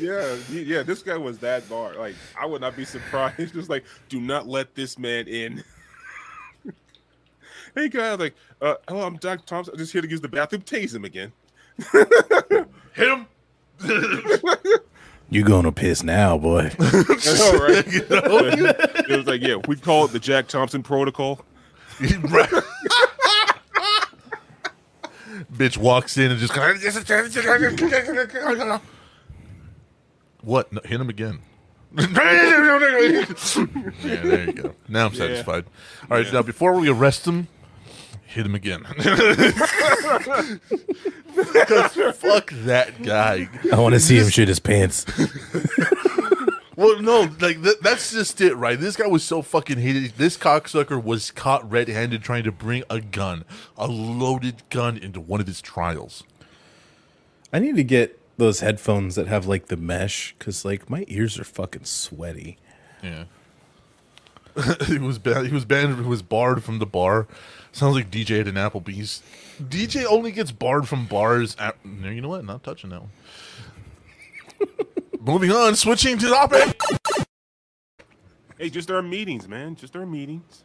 yeah, 0.00 0.36
yeah. 0.50 0.82
This 0.82 1.02
guy 1.02 1.16
was 1.16 1.38
that 1.38 1.68
bar. 1.68 1.94
Like, 1.94 2.14
I 2.38 2.46
would 2.46 2.60
not 2.60 2.76
be 2.76 2.84
surprised. 2.84 3.54
Just 3.54 3.68
like, 3.68 3.84
do 4.08 4.20
not 4.20 4.46
let 4.46 4.74
this 4.74 4.98
man 4.98 5.28
in. 5.28 5.62
hey, 7.74 7.88
guy, 7.88 8.14
like, 8.14 8.34
uh, 8.60 8.74
hello, 8.88 9.06
I'm 9.06 9.16
Doc 9.16 9.46
Thompson. 9.46 9.74
I'm 9.74 9.78
just 9.78 9.92
here 9.92 10.02
to 10.02 10.08
use 10.08 10.20
the 10.20 10.28
bathroom. 10.28 10.62
Tase 10.62 10.94
him 10.94 11.04
again. 11.04 11.32
Hit 12.94 13.08
him. 13.08 13.26
You're 15.30 15.44
gonna 15.44 15.72
piss 15.72 16.02
now, 16.02 16.38
boy? 16.38 16.70
I 16.80 16.92
know, 17.38 17.52
right? 17.58 17.84
it 17.86 19.16
was 19.16 19.26
like, 19.26 19.42
yeah, 19.42 19.56
we 19.68 19.76
call 19.76 20.06
it 20.06 20.12
the 20.12 20.18
Jack 20.18 20.48
Thompson 20.48 20.82
protocol. 20.82 21.44
Bitch 25.52 25.76
walks 25.76 26.16
in 26.16 26.30
and 26.30 26.38
just 26.40 26.52
what? 30.42 30.72
No, 30.72 30.80
hit 30.84 31.00
him 31.00 31.08
again. 31.08 31.40
yeah, 31.98 32.06
there 34.04 34.44
you 34.44 34.52
go. 34.52 34.74
Now 34.88 35.06
I'm 35.06 35.14
satisfied. 35.14 35.64
All 36.10 36.16
right, 36.18 36.26
Yeah. 36.26 36.32
now 36.32 36.42
before 36.42 36.74
we 36.78 36.88
arrest 36.90 37.26
him, 37.26 37.48
hit 38.26 38.44
him 38.46 38.54
again. 38.54 38.82
'Cause 38.84 38.94
fuck 42.16 42.50
that 42.64 43.02
guy. 43.02 43.48
I 43.72 43.80
want 43.80 43.94
to 43.94 44.00
see 44.00 44.18
him 44.18 44.28
shit 44.28 44.48
his 44.48 44.60
pants. 44.60 45.06
Well, 46.78 47.02
no, 47.02 47.22
like 47.40 47.60
th- 47.60 47.80
that's 47.82 48.12
just 48.12 48.40
it, 48.40 48.54
right? 48.54 48.78
This 48.78 48.94
guy 48.94 49.08
was 49.08 49.24
so 49.24 49.42
fucking 49.42 49.78
hated. 49.78 50.12
This 50.16 50.36
cocksucker 50.36 51.02
was 51.02 51.32
caught 51.32 51.68
red-handed 51.68 52.22
trying 52.22 52.44
to 52.44 52.52
bring 52.52 52.84
a 52.88 53.00
gun, 53.00 53.44
a 53.76 53.88
loaded 53.88 54.62
gun, 54.70 54.96
into 54.96 55.18
one 55.18 55.40
of 55.40 55.48
his 55.48 55.60
trials. 55.60 56.22
I 57.52 57.58
need 57.58 57.74
to 57.74 57.82
get 57.82 58.20
those 58.36 58.60
headphones 58.60 59.16
that 59.16 59.26
have 59.26 59.44
like 59.44 59.66
the 59.66 59.76
mesh 59.76 60.36
because 60.38 60.64
like 60.64 60.88
my 60.88 61.04
ears 61.08 61.36
are 61.36 61.42
fucking 61.42 61.82
sweaty. 61.82 62.58
Yeah. 63.02 63.24
he 64.86 64.98
was 64.98 65.18
banned. 65.18 65.48
He 65.48 65.52
was 65.52 65.64
banned. 65.64 65.96
He 65.96 66.02
was 66.02 66.22
barred 66.22 66.62
from 66.62 66.78
the 66.78 66.86
bar. 66.86 67.26
Sounds 67.72 67.96
like 67.96 68.08
DJ 68.08 68.42
at 68.42 68.46
an 68.46 68.54
Applebee's. 68.54 69.20
DJ 69.60 70.04
only 70.04 70.30
gets 70.30 70.52
barred 70.52 70.86
from 70.86 71.06
bars. 71.06 71.56
At, 71.58 71.84
no, 71.84 72.08
you 72.08 72.20
know 72.20 72.28
what? 72.28 72.44
Not 72.44 72.62
touching 72.62 72.90
that 72.90 73.00
one. 73.00 73.10
Moving 75.28 75.52
on, 75.52 75.76
switching 75.76 76.16
to 76.16 76.26
topic. 76.30 76.80
Hey, 78.56 78.70
just 78.70 78.90
our 78.90 79.02
meetings, 79.02 79.46
man. 79.46 79.76
Just 79.76 79.94
our 79.94 80.06
meetings. 80.06 80.64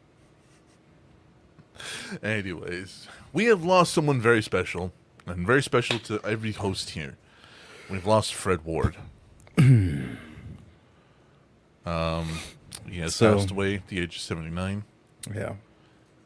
Anyways, 2.24 3.10
we 3.34 3.44
have 3.48 3.66
lost 3.66 3.94
someone 3.94 4.22
very 4.22 4.42
special, 4.42 4.94
and 5.26 5.46
very 5.46 5.62
special 5.62 6.00
to 6.00 6.22
every 6.24 6.54
host 6.54 6.92
here. 6.92 7.18
We've 7.90 8.06
lost 8.06 8.34
Fred 8.34 8.64
Ward. 8.64 8.96
um, 9.58 10.16
he 12.90 13.00
has 13.00 13.16
So- 13.16 13.36
passed 13.36 13.52
away 13.52 13.76
at 13.76 13.90
the 13.90 14.00
age 14.00 14.16
of 14.16 14.22
seventy 14.22 14.50
nine. 14.50 14.86
Yeah. 15.36 15.56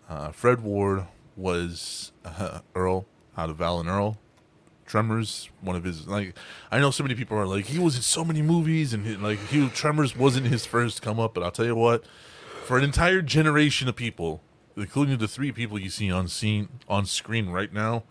Uh, 0.07 0.31
Fred 0.31 0.61
Ward 0.61 1.05
was 1.35 2.11
uh, 2.23 2.59
Earl 2.75 3.07
out 3.35 3.49
of 3.49 3.55
Val 3.55 3.79
and 3.79 3.89
Earl. 3.89 4.19
Tremors, 4.87 5.49
one 5.61 5.75
of 5.75 5.83
his 5.83 6.07
like, 6.07 6.33
I 6.71 6.79
know 6.79 6.89
so 6.91 7.03
many 7.03 7.13
people 7.13 7.37
are 7.37 7.45
like 7.45 7.65
he 7.65 7.77
was 7.77 7.95
in 7.97 8.01
so 8.01 8.25
many 8.25 8.41
movies 8.41 8.93
and 8.93 9.05
he, 9.05 9.15
like 9.15 9.39
he 9.47 9.69
Tremors 9.69 10.15
wasn't 10.15 10.47
his 10.47 10.65
first 10.65 11.01
come 11.01 11.19
up, 11.19 11.33
but 11.33 11.43
I'll 11.43 11.51
tell 11.51 11.65
you 11.65 11.75
what, 11.75 12.05
for 12.65 12.77
an 12.77 12.83
entire 12.83 13.21
generation 13.21 13.87
of 13.87 13.95
people, 13.95 14.41
including 14.75 15.17
the 15.17 15.27
three 15.27 15.51
people 15.51 15.77
you 15.77 15.89
see 15.89 16.11
on 16.11 16.27
scene 16.27 16.69
on 16.87 17.05
screen 17.05 17.49
right 17.49 17.71
now, 17.71 18.03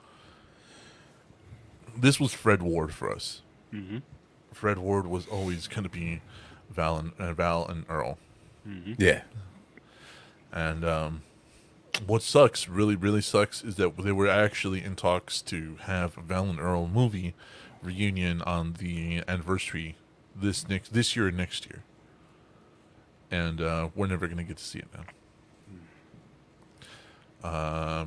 this 1.97 2.21
was 2.21 2.33
Fred 2.35 2.63
Ward 2.63 2.93
for 2.93 3.11
us. 3.11 3.41
Fred 4.53 4.79
Ward 4.79 5.07
was 5.07 5.27
always 5.27 5.67
going 5.67 5.83
to 5.85 5.89
be 5.89 6.21
Val 6.71 6.99
and 6.99 7.13
uh, 7.19 7.33
Val 7.33 7.67
and 7.67 7.85
Earl. 7.89 8.19
Yeah. 8.99 9.23
And 10.53 10.85
um, 10.85 11.23
what 12.07 12.23
sucks, 12.23 12.69
really, 12.69 12.97
really 12.97 13.21
sucks, 13.21 13.63
is 13.63 13.77
that 13.77 13.97
they 13.97 14.13
were 14.13 14.29
actually 14.29 14.83
in 14.83 14.97
talks 14.97 15.41
to 15.43 15.77
have 15.83 16.17
a 16.19 16.21
Val 16.21 16.45
and 16.45 16.61
Earl 16.61 16.89
movie 16.89 17.35
reunion 17.83 18.43
on 18.43 18.75
the 18.79 19.23
anniversary 19.29 19.97
this 20.35 20.69
next 20.69 20.93
this 20.93 21.17
year 21.17 21.29
and 21.29 21.37
next 21.37 21.67
year. 21.67 21.83
And 23.31 23.61
uh, 23.61 23.89
we're 23.95 24.07
never 24.07 24.29
gonna 24.29 24.45
get 24.45 24.59
to 24.59 24.65
see 24.65 24.81
it 24.81 24.89
now. 24.95 25.05
Uh, 27.49 28.07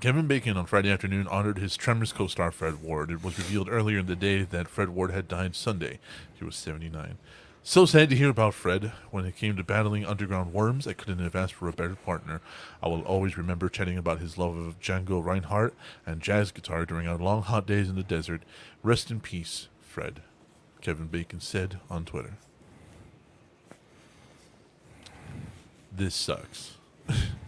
Kevin 0.00 0.26
Bacon 0.26 0.56
on 0.56 0.66
Friday 0.66 0.90
afternoon 0.90 1.26
honored 1.28 1.58
his 1.58 1.76
Tremors 1.76 2.12
co-star 2.12 2.50
Fred 2.50 2.82
Ward. 2.82 3.10
It 3.10 3.22
was 3.22 3.36
revealed 3.38 3.68
earlier 3.70 3.98
in 3.98 4.06
the 4.06 4.16
day 4.16 4.42
that 4.42 4.68
Fred 4.68 4.88
Ward 4.88 5.10
had 5.10 5.28
died 5.28 5.54
Sunday. 5.54 5.98
He 6.34 6.44
was 6.44 6.56
79. 6.56 7.18
So 7.64 7.86
sad 7.86 8.10
to 8.10 8.16
hear 8.16 8.28
about 8.28 8.54
Fred. 8.54 8.90
When 9.12 9.24
it 9.24 9.36
came 9.36 9.54
to 9.54 9.62
battling 9.62 10.04
underground 10.04 10.52
worms, 10.52 10.88
I 10.88 10.94
couldn't 10.94 11.20
have 11.20 11.36
asked 11.36 11.54
for 11.54 11.68
a 11.68 11.72
better 11.72 11.94
partner. 11.94 12.40
I 12.82 12.88
will 12.88 13.02
always 13.02 13.38
remember 13.38 13.68
chatting 13.68 13.96
about 13.96 14.18
his 14.18 14.36
love 14.36 14.56
of 14.56 14.80
Django 14.80 15.24
Reinhardt 15.24 15.72
and 16.04 16.20
jazz 16.20 16.50
guitar 16.50 16.84
during 16.84 17.06
our 17.06 17.18
long 17.18 17.42
hot 17.42 17.64
days 17.64 17.88
in 17.88 17.94
the 17.94 18.02
desert. 18.02 18.42
Rest 18.82 19.12
in 19.12 19.20
peace, 19.20 19.68
Fred. 19.80 20.22
Kevin 20.80 21.06
Bacon 21.06 21.38
said 21.38 21.78
on 21.88 22.04
Twitter. 22.04 22.34
This 25.92 26.16
sucks. 26.16 26.78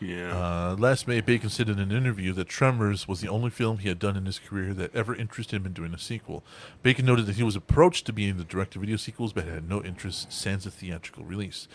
Yeah. 0.00 0.32
Uh, 0.32 0.76
last 0.78 1.08
May, 1.08 1.20
Bacon 1.20 1.48
said 1.48 1.68
in 1.68 1.78
an 1.78 1.90
interview 1.90 2.32
that 2.34 2.48
Tremors 2.48 3.08
was 3.08 3.20
the 3.20 3.28
only 3.28 3.50
film 3.50 3.78
he 3.78 3.88
had 3.88 3.98
done 3.98 4.16
in 4.16 4.26
his 4.26 4.38
career 4.38 4.74
that 4.74 4.94
ever 4.94 5.14
interested 5.14 5.56
him 5.56 5.66
in 5.66 5.72
doing 5.72 5.94
a 5.94 5.98
sequel. 5.98 6.44
Bacon 6.82 7.06
noted 7.06 7.26
that 7.26 7.36
he 7.36 7.42
was 7.42 7.56
approached 7.56 8.04
to 8.06 8.12
be 8.12 8.28
in 8.28 8.36
the 8.36 8.44
direct-to-video 8.44 8.96
sequels, 8.96 9.32
but 9.32 9.44
had 9.44 9.68
no 9.68 9.82
interest 9.82 10.32
sans 10.32 10.66
a 10.66 10.70
theatrical 10.70 11.24
release. 11.24 11.66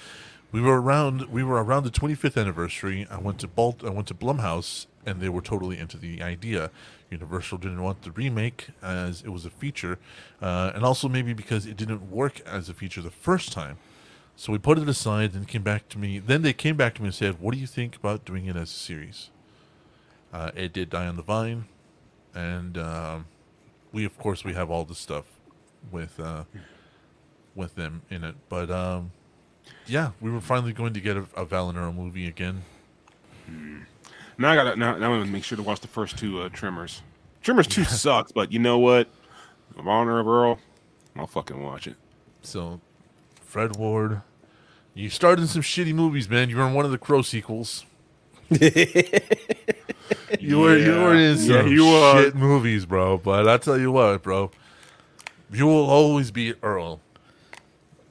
We 0.51 0.61
were 0.61 0.81
around. 0.81 1.31
We 1.31 1.43
were 1.43 1.63
around 1.63 1.83
the 1.85 1.91
25th 1.91 2.39
anniversary. 2.39 3.07
I 3.09 3.17
went 3.19 3.39
to 3.39 3.47
Balt. 3.47 3.83
I 3.85 3.89
went 3.89 4.07
to 4.09 4.13
Blumhouse, 4.13 4.85
and 5.05 5.21
they 5.21 5.29
were 5.29 5.41
totally 5.41 5.79
into 5.79 5.97
the 5.97 6.21
idea. 6.21 6.71
Universal 7.09 7.59
didn't 7.59 7.81
want 7.81 8.01
the 8.01 8.11
remake 8.11 8.67
as 8.81 9.21
it 9.21 9.29
was 9.29 9.45
a 9.45 9.49
feature, 9.49 9.97
uh, 10.41 10.71
and 10.75 10.83
also 10.83 11.07
maybe 11.07 11.33
because 11.33 11.65
it 11.65 11.77
didn't 11.77 12.11
work 12.11 12.41
as 12.41 12.67
a 12.67 12.73
feature 12.73 13.01
the 13.01 13.09
first 13.09 13.51
time. 13.53 13.77
So 14.41 14.51
we 14.51 14.57
put 14.57 14.79
it 14.79 14.89
aside 14.89 15.35
and 15.35 15.47
came 15.47 15.61
back 15.61 15.87
to 15.89 15.99
me. 15.99 16.17
Then 16.17 16.41
they 16.41 16.51
came 16.51 16.75
back 16.75 16.95
to 16.95 17.03
me 17.03 17.09
and 17.09 17.13
said, 17.13 17.39
"What 17.39 17.53
do 17.53 17.59
you 17.59 17.67
think 17.67 17.95
about 17.95 18.25
doing 18.25 18.47
it 18.47 18.55
as 18.55 18.71
a 18.71 18.73
series?" 18.73 19.29
Uh, 20.33 20.49
it 20.55 20.73
did 20.73 20.89
die 20.89 21.05
on 21.05 21.15
the 21.15 21.21
vine, 21.21 21.65
and 22.33 22.75
um, 22.75 23.25
we, 23.91 24.03
of 24.03 24.17
course, 24.17 24.43
we 24.43 24.55
have 24.55 24.71
all 24.71 24.83
the 24.83 24.95
stuff 24.95 25.25
with 25.91 26.19
uh, 26.19 26.45
with 27.53 27.75
them 27.75 28.01
in 28.09 28.23
it. 28.23 28.33
But 28.49 28.71
um, 28.71 29.11
yeah, 29.85 30.13
we 30.19 30.31
were 30.31 30.41
finally 30.41 30.73
going 30.73 30.93
to 30.93 31.01
get 31.01 31.17
a, 31.17 31.27
a 31.37 31.91
movie 31.91 32.25
again. 32.25 32.63
Now 34.39 34.53
I 34.53 34.55
gotta 34.55 34.75
now, 34.75 34.97
now 34.97 35.13
I'm 35.13 35.19
gonna 35.19 35.25
make 35.31 35.43
sure 35.43 35.55
to 35.55 35.63
watch 35.63 35.81
the 35.81 35.87
first 35.87 36.17
two 36.17 36.41
uh, 36.41 36.49
Tremors. 36.49 37.03
Tremors 37.43 37.67
two 37.67 37.83
sucks, 38.03 38.31
but 38.31 38.51
you 38.51 38.57
know 38.57 38.79
what? 38.79 39.07
Honor 39.77 40.17
of 40.17 40.27
Earl, 40.27 40.57
I'll 41.15 41.27
fucking 41.27 41.61
watch 41.61 41.85
it. 41.85 41.97
So, 42.41 42.81
Fred 43.45 43.75
Ward, 43.75 44.23
you 44.93 45.09
starred 45.09 45.39
in 45.39 45.47
some 45.47 45.61
shitty 45.61 45.93
movies, 45.93 46.29
man. 46.29 46.49
You 46.49 46.57
were 46.57 46.67
in 46.67 46.73
one 46.73 46.85
of 46.85 46.91
the 46.91 46.97
Crow 46.97 47.21
sequels. 47.21 47.85
You 50.39 50.59
were 50.59 50.77
you 50.77 50.91
were 50.93 51.13
in 51.13 51.37
Yeah, 51.37 51.61
some 51.61 51.67
you 51.71 51.85
were. 51.85 52.23
shit 52.23 52.35
movies, 52.35 52.85
bro. 52.85 53.17
But 53.17 53.47
I 53.47 53.57
tell 53.57 53.77
you 53.77 53.91
what, 53.91 54.23
bro, 54.23 54.49
you 55.51 55.65
will 55.67 55.89
always 55.89 56.31
be 56.31 56.53
Earl 56.63 56.99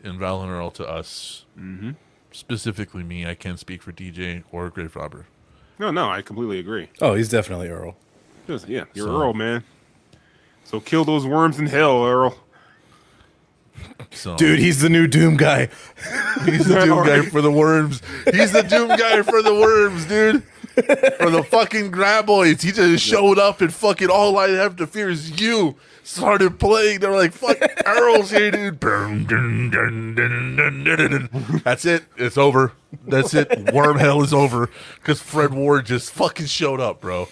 in 0.05 0.19
Val 0.19 0.43
and 0.43 0.51
Earl 0.51 0.70
to 0.73 0.86
us. 0.89 1.44
Mm-hmm. 1.59 1.93
Specifically, 2.31 3.02
me. 3.02 3.27
I 3.27 3.35
can't 3.35 3.59
speak 3.59 3.82
for 3.82 3.90
DJ 3.93 4.44
or 4.52 4.69
Grave 4.70 4.94
Robber. 4.97 5.27
No, 5.78 5.90
no, 5.90 6.09
I 6.11 6.20
completely 6.23 6.59
agree. 6.59 6.90
Oh, 7.01 7.15
he's 7.15 7.28
definitely 7.31 7.69
Earl. 7.69 7.97
Just, 8.47 8.69
yeah, 8.69 8.85
you're 8.94 9.07
So- 9.07 9.20
Earl, 9.20 9.35
man. 9.35 9.65
So 10.65 10.78
kill 10.78 11.05
those 11.05 11.27
worms 11.27 11.59
in 11.59 11.66
hell, 11.66 12.05
Earl. 12.05 12.36
So 14.12 14.36
Dude, 14.36 14.59
he's 14.59 14.81
the 14.81 14.89
new 14.89 15.07
Doom 15.07 15.36
guy. 15.36 15.69
he's 16.44 16.66
the 16.66 16.81
doom 16.85 17.07
guy 17.07 17.23
for 17.23 17.40
the 17.40 17.51
worms. 17.51 18.02
He's 18.32 18.52
the 18.52 18.62
doom 18.62 18.89
guy 18.89 19.23
for 19.23 19.40
the 19.43 19.55
worms, 19.55 20.05
dude. 20.07 20.43
For 21.19 21.31
the 21.31 21.44
fucking 21.48 21.93
graboids. 21.93 22.62
He 22.62 22.73
just 22.73 23.05
showed 23.05 23.39
up 23.39 23.61
and 23.61 23.73
fucking 23.73 24.09
all 24.09 24.39
I 24.39 24.51
have 24.51 24.77
to 24.77 24.86
fear 24.86 25.11
is 25.11 25.40
you. 25.40 25.77
Started 26.02 26.59
playing. 26.59 27.01
They 27.01 27.09
were 27.09 27.16
like, 27.16 27.32
fuck 27.32 27.59
Earl's 27.86 28.31
here, 28.31 28.51
dude. 28.51 28.81
That's 31.62 31.85
it. 31.85 32.05
It's 32.16 32.39
over. 32.39 32.73
That's 33.07 33.35
it. 33.35 33.73
Worm 33.73 33.98
hell 33.98 34.23
is 34.23 34.32
over. 34.32 34.70
Because 34.97 35.20
Fred 35.20 35.52
Ward 35.52 35.86
just 35.86 36.11
fucking 36.12 36.47
showed 36.47 36.81
up, 36.81 37.01
bro. 37.01 37.27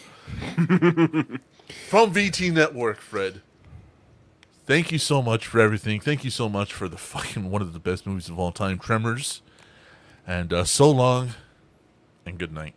From 1.89 2.13
VT 2.13 2.53
Network, 2.53 3.01
Fred. 3.01 3.43
Thank 4.69 4.93
you 4.93 4.99
so 4.99 5.23
much 5.23 5.47
for 5.47 5.61
everything. 5.61 5.99
Thank 5.99 6.25
you 6.25 6.31
so 6.31 6.47
much 6.47 6.75
for 6.75 6.91
the 6.91 6.99
fucking 6.99 7.51
one 7.51 7.63
of 7.63 7.73
the 7.73 7.79
best 7.79 8.07
movies 8.07 8.29
of 8.29 8.39
all 8.39 8.53
time, 8.53 8.79
Tremors. 8.79 9.41
And 10.27 10.53
uh, 10.53 10.65
so 10.65 10.91
long 10.91 11.31
and 12.27 12.39
good 12.39 12.53
night. 12.53 12.75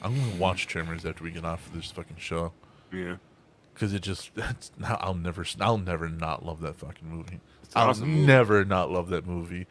I'm 0.00 0.16
gonna 0.16 0.36
watch 0.36 0.68
Tremors 0.68 1.04
after 1.04 1.24
we 1.24 1.32
get 1.32 1.44
off 1.44 1.66
of 1.66 1.74
this 1.74 1.90
fucking 1.90 2.18
show 2.18 2.52
Yeah. 2.92 3.16
because 3.74 3.92
it 3.92 4.00
just 4.02 4.32
that's, 4.36 4.70
I'll 4.84 5.14
never 5.14 5.44
I'll 5.60 5.76
never 5.76 6.08
not 6.08 6.46
love 6.46 6.60
that 6.60 6.76
fucking 6.76 7.08
movie. 7.10 7.40
I'll 7.74 7.88
awesome 7.90 8.24
never 8.24 8.64
not 8.64 8.92
love 8.92 9.08
that 9.08 9.26
movie. 9.26 9.66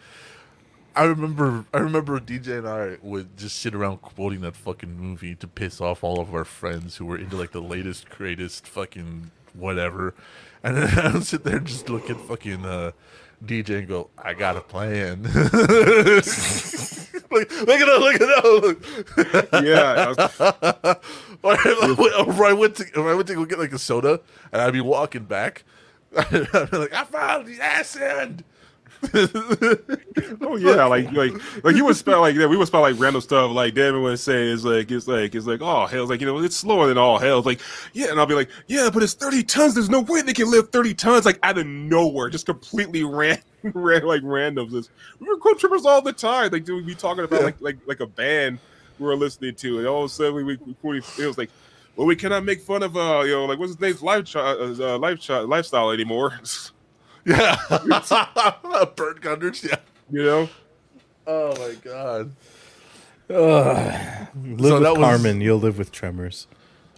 I 0.97 1.05
remember 1.05 1.63
I 1.73 1.77
remember 1.77 2.19
DJ 2.19 2.57
and 2.57 2.67
I 2.67 2.97
would 3.01 3.37
just 3.37 3.57
sit 3.59 3.73
around 3.73 4.01
quoting 4.01 4.41
that 4.41 4.57
fucking 4.57 4.97
movie 4.99 5.33
to 5.35 5.47
piss 5.47 5.79
off 5.79 6.03
all 6.03 6.19
of 6.19 6.33
our 6.35 6.43
friends 6.43 6.97
who 6.97 7.05
were 7.05 7.17
into 7.17 7.37
like 7.37 7.53
the 7.53 7.61
latest 7.61 8.09
greatest 8.09 8.67
fucking 8.67 9.31
whatever. 9.57 10.13
And 10.63 10.77
then 10.77 10.99
I 11.05 11.13
would 11.13 11.23
sit 11.25 11.43
there 11.43 11.57
and 11.57 11.67
just 11.67 11.89
look 11.89 12.09
at 12.09 12.19
fucking 12.21 12.65
uh 12.65 12.91
DJ 13.45 13.79
and 13.79 13.87
go, 13.87 14.09
I 14.17 14.33
got 14.33 14.57
a 14.57 14.61
plan. 14.61 15.21
look, 15.23 15.33
look 17.31 17.51
at 17.51 17.85
that, 17.85 17.99
look 17.99 18.15
at 18.15 18.19
that. 18.19 18.43
Look. 18.63 19.63
Yeah. 19.63 20.09
Was- 20.09 20.97
Or 21.43 21.53
if 21.53 21.99
I 21.99 22.23
or 22.41 22.45
I 22.47 22.53
went 22.53 22.75
to 22.77 22.85
I 22.95 23.13
went 23.13 23.27
to 23.27 23.35
go 23.35 23.45
get 23.45 23.59
like 23.59 23.71
a 23.71 23.77
soda 23.77 24.21
and 24.51 24.59
I'd 24.61 24.73
be 24.73 24.81
walking 24.81 25.25
back, 25.25 25.63
I'd 26.17 26.31
be 26.71 26.77
like, 26.77 26.93
I 26.93 27.03
found 27.03 27.45
the 27.45 27.61
acid. 27.61 28.43
oh 30.41 30.55
yeah, 30.57 30.85
like 30.85 31.11
like 31.11 31.33
like 31.63 31.75
you 31.75 31.85
would 31.85 31.95
spell 31.95 32.21
like 32.21 32.35
yeah, 32.35 32.47
we 32.47 32.57
would 32.57 32.67
spell 32.67 32.81
like 32.81 32.99
random 32.99 33.21
stuff 33.21 33.51
like 33.51 33.73
Devin 33.75 34.01
would 34.01 34.19
say 34.19 34.47
is 34.49 34.65
like 34.65 34.89
it's 34.91 35.07
like 35.07 35.35
it's 35.35 35.45
like 35.45 35.61
oh 35.61 35.85
hell's 35.85 36.09
like 36.09 36.19
you 36.21 36.27
know 36.27 36.39
it's 36.39 36.55
slower 36.55 36.87
than 36.87 36.97
all 36.97 37.17
hell's 37.19 37.45
like 37.45 37.61
yeah 37.93 38.07
and 38.09 38.19
I'll 38.19 38.25
be 38.25 38.33
like 38.33 38.49
yeah 38.67 38.89
but 38.91 39.03
it's 39.03 39.13
thirty 39.13 39.43
tons 39.43 39.75
there's 39.75 39.89
no 39.89 40.01
way 40.01 40.21
they 40.21 40.33
can 40.33 40.49
lift 40.49 40.71
thirty 40.71 40.93
tons 40.93 41.25
like 41.25 41.39
out 41.43 41.57
of 41.57 41.67
nowhere 41.67 42.29
just 42.29 42.45
completely 42.45 43.03
ran 43.03 43.39
ran 43.63 44.03
like 44.03 44.21
randoms. 44.23 44.69
It's- 44.69 44.89
we 45.19 45.27
quote 45.39 45.59
trippers 45.59 45.85
all 45.85 46.01
the 46.01 46.13
time 46.13 46.51
like 46.51 46.65
dude 46.65 46.77
we 46.77 46.93
be 46.93 46.95
talking 46.95 47.23
about 47.23 47.43
like 47.43 47.61
like 47.61 47.77
like 47.85 47.99
a 47.99 48.07
band 48.07 48.59
we 48.99 49.05
were 49.05 49.15
listening 49.15 49.55
to 49.55 49.77
and 49.79 49.87
all 49.87 50.03
of 50.05 50.11
a 50.11 50.13
sudden 50.13 50.33
we 50.33 50.43
we 50.43 50.57
recorded 50.65 51.03
it 51.19 51.25
was 51.27 51.37
like 51.37 51.49
well 51.95 52.07
we 52.07 52.15
cannot 52.15 52.43
make 52.43 52.61
fun 52.61 52.81
of 52.83 52.97
uh 52.97 53.21
you 53.25 53.31
know 53.33 53.45
like 53.45 53.59
what's 53.59 53.71
his 53.73 53.79
name's 53.79 54.01
life 54.01 54.35
uh, 54.35 54.55
uh, 54.57 54.97
life 54.97 55.29
lifestyle 55.29 55.91
anymore 55.91 56.39
Yeah, 57.27 57.57
Burt 58.95 59.21
Gummer's. 59.21 59.63
Yeah. 59.63 59.75
you 60.09 60.23
know 60.23 60.49
Oh 61.27 61.49
my 61.57 61.75
god. 61.83 62.31
Live 63.29 63.37
So 63.37 64.27
with 64.55 64.83
that 64.83 64.93
was- 64.93 64.97
Carmen, 64.99 65.41
you'll 65.41 65.59
live 65.59 65.77
with 65.77 65.91
Tremors. 65.91 66.47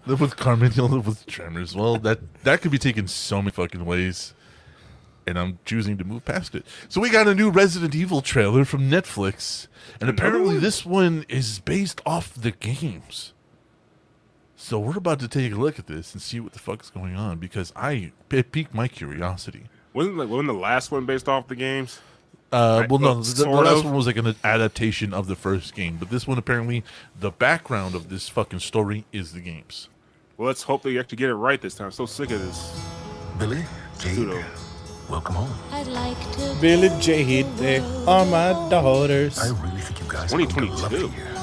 Live 0.06 0.22
with 0.22 0.38
Carmen, 0.38 0.72
you'll 0.76 0.88
live 0.90 1.08
with 1.08 1.26
Tremors. 1.26 1.76
Well, 1.76 1.98
that 1.98 2.20
that 2.44 2.62
could 2.62 2.72
be 2.72 2.78
taken 2.78 3.08
so 3.08 3.42
many 3.42 3.52
fucking 3.52 3.84
ways, 3.86 4.34
and 5.28 5.38
I'm 5.40 5.60
choosing 5.66 5.98
to 5.98 6.04
move 6.04 6.26
past 6.26 6.54
it. 6.56 6.66
So 6.88 7.02
we 7.02 7.10
got 7.10 7.28
a 7.28 7.34
new 7.36 7.50
Resident 7.50 7.96
Evil 7.96 8.22
trailer 8.22 8.66
from 8.66 8.90
Netflix, 8.90 9.68
and 10.00 10.10
apparently 10.10 10.56
one? 10.56 10.62
this 10.62 10.86
one 10.86 11.26
is 11.28 11.60
based 11.60 12.02
off 12.06 12.34
the 12.34 12.52
games. 12.52 13.34
So 14.56 14.78
we're 14.80 14.98
about 14.98 15.20
to 15.22 15.28
take 15.28 15.52
a 15.54 15.56
look 15.56 15.80
at 15.80 15.88
this 15.88 16.14
and 16.14 16.22
see 16.22 16.40
what 16.40 16.54
the 16.54 16.60
fuck 16.60 16.84
is 16.84 16.90
going 16.92 17.16
on 17.16 17.38
because 17.40 17.74
I 17.76 18.12
it 18.30 18.52
piqued 18.52 18.74
my 18.74 18.88
curiosity. 18.88 19.64
Wasn't 19.94 20.18
like 20.18 20.30
wasn't 20.30 20.48
the 20.48 20.54
last 20.54 20.92
one 20.92 21.06
based 21.06 21.28
off 21.28 21.48
the 21.48 21.56
games 21.56 22.00
Uh, 22.52 22.86
well, 22.90 23.00
no, 23.00 23.22
the, 23.22 23.44
the 23.44 23.50
last 23.50 23.80
of. 23.80 23.86
one 23.86 23.94
was 23.96 24.08
like 24.08 24.18
an 24.18 24.36
adaptation 24.44 25.14
of 25.14 25.28
the 25.28 25.36
first 25.36 25.76
game, 25.76 25.98
but 25.98 26.10
this 26.10 26.28
one 26.28 26.38
apparently 26.38 26.84
the 27.20 27.32
background 27.32 27.96
of 27.96 28.10
this 28.10 28.28
fucking 28.30 28.60
story 28.60 29.06
is 29.12 29.34
the 29.34 29.40
games. 29.40 29.90
Well, 30.38 30.48
let's 30.48 30.64
hope 30.64 30.84
they 30.84 30.98
actually 30.98 31.18
get 31.18 31.30
it 31.30 31.36
right 31.36 31.62
this 31.62 31.76
time. 31.76 31.86
I'm 31.88 31.92
so 31.92 32.06
sick 32.06 32.32
of 32.32 32.40
this. 32.40 32.82
Billie, 33.38 33.64
Jade, 34.00 34.16
Pseudo. 34.16 34.44
welcome 35.10 35.36
home. 35.36 35.54
I'd 35.72 35.88
like 35.88 36.20
to 36.38 36.58
Billie 36.62 36.90
Jade, 37.00 37.46
they 37.58 37.80
are 38.08 38.26
my 38.26 38.54
daughters. 38.70 39.38
I 39.40 39.50
really 39.50 39.82
think 39.82 40.00
you 40.02 40.06
guys 40.12 40.34
are 40.34 40.38
going 40.38 40.48
to 40.50 40.56
2022. 40.56 41.39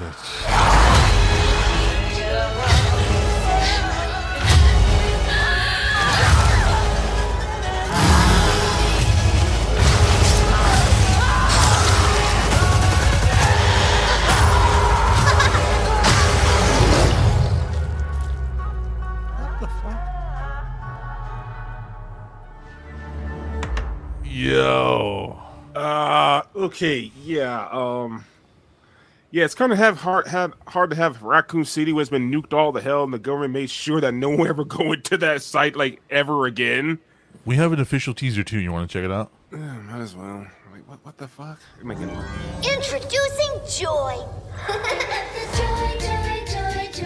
Look 0.00 0.08
at! 0.08 0.40
Yo. 24.24 25.38
Uh, 25.74 26.42
okay, 26.56 27.12
yeah. 27.22 27.68
Um, 27.70 28.24
yeah, 29.30 29.44
it's 29.44 29.54
kind 29.54 29.72
of 29.72 29.78
have 29.78 29.98
hard 29.98 30.26
had 30.28 30.52
hard 30.68 30.90
to 30.90 30.96
have 30.96 31.22
Raccoon 31.22 31.64
City, 31.64 31.92
where 31.92 32.02
it's 32.02 32.10
been 32.10 32.30
nuked 32.30 32.52
all 32.52 32.72
the 32.72 32.80
hell, 32.80 33.04
and 33.04 33.12
the 33.12 33.18
government 33.18 33.52
made 33.52 33.70
sure 33.70 34.00
that 34.00 34.12
no 34.12 34.30
one 34.30 34.48
ever 34.48 34.64
go 34.78 34.92
into 34.92 35.16
that 35.18 35.42
site 35.42 35.76
like 35.76 36.00
ever 36.10 36.46
again. 36.46 36.98
We 37.44 37.56
have 37.56 37.72
an 37.72 37.80
official 37.80 38.12
teaser 38.14 38.42
too. 38.42 38.58
You 38.58 38.72
want 38.72 38.90
to 38.90 38.92
check 38.92 39.04
it 39.04 39.12
out? 39.12 39.30
Yeah, 39.52 39.58
might 39.58 40.00
as 40.00 40.14
well. 40.14 40.46
Like, 40.72 40.88
what, 40.88 40.98
what 41.04 41.16
the 41.18 41.26
fuck? 41.28 41.58
Am 41.80 41.90
I 41.90 41.94
getting- 41.94 42.10
Introducing 42.76 43.60
Joy. 43.78 44.16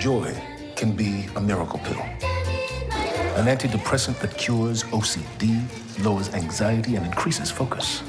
Joy 0.00 0.34
can 0.76 0.92
be 0.96 1.26
a 1.36 1.40
miracle 1.40 1.78
pill. 1.80 2.00
An 3.36 3.46
antidepressant 3.46 4.18
that 4.20 4.36
cures 4.36 4.84
OCD, 4.84 5.64
lowers 6.04 6.32
anxiety, 6.34 6.96
and 6.96 7.06
increases 7.06 7.50
focus. 7.50 8.02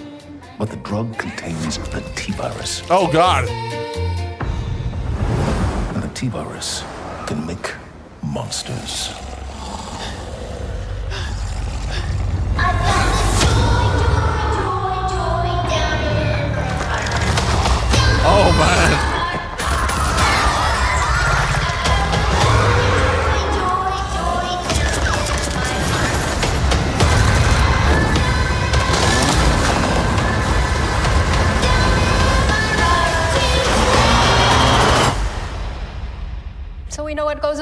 But 0.58 0.70
the 0.70 0.78
drug 0.78 1.18
contains 1.18 1.78
the 1.78 2.02
T 2.16 2.32
virus, 2.32 2.82
Oh 2.90 3.12
God! 3.12 3.48
and 5.94 6.04
the 6.04 6.08
T 6.16 6.28
virus 6.28 6.84
can 7.28 7.46
make 7.46 7.74
monsters. 8.24 9.12
Oh 18.28 18.52
man! 18.58 18.95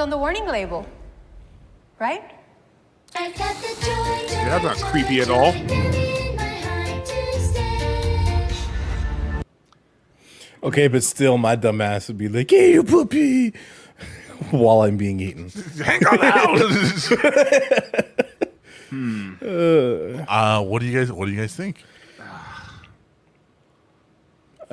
On 0.03 0.09
the 0.09 0.17
warning 0.17 0.45
label, 0.45 0.85
right? 1.97 2.21
Yeah, 3.15 4.59
that's 4.59 4.63
not 4.65 4.75
creepy 4.91 5.21
at 5.21 5.29
all. 5.29 5.53
Okay, 10.61 10.89
but 10.89 11.03
still, 11.05 11.37
my 11.37 11.55
dumb 11.55 11.79
ass 11.79 12.09
would 12.09 12.17
be 12.17 12.27
like, 12.27 12.49
"Hey, 12.49 12.73
you 12.73 12.83
puppy," 12.83 13.53
while 14.51 14.81
I'm 14.81 14.97
being 14.97 15.21
eaten. 15.21 15.49
Hang 15.81 16.05
on 16.05 16.21
out. 16.21 16.59
I 16.61 18.03
Uh, 20.27 20.61
what 20.63 20.81
do 20.81 20.85
you 20.85 20.99
guys? 20.99 21.11
What 21.11 21.25
do 21.27 21.31
you 21.31 21.39
guys 21.39 21.55
think? 21.55 21.81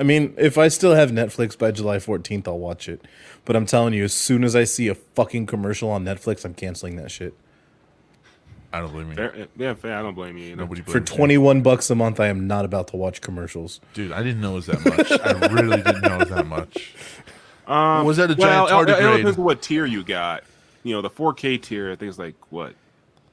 I 0.01 0.03
mean, 0.03 0.33
if 0.35 0.57
I 0.57 0.67
still 0.67 0.95
have 0.95 1.11
Netflix 1.11 1.55
by 1.55 1.69
July 1.69 1.97
14th, 1.97 2.47
I'll 2.47 2.57
watch 2.57 2.89
it. 2.89 3.05
But 3.45 3.55
I'm 3.55 3.67
telling 3.67 3.93
you, 3.93 4.03
as 4.03 4.13
soon 4.13 4.43
as 4.43 4.55
I 4.55 4.63
see 4.63 4.87
a 4.87 4.95
fucking 4.95 5.45
commercial 5.45 5.91
on 5.91 6.03
Netflix, 6.03 6.43
I'm 6.43 6.55
canceling 6.55 6.95
that 6.95 7.11
shit. 7.11 7.35
I 8.73 8.79
don't 8.79 8.91
believe 8.91 9.09
me. 9.09 9.15
Fair, 9.15 9.47
yeah, 9.55 9.75
fair. 9.75 9.95
I 9.95 10.01
don't 10.01 10.15
blame 10.15 10.37
you. 10.39 10.45
you 10.45 10.55
know. 10.55 10.63
Nobody 10.63 10.81
For 10.81 10.93
blames 10.93 11.11
me. 11.11 11.17
21 11.17 11.61
bucks 11.61 11.87
a 11.91 11.95
month, 11.95 12.19
I 12.19 12.29
am 12.29 12.47
not 12.47 12.65
about 12.65 12.87
to 12.87 12.97
watch 12.97 13.21
commercials. 13.21 13.79
Dude, 13.93 14.11
I 14.11 14.23
didn't 14.23 14.41
know 14.41 14.53
it 14.53 14.55
was 14.55 14.65
that 14.65 14.83
much. 14.85 15.11
I 15.11 15.53
really 15.53 15.83
didn't 15.83 16.01
know 16.01 16.15
it 16.15 16.19
was 16.21 16.29
that 16.29 16.47
much. 16.47 16.95
Um, 17.67 18.03
Was 18.07 18.17
that 18.17 18.31
a 18.31 18.35
well, 18.35 18.67
giant 18.67 18.89
it, 18.89 18.91
it 18.91 18.95
tardigrade? 18.97 19.17
depends 19.17 19.37
on 19.37 19.45
what 19.45 19.61
tier 19.61 19.85
you 19.85 20.03
got. 20.03 20.43
You 20.81 20.95
know, 20.95 21.03
the 21.03 21.11
4K 21.11 21.61
tier, 21.61 21.91
I 21.91 21.95
think 21.95 22.09
it's 22.09 22.17
like 22.17 22.33
what, 22.49 22.73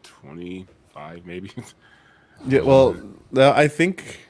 25 0.02 1.24
maybe. 1.24 1.50
Yeah, 2.46 2.60
well, 2.60 2.94
I 3.36 3.66
think 3.68 4.27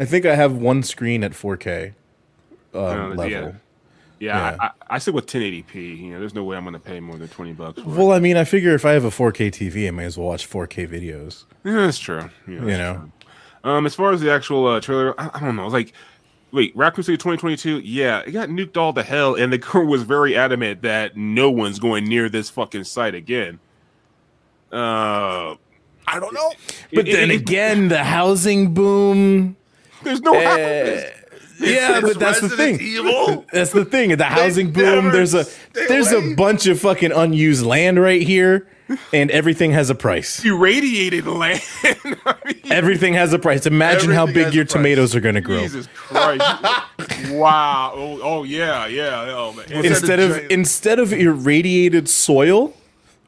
I 0.00 0.04
think 0.04 0.26
I 0.26 0.34
have 0.34 0.52
one 0.56 0.82
screen 0.82 1.22
at 1.24 1.32
4K 1.32 1.94
um, 2.74 2.80
Uh, 2.82 3.08
level. 3.14 3.26
yeah. 3.28 3.52
Yeah, 4.20 4.56
I, 4.60 4.66
I, 4.66 4.70
I 4.90 4.98
stick 4.98 5.14
with 5.14 5.26
1080p. 5.26 5.74
You 5.98 6.12
know, 6.12 6.20
there's 6.20 6.34
no 6.34 6.44
way 6.44 6.56
I'm 6.56 6.64
going 6.64 6.72
to 6.72 6.78
pay 6.80 6.98
more 7.00 7.16
than 7.18 7.28
20 7.28 7.52
bucks. 7.52 7.82
For 7.82 7.88
Well, 7.88 8.12
I 8.12 8.20
mean, 8.20 8.36
I 8.36 8.44
figure 8.44 8.72
if 8.74 8.84
I 8.86 8.92
have 8.92 9.04
a 9.04 9.10
4K 9.10 9.48
TV, 9.50 9.86
I 9.88 9.90
may 9.90 10.04
as 10.04 10.16
well 10.16 10.28
watch 10.28 10.48
4K 10.48 10.88
videos. 10.88 11.44
Yeah, 11.64 11.72
that's 11.74 11.98
true. 11.98 12.30
Yeah, 12.46 12.54
You 12.54 12.60
know, 12.60 12.94
true. 12.94 13.70
Um, 13.70 13.86
as 13.86 13.94
far 13.94 14.12
as 14.12 14.20
the 14.20 14.30
actual 14.32 14.66
uh, 14.66 14.80
trailer, 14.80 15.18
I, 15.20 15.30
I 15.34 15.40
don't 15.40 15.56
know. 15.56 15.64
It's 15.64 15.72
like, 15.74 15.92
wait, 16.52 16.74
Raccoon 16.76 17.02
City 17.04 17.16
2022. 17.18 17.80
Yeah, 17.80 18.20
it 18.20 18.30
got 18.30 18.48
nuked 18.48 18.76
all 18.76 18.92
to 18.94 19.02
hell, 19.02 19.34
and 19.34 19.52
the 19.52 19.58
crew 19.70 19.86
was 19.86 20.04
very 20.04 20.36
adamant 20.36 20.82
that 20.82 21.16
no 21.16 21.50
one's 21.50 21.78
going 21.78 22.04
near 22.04 22.28
this 22.28 22.48
fucking 22.48 22.84
site 22.84 23.14
again. 23.14 23.58
Uh, 24.72 25.56
I 26.06 26.20
don't 26.20 26.34
know. 26.34 26.52
but 26.94 27.08
It- 27.08 27.12
then 27.12 27.30
it- 27.30 27.34
it- 27.34 27.40
again, 27.40 27.88
the 27.88 28.04
housing 28.04 28.72
boom. 28.74 29.56
There's 30.04 30.20
no. 30.20 30.34
Eh, 30.34 31.10
yeah, 31.60 32.00
but 32.00 32.18
that's 32.18 32.40
the 32.40 32.48
thing. 32.48 32.80
Evil. 32.80 33.46
That's 33.52 33.70
the 33.70 33.84
thing. 33.84 34.16
The 34.16 34.24
housing 34.24 34.72
boom. 34.72 35.12
There's 35.12 35.34
a 35.34 35.46
there's 35.72 36.10
away. 36.12 36.32
a 36.32 36.34
bunch 36.34 36.66
of 36.66 36.80
fucking 36.80 37.12
unused 37.12 37.64
land 37.64 38.00
right 38.02 38.20
here, 38.22 38.66
and 39.12 39.30
everything 39.30 39.70
has 39.70 39.88
a 39.88 39.94
price. 39.94 40.44
irradiated 40.44 41.26
land. 41.26 41.62
I 41.84 42.36
mean, 42.44 42.56
Everything 42.72 43.14
has 43.14 43.32
a 43.32 43.38
price. 43.38 43.66
Imagine 43.66 44.10
how 44.10 44.26
big 44.26 44.52
your 44.52 44.64
a 44.64 44.66
price. 44.66 44.72
tomatoes 44.72 45.14
are 45.14 45.20
going 45.20 45.36
to 45.36 45.40
grow. 45.40 45.60
Jesus 45.60 45.86
Christ! 45.94 46.40
wow. 47.30 47.92
Oh, 47.94 48.20
oh 48.22 48.42
yeah, 48.42 48.86
yeah. 48.88 49.24
Oh 49.28 49.52
man. 49.52 49.64
Instead 49.70 49.84
Instead 49.84 50.20
of 50.20 50.30
of 50.32 50.36
giant- 50.38 50.52
instead 50.52 50.98
of 50.98 51.12
irradiated 51.12 52.08
soil, 52.08 52.74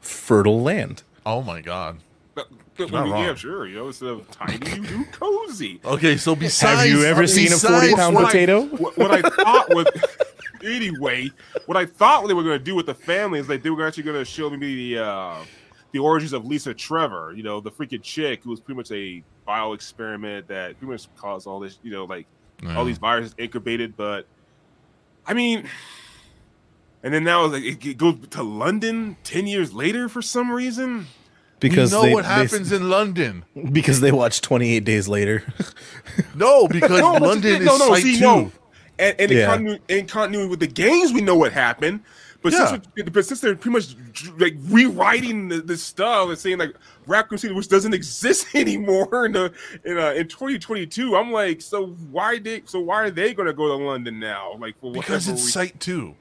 fertile 0.01 0.61
land. 0.61 1.01
Oh 1.25 1.41
my 1.41 1.61
god. 1.61 1.99
I 2.79 2.85
not 2.85 3.05
mean, 3.05 3.15
yeah, 3.17 3.35
sure. 3.35 3.65
You 3.67 3.75
know, 3.77 3.87
instead 3.87 4.09
of 4.09 4.29
tiny, 4.31 4.53
you 4.75 4.83
do 4.85 5.03
cozy. 5.11 5.79
Okay, 5.83 6.17
so 6.17 6.35
besides, 6.35 6.81
Have 6.81 6.89
you 6.89 7.03
ever 7.05 7.25
seen 7.27 7.51
a 7.51 7.57
40 7.57 7.95
pound 7.95 8.15
What 8.15 8.25
I- 8.25 8.27
potato? 8.27 8.61
what, 8.65 8.97
what 8.97 9.11
I 9.11 9.21
thought 9.29 9.69
was, 9.73 9.87
anyway, 10.63 11.29
what 11.65 11.77
I 11.77 11.85
thought 11.85 12.27
they 12.27 12.33
were 12.33 12.43
going 12.43 12.57
to 12.57 12.63
do 12.63 12.75
with 12.75 12.85
the 12.85 12.93
family 12.93 13.39
is 13.39 13.49
like 13.49 13.63
they 13.63 13.69
were 13.69 13.85
actually 13.85 14.03
going 14.03 14.17
to 14.17 14.25
show 14.25 14.49
me 14.49 14.57
the 14.93 15.03
uh, 15.03 15.35
the 15.91 15.99
origins 15.99 16.33
of 16.33 16.45
Lisa 16.45 16.73
Trevor. 16.73 17.33
You 17.35 17.43
know, 17.43 17.59
the 17.61 17.71
freaking 17.71 18.01
chick 18.03 18.43
who 18.43 18.49
was 18.49 18.59
pretty 18.59 18.77
much 18.77 18.91
a 18.91 19.23
bio 19.45 19.73
experiment 19.73 20.47
that 20.49 20.77
pretty 20.77 20.91
much 20.91 21.07
caused 21.15 21.47
all 21.47 21.59
this. 21.59 21.79
You 21.83 21.91
know, 21.91 22.05
like 22.05 22.25
Yeah. 22.61 22.75
all 22.77 22.85
these 22.85 22.97
viruses 22.97 23.33
incubated. 23.37 23.95
But 23.97 24.25
I 25.25 25.33
mean, 25.33 25.67
and 27.03 27.13
then 27.13 27.23
now 27.23 27.45
like, 27.45 27.63
it, 27.63 27.85
it 27.85 27.97
goes 27.97 28.15
to 28.31 28.43
London 28.43 29.17
ten 29.23 29.47
years 29.47 29.73
later 29.73 30.09
for 30.09 30.21
some 30.21 30.51
reason. 30.51 31.07
Because 31.59 31.91
we 31.91 31.97
know 31.97 32.03
they, 32.03 32.13
what 32.13 32.23
they- 32.23 32.27
happens 32.29 32.71
in 32.71 32.89
London. 32.89 33.43
because 33.71 33.99
they 33.99 34.11
watched 34.11 34.43
28 34.43 34.83
days 34.83 35.07
later. 35.07 35.43
No, 36.35 36.67
because 36.67 36.89
No, 36.99 37.13
London 37.13 37.63
no, 37.65 37.73
is 37.73 37.79
no, 37.79 37.87
site 37.93 38.03
see, 38.03 38.15
two. 38.15 38.21
no. 38.21 38.51
And, 38.99 39.15
and 39.19 39.31
Yeah. 39.31 39.53
in, 39.55 39.61
continu- 39.65 39.79
in 39.87 40.07
continuity 40.07 40.49
with 40.49 40.59
the 40.59 40.67
games, 40.67 41.13
we 41.13 41.21
know 41.21 41.35
what 41.35 41.51
happened. 41.53 42.01
But 42.41 42.53
Yeah. 42.53 42.67
since, 42.67 42.87
but 43.11 43.25
since 43.25 43.41
they're 43.41 43.55
pretty 43.55 43.73
much 43.73 43.95
like 44.39 44.55
rewriting 44.69 45.49
the, 45.49 45.61
this 45.61 45.83
stuff 45.83 46.29
and 46.29 46.37
saying 46.37 46.57
like 46.59 46.73
Raccoon 47.07 47.37
City, 47.37 47.53
which 47.53 47.67
doesn't 47.67 47.93
exist 48.01 48.47
anymore 48.55 49.25
in 49.25 49.31
the 49.33 49.51
in 49.83 49.97
uh, 49.97 50.11
in 50.11 50.27
2022, 50.27 51.15
I'm 51.15 51.31
like, 51.31 51.61
so 51.61 51.87
why 52.11 52.37
did 52.37 52.69
so 52.69 52.79
why 52.79 53.03
are 53.03 53.09
they 53.11 53.33
going 53.33 53.47
to 53.47 53.53
go 53.53 53.67
to 53.67 53.83
London 53.83 54.19
now? 54.19 54.55
Like 54.59 54.79
for 54.79 54.91
Because 54.91 55.27
it's 55.27 55.43
re- 55.45 55.51
site 55.51 55.79
two. 55.79 56.15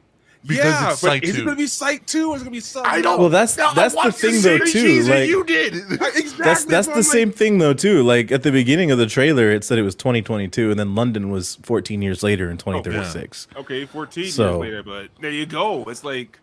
Because 0.47 0.64
yeah, 0.64 0.90
it's 0.93 1.01
but 1.02 1.09
site 1.09 1.24
is 1.24 1.31
it 1.36 1.44
going 1.44 1.56
to 1.56 1.62
be 1.62 1.66
site 1.66 2.06
two 2.06 2.31
or 2.31 2.36
is 2.36 2.43
it 2.43 2.44
going 2.44 2.52
to 2.52 2.56
be 2.56 2.60
site? 2.60 2.86
I 2.86 3.01
don't. 3.01 3.18
Well, 3.18 3.28
that's- 3.28 3.56
No, 3.56 3.73
that's 3.74 3.94
the 3.94 4.12
thing, 4.12 4.40
though, 4.43 4.59
too, 4.59 5.02
like- 5.02 5.28
you 5.28 5.44
did. 5.44 5.74
exactly. 5.90 6.23
That's 6.44 6.64
that's 6.64 6.86
the 6.86 6.94
I'm 6.94 7.02
same 7.02 7.28
like, 7.28 7.36
thing 7.36 7.59
though 7.59 7.74
too. 7.74 8.02
Like 8.02 8.31
at 8.31 8.43
the 8.43 8.52
beginning 8.52 8.90
of 8.90 8.98
the 8.98 9.06
trailer, 9.06 9.51
it 9.51 9.64
said 9.64 9.78
it 9.78 9.82
was 9.82 9.94
2022, 9.97 10.70
and 10.70 10.78
then 10.78 10.94
London 10.94 11.31
was 11.31 11.56
14 11.62 12.01
years 12.02 12.23
later 12.23 12.51
in 12.51 12.59
2036. 12.59 13.48
Okay, 13.56 13.86
14 13.86 14.27
So- 14.31 14.44
years 14.44 14.60
later, 14.60 14.82
but 14.82 15.09
there 15.20 15.31
you 15.32 15.47
go. 15.47 15.82
It's 15.85 16.05
like, 16.05 16.39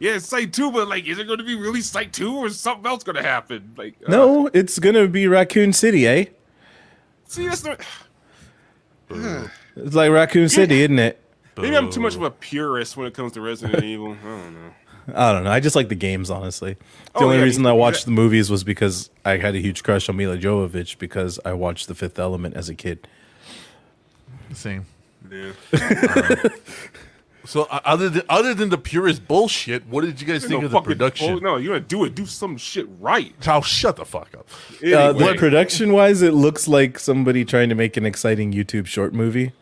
yeah, 0.00 0.16
it's 0.16 0.26
site 0.26 0.52
two, 0.52 0.70
but 0.70 0.88
like, 0.88 1.06
is 1.06 1.18
it 1.18 1.26
going 1.26 1.38
to 1.38 1.44
be 1.44 1.54
really 1.54 1.80
site 1.80 2.12
two 2.12 2.36
or 2.36 2.46
is 2.48 2.60
something 2.60 2.86
else 2.86 3.02
going 3.04 3.16
to 3.16 3.22
happen? 3.22 3.72
Like, 3.76 3.94
uh, 4.06 4.10
No, 4.10 4.50
it's 4.52 4.78
gonna 4.78 5.06
be 5.08 5.26
Raccoon 5.26 5.72
City, 5.72 6.06
eh? 6.06 6.26
see, 7.26 7.46
that's 7.48 7.64
not. 7.64 7.80
It's 9.78 9.94
like 9.94 10.10
Raccoon 10.10 10.48
City, 10.48 10.80
isn't 10.82 10.98
it? 10.98 11.22
Maybe 11.56 11.76
I'm 11.76 11.90
too 11.90 12.00
much 12.00 12.14
of 12.16 12.22
a 12.22 12.30
purist 12.30 12.96
when 12.96 13.06
it 13.06 13.14
comes 13.14 13.32
to 13.32 13.40
Resident 13.40 13.82
Evil. 13.84 14.12
I 14.12 14.26
don't 14.26 14.54
know. 14.54 14.70
I 15.14 15.32
don't 15.32 15.44
know. 15.44 15.50
I 15.50 15.60
just 15.60 15.76
like 15.76 15.88
the 15.88 15.94
games, 15.94 16.30
honestly. 16.30 16.74
The 16.74 16.80
Oh, 17.20 17.24
only 17.26 17.36
yeah, 17.38 17.44
reason 17.44 17.62
me 17.62 17.70
I 17.70 17.72
too. 17.72 17.78
watched 17.78 18.04
the 18.06 18.10
movies 18.10 18.50
was 18.50 18.64
because 18.64 19.08
I 19.24 19.36
had 19.36 19.54
a 19.54 19.60
huge 19.60 19.82
crush 19.84 20.08
on 20.08 20.16
Milla 20.16 20.36
Jovovich 20.36 20.98
because 20.98 21.38
I 21.44 21.52
watched 21.52 21.86
The 21.88 21.94
Fifth 21.94 22.18
Element 22.18 22.54
as 22.56 22.68
a 22.68 22.74
kid. 22.74 23.06
Same. 24.52 24.86
Yeah. 25.30 25.52
So 27.44 27.62
uh, 27.70 27.78
other 27.84 28.08
than 28.08 28.22
other 28.28 28.54
than 28.54 28.70
the 28.70 28.76
purest 28.78 29.28
bullshit, 29.28 29.86
what 29.86 30.04
did 30.04 30.20
you 30.20 30.26
guys 30.26 30.44
think 30.44 30.62
no 30.62 30.66
of 30.66 30.72
the 30.72 30.80
production? 30.80 31.30
oh, 31.34 31.38
no, 31.38 31.56
you're 31.58 31.74
gonna 31.76 31.86
do 31.86 32.02
it. 32.04 32.16
Do 32.16 32.26
some 32.26 32.56
shit 32.56 32.88
right. 32.98 33.32
Oh, 33.46 33.60
shut 33.60 33.94
the 33.94 34.04
fuck 34.04 34.34
up. 34.36 34.48
Uh, 34.82 34.86
Anyway, 35.10 35.32
the 35.32 35.38
production 35.38 35.92
wise, 35.92 36.22
it 36.22 36.34
looks 36.34 36.66
like 36.66 36.98
somebody 36.98 37.44
trying 37.44 37.68
to 37.68 37.76
make 37.76 37.96
an 37.96 38.04
exciting 38.04 38.52
YouTube 38.52 38.86
short 38.86 39.14
movie. 39.14 39.52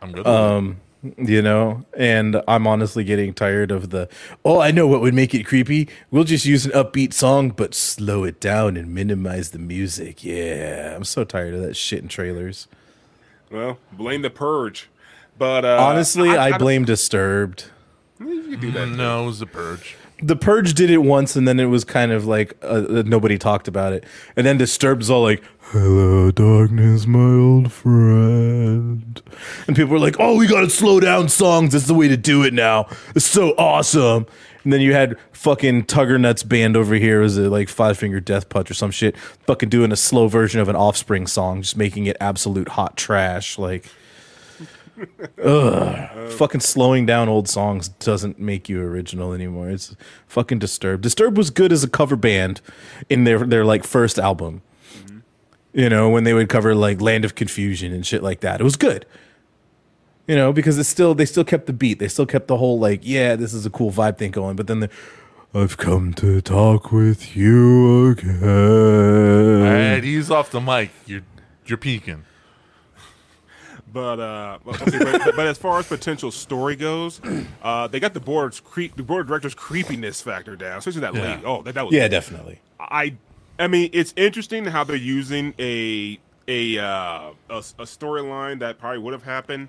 I'm 0.00 0.12
good. 0.12 0.24
Um, 0.24 0.76
you 1.18 1.42
know, 1.42 1.84
and 1.96 2.42
I'm 2.48 2.66
honestly 2.66 3.04
getting 3.04 3.34
tired 3.34 3.70
of 3.70 3.90
the. 3.90 4.08
Oh, 4.44 4.60
I 4.60 4.70
know 4.70 4.86
what 4.86 5.00
would 5.00 5.14
make 5.14 5.34
it 5.34 5.44
creepy. 5.44 5.88
We'll 6.10 6.24
just 6.24 6.44
use 6.46 6.66
an 6.66 6.72
upbeat 6.72 7.12
song, 7.12 7.50
but 7.50 7.74
slow 7.74 8.24
it 8.24 8.40
down 8.40 8.76
and 8.76 8.94
minimize 8.94 9.50
the 9.50 9.58
music. 9.58 10.24
Yeah, 10.24 10.94
I'm 10.96 11.04
so 11.04 11.24
tired 11.24 11.54
of 11.54 11.60
that 11.62 11.76
shit 11.76 12.02
in 12.02 12.08
trailers. 12.08 12.68
well, 13.50 13.78
blame 13.92 14.22
the 14.22 14.30
purge. 14.30 14.88
But 15.38 15.64
uh, 15.64 15.76
Honestly, 15.80 16.30
I, 16.30 16.50
don't- 16.50 16.58
blame 16.60 16.84
Disturbed. 16.84 17.66
You 18.18 18.42
can 18.52 18.60
do 18.60 18.70
that. 18.72 18.86
no, 18.86 19.24
it 19.24 19.26
was 19.26 19.38
the 19.40 19.46
purge. 19.46 19.96
The 20.22 20.36
Purge 20.36 20.72
did 20.74 20.90
it 20.90 20.98
once, 20.98 21.36
and 21.36 21.46
then 21.46 21.60
it 21.60 21.66
was 21.66 21.84
kind 21.84 22.10
of 22.10 22.26
like 22.26 22.56
uh, 22.62 22.84
uh, 22.88 23.02
nobody 23.04 23.36
talked 23.38 23.68
about 23.68 23.92
it. 23.92 24.04
And 24.34 24.46
then 24.46 24.56
Disturbed's 24.56 25.10
all 25.10 25.22
like, 25.22 25.42
"Hello, 25.72 26.30
darkness, 26.30 27.06
my 27.06 27.18
old 27.18 27.70
friend," 27.70 29.20
and 29.66 29.76
people 29.76 29.92
were 29.92 29.98
like, 29.98 30.16
"Oh, 30.18 30.36
we 30.36 30.46
gotta 30.46 30.70
slow 30.70 31.00
down 31.00 31.28
songs. 31.28 31.72
That's 31.72 31.86
the 31.86 31.94
way 31.94 32.08
to 32.08 32.16
do 32.16 32.44
it 32.44 32.54
now. 32.54 32.88
It's 33.14 33.26
so 33.26 33.50
awesome." 33.58 34.26
And 34.64 34.72
then 34.72 34.80
you 34.80 34.94
had 34.94 35.16
fucking 35.32 35.84
Tugger 35.84 36.18
Nuts 36.18 36.42
band 36.42 36.76
over 36.76 36.94
here, 36.96 37.20
was 37.20 37.38
it 37.38 37.50
like 37.50 37.68
Five 37.68 37.98
Finger 37.98 38.18
Death 38.18 38.48
Punch 38.48 38.68
or 38.70 38.74
some 38.74 38.90
shit, 38.90 39.16
fucking 39.46 39.68
doing 39.68 39.92
a 39.92 39.96
slow 39.96 40.26
version 40.26 40.60
of 40.60 40.68
an 40.68 40.74
Offspring 40.74 41.26
song, 41.28 41.62
just 41.62 41.76
making 41.76 42.06
it 42.06 42.16
absolute 42.20 42.70
hot 42.70 42.96
trash, 42.96 43.58
like. 43.58 43.86
Ugh. 45.42 46.30
fucking 46.32 46.60
slowing 46.60 47.06
down 47.06 47.28
old 47.28 47.48
songs 47.48 47.88
doesn't 47.88 48.38
make 48.38 48.68
you 48.68 48.80
original 48.80 49.32
anymore. 49.32 49.70
It's 49.70 49.94
fucking 50.26 50.58
Disturbed. 50.58 51.02
Disturbed 51.02 51.36
was 51.36 51.50
good 51.50 51.72
as 51.72 51.84
a 51.84 51.88
cover 51.88 52.16
band 52.16 52.60
in 53.08 53.24
their 53.24 53.38
their 53.40 53.64
like 53.64 53.84
first 53.84 54.18
album. 54.18 54.62
Mm-hmm. 54.94 55.18
You 55.74 55.88
know, 55.88 56.08
when 56.08 56.24
they 56.24 56.34
would 56.34 56.48
cover 56.48 56.74
like 56.74 57.00
Land 57.00 57.24
of 57.24 57.34
Confusion 57.34 57.92
and 57.92 58.06
shit 58.06 58.22
like 58.22 58.40
that. 58.40 58.60
It 58.60 58.64
was 58.64 58.76
good. 58.76 59.06
You 60.26 60.34
know, 60.34 60.52
because 60.52 60.76
it's 60.78 60.88
still 60.88 61.14
they 61.14 61.26
still 61.26 61.44
kept 61.44 61.66
the 61.66 61.72
beat. 61.72 61.98
They 61.98 62.08
still 62.08 62.26
kept 62.26 62.48
the 62.48 62.56
whole 62.56 62.78
like, 62.78 63.00
yeah, 63.02 63.36
this 63.36 63.54
is 63.54 63.64
a 63.64 63.70
cool 63.70 63.92
vibe 63.92 64.18
thing 64.18 64.32
going. 64.32 64.56
But 64.56 64.66
then 64.66 64.80
the 64.80 64.90
I've 65.54 65.76
come 65.76 66.12
to 66.14 66.40
talk 66.40 66.92
with 66.92 67.36
you 67.36 68.10
again. 68.10 68.42
Alright, 68.42 70.04
he's 70.04 70.30
off 70.30 70.50
the 70.50 70.60
mic. 70.60 70.90
You're 71.06 71.22
you're 71.64 71.78
peeking. 71.78 72.24
But 73.92 74.18
uh, 74.20 74.58
but, 74.64 75.36
but 75.36 75.46
as 75.46 75.58
far 75.58 75.78
as 75.78 75.86
potential 75.86 76.30
story 76.30 76.76
goes, 76.76 77.20
uh, 77.62 77.86
they 77.86 78.00
got 78.00 78.14
the 78.14 78.20
board's 78.20 78.60
creep, 78.60 78.96
the 78.96 79.02
board 79.02 79.22
of 79.22 79.28
directors 79.28 79.54
creepiness 79.54 80.20
factor 80.20 80.56
down, 80.56 80.78
especially 80.78 81.02
that 81.02 81.14
Yeah. 81.14 81.20
late. 81.22 81.44
Oh, 81.44 81.62
that, 81.62 81.74
that 81.74 81.86
was 81.86 81.94
Yeah, 81.94 82.08
definitely. 82.08 82.60
I, 82.80 83.14
I 83.58 83.68
mean, 83.68 83.90
it's 83.92 84.12
interesting 84.16 84.66
how 84.66 84.84
they're 84.84 84.96
using 84.96 85.54
a 85.58 86.18
a 86.48 86.78
uh, 86.78 87.30
a, 87.48 87.56
a 87.58 87.84
storyline 87.84 88.58
that 88.60 88.78
probably 88.78 88.98
would 88.98 89.12
have 89.12 89.22
happened 89.22 89.68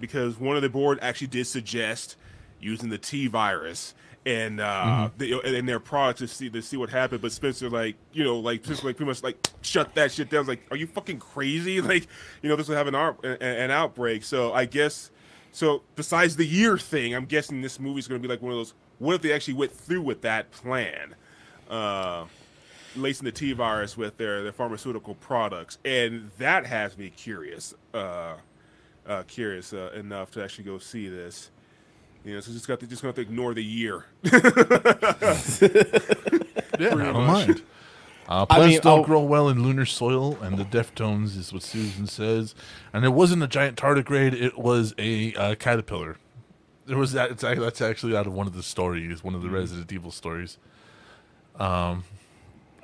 because 0.00 0.38
one 0.38 0.56
of 0.56 0.62
the 0.62 0.68
board 0.68 0.98
actually 1.00 1.28
did 1.28 1.46
suggest 1.46 2.16
using 2.60 2.90
the 2.90 2.98
T 2.98 3.26
virus 3.28 3.94
and 4.24 4.60
uh, 4.60 5.08
Mm-hmm. 5.18 5.18
they, 5.18 5.58
and 5.58 5.68
their 5.68 5.80
products 5.80 6.20
to 6.20 6.28
see 6.28 6.48
to 6.50 6.62
see 6.62 6.76
what 6.76 6.90
happened. 6.90 7.22
But 7.22 7.32
Spencer, 7.32 7.68
like 7.70 7.96
you 8.12 8.22
know, 8.24 8.38
like 8.38 8.64
Spencer, 8.64 8.86
like 8.86 8.96
pretty 8.96 9.08
much 9.10 9.22
like 9.22 9.36
shut 9.62 9.94
that 9.94 10.12
shit 10.12 10.30
down. 10.30 10.38
I 10.38 10.40
was 10.40 10.48
like, 10.48 10.62
are 10.70 10.76
you 10.76 10.86
fucking 10.86 11.18
crazy? 11.18 11.80
Like, 11.82 12.06
you 12.42 12.48
know, 12.48 12.56
this 12.56 12.68
will 12.68 12.76
have 12.76 12.86
an 12.86 12.94
an, 12.94 13.36
an 13.42 13.70
outbreak. 13.70 14.24
So 14.24 14.52
I 14.52 14.64
guess. 14.64 15.10
So 15.54 15.82
besides 15.96 16.36
the 16.36 16.46
year 16.46 16.78
thing, 16.78 17.14
I'm 17.14 17.26
guessing 17.26 17.60
this 17.60 17.78
movie's 17.78 18.08
going 18.08 18.22
to 18.22 18.26
be 18.26 18.32
like 18.32 18.40
one 18.40 18.52
of 18.52 18.58
those. 18.58 18.72
What 18.98 19.16
if 19.16 19.22
they 19.22 19.32
actually 19.32 19.54
went 19.54 19.72
through 19.72 20.00
with 20.02 20.22
that 20.22 20.50
plan? 20.50 21.14
Uh, 21.68 22.24
lacing 22.96 23.24
the 23.26 23.32
T 23.32 23.52
virus 23.52 23.96
with 23.96 24.16
their, 24.18 24.42
their 24.42 24.52
pharmaceutical 24.52 25.14
products, 25.14 25.78
and 25.84 26.30
that 26.38 26.66
has 26.66 26.96
me 26.98 27.10
curious, 27.10 27.74
uh, 27.94 28.34
uh, 29.06 29.22
curious 29.26 29.72
uh, 29.72 29.90
enough 29.94 30.30
to 30.32 30.42
actually 30.44 30.64
go 30.64 30.78
see 30.78 31.08
this. 31.08 31.50
You 32.24 32.34
know, 32.34 32.40
so 32.40 32.52
just 32.52 32.68
got 32.68 32.78
to 32.80 32.86
just 32.86 33.02
gonna 33.02 33.08
have 33.10 33.16
to 33.16 33.22
ignore 33.22 33.52
the 33.54 33.64
year. 33.64 34.04
Yeah, 36.78 36.88
I 36.94 36.94
don't 36.96 37.12
much. 37.26 37.46
mind. 37.48 37.62
Uh, 38.28 38.46
I 38.48 38.56
plants 38.56 38.72
mean, 38.72 38.80
don't 38.80 38.98
I'll- 39.00 39.04
grow 39.04 39.20
well 39.22 39.48
in 39.48 39.62
lunar 39.62 39.84
soil, 39.84 40.38
and 40.40 40.56
the 40.58 40.64
Deftones 40.64 41.36
is 41.36 41.52
what 41.52 41.62
Susan 41.62 42.06
says. 42.06 42.54
And 42.92 43.04
it 43.04 43.10
wasn't 43.10 43.42
a 43.42 43.46
giant 43.46 43.76
tardigrade; 43.76 44.32
it 44.32 44.58
was 44.58 44.94
a 44.98 45.34
uh, 45.34 45.54
caterpillar. 45.56 46.16
There 46.86 46.96
was 46.96 47.12
that. 47.12 47.30
It's, 47.30 47.42
that's 47.42 47.80
actually 47.82 48.16
out 48.16 48.26
of 48.26 48.32
one 48.32 48.46
of 48.46 48.54
the 48.54 48.62
stories, 48.62 49.22
one 49.22 49.34
of 49.34 49.42
the 49.42 49.50
Resident 49.50 49.92
Evil 49.92 50.10
stories. 50.10 50.56
Um, 51.60 52.04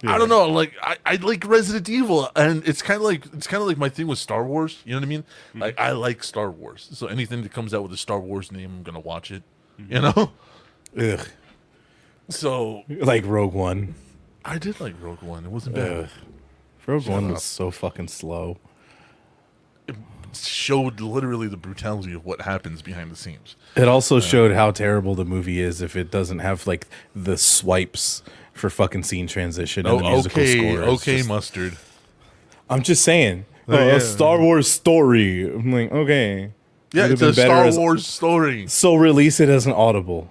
I 0.06 0.18
don't 0.18 0.28
know. 0.28 0.48
Like 0.48 0.74
I, 0.82 0.96
I 1.04 1.16
like 1.16 1.44
Resident 1.46 1.88
Evil, 1.88 2.30
and 2.36 2.66
it's 2.66 2.82
kind 2.82 2.98
of 2.98 3.02
like 3.02 3.26
it's 3.34 3.46
kind 3.46 3.60
of 3.60 3.66
like 3.68 3.78
my 3.78 3.88
thing 3.88 4.06
with 4.06 4.18
Star 4.18 4.44
Wars. 4.44 4.80
You 4.84 4.92
know 4.92 4.98
what 4.98 5.04
I 5.04 5.08
mean? 5.08 5.22
Mm-hmm. 5.22 5.62
Like 5.62 5.80
I 5.80 5.92
like 5.92 6.22
Star 6.22 6.50
Wars, 6.50 6.88
so 6.92 7.06
anything 7.08 7.42
that 7.42 7.52
comes 7.52 7.74
out 7.74 7.82
with 7.82 7.92
a 7.92 7.96
Star 7.96 8.20
Wars 8.20 8.52
name, 8.52 8.70
I'm 8.76 8.82
gonna 8.82 9.00
watch 9.00 9.30
it. 9.30 9.42
Mm-hmm. 9.80 9.92
You 9.92 10.00
know. 10.00 10.32
Ugh. 11.14 11.26
So 12.30 12.84
Like 12.88 13.24
Rogue 13.26 13.54
One. 13.54 13.94
I 14.44 14.58
did 14.58 14.80
like 14.80 14.94
Rogue 15.00 15.22
One. 15.22 15.44
It 15.44 15.50
wasn't 15.50 15.76
bad. 15.76 15.92
Ugh. 16.04 16.08
Rogue 16.86 17.02
Shut 17.02 17.12
One 17.12 17.24
up. 17.26 17.30
was 17.32 17.42
so 17.42 17.70
fucking 17.70 18.08
slow. 18.08 18.58
It 19.86 19.96
showed 20.32 21.00
literally 21.00 21.48
the 21.48 21.56
brutality 21.56 22.12
of 22.12 22.24
what 22.24 22.42
happens 22.42 22.82
behind 22.82 23.10
the 23.10 23.16
scenes. 23.16 23.56
It 23.76 23.88
also 23.88 24.18
uh, 24.18 24.20
showed 24.20 24.52
how 24.52 24.70
terrible 24.70 25.14
the 25.14 25.24
movie 25.24 25.60
is 25.60 25.80
if 25.80 25.96
it 25.96 26.10
doesn't 26.10 26.40
have 26.40 26.66
like 26.66 26.86
the 27.14 27.36
swipes 27.38 28.22
for 28.58 28.70
fucking 28.70 29.02
scene 29.04 29.26
transition 29.26 29.86
and 29.86 30.00
the 30.00 30.04
Oh, 30.04 30.10
musical 30.12 30.42
okay, 30.42 30.58
score. 30.58 30.82
It's 30.82 31.02
okay, 31.02 31.16
just- 31.18 31.28
mustard. 31.28 31.76
I'm 32.70 32.82
just 32.82 33.02
saying. 33.02 33.44
Oh, 33.68 33.74
Uh, 33.74 33.78
yeah. 33.84 33.92
A 33.96 34.00
Star 34.00 34.40
Wars 34.40 34.70
story. 34.70 35.44
I'm 35.44 35.72
like, 35.72 35.90
okay. 35.92 36.50
Yeah, 36.92 37.06
it's 37.06 37.20
a 37.22 37.32
Star 37.34 37.64
as- 37.66 37.76
Wars 37.78 38.06
story. 38.06 38.66
So 38.66 38.94
release 38.94 39.40
it 39.40 39.48
as 39.48 39.66
an 39.66 39.72
audible. 39.72 40.30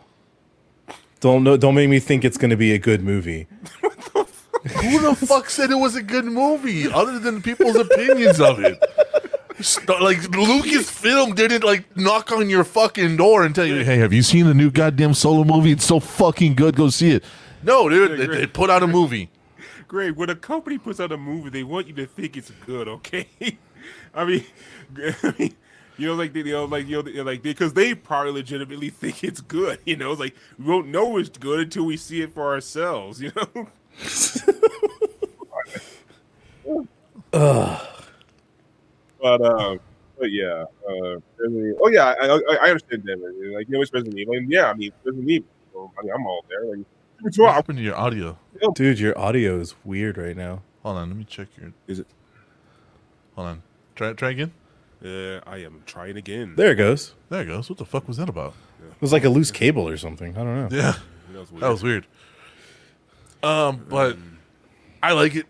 Don't 1.19 1.43
know. 1.43 1.57
Don't 1.57 1.73
make 1.75 1.89
me 1.89 1.99
think 1.99 2.23
it's 2.25 2.37
going 2.37 2.49
to 2.51 2.57
be 2.57 2.73
a 2.73 2.77
good 2.79 3.01
movie. 3.03 3.47
Who 4.81 4.99
the 4.99 5.15
fuck 5.15 5.49
said 5.49 5.71
it 5.71 5.75
was 5.79 5.95
a 5.95 6.01
good 6.03 6.25
movie, 6.25 6.91
other 6.91 7.19
than 7.19 7.41
people's 7.41 7.75
opinions 7.75 8.39
of 8.41 8.59
it? 8.59 8.77
St- 9.59 10.01
Like 10.01 10.19
Lucasfilm 10.19 11.35
didn't 11.35 11.63
like 11.63 11.95
knock 11.97 12.31
on 12.31 12.49
your 12.49 12.63
fucking 12.63 13.17
door 13.17 13.43
and 13.43 13.55
tell 13.55 13.65
you, 13.65 13.83
"Hey, 13.83 13.97
have 13.97 14.13
you 14.13 14.21
seen 14.21 14.45
the 14.45 14.53
new 14.53 14.69
goddamn 14.69 15.13
solo 15.13 15.43
movie? 15.43 15.71
It's 15.71 15.85
so 15.85 15.99
fucking 15.99 16.55
good. 16.55 16.75
Go 16.75 16.89
see 16.89 17.11
it." 17.11 17.23
No, 17.63 17.89
dude, 17.89 18.19
they, 18.19 18.27
they 18.27 18.47
put 18.47 18.69
out 18.69 18.83
a 18.83 18.87
movie. 18.87 19.29
Great. 19.87 20.15
When 20.15 20.29
a 20.29 20.35
company 20.35 20.77
puts 20.77 20.99
out 20.99 21.11
a 21.11 21.17
movie, 21.17 21.49
they 21.49 21.63
want 21.63 21.87
you 21.87 21.93
to 21.95 22.05
think 22.05 22.37
it's 22.37 22.51
good. 22.65 22.87
Okay. 22.87 23.27
I 24.13 24.25
mean, 24.25 24.43
I 25.23 25.33
mean, 25.39 25.55
you 25.97 26.07
know, 26.07 26.13
like 26.15 26.33
they, 26.33 26.41
you 26.41 26.51
know, 26.53 26.65
like 26.65 26.87
you 26.87 27.01
know, 27.01 27.23
like 27.23 27.41
because 27.41 27.73
they 27.73 27.95
probably 27.95 28.33
legitimately 28.33 28.89
think 28.89 29.23
it's 29.23 29.41
good. 29.41 29.79
You 29.85 29.95
know, 29.97 30.11
it's 30.11 30.19
like 30.19 30.35
we 30.59 30.65
won't 30.65 30.87
know 30.87 31.17
it's 31.17 31.29
good 31.37 31.61
until 31.61 31.85
we 31.85 31.97
see 31.97 32.21
it 32.21 32.33
for 32.33 32.53
ourselves. 32.53 33.21
You 33.21 33.31
know. 33.35 33.67
But 39.37 39.41
um, 39.41 39.79
but 40.19 40.31
yeah, 40.31 40.63
uh, 40.89 41.17
Resident- 41.37 41.77
oh 41.81 41.89
yeah, 41.89 42.13
I, 42.19 42.25
I, 42.27 42.55
I 42.61 42.67
understand 42.69 43.03
that. 43.05 43.17
man. 43.19 43.53
Like 43.53 43.67
you 43.67 43.75
know, 43.75 43.81
it's 43.81 43.91
Resident 43.93 44.17
Evil, 44.17 44.35
and 44.35 44.51
yeah, 44.51 44.69
I 44.69 44.73
mean 44.73 44.91
Resident 45.03 45.29
Evil. 45.29 45.47
So, 45.73 45.91
I 45.99 46.03
mean, 46.03 46.11
I'm 46.15 46.25
all 46.25 46.43
there. 46.49 46.65
Like, 46.65 46.85
it's 47.25 47.37
What 47.37 47.45
wrong. 47.45 47.53
happened 47.55 47.77
to 47.79 47.83
your 47.83 47.95
audio? 47.95 48.37
Dude, 48.73 48.99
your 48.99 49.17
audio 49.17 49.59
is 49.59 49.75
weird 49.83 50.17
right 50.17 50.35
now. 50.37 50.61
Hold 50.83 50.97
on, 50.97 51.09
let 51.09 51.17
me 51.17 51.23
check 51.23 51.47
your. 51.59 51.73
Is 51.87 51.99
it? 51.99 52.07
Hold 53.35 53.47
on, 53.47 53.63
try 53.95 54.13
try 54.13 54.29
again. 54.31 54.53
Uh, 55.03 55.39
I 55.45 55.57
am 55.57 55.83
trying 55.85 56.17
again. 56.17 56.53
There 56.55 56.71
it 56.71 56.75
goes. 56.75 57.13
There 57.29 57.41
it 57.41 57.45
goes. 57.45 57.69
What 57.69 57.77
the 57.77 57.85
fuck 57.85 58.07
was 58.07 58.17
that 58.17 58.29
about? 58.29 58.53
It 58.89 58.99
was 59.01 59.13
like 59.13 59.23
a 59.25 59.29
loose 59.29 59.51
cable 59.51 59.87
or 59.87 59.97
something. 59.97 60.35
I 60.35 60.43
don't 60.43 60.69
know. 60.71 60.75
Yeah. 60.75 60.93
That 61.33 61.39
was 61.39 61.51
weird. 61.51 61.61
That 61.63 61.69
was 61.69 61.83
weird. 61.83 62.07
Um, 63.43 63.85
but 63.89 64.17
I 65.03 65.11
like 65.13 65.35
it. 65.35 65.45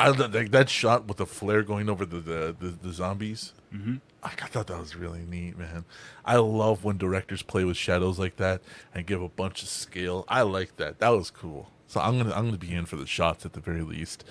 I 0.00 0.08
like 0.08 0.50
that 0.50 0.70
shot 0.70 1.06
with 1.06 1.18
the 1.18 1.26
flare 1.26 1.62
going 1.62 1.90
over 1.90 2.06
the 2.06 2.20
the, 2.20 2.56
the, 2.58 2.68
the 2.68 2.92
zombies. 2.92 3.52
Mm-hmm. 3.74 3.96
I, 4.22 4.28
I 4.28 4.46
thought 4.46 4.66
that 4.68 4.78
was 4.78 4.96
really 4.96 5.20
neat, 5.20 5.58
man. 5.58 5.84
I 6.24 6.36
love 6.36 6.84
when 6.84 6.96
directors 6.96 7.42
play 7.42 7.64
with 7.64 7.76
shadows 7.76 8.18
like 8.18 8.36
that 8.36 8.62
and 8.94 9.06
give 9.06 9.22
a 9.22 9.28
bunch 9.28 9.62
of 9.62 9.68
scale. 9.68 10.24
I 10.26 10.42
like 10.42 10.76
that. 10.76 11.00
That 11.00 11.10
was 11.10 11.30
cool. 11.30 11.70
So 11.86 12.00
I'm 12.00 12.16
gonna 12.18 12.34
I'm 12.34 12.46
gonna 12.46 12.56
be 12.56 12.72
in 12.72 12.86
for 12.86 12.96
the 12.96 13.06
shots 13.06 13.44
at 13.44 13.52
the 13.52 13.60
very 13.60 13.82
least. 13.82 14.24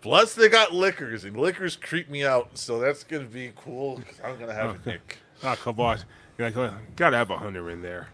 Plus, 0.00 0.34
they 0.34 0.48
got 0.48 0.72
lickers, 0.72 1.24
and 1.24 1.36
lickers 1.36 1.74
creep 1.74 2.08
me 2.08 2.24
out, 2.24 2.56
so 2.56 2.78
that's 2.78 3.02
gonna 3.02 3.24
be 3.24 3.52
cool. 3.56 4.00
I'm 4.22 4.38
gonna 4.38 4.54
have 4.54 4.76
a 4.76 4.80
nick. 4.90 5.18
Ah, 5.42 5.56
come 5.56 5.80
on. 5.80 6.00
You're 6.36 6.50
like, 6.50 6.96
gotta 6.96 7.16
have 7.16 7.30
a 7.30 7.38
hunter 7.38 7.70
in 7.70 7.82
there. 7.82 8.08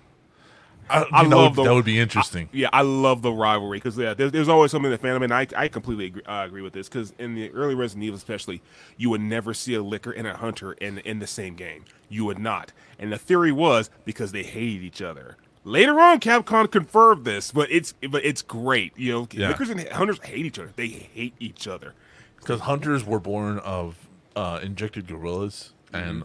I, 0.91 1.05
I 1.13 1.23
love 1.23 1.57
the- 1.57 1.65
that 1.65 1.75
would 1.75 1.85
be 1.85 1.99
interesting. 1.99 2.49
Yeah, 2.53 2.69
I 2.73 2.83
love 2.83 3.23
the 3.23 3.33
rivalry 3.33 3.79
because 3.79 3.97
yeah, 3.97 4.15
there's, 4.15 4.33
there's 4.33 4.49
always 4.49 4.71
something 4.71 4.91
in 4.93 4.99
the 4.99 5.07
fandom, 5.07 5.25
and 5.25 5.33
I, 5.33 5.47
I 5.57 5.69
completely 5.69 6.07
agree, 6.07 6.23
uh, 6.25 6.45
agree 6.47 6.63
with 6.63 6.73
this 6.73 6.89
because 6.89 7.13
in 7.19 7.35
the 7.35 7.51
early 7.53 7.75
Resident 7.75 8.05
Evil, 8.05 8.17
especially, 8.17 8.63
you 8.97 9.11
would 9.11 9.21
never 9.21 9.55
see 9.55 9.75
a 9.75 9.83
licker 9.83 10.11
and 10.11 10.27
a 10.27 10.37
hunter 10.37 10.73
in 10.75 10.99
in 10.99 11.19
the 11.21 11.27
same 11.27 11.55
game. 11.55 11.85
You 12.09 12.25
would 12.27 12.39
not, 12.39 12.73
and 12.99 13.13
the 13.13 13.19
theory 13.19 13.53
was 13.53 13.91
because 14.05 14.33
they 14.33 14.43
hated 14.43 14.83
each 14.83 15.01
other. 15.03 15.37
Later 15.67 15.99
on, 15.99 16.21
Capcom 16.21 16.71
confirmed 16.71 17.25
this, 17.25 17.51
but 17.51 17.71
it's 17.73 17.95
but 18.11 18.25
it's 18.25 18.43
great. 18.43 18.93
You 18.99 19.13
know, 19.13 19.29
Yeah. 19.33 19.49
lickers 19.49 19.71
and 19.71 19.81
hunters 19.89 20.19
hate 20.23 20.45
each 20.45 20.59
other. 20.59 20.73
They 20.77 20.89
hate 20.89 21.35
each 21.41 21.67
other. 21.67 21.95
because 22.37 22.61
hunters 22.61 23.05
were 23.05 23.19
born 23.21 23.59
of 23.61 23.97
uh, 24.37 24.61
injected 24.63 25.07
gorillas, 25.07 25.73
and 25.93 26.25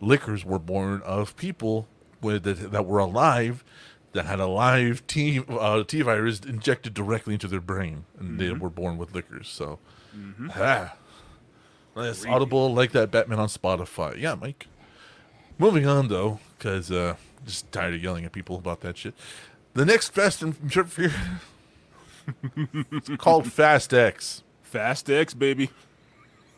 lickers 0.00 0.44
were 0.44 0.58
born 0.58 1.02
of 1.04 1.36
people 1.36 1.86
with 2.20 2.42
that, 2.42 2.72
that 2.72 2.84
were 2.86 2.98
alive 2.98 3.64
that 4.12 4.26
had 4.26 4.40
a 4.40 4.46
live 4.46 5.06
T 5.06 5.40
uh, 5.48 5.84
T 5.84 6.02
virus 6.02 6.40
injected 6.40 6.94
directly 6.94 7.34
into 7.34 7.48
their 7.48 7.60
brain, 7.60 8.04
and 8.18 8.38
they 8.38 8.50
were 8.52 8.70
born 8.70 8.98
with 8.98 9.14
lickers. 9.14 9.48
So, 9.48 9.78
ah, 10.56 10.94
it's 11.96 12.26
audible 12.26 12.74
like 12.74 12.92
that 12.92 13.10
Batman 13.10 13.38
on 13.38 13.48
Spotify. 13.48 14.18
Yeah, 14.18 14.34
Mike. 14.34 14.66
Moving 15.58 15.86
on 15.86 16.08
though, 16.08 16.40
because 16.58 16.90
uh, 16.90 17.14
just 17.46 17.70
tired 17.70 17.94
of 17.94 18.02
yelling 18.02 18.24
at 18.24 18.32
people 18.32 18.56
about 18.56 18.80
that 18.80 18.96
shit. 18.96 19.14
The 19.74 19.84
next 19.84 20.08
Fast 20.08 20.42
and 20.42 20.56
Furious 20.56 21.14
it's 22.90 23.08
called 23.18 23.50
Fast 23.52 23.94
X. 23.94 24.42
Fast 24.62 25.10
X, 25.10 25.34
baby. 25.34 25.70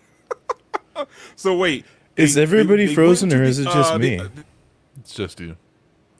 so 1.36 1.56
wait, 1.56 1.84
Is 2.16 2.36
everybody 2.36 2.84
went 2.86 2.94
frozen 2.94 3.30
to 3.30 3.40
or 3.40 3.42
is 3.42 3.58
it 3.58 3.64
just 3.64 3.92
uh, 3.92 3.98
they- 3.98 4.18
me? 4.18 4.28
It's 5.00 5.14
just 5.14 5.40
you. 5.40 5.56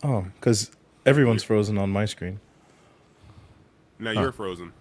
Oh, 0.03 0.27
because 0.35 0.71
everyone's 1.07 1.43
frozen 1.43 1.79
on 1.79 1.91
my 1.91 2.05
screen. 2.05 2.41
Now 3.99 4.11
you're 4.11 4.33
frozen. 4.33 4.73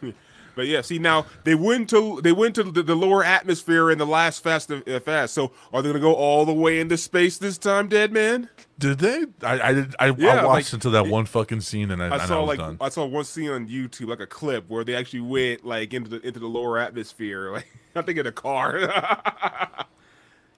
but 0.54 0.66
yeah, 0.66 0.80
see 0.80 0.98
now 0.98 1.26
they 1.44 1.54
went 1.54 1.90
to 1.90 2.20
they 2.22 2.32
went 2.32 2.54
to 2.54 2.64
the, 2.64 2.82
the 2.82 2.94
lower 2.94 3.22
atmosphere 3.22 3.90
in 3.90 3.98
the 3.98 4.06
last 4.06 4.42
Fast 4.42 4.70
uh, 4.72 5.00
Fast. 5.00 5.34
So 5.34 5.52
are 5.72 5.82
they 5.82 5.90
gonna 5.90 6.00
go 6.00 6.14
all 6.14 6.46
the 6.46 6.54
way 6.54 6.80
into 6.80 6.96
space 6.96 7.36
this 7.36 7.58
time, 7.58 7.88
Dead 7.88 8.12
Man? 8.12 8.48
Did 8.78 8.98
they? 8.98 9.26
I 9.42 9.60
I 9.60 9.72
did. 9.74 9.94
I, 9.98 10.06
Yeah, 10.10 10.40
I 10.40 10.44
watched 10.46 10.72
like, 10.72 10.72
until 10.72 10.92
that 10.92 11.06
one 11.08 11.26
fucking 11.26 11.60
scene, 11.60 11.90
and 11.90 12.02
I, 12.02 12.08
I 12.08 12.18
and 12.18 12.22
saw 12.22 12.36
I 12.36 12.40
was 12.40 12.48
like 12.48 12.58
done. 12.58 12.78
I 12.80 12.88
saw 12.88 13.04
one 13.04 13.24
scene 13.24 13.50
on 13.50 13.68
YouTube, 13.68 14.08
like 14.08 14.20
a 14.20 14.26
clip 14.26 14.70
where 14.70 14.84
they 14.84 14.94
actually 14.94 15.20
went 15.20 15.66
like 15.66 15.92
into 15.92 16.08
the 16.08 16.26
into 16.26 16.40
the 16.40 16.48
lower 16.48 16.78
atmosphere. 16.78 17.52
Like 17.58 17.66
I 17.96 18.02
think 18.02 18.18
in 18.18 18.26
a 18.26 18.32
car. 18.32 18.78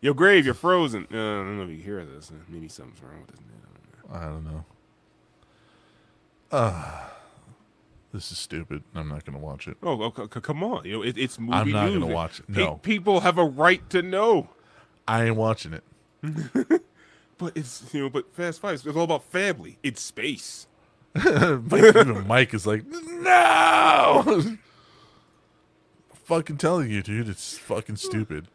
Yo, 0.01 0.15
Grave, 0.15 0.45
you're 0.45 0.55
frozen. 0.55 1.07
Uh, 1.13 1.17
I 1.17 1.19
don't 1.45 1.59
know 1.59 1.65
if 1.65 1.71
you 1.71 1.77
hear 1.83 2.05
this. 2.05 2.31
Maybe 2.49 2.69
something's 2.69 3.03
wrong 3.03 3.21
with 3.21 3.31
this. 3.31 3.41
I 4.13 4.25
don't 4.25 4.45
know. 4.45 4.65
Ah, 6.53 7.13
this 8.13 8.33
is 8.33 8.39
stupid. 8.39 8.83
I'm 8.95 9.09
not 9.09 9.25
gonna 9.25 9.39
watch 9.39 9.69
it. 9.69 9.77
Oh, 9.83 10.13
c- 10.17 10.27
come 10.41 10.65
on! 10.65 10.85
You 10.85 10.93
know 10.95 11.03
it, 11.03 11.17
it's 11.17 11.39
movie 11.39 11.53
I'm 11.53 11.71
not 11.71 11.93
gonna 11.93 12.07
watch 12.07 12.41
it. 12.41 12.53
Pe- 12.53 12.65
No. 12.65 12.75
people 12.77 13.21
have 13.21 13.39
a 13.39 13.45
right 13.45 13.89
to 13.91 14.03
know. 14.03 14.49
I 15.07 15.27
ain't 15.27 15.37
watching 15.37 15.75
it. 15.75 15.85
But 17.39 17.57
it's 17.57 17.83
you 17.95 18.03
know, 18.03 18.11
but 18.11 18.35
Fast 18.35 18.61
Five 18.61 18.75
it's 18.75 18.87
all 18.87 19.05
about 19.05 19.25
family. 19.25 19.79
It's 19.83 20.03
space. 20.03 20.67
Mike, 21.15 22.27
Mike 22.27 22.53
is 22.53 22.67
like, 22.67 22.85
no. 22.87 24.43
fucking 26.25 26.59
telling 26.59 26.91
you, 26.91 27.03
dude, 27.03 27.31
it's 27.31 27.57
fucking 27.57 27.97
stupid. 27.97 28.49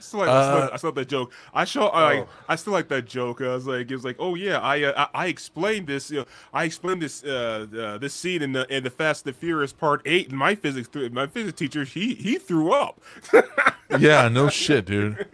Still 0.00 0.20
like, 0.20 0.28
I, 0.28 0.42
still, 0.42 0.70
I 0.72 0.76
still 0.76 0.88
like 0.90 0.94
that 0.96 1.08
joke. 1.08 1.32
I 1.52 1.64
show. 1.64 1.88
I 1.88 2.26
I 2.48 2.56
still 2.56 2.72
like 2.72 2.88
that 2.88 3.06
joke. 3.06 3.40
I 3.40 3.54
was 3.54 3.66
like, 3.66 3.90
it 3.90 3.94
was 3.94 4.04
like, 4.04 4.16
oh 4.18 4.34
yeah, 4.34 4.58
I 4.58 4.82
uh, 4.82 5.06
I, 5.14 5.24
I 5.24 5.26
explained 5.26 5.86
this. 5.86 6.10
You 6.10 6.18
know, 6.18 6.26
I 6.52 6.64
explained 6.64 7.02
this 7.02 7.24
uh, 7.24 7.66
uh 7.76 7.98
this 7.98 8.14
scene 8.14 8.42
in 8.42 8.52
the 8.52 8.66
in 8.74 8.84
the 8.84 8.90
Fast 8.90 9.26
and 9.26 9.34
the 9.34 9.38
Furious 9.38 9.72
Part 9.72 10.02
Eight. 10.04 10.28
And 10.28 10.38
my 10.38 10.54
physics 10.54 10.88
my 11.12 11.26
physics 11.26 11.58
teacher 11.58 11.84
he 11.84 12.14
he 12.14 12.38
threw 12.38 12.72
up. 12.72 13.00
Yeah, 13.98 14.28
no 14.28 14.50
shit, 14.50 14.84
dude. 14.84 15.26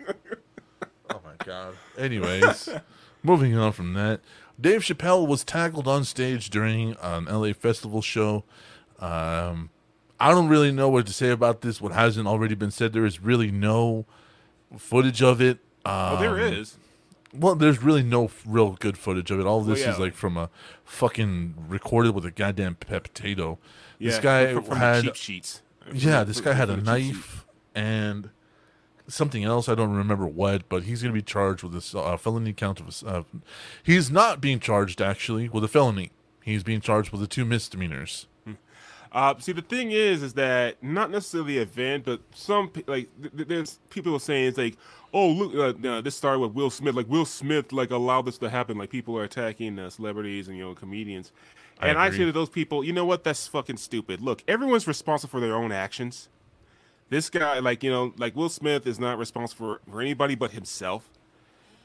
Oh 1.10 1.20
my 1.24 1.34
god. 1.44 1.74
Anyways, 1.98 2.68
moving 3.22 3.56
on 3.56 3.72
from 3.72 3.94
that, 3.94 4.20
Dave 4.60 4.82
Chappelle 4.82 5.26
was 5.26 5.42
tackled 5.42 5.88
on 5.88 6.04
stage 6.04 6.50
during 6.50 6.96
an 7.02 7.24
LA 7.24 7.52
festival 7.52 8.00
show. 8.00 8.44
Um, 9.00 9.70
I 10.20 10.30
don't 10.30 10.48
really 10.48 10.70
know 10.70 10.88
what 10.88 11.06
to 11.06 11.12
say 11.12 11.30
about 11.30 11.62
this. 11.62 11.80
What 11.80 11.92
hasn't 11.92 12.28
already 12.28 12.54
been 12.54 12.70
said, 12.70 12.92
there 12.92 13.04
is 13.04 13.20
really 13.20 13.50
no 13.50 14.06
footage 14.78 15.22
of 15.22 15.40
it. 15.40 15.58
Um, 15.84 16.16
oh, 16.16 16.20
there 16.20 16.38
is. 16.38 16.76
Well, 17.32 17.56
there's 17.56 17.82
really 17.82 18.02
no 18.02 18.30
real 18.46 18.72
good 18.72 18.96
footage 18.96 19.30
of 19.30 19.40
it. 19.40 19.46
All 19.46 19.60
this 19.60 19.80
yeah. 19.80 19.92
is 19.92 19.98
like 19.98 20.14
from 20.14 20.36
a 20.36 20.50
fucking 20.84 21.54
recorded 21.68 22.14
with 22.14 22.24
a 22.24 22.30
goddamn 22.30 22.76
potato. 22.76 23.58
this 23.98 24.18
guy 24.18 24.54
from, 24.54 24.64
from 24.64 24.78
had 24.78 25.04
cheap 25.04 25.16
sheets. 25.16 25.62
yeah, 25.92 26.22
this 26.22 26.40
guy 26.40 26.52
had 26.52 26.70
a 26.70 26.76
from 26.76 26.84
the 26.84 26.96
cheap 26.96 27.06
sheet. 27.06 27.14
knife 27.14 27.46
and 27.74 28.30
something 29.08 29.44
else. 29.44 29.68
I 29.68 29.74
don't 29.74 29.94
remember 29.94 30.26
what, 30.26 30.68
but 30.68 30.84
he's 30.84 31.02
going 31.02 31.12
to 31.12 31.18
be 31.18 31.24
charged 31.24 31.62
with 31.62 31.72
this 31.72 31.94
uh, 31.94 32.16
felony 32.16 32.52
count 32.52 32.80
of. 32.80 33.02
Uh, 33.04 33.22
he's 33.82 34.10
not 34.10 34.40
being 34.40 34.60
charged 34.60 35.00
actually 35.00 35.48
with 35.48 35.64
a 35.64 35.68
felony. 35.68 36.12
He's 36.42 36.62
being 36.62 36.80
charged 36.80 37.10
with 37.10 37.20
the 37.20 37.26
two 37.26 37.44
misdemeanors. 37.44 38.26
Uh, 39.14 39.32
see, 39.38 39.52
the 39.52 39.62
thing 39.62 39.92
is, 39.92 40.24
is 40.24 40.34
that 40.34 40.82
not 40.82 41.08
necessarily 41.08 41.54
the 41.54 41.62
event, 41.62 42.04
but 42.04 42.20
some 42.34 42.70
like 42.88 43.08
th- 43.22 43.36
th- 43.36 43.48
there's 43.48 43.78
people 43.88 44.12
are 44.16 44.20
saying 44.20 44.48
it's 44.48 44.58
like, 44.58 44.76
oh 45.12 45.28
look, 45.28 45.84
uh, 45.84 46.00
this 46.00 46.16
started 46.16 46.40
with 46.40 46.52
Will 46.52 46.68
Smith. 46.68 46.96
Like 46.96 47.08
Will 47.08 47.24
Smith, 47.24 47.72
like 47.72 47.92
allowed 47.92 48.26
this 48.26 48.38
to 48.38 48.50
happen. 48.50 48.76
Like 48.76 48.90
people 48.90 49.16
are 49.16 49.22
attacking 49.22 49.78
uh, 49.78 49.88
celebrities 49.88 50.48
and 50.48 50.56
you 50.58 50.64
know 50.64 50.74
comedians. 50.74 51.30
I 51.78 51.88
And 51.88 51.98
I, 51.98 52.10
say 52.10 52.18
to 52.24 52.32
those 52.32 52.48
people, 52.48 52.82
you 52.82 52.92
know 52.92 53.04
what? 53.04 53.22
That's 53.22 53.46
fucking 53.46 53.76
stupid. 53.76 54.20
Look, 54.20 54.42
everyone's 54.48 54.88
responsible 54.88 55.30
for 55.30 55.40
their 55.40 55.54
own 55.54 55.70
actions. 55.70 56.28
This 57.08 57.30
guy, 57.30 57.60
like 57.60 57.84
you 57.84 57.90
know, 57.90 58.14
like 58.16 58.34
Will 58.34 58.48
Smith 58.48 58.84
is 58.84 58.98
not 58.98 59.16
responsible 59.16 59.78
for, 59.84 59.90
for 59.92 60.00
anybody 60.00 60.34
but 60.34 60.50
himself. 60.50 61.08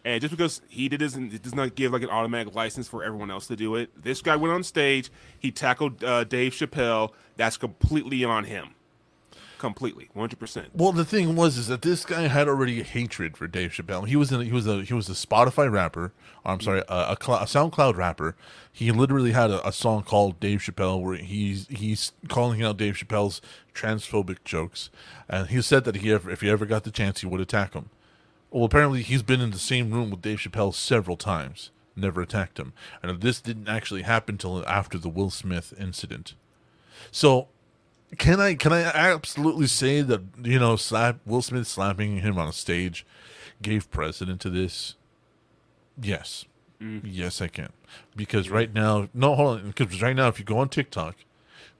And 0.05 0.21
just 0.21 0.31
because 0.31 0.61
he 0.69 0.87
did 0.87 1.01
isn't 1.01 1.33
it 1.33 1.43
does 1.43 1.53
not 1.53 1.75
give 1.75 1.91
like 1.91 2.03
an 2.03 2.09
automatic 2.09 2.55
license 2.55 2.87
for 2.87 3.03
everyone 3.03 3.29
else 3.29 3.47
to 3.47 3.55
do 3.55 3.75
it. 3.75 3.89
This 4.01 4.21
guy 4.21 4.35
went 4.35 4.53
on 4.53 4.63
stage, 4.63 5.11
he 5.37 5.51
tackled 5.51 6.03
uh, 6.03 6.23
Dave 6.23 6.53
Chappelle. 6.53 7.11
That's 7.35 7.57
completely 7.57 8.23
on 8.23 8.45
him, 8.45 8.75
completely, 9.57 10.09
one 10.13 10.23
hundred 10.23 10.39
percent. 10.39 10.69
Well, 10.73 10.91
the 10.91 11.05
thing 11.05 11.35
was 11.35 11.57
is 11.57 11.67
that 11.67 11.81
this 11.81 12.05
guy 12.05 12.23
had 12.27 12.47
already 12.47 12.81
a 12.81 12.83
hatred 12.83 13.37
for 13.37 13.47
Dave 13.47 13.71
Chappelle. 13.71 14.07
He 14.07 14.15
was 14.15 14.31
in, 14.31 14.41
he 14.41 14.51
was 14.51 14.67
a 14.67 14.83
he 14.83 14.93
was 14.93 15.09
a 15.09 15.13
Spotify 15.13 15.71
rapper. 15.71 16.13
Or, 16.45 16.51
I'm 16.51 16.61
sorry, 16.61 16.83
a, 16.87 16.93
a, 17.11 17.17
cl- 17.21 17.39
a 17.39 17.45
SoundCloud 17.45 17.95
rapper. 17.95 18.35
He 18.71 18.91
literally 18.91 19.31
had 19.33 19.51
a, 19.51 19.67
a 19.67 19.73
song 19.73 20.03
called 20.03 20.39
Dave 20.39 20.59
Chappelle 20.59 21.01
where 21.01 21.17
he's 21.17 21.67
he's 21.67 22.13
calling 22.29 22.63
out 22.63 22.77
Dave 22.77 22.95
Chappelle's 22.95 23.41
transphobic 23.73 24.43
jokes, 24.45 24.89
and 25.27 25.47
he 25.49 25.61
said 25.61 25.83
that 25.83 25.97
he 25.97 26.11
ever, 26.11 26.29
if 26.31 26.41
he 26.41 26.49
ever 26.49 26.65
got 26.65 26.85
the 26.85 26.91
chance, 26.91 27.21
he 27.21 27.27
would 27.27 27.41
attack 27.41 27.73
him. 27.73 27.89
Well, 28.51 28.65
apparently 28.65 29.03
he's 29.03 29.23
been 29.23 29.41
in 29.41 29.51
the 29.51 29.59
same 29.59 29.91
room 29.91 30.09
with 30.09 30.21
Dave 30.21 30.39
Chappelle 30.39 30.73
several 30.73 31.17
times, 31.17 31.69
never 31.95 32.21
attacked 32.21 32.59
him, 32.59 32.73
and 33.03 33.21
this 33.21 33.41
didn't 33.41 33.67
actually 33.67 34.01
happen 34.01 34.35
until 34.35 34.65
after 34.67 34.97
the 34.97 35.09
Will 35.09 35.29
Smith 35.29 35.73
incident. 35.79 36.33
So 37.11 37.47
can 38.17 38.39
I 38.39 38.55
can 38.55 38.73
I 38.73 38.83
absolutely 38.83 39.67
say 39.67 40.01
that 40.01 40.21
you 40.41 40.59
know 40.59 40.75
slap 40.75 41.19
Will 41.25 41.41
Smith 41.41 41.67
slapping 41.67 42.17
him 42.17 42.37
on 42.37 42.47
a 42.47 42.53
stage 42.53 43.05
gave 43.61 43.91
precedent 43.91 44.41
to 44.41 44.49
this? 44.49 44.95
Yes, 46.01 46.45
mm. 46.81 47.01
yes, 47.03 47.41
I 47.41 47.47
can. 47.47 47.69
Because 48.15 48.49
right 48.49 48.73
now, 48.73 49.09
no, 49.13 49.35
hold 49.35 49.59
on, 49.59 49.67
because 49.71 50.01
right 50.01 50.15
now, 50.15 50.27
if 50.27 50.39
you 50.39 50.45
go 50.45 50.59
on 50.59 50.69
TikTok, 50.69 51.17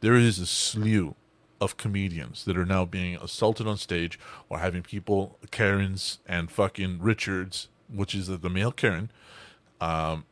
there 0.02 0.16
is 0.16 0.40
a 0.40 0.46
slew 0.46 1.16
of 1.62 1.78
comedians 1.78 2.46
that 2.46 2.58
are 2.58 2.66
now 2.66 2.86
being 2.86 3.16
assaulted 3.18 3.68
on 3.68 3.78
stage 3.78 4.20
or 4.50 4.60
having 4.60 4.82
people 4.82 5.38
Karens 5.52 6.20
and 6.28 6.50
fucking 6.52 7.00
Richards, 7.02 7.68
which 7.94 8.16
is 8.16 8.28
the 8.28 8.50
male 8.50 8.72
Karen, 8.72 9.12
um, 9.82 10.26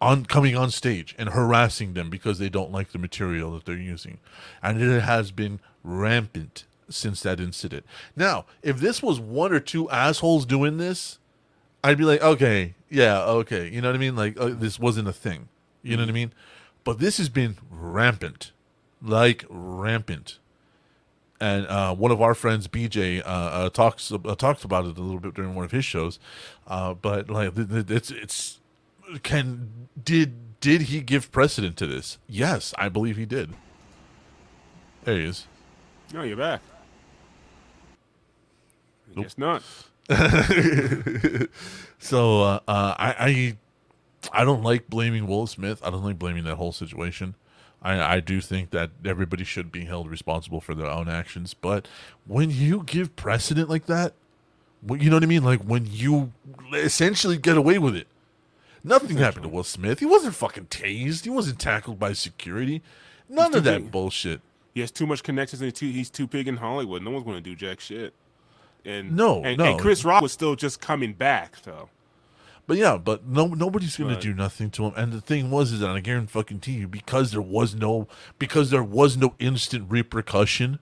on 0.00 0.24
coming 0.24 0.56
on 0.56 0.70
stage 0.70 1.14
and 1.18 1.30
harassing 1.30 1.94
them 1.94 2.10
because 2.10 2.38
they 2.38 2.48
don't 2.48 2.72
like 2.72 2.92
the 2.92 2.98
material 2.98 3.52
that 3.52 3.64
they're 3.64 3.76
using, 3.76 4.18
and 4.62 4.80
it 4.80 5.00
has 5.00 5.30
been 5.30 5.60
rampant 5.82 6.64
since 6.88 7.20
that 7.22 7.40
incident. 7.40 7.84
Now, 8.16 8.46
if 8.62 8.78
this 8.78 9.02
was 9.02 9.20
one 9.20 9.52
or 9.52 9.60
two 9.60 9.90
assholes 9.90 10.46
doing 10.46 10.78
this, 10.78 11.18
I'd 11.82 11.98
be 11.98 12.04
like, 12.04 12.22
okay, 12.22 12.74
yeah, 12.88 13.22
okay, 13.22 13.68
you 13.68 13.80
know 13.80 13.88
what 13.88 13.96
I 13.96 13.98
mean? 13.98 14.16
Like 14.16 14.38
uh, 14.40 14.50
this 14.50 14.78
wasn't 14.78 15.08
a 15.08 15.12
thing, 15.12 15.48
you 15.82 15.96
know 15.96 16.02
what 16.02 16.10
I 16.10 16.12
mean? 16.12 16.32
But 16.84 16.98
this 16.98 17.18
has 17.18 17.28
been 17.28 17.56
rampant, 17.70 18.52
like 19.02 19.44
rampant. 19.48 20.38
And 21.40 21.66
uh, 21.68 21.94
one 21.94 22.10
of 22.10 22.20
our 22.20 22.34
friends, 22.34 22.66
BJ, 22.66 23.20
uh, 23.20 23.24
uh, 23.24 23.70
talks 23.70 24.10
uh, 24.10 24.18
talks 24.34 24.64
about 24.64 24.86
it 24.86 24.98
a 24.98 25.00
little 25.00 25.20
bit 25.20 25.34
during 25.34 25.54
one 25.54 25.64
of 25.64 25.70
his 25.70 25.84
shows. 25.84 26.18
Uh, 26.66 26.94
but 26.94 27.30
like, 27.30 27.52
it's 27.56 28.10
it's 28.10 28.58
can 29.22 29.88
did 30.02 30.60
did 30.60 30.82
he 30.82 31.00
give 31.00 31.30
precedent 31.30 31.76
to 31.76 31.86
this? 31.86 32.18
Yes, 32.26 32.74
I 32.76 32.88
believe 32.88 33.16
he 33.16 33.24
did. 33.24 33.54
There 35.04 35.16
he 35.16 35.24
is. 35.26 35.46
No, 36.12 36.22
you're 36.22 36.36
back. 36.36 36.60
I 39.10 39.14
Nope. 39.14 39.24
guess 39.24 39.38
not. 39.38 39.62
So 42.00 42.42
uh, 42.42 42.60
uh, 42.68 42.94
I, 42.98 43.56
I 44.32 44.40
I 44.40 44.44
don't 44.44 44.62
like 44.62 44.88
blaming 44.88 45.26
Will 45.26 45.46
Smith. 45.46 45.80
I 45.84 45.90
don't 45.90 46.04
like 46.04 46.18
blaming 46.18 46.44
that 46.44 46.54
whole 46.56 46.72
situation. 46.72 47.34
I, 47.82 48.16
I 48.16 48.20
do 48.20 48.40
think 48.40 48.70
that 48.70 48.90
everybody 49.04 49.44
should 49.44 49.70
be 49.70 49.84
held 49.84 50.10
responsible 50.10 50.60
for 50.60 50.74
their 50.74 50.88
own 50.88 51.08
actions. 51.08 51.54
But 51.54 51.86
when 52.26 52.50
you 52.50 52.82
give 52.84 53.14
precedent 53.16 53.68
like 53.68 53.86
that, 53.86 54.14
you 54.88 55.10
know 55.10 55.16
what 55.16 55.22
I 55.22 55.26
mean? 55.26 55.44
Like 55.44 55.60
when 55.62 55.86
you 55.90 56.32
essentially 56.74 57.36
get 57.36 57.56
away 57.56 57.78
with 57.78 57.96
it. 57.96 58.06
Nothing 58.84 59.16
happened 59.16 59.42
to 59.42 59.48
Will 59.48 59.64
Smith. 59.64 59.98
He 59.98 60.06
wasn't 60.06 60.34
fucking 60.34 60.66
tased. 60.66 61.24
He 61.24 61.30
wasn't 61.30 61.58
tackled 61.58 61.98
by 61.98 62.12
security. 62.12 62.80
None 63.28 63.54
of 63.54 63.64
that 63.64 63.82
big. 63.82 63.90
bullshit. 63.90 64.40
He 64.72 64.80
has 64.80 64.90
too 64.90 65.06
much 65.06 65.22
connections 65.22 65.60
and 65.60 65.74
too, 65.74 65.86
he's 65.90 66.08
too 66.10 66.26
big 66.26 66.46
in 66.46 66.56
Hollywood. 66.56 67.02
No 67.02 67.10
one's 67.10 67.24
going 67.24 67.36
to 67.36 67.42
do 67.42 67.56
jack 67.56 67.80
shit. 67.80 68.14
And 68.84 69.16
No, 69.16 69.42
and, 69.44 69.58
no. 69.58 69.64
and 69.64 69.80
Chris 69.80 70.04
Rock 70.04 70.22
was 70.22 70.32
still 70.32 70.54
just 70.54 70.80
coming 70.80 71.12
back. 71.12 71.56
So 71.64 71.88
But 72.68 72.76
yeah, 72.76 72.98
but 72.98 73.26
no, 73.26 73.46
nobody's 73.46 73.96
gonna 73.96 74.12
Right. 74.12 74.20
do 74.20 74.34
nothing 74.34 74.70
to 74.72 74.84
him. 74.84 74.92
And 74.94 75.10
the 75.12 75.22
thing 75.22 75.50
was, 75.50 75.72
is 75.72 75.80
that 75.80 75.88
I 75.88 76.00
guarantee 76.00 76.30
fucking 76.30 76.60
to 76.60 76.70
you, 76.70 76.86
because 76.86 77.32
there 77.32 77.40
was 77.40 77.74
no, 77.74 78.06
because 78.38 78.68
there 78.70 78.84
was 78.84 79.16
no 79.16 79.34
instant 79.40 79.90
repercussion. 79.90 80.78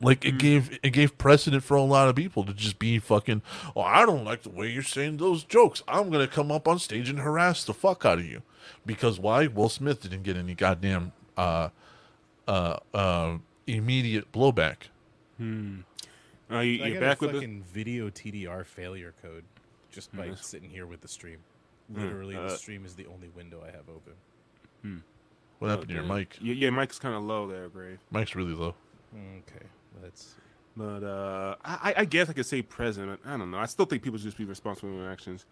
Like 0.00 0.22
Mm. 0.22 0.28
it 0.28 0.38
gave 0.38 0.78
it 0.82 0.90
gave 0.90 1.16
precedent 1.16 1.62
for 1.62 1.76
a 1.76 1.82
lot 1.82 2.08
of 2.08 2.16
people 2.16 2.44
to 2.44 2.52
just 2.52 2.78
be 2.80 2.98
fucking. 2.98 3.42
Oh, 3.76 3.80
I 3.80 4.04
don't 4.04 4.24
like 4.24 4.42
the 4.42 4.50
way 4.50 4.68
you're 4.70 4.82
saying 4.82 5.18
those 5.18 5.44
jokes. 5.44 5.82
I'm 5.88 6.10
gonna 6.10 6.26
come 6.26 6.50
up 6.50 6.66
on 6.66 6.80
stage 6.80 7.08
and 7.08 7.20
harass 7.20 7.62
the 7.64 7.72
fuck 7.72 8.04
out 8.04 8.18
of 8.18 8.26
you, 8.26 8.42
because 8.84 9.18
why? 9.20 9.46
Will 9.46 9.68
Smith 9.68 10.02
didn't 10.02 10.24
get 10.24 10.36
any 10.36 10.54
goddamn 10.54 11.12
uh, 11.36 11.68
uh, 12.48 12.78
uh, 12.92 13.38
immediate 13.68 14.32
blowback. 14.32 14.88
uh, 15.40 15.44
you, 16.58 16.72
you're 16.72 17.00
back 17.00 17.22
a 17.22 17.26
with 17.28 17.40
the, 17.40 17.60
video 17.72 18.10
TDR 18.10 18.64
failure 18.66 19.14
code 19.22 19.44
just 19.96 20.14
by 20.14 20.32
sitting 20.34 20.70
here 20.70 20.86
with 20.86 21.00
the 21.00 21.08
stream. 21.08 21.38
Literally, 21.92 22.36
uh, 22.36 22.42
the 22.42 22.56
stream 22.56 22.84
is 22.84 22.94
the 22.94 23.06
only 23.06 23.28
window 23.34 23.62
I 23.66 23.70
have 23.70 23.88
open. 23.88 25.02
What 25.58 25.70
happened 25.70 25.88
to 25.88 25.94
your 25.94 26.04
yeah. 26.04 26.14
mic? 26.14 26.36
Yeah, 26.40 26.54
yeah, 26.54 26.70
Mike's 26.70 26.98
kind 26.98 27.14
of 27.14 27.24
low 27.24 27.48
there, 27.48 27.68
Grave. 27.68 27.98
Mic's 28.12 28.36
really 28.36 28.52
low. 28.52 28.74
Okay, 29.14 29.66
let's. 30.02 30.34
But 30.76 31.02
uh, 31.02 31.54
I, 31.64 31.94
I 31.96 32.04
guess 32.04 32.28
I 32.28 32.34
could 32.34 32.44
say 32.44 32.60
president. 32.60 33.20
I 33.24 33.38
don't 33.38 33.50
know. 33.50 33.56
I 33.56 33.64
still 33.64 33.86
think 33.86 34.02
people 34.02 34.18
should 34.18 34.26
just 34.26 34.36
be 34.36 34.44
responsible 34.44 34.90
for 34.90 35.00
their 35.00 35.10
actions. 35.10 35.46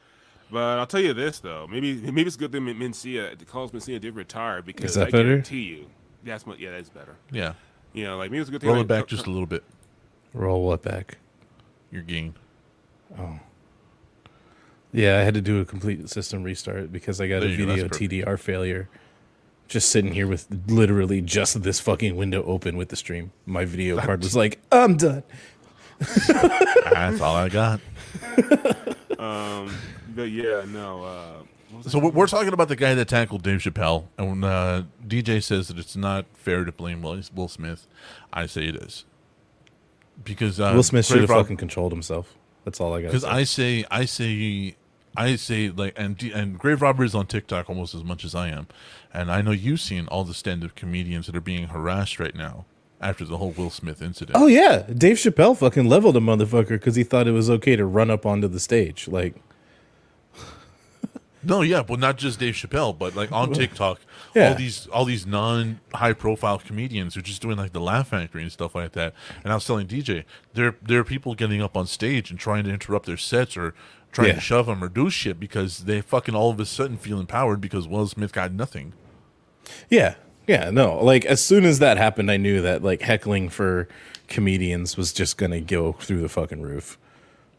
But 0.51 0.79
I'll 0.79 0.87
tell 0.87 1.01
you 1.01 1.15
this 1.15 1.41
though, 1.41 1.66
maybe 1.66 1.95
maybe 1.95 2.23
it's 2.27 2.37
a 2.37 2.39
good 2.39 2.53
thing 2.53 2.61
Mencia, 2.66 3.35
Carlos 3.47 3.71
Mencia 3.71 3.99
did 3.99 4.15
retire 4.15 4.61
because 4.61 4.91
is 4.91 4.97
that 4.97 5.09
I 5.09 5.11
better? 5.11 5.25
guarantee 5.25 5.62
you, 5.62 5.87
that's 6.23 6.47
what. 6.47 6.61
Yeah, 6.61 6.73
that's 6.73 6.91
better. 6.91 7.16
Yeah, 7.33 7.55
You 7.95 8.05
know, 8.05 8.19
like 8.19 8.31
maybe 8.31 8.43
it's 8.43 8.51
a 8.51 8.53
good 8.53 8.61
thing. 8.61 8.69
roll 8.69 8.79
I- 8.79 8.83
it 8.83 8.89
back 8.89 9.07
just 9.07 9.27
a 9.27 9.31
little 9.31 9.47
bit. 9.47 9.65
Roll 10.35 10.62
what 10.66 10.83
back? 10.83 11.16
Your 11.91 12.03
gain. 12.03 12.35
Yeah, 14.95 15.19
I 15.19 15.23
had 15.23 15.35
to 15.35 15.41
do 15.41 15.61
a 15.61 15.65
complete 15.65 16.09
system 16.09 16.45
restart 16.45 16.93
because 16.93 17.21
I 17.21 17.27
got 17.27 17.41
There 17.41 17.49
a 17.49 17.53
you 17.53 17.66
go, 17.66 17.77
that's 17.77 17.99
video. 17.99 18.25
TDR 18.25 18.39
failure. 18.39 18.89
Just 19.66 19.89
sitting 19.89 20.12
here 20.15 20.27
with 20.29 20.47
literally 20.69 21.21
just 21.21 21.62
this 21.65 21.81
fucking 21.81 22.15
window 22.16 22.45
open 22.45 22.77
with 22.77 22.91
the 22.91 22.97
stream. 22.97 23.33
My 23.45 23.65
video 23.65 23.99
card 23.99 24.23
was 24.23 24.37
like, 24.37 24.61
I'm 24.71 24.97
done. 24.97 25.25
That's 25.99 27.21
all 27.21 27.35
I 27.37 27.49
got. 27.49 27.81
Um, 29.19 29.75
but 30.15 30.25
yeah, 30.31 30.65
no. 30.69 31.05
Uh, 31.05 31.81
So 31.89 31.99
we're- 31.99 32.11
we're 32.11 32.27
talking 32.27 32.53
about 32.53 32.69
the 32.69 32.77
guy 32.77 32.95
that 32.95 33.09
tackled 33.09 33.43
Dave 33.43 33.61
Chappelle, 33.61 34.05
and 34.19 34.29
when 34.29 34.45
uh, 34.45 34.83
DJ 35.07 35.43
says 35.43 35.69
that 35.69 35.79
it's 35.79 35.97
not 35.97 36.27
fair 36.35 36.65
to 36.65 36.73
blame 36.73 37.01
Will, 37.01 37.21
Will 37.35 37.49
Smith, 37.49 37.87
I 38.35 38.45
say 38.47 38.66
it 38.66 38.77
is. 38.77 39.05
because 40.25 40.61
uh, 40.61 40.73
Will 40.75 40.83
Smith 40.83 41.07
should 41.07 41.21
have 41.21 41.29
fucking 41.31 41.57
controlled 41.57 41.93
himself. 41.93 42.35
That's 42.65 42.81
all 42.81 42.93
I 42.93 43.01
got. 43.01 43.09
because 43.09 43.25
I 43.25 43.45
say 43.45 43.85
I 43.91 44.05
say 44.05 44.75
I 45.16 45.36
say 45.36 45.70
like 45.70 45.95
and 45.97 46.20
and 46.23 46.59
Grave 46.59 46.82
Robber 46.82 47.05
is 47.05 47.15
on 47.15 47.27
TikTok 47.27 47.69
almost 47.70 47.95
as 47.95 48.03
much 48.05 48.24
as 48.24 48.35
I 48.35 48.49
am, 48.49 48.66
and 49.12 49.31
I 49.31 49.43
know 49.43 49.53
you've 49.53 49.81
seen 49.81 50.07
all 50.09 50.24
the 50.24 50.35
stand-up 50.35 50.74
comedians 50.74 51.27
that 51.27 51.36
are 51.36 51.41
being 51.41 51.69
harassed 51.69 52.19
right 52.19 52.35
now 52.35 52.65
after 53.01 53.24
the 53.24 53.36
whole 53.36 53.51
Will 53.51 53.70
Smith 53.70 54.01
incident. 54.03 54.36
Oh 54.36 54.47
yeah, 54.47 54.82
Dave 54.93 55.16
Chappelle 55.16 55.57
fucking 55.57 55.86
leveled 55.89 56.16
a 56.16 56.20
motherfucker 56.20 56.69
because 56.70 56.97
he 56.97 57.05
thought 57.05 57.28
it 57.28 57.32
was 57.32 57.49
okay 57.51 57.77
to 57.77 57.85
run 57.85 58.11
up 58.11 58.24
onto 58.27 58.49
the 58.49 58.59
stage. 58.61 59.07
Like, 59.09 59.35
No, 61.47 61.61
yeah, 61.61 61.82
but 61.82 61.99
not 61.99 62.16
just 62.16 62.41
Dave 62.41 62.55
Chappelle, 62.55 62.97
but 62.99 63.15
like 63.15 63.31
on 63.31 63.53
TikTok, 63.61 64.01
Yeah. 64.35 64.49
all 64.51 64.55
these 64.55 64.86
all 64.86 65.05
these 65.05 65.27
non 65.27 65.81
high 65.93 66.15
profile 66.15 66.59
comedians 66.59 67.15
who 67.15 67.20
are 67.20 67.23
just 67.23 67.43
doing 67.43 67.59
like 67.59 67.73
the 67.73 67.81
Laugh 67.81 68.09
Factory 68.09 68.41
and 68.43 68.51
stuff 68.51 68.74
like 68.74 68.93
that. 68.93 69.12
And 69.43 69.53
I 69.53 69.57
was 69.57 69.66
telling 69.66 69.86
DJ, 69.86 70.24
there 70.55 70.77
there 70.81 71.01
are 71.01 71.05
people 71.05 71.35
getting 71.35 71.61
up 71.61 71.77
on 71.77 71.86
stage 71.86 72.31
and 72.31 72.41
trying 72.41 72.65
to 72.65 72.70
interrupt 72.70 73.05
their 73.05 73.19
sets 73.19 73.59
or 73.59 73.74
trying 74.15 74.28
Yeah. 74.28 74.35
to 74.36 74.41
shove 74.41 74.65
them 74.66 74.82
or 74.82 74.89
do 74.89 75.11
shit 75.11 75.39
because 75.39 75.81
they 75.85 76.01
fucking 76.01 76.35
all 76.35 76.51
of 76.51 76.59
a 76.59 76.65
sudden 76.65 76.97
feel 76.97 77.20
empowered 77.20 77.61
because 77.61 77.86
Will 77.86 78.07
Smith 78.09 78.32
got 78.32 78.51
nothing. 78.53 78.95
yeah, 79.91 80.15
yeah, 80.47 80.70
no. 80.70 80.99
Like 81.05 81.24
as 81.27 81.45
soon 81.45 81.65
as 81.66 81.81
that 81.81 81.99
happened, 81.99 82.31
I 82.31 82.36
knew 82.39 82.62
that 82.62 82.82
like 82.82 83.03
heckling 83.03 83.49
for 83.51 83.89
comedians 84.28 84.97
was 84.97 85.12
just 85.12 85.36
gonna 85.36 85.61
go 85.61 85.93
through 85.93 86.20
the 86.23 86.28
fucking 86.31 86.62
roof. 86.62 86.97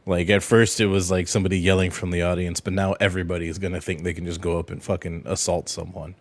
Like 0.07 0.29
at 0.29 0.43
first 0.43 0.79
it 0.79 0.85
was 0.87 1.09
like 1.11 1.27
somebody 1.27 1.59
yelling 1.59 1.91
from 1.91 2.11
the 2.11 2.21
audience, 2.21 2.59
but 2.61 2.73
now 2.73 2.93
everybody 2.99 3.47
is 3.47 3.57
gonna 3.59 3.81
think 3.81 4.03
they 4.03 4.13
can 4.13 4.25
just 4.25 4.39
go 4.41 4.57
up 4.59 4.69
and 4.69 4.81
fucking 4.81 5.23
assault 5.25 5.67
someone. 5.69 6.15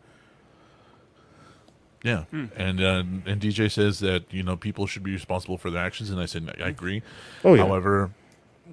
Yeah, 2.02 2.24
and 2.32 2.82
uh, 2.82 3.02
and 3.24 3.40
DJ 3.40 3.70
says 3.70 4.00
that 4.00 4.24
you 4.30 4.42
know 4.42 4.56
people 4.58 4.86
should 4.86 5.02
be 5.02 5.12
responsible 5.12 5.56
for 5.56 5.70
their 5.70 5.82
actions, 5.82 6.10
and 6.10 6.20
I 6.20 6.26
said 6.26 6.54
I 6.62 6.68
agree. 6.68 7.02
Oh, 7.42 7.54
yeah. 7.54 7.64
However, 7.66 8.10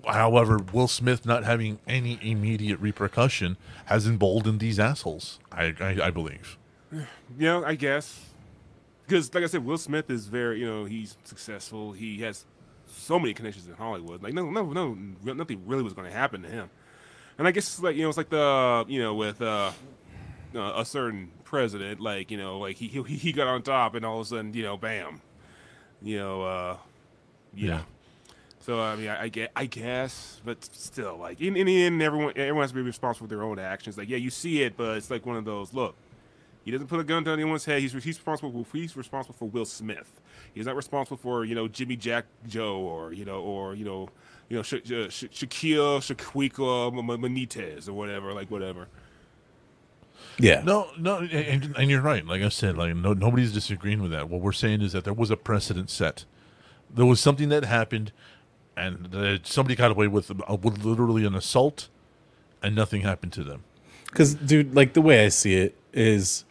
however, 0.08 0.60
Will 0.74 0.88
Smith 0.88 1.26
not 1.26 1.44
having 1.44 1.80
any 1.88 2.20
immediate 2.22 2.80
repercussion 2.80 3.58
has 3.86 4.08
emboldened 4.08 4.60
these 4.60 4.80
assholes. 4.80 5.40
I 5.52 5.74
I, 5.80 5.98
I 6.04 6.12
believe. 6.12 6.58
You 6.92 7.06
know, 7.38 7.64
I 7.64 7.76
guess 7.76 8.32
because, 9.12 9.34
like 9.34 9.44
I 9.44 9.48
said, 9.48 9.66
Will 9.66 9.78
Smith 9.78 10.10
is 10.10 10.28
very, 10.28 10.60
you 10.60 10.66
know, 10.66 10.86
he's 10.86 11.18
successful. 11.26 11.92
He 11.92 12.22
has 12.22 12.46
so 12.88 13.20
many 13.20 13.34
connections 13.34 13.68
in 13.68 13.74
Hollywood. 13.74 14.24
Like, 14.24 14.34
no, 14.34 14.50
no, 14.50 14.64
no, 14.64 14.98
nothing 15.34 15.64
really 15.66 15.84
was 15.84 15.94
going 15.94 16.10
to 16.10 16.16
happen 16.16 16.44
to 16.44 16.50
him. 16.50 16.70
And 17.38 17.48
I 17.48 17.52
guess 17.52 17.68
it's 17.68 17.82
like 17.82 17.96
you 17.96 18.04
know, 18.04 18.10
it's 18.10 18.18
like 18.18 18.30
the 18.30 18.86
you 18.88 19.02
know 19.02 19.16
with 19.16 19.42
uh, 19.42 19.72
uh, 20.54 20.74
a 20.76 20.86
certain 20.86 21.32
president, 21.44 22.00
like 22.00 22.30
you 22.30 22.38
know, 22.38 22.60
like 22.60 22.78
he, 22.78 22.88
he 22.88 23.02
he 23.04 23.32
got 23.32 23.48
on 23.48 23.64
top, 23.64 23.96
and 23.96 24.06
all 24.06 24.20
of 24.20 24.28
a 24.28 24.30
sudden, 24.30 24.54
you 24.54 24.64
know, 24.64 24.78
bam, 24.78 25.22
you 26.02 26.20
know, 26.20 26.44
uh, 26.44 26.78
yeah. 27.54 27.68
Yeah. 27.68 27.82
So 28.62 28.80
I 28.80 28.96
mean, 28.96 29.10
I, 29.10 29.24
I 29.24 29.28
get, 29.28 29.52
I 29.56 29.66
guess, 29.66 30.40
but 30.46 30.64
still, 30.64 31.18
like 31.18 31.42
in, 31.42 31.56
in 31.56 31.66
the 31.66 31.84
end, 31.84 32.02
everyone 32.02 32.34
everyone 32.36 32.62
has 32.62 32.72
to 32.72 32.76
be 32.76 32.82
responsible 32.82 33.28
for 33.28 33.36
their 33.36 33.44
own 33.44 33.58
actions. 33.60 33.98
Like, 33.98 34.08
yeah, 34.08 34.18
you 34.18 34.30
see 34.30 34.62
it, 34.62 34.78
but 34.78 34.98
it's 34.98 35.10
like 35.10 35.26
one 35.26 35.36
of 35.36 35.46
those. 35.46 35.74
Look, 35.74 35.96
he 36.64 36.70
doesn't 36.70 36.88
put 36.88 37.00
a 37.00 37.04
gun 37.04 37.24
to 37.24 37.32
anyone's 37.32 37.66
head. 37.66 37.82
He's 37.82 37.92
he's 37.92 38.06
responsible. 38.06 38.64
For, 38.64 38.78
he's 38.78 38.96
responsible 38.96 39.36
for 39.36 39.46
Will 39.46 39.66
Smith. 39.66 40.22
He's 40.54 40.66
not 40.68 40.76
responsible 40.76 41.18
for 41.18 41.44
you 41.44 41.56
know 41.56 41.68
Jimmy 41.68 41.96
Jack 41.96 42.26
Joe 42.48 42.78
or 42.78 43.14
you 43.14 43.26
know 43.26 43.42
or 43.42 43.74
you 43.74 43.84
know 43.84 44.10
you 44.48 44.58
know 44.58 44.64
Sha- 44.64 44.78
Sha- 44.84 45.10
Sha- 45.10 45.28
Shaquille 45.28 46.00
Shaquiqua 46.16 46.92
M- 46.94 47.10
M- 47.10 47.22
Benitez 47.22 47.88
or 47.88 47.94
whatever. 47.94 48.32
Like 48.32 48.52
whatever. 48.52 48.88
Yeah. 50.38 50.62
No, 50.64 50.88
no, 50.98 51.20
and, 51.20 51.76
and 51.78 51.90
you're 51.90 52.02
right. 52.02 52.26
Like 52.26 52.42
I 52.42 52.50
said, 52.50 52.78
like 52.78 52.96
no, 52.96 53.14
nobody's 53.14 53.54
disagreeing 53.54 54.02
with 54.02 54.12
that. 54.12 54.30
What 54.30 54.42
we're 54.42 54.52
saying 54.52 54.82
is 54.82 54.94
that 54.94 55.04
there 55.04 55.14
was 55.14 55.32
a 55.32 55.38
precedent 55.38 55.90
set. 55.90 56.26
There 56.94 57.06
was 57.06 57.20
something 57.20 57.50
that 57.50 57.64
happened, 57.66 58.12
and 58.82 59.06
that 59.12 59.42
somebody 59.48 59.76
got 59.76 59.92
away 59.92 60.08
with, 60.08 60.32
uh, 60.32 60.56
with 60.56 60.84
literally 60.84 61.26
an 61.26 61.36
assault, 61.36 61.88
and 62.64 62.76
nothing 62.76 63.02
happened 63.02 63.34
to 63.34 63.44
them. 63.44 63.64
Because, 64.06 64.36
dude, 64.36 64.76
like 64.76 64.94
the 64.94 65.02
way 65.02 65.26
I 65.26 65.30
see 65.30 65.56
it 65.56 65.76
is, 65.94 66.44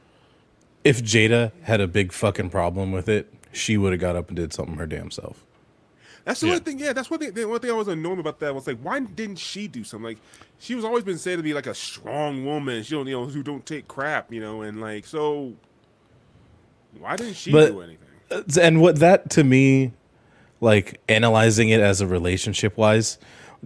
if 0.85 1.03
Jada 1.03 1.53
had 1.63 1.81
a 1.81 1.87
big 1.89 2.13
fucking 2.13 2.51
problem 2.51 2.93
with 2.93 3.09
it, 3.09 3.33
she 3.53 3.77
would 3.77 3.93
have 3.93 4.01
got 4.01 4.17
up 4.17 4.29
and 4.29 4.37
did 4.37 4.53
something 4.53 4.77
her 4.77 4.87
damn 4.87 5.11
self. 5.11 5.45
That's 6.25 6.41
the 6.41 6.47
Yeah. 6.49 6.53
one 6.55 6.63
thing. 6.63 6.79
Yeah, 6.79 6.93
that's 6.93 7.11
one 7.11 7.19
thing. 7.19 7.33
The 7.33 7.47
one 7.47 7.61
thing 7.61 7.71
I 7.71 7.75
was 7.75 7.89
annoyed 7.89 8.19
about 8.19 8.39
that 8.41 8.55
was 8.55 8.67
like, 8.67 8.79
why 8.81 9.01
didn't 9.01 9.39
she 9.39 9.67
do 9.69 9.83
something? 9.85 10.05
Like, 10.05 10.19
she 10.59 10.75
was 10.75 10.85
always 10.85 11.03
been 11.03 11.19
said 11.19 11.37
to 11.39 11.43
be 11.43 11.55
like 11.55 11.67
a 11.67 11.75
strong 11.75 12.45
woman. 12.45 12.83
She 12.83 12.95
don't, 12.95 13.07
you 13.07 13.15
know, 13.15 13.27
who 13.27 13.43
don't 13.43 13.65
take 13.67 13.89
crap, 13.89 14.33
you 14.33 14.41
know, 14.41 14.63
and 14.63 14.81
like, 14.81 15.07
so 15.07 15.55
why 16.99 17.17
didn't 17.17 17.35
she 17.37 17.51
But- 17.53 17.73
do 17.73 17.81
anything? 17.81 18.07
And 18.61 18.81
what 18.81 18.97
that 19.01 19.29
to 19.31 19.45
me, 19.45 19.93
like 20.61 21.01
analyzing 21.09 21.69
it 21.71 21.81
as 21.81 22.01
a 22.01 22.07
relationship 22.07 22.77
wise, 22.77 23.19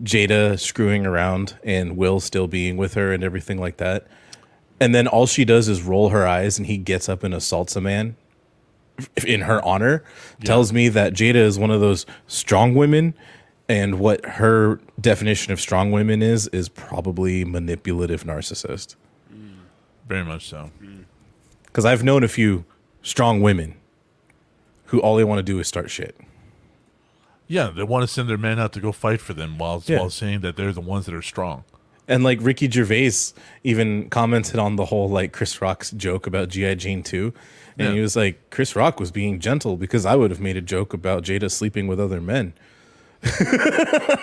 Jada 0.03 0.59
screwing 0.59 1.07
around 1.07 1.59
and 1.63 1.97
Will 1.97 2.21
still 2.21 2.47
being 2.47 2.77
with 2.77 2.95
her 2.95 3.13
and 3.13 3.23
everything 3.23 3.59
like 3.59 3.77
that. 3.79 4.07
And 4.81 4.95
then 4.95 5.07
all 5.07 5.27
she 5.27 5.45
does 5.45 5.69
is 5.69 5.83
roll 5.83 6.11
her 6.11 6.27
eyes 6.27 6.59
and 6.59 6.67
he 6.67 6.77
gets 6.77 7.09
up 7.09 7.23
and 7.23 7.33
assaults 7.33 7.77
a 7.77 7.81
man 7.81 8.17
in 9.27 9.43
her 9.43 9.65
honor 9.65 10.05
tells 10.45 10.73
me 10.73 10.89
that 10.89 11.15
Jada 11.15 11.37
is 11.37 11.59
one 11.59 11.71
of 11.71 11.81
those 11.81 12.07
strong 12.27 12.75
women 12.75 13.15
and 13.69 13.99
what 13.99 14.25
her 14.25 14.81
definition 15.01 15.53
of 15.53 15.61
strong 15.61 15.91
women 15.91 16.23
is 16.23 16.49
is 16.49 16.69
probably 16.69 17.45
manipulative 17.45 18.25
narcissist. 18.25 18.97
Mm. 19.35 19.55
Very 20.07 20.25
much 20.25 20.49
so. 20.49 20.71
Mm. 20.83 21.05
Cuz 21.73 21.85
I've 21.85 22.05
known 22.05 22.23
a 22.23 22.29
few 22.29 22.65
strong 23.03 23.41
women 23.41 23.75
who 24.87 25.01
all 25.01 25.17
they 25.17 25.25
want 25.25 25.39
to 25.39 25.43
do 25.43 25.59
is 25.59 25.67
start 25.67 25.91
shit. 25.91 26.17
Yeah, 27.47 27.71
they 27.75 27.83
want 27.83 28.03
to 28.03 28.07
send 28.07 28.29
their 28.29 28.39
men 28.39 28.59
out 28.59 28.73
to 28.73 28.81
go 28.81 28.91
fight 28.93 29.21
for 29.21 29.35
them 29.35 29.59
while 29.59 29.83
Yeah. 29.87 29.99
while 29.99 30.11
saying 30.11 30.41
that 30.41 30.57
they're 30.57 30.73
the 30.73 30.81
ones 30.81 31.07
that 31.07 31.15
are 31.15 31.23
strong. 31.23 31.65
And 32.09 32.23
like 32.25 32.39
Ricky 32.43 32.71
Gervais 32.71 33.13
even 33.63 34.09
commented 34.11 34.59
on 34.59 34.77
the 34.77 34.87
whole 34.87 35.09
like 35.09 35.33
Chris 35.33 35.61
Rock's 35.63 35.91
joke 35.91 36.27
about 36.27 36.49
G.I. 36.51 36.75
Jane 36.75 37.03
2. 37.03 37.33
And 37.79 37.89
Yeah. 37.89 37.95
he 37.95 38.01
was 38.01 38.15
like, 38.17 38.51
Chris 38.51 38.77
Rock 38.77 39.01
was 39.01 39.11
being 39.11 39.41
gentle 39.41 39.77
because 39.77 40.05
I 40.07 40.15
would 40.15 40.31
have 40.31 40.41
made 40.41 40.57
a 40.57 40.63
joke 40.63 40.93
about 40.95 41.25
Jada 41.25 41.51
sleeping 41.51 41.87
with 41.87 41.99
other 41.99 42.21
men. 42.21 42.53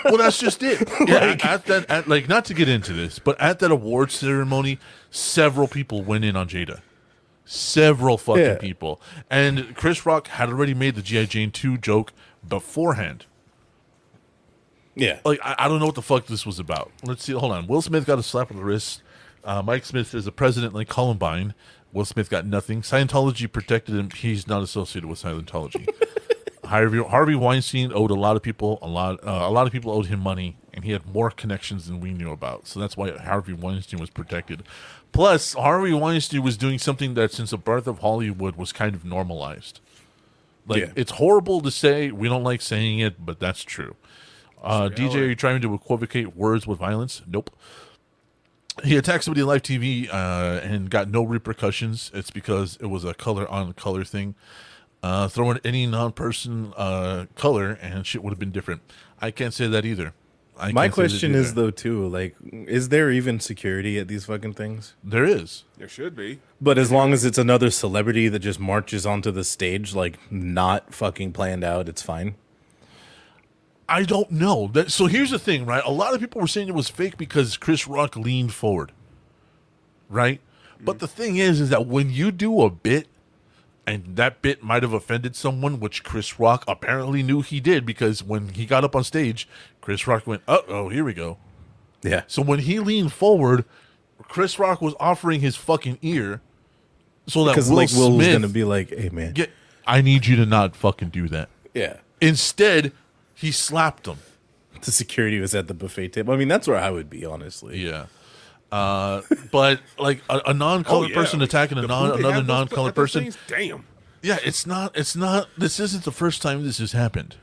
well, 0.06 0.18
that's 0.18 0.38
just 0.38 0.62
it. 0.64 0.88
Yeah, 1.08 1.36
at 1.44 1.66
that, 1.66 1.90
at, 1.90 2.08
like, 2.08 2.30
not 2.30 2.46
to 2.46 2.54
get 2.54 2.70
into 2.70 2.94
this, 2.94 3.18
but 3.20 3.40
at 3.42 3.60
that 3.60 3.72
award 3.72 4.12
ceremony, 4.12 4.78
several 5.10 5.68
people 5.68 6.04
went 6.04 6.24
in 6.24 6.36
on 6.36 6.48
Jada. 6.48 6.82
Several 7.46 8.18
fucking 8.18 8.44
Yeah. 8.44 8.56
people, 8.58 9.02
and 9.30 9.76
Chris 9.76 10.06
Rock 10.06 10.28
had 10.28 10.50
already 10.50 10.74
made 10.76 10.94
the 10.96 11.02
GI 11.02 11.26
Jane 11.26 11.52
two 11.52 11.78
joke 11.78 12.14
beforehand. 12.48 13.26
Yeah. 14.96 15.20
Like, 15.24 15.40
I, 15.44 15.56
I 15.60 15.68
don't 15.68 15.80
know 15.80 15.86
what 15.86 15.96
the 15.96 16.02
fuck 16.02 16.26
this 16.28 16.46
was 16.46 16.60
about. 16.60 16.92
Let's 17.04 17.24
see. 17.24 17.34
Hold 17.34 17.52
on. 17.52 17.68
Will 17.68 17.82
Smith 17.82 18.06
got 18.06 18.20
a 18.20 18.24
slap 18.24 18.52
on 18.52 18.58
the 18.58 18.64
wrist. 18.64 19.02
Uh, 19.44 19.62
Mike 19.62 19.86
Smith 19.86 20.14
is 20.14 20.28
a 20.28 20.32
president 20.32 20.74
like 20.74 20.88
Columbine. 20.88 21.54
Will 21.94 22.06
Smith 22.06 22.30
got 22.30 22.46
nothing. 22.46 22.82
Scientology 22.82 23.52
protected 23.52 23.96
him. 23.96 24.10
He's 24.12 24.48
not 24.48 24.62
associated 24.62 25.10
with 25.10 25.22
Scientology. 25.22 25.88
Harvey, 26.66 27.04
Harvey 27.04 27.36
Weinstein 27.36 27.92
owed 27.94 28.12
a 28.12 28.16
lot 28.16 28.38
of 28.38 28.42
people 28.42 28.80
a 28.82 28.88
lot. 28.88 29.20
Uh, 29.26 29.42
a 29.44 29.50
lot 29.52 29.68
of 29.68 29.74
people 29.74 29.92
owed 29.92 30.06
him 30.06 30.22
money, 30.22 30.58
and 30.74 30.86
he 30.86 30.92
had 30.92 31.06
more 31.06 31.30
connections 31.30 31.88
than 31.88 32.00
we 32.00 32.14
knew 32.14 32.32
about. 32.32 32.66
So 32.66 32.80
that's 32.80 32.96
why 32.96 33.12
Harvey 33.12 33.52
Weinstein 33.52 34.00
was 34.00 34.10
protected. 34.10 34.64
Plus, 35.12 35.54
Harvey 35.54 35.94
Weinstein 35.94 36.42
was 36.42 36.56
doing 36.56 36.80
something 36.80 37.14
that, 37.16 37.34
since 37.34 37.50
the 37.50 37.58
birth 37.58 37.88
of 37.88 38.00
Hollywood, 38.00 38.56
was 38.56 38.72
kind 38.72 38.96
of 38.96 39.04
normalized. 39.04 39.82
Like 40.68 40.82
Yeah. 40.82 40.92
it's 40.96 41.12
horrible 41.14 41.62
to 41.62 41.72
say. 41.72 42.12
We 42.12 42.28
don't 42.30 42.44
like 42.44 42.62
saying 42.62 43.00
it, 43.00 43.26
but 43.26 43.40
that's 43.40 43.64
true. 43.64 43.96
Uh, 44.62 44.90
DJ, 44.90 45.16
are 45.16 45.28
you 45.28 45.36
trying 45.36 45.60
to 45.62 45.74
equivocate 45.74 46.36
words 46.36 46.68
with 46.68 46.78
violence? 46.80 47.22
Nope. 47.28 47.50
He 48.84 48.96
attacked 48.96 49.24
somebody 49.24 49.42
on 49.42 49.48
live 49.48 49.64
TV 49.64 50.08
uh, 50.12 50.60
and 50.64 50.90
got 50.90 51.10
no 51.10 51.24
repercussions. 51.24 52.10
It's 52.14 52.32
because 52.32 52.78
it 52.80 52.86
was 52.86 53.04
a 53.04 53.14
color 53.14 53.48
on 53.50 53.74
color 53.74 54.04
thing. 54.04 54.36
Uh, 55.04 55.28
throw 55.28 55.50
in 55.52 55.60
any 55.66 55.88
non 55.88 56.12
person 56.12 56.74
uh, 56.78 57.26
color 57.36 57.72
and 57.82 58.06
shit 58.06 58.24
would 58.24 58.30
have 58.32 58.40
been 58.40 58.52
different. 58.52 58.82
I 59.20 59.32
can't 59.32 59.54
say 59.54 59.68
that 59.68 59.84
either. 59.84 60.14
I 60.58 60.72
My 60.72 60.84
can't 60.84 60.96
say 60.96 61.02
that 61.02 61.10
question 61.10 61.36
is 61.36 61.52
either. 61.52 61.62
though 61.62 61.72
too, 61.72 62.08
like, 62.08 62.36
is 62.52 62.90
there 62.90 63.10
even 63.10 63.40
security 63.40 63.98
at 63.98 64.08
these 64.08 64.26
fucking 64.26 64.54
things? 64.54 64.96
there 65.04 65.26
is. 65.26 65.64
There 65.78 65.88
should 65.88 66.16
be. 66.16 66.40
But 66.60 66.78
as 66.78 66.92
long 66.92 67.14
as 67.14 67.26
it's 67.26 67.38
another 67.38 67.72
celebrity 67.72 68.28
that 68.28 68.40
just 68.40 68.60
marches 68.60 69.06
onto 69.06 69.32
the 69.32 69.44
stage, 69.44 69.96
like 69.96 70.20
not 70.32 70.94
fucking 70.94 71.34
planned 71.34 71.64
out, 71.64 71.90
it's 71.90 72.02
fine. 72.02 72.36
I 73.90 74.04
don't 74.04 74.32
know. 74.32 74.68
That, 74.68 74.92
so 74.92 75.08
here's 75.08 75.32
the 75.32 75.40
thing, 75.40 75.66
right? 75.66 75.84
A 75.86 75.92
lot 75.92 76.14
of 76.14 76.22
people 76.22 76.40
were 76.40 76.48
saying 76.48 76.70
it 76.70 76.76
was 76.76 76.90
fake 76.90 77.18
because 77.18 77.58
Chris 77.58 77.88
Rock 77.88 78.16
leaned 78.16 78.54
forward, 78.54 78.94
right? 80.10 80.40
But 80.80 80.98
mm. 80.98 81.00
the 81.00 81.08
thing 81.08 81.38
is, 81.38 81.60
is 81.60 81.70
that 81.70 81.88
when 81.88 82.10
you 82.10 82.32
do 82.32 82.62
a 82.62 82.70
bit, 82.70 83.08
and 83.88 84.16
that 84.16 84.42
bit 84.42 84.64
might 84.64 84.84
have 84.84 84.94
offended 84.94 85.36
someone, 85.36 85.80
which 85.80 86.04
Chris 86.04 86.40
Rock 86.40 86.64
apparently 86.68 87.24
knew 87.24 87.42
he 87.42 87.60
did 87.60 87.86
because 87.86 88.24
when 88.24 88.50
he 88.50 88.66
got 88.66 88.84
up 88.84 88.96
on 88.96 89.04
stage, 89.04 89.48
Chris 89.82 90.08
Rock 90.08 90.28
went, 90.28 90.42
"Uh 90.48 90.60
oh, 90.68 90.90
here 90.90 91.04
we 91.04 91.14
go." 91.14 91.38
Yeah. 92.04 92.24
So 92.28 92.42
when 92.42 92.60
he 92.60 92.80
leaned 92.80 93.14
forward, 93.14 93.66
Chris 94.24 94.60
Rock 94.60 94.82
was 94.82 94.94
offering 95.00 95.42
his 95.42 95.56
fucking 95.56 95.98
ear, 96.02 96.42
so 97.28 97.46
that 97.46 97.52
Because 97.52 97.70
Will 97.70 97.78
like 97.78 97.92
Will 97.92 98.18
was 98.18 98.28
gonna 98.28 98.48
be 98.48 98.64
like, 98.64 98.90
"Hey 98.90 99.10
man, 99.10 99.34
get, 99.34 99.52
I 99.86 100.02
need 100.02 100.26
you 100.26 100.36
to 100.38 100.46
not 100.46 100.76
fucking 100.76 101.10
do 101.10 101.28
that. 101.30 101.50
yeah, 101.74 101.98
Instead, 102.20 102.92
He 103.34 103.52
slapped 103.52 104.06
him. 104.06 104.20
The 104.84 104.92
security 104.92 105.40
was 105.40 105.54
at 105.56 105.68
the 105.68 105.74
buffet 105.74 106.10
table. 106.10 106.34
I 106.34 106.38
mean, 106.38 106.48
that's 106.48 106.68
where 106.68 106.78
I 106.78 106.92
would 106.92 107.10
be, 107.10 107.26
honestly. 107.26 107.84
Yeah. 107.84 108.06
Uh, 108.72 109.22
but 109.52 109.80
like 110.00 110.22
a, 110.30 110.42
a 110.48 110.54
non-colored 110.54 111.06
Oh, 111.06 111.10
yeah. 111.10 111.16
person 111.16 111.42
attacking 111.42 111.78
a 111.78 111.82
The 111.82 111.88
non 111.88 112.18
another 112.20 112.44
non-colored 112.44 112.96
person. 112.96 113.24
things? 113.24 113.38
Damn. 113.48 113.86
Yeah, 114.22 114.38
it's 114.44 114.66
not. 114.66 114.96
It's 114.96 115.16
not. 115.16 115.50
This 115.58 115.80
isn't 115.80 116.04
the 116.04 116.12
first 116.12 116.42
time 116.42 116.64
this 116.64 116.78
has 116.78 116.92
happened. 116.94 117.36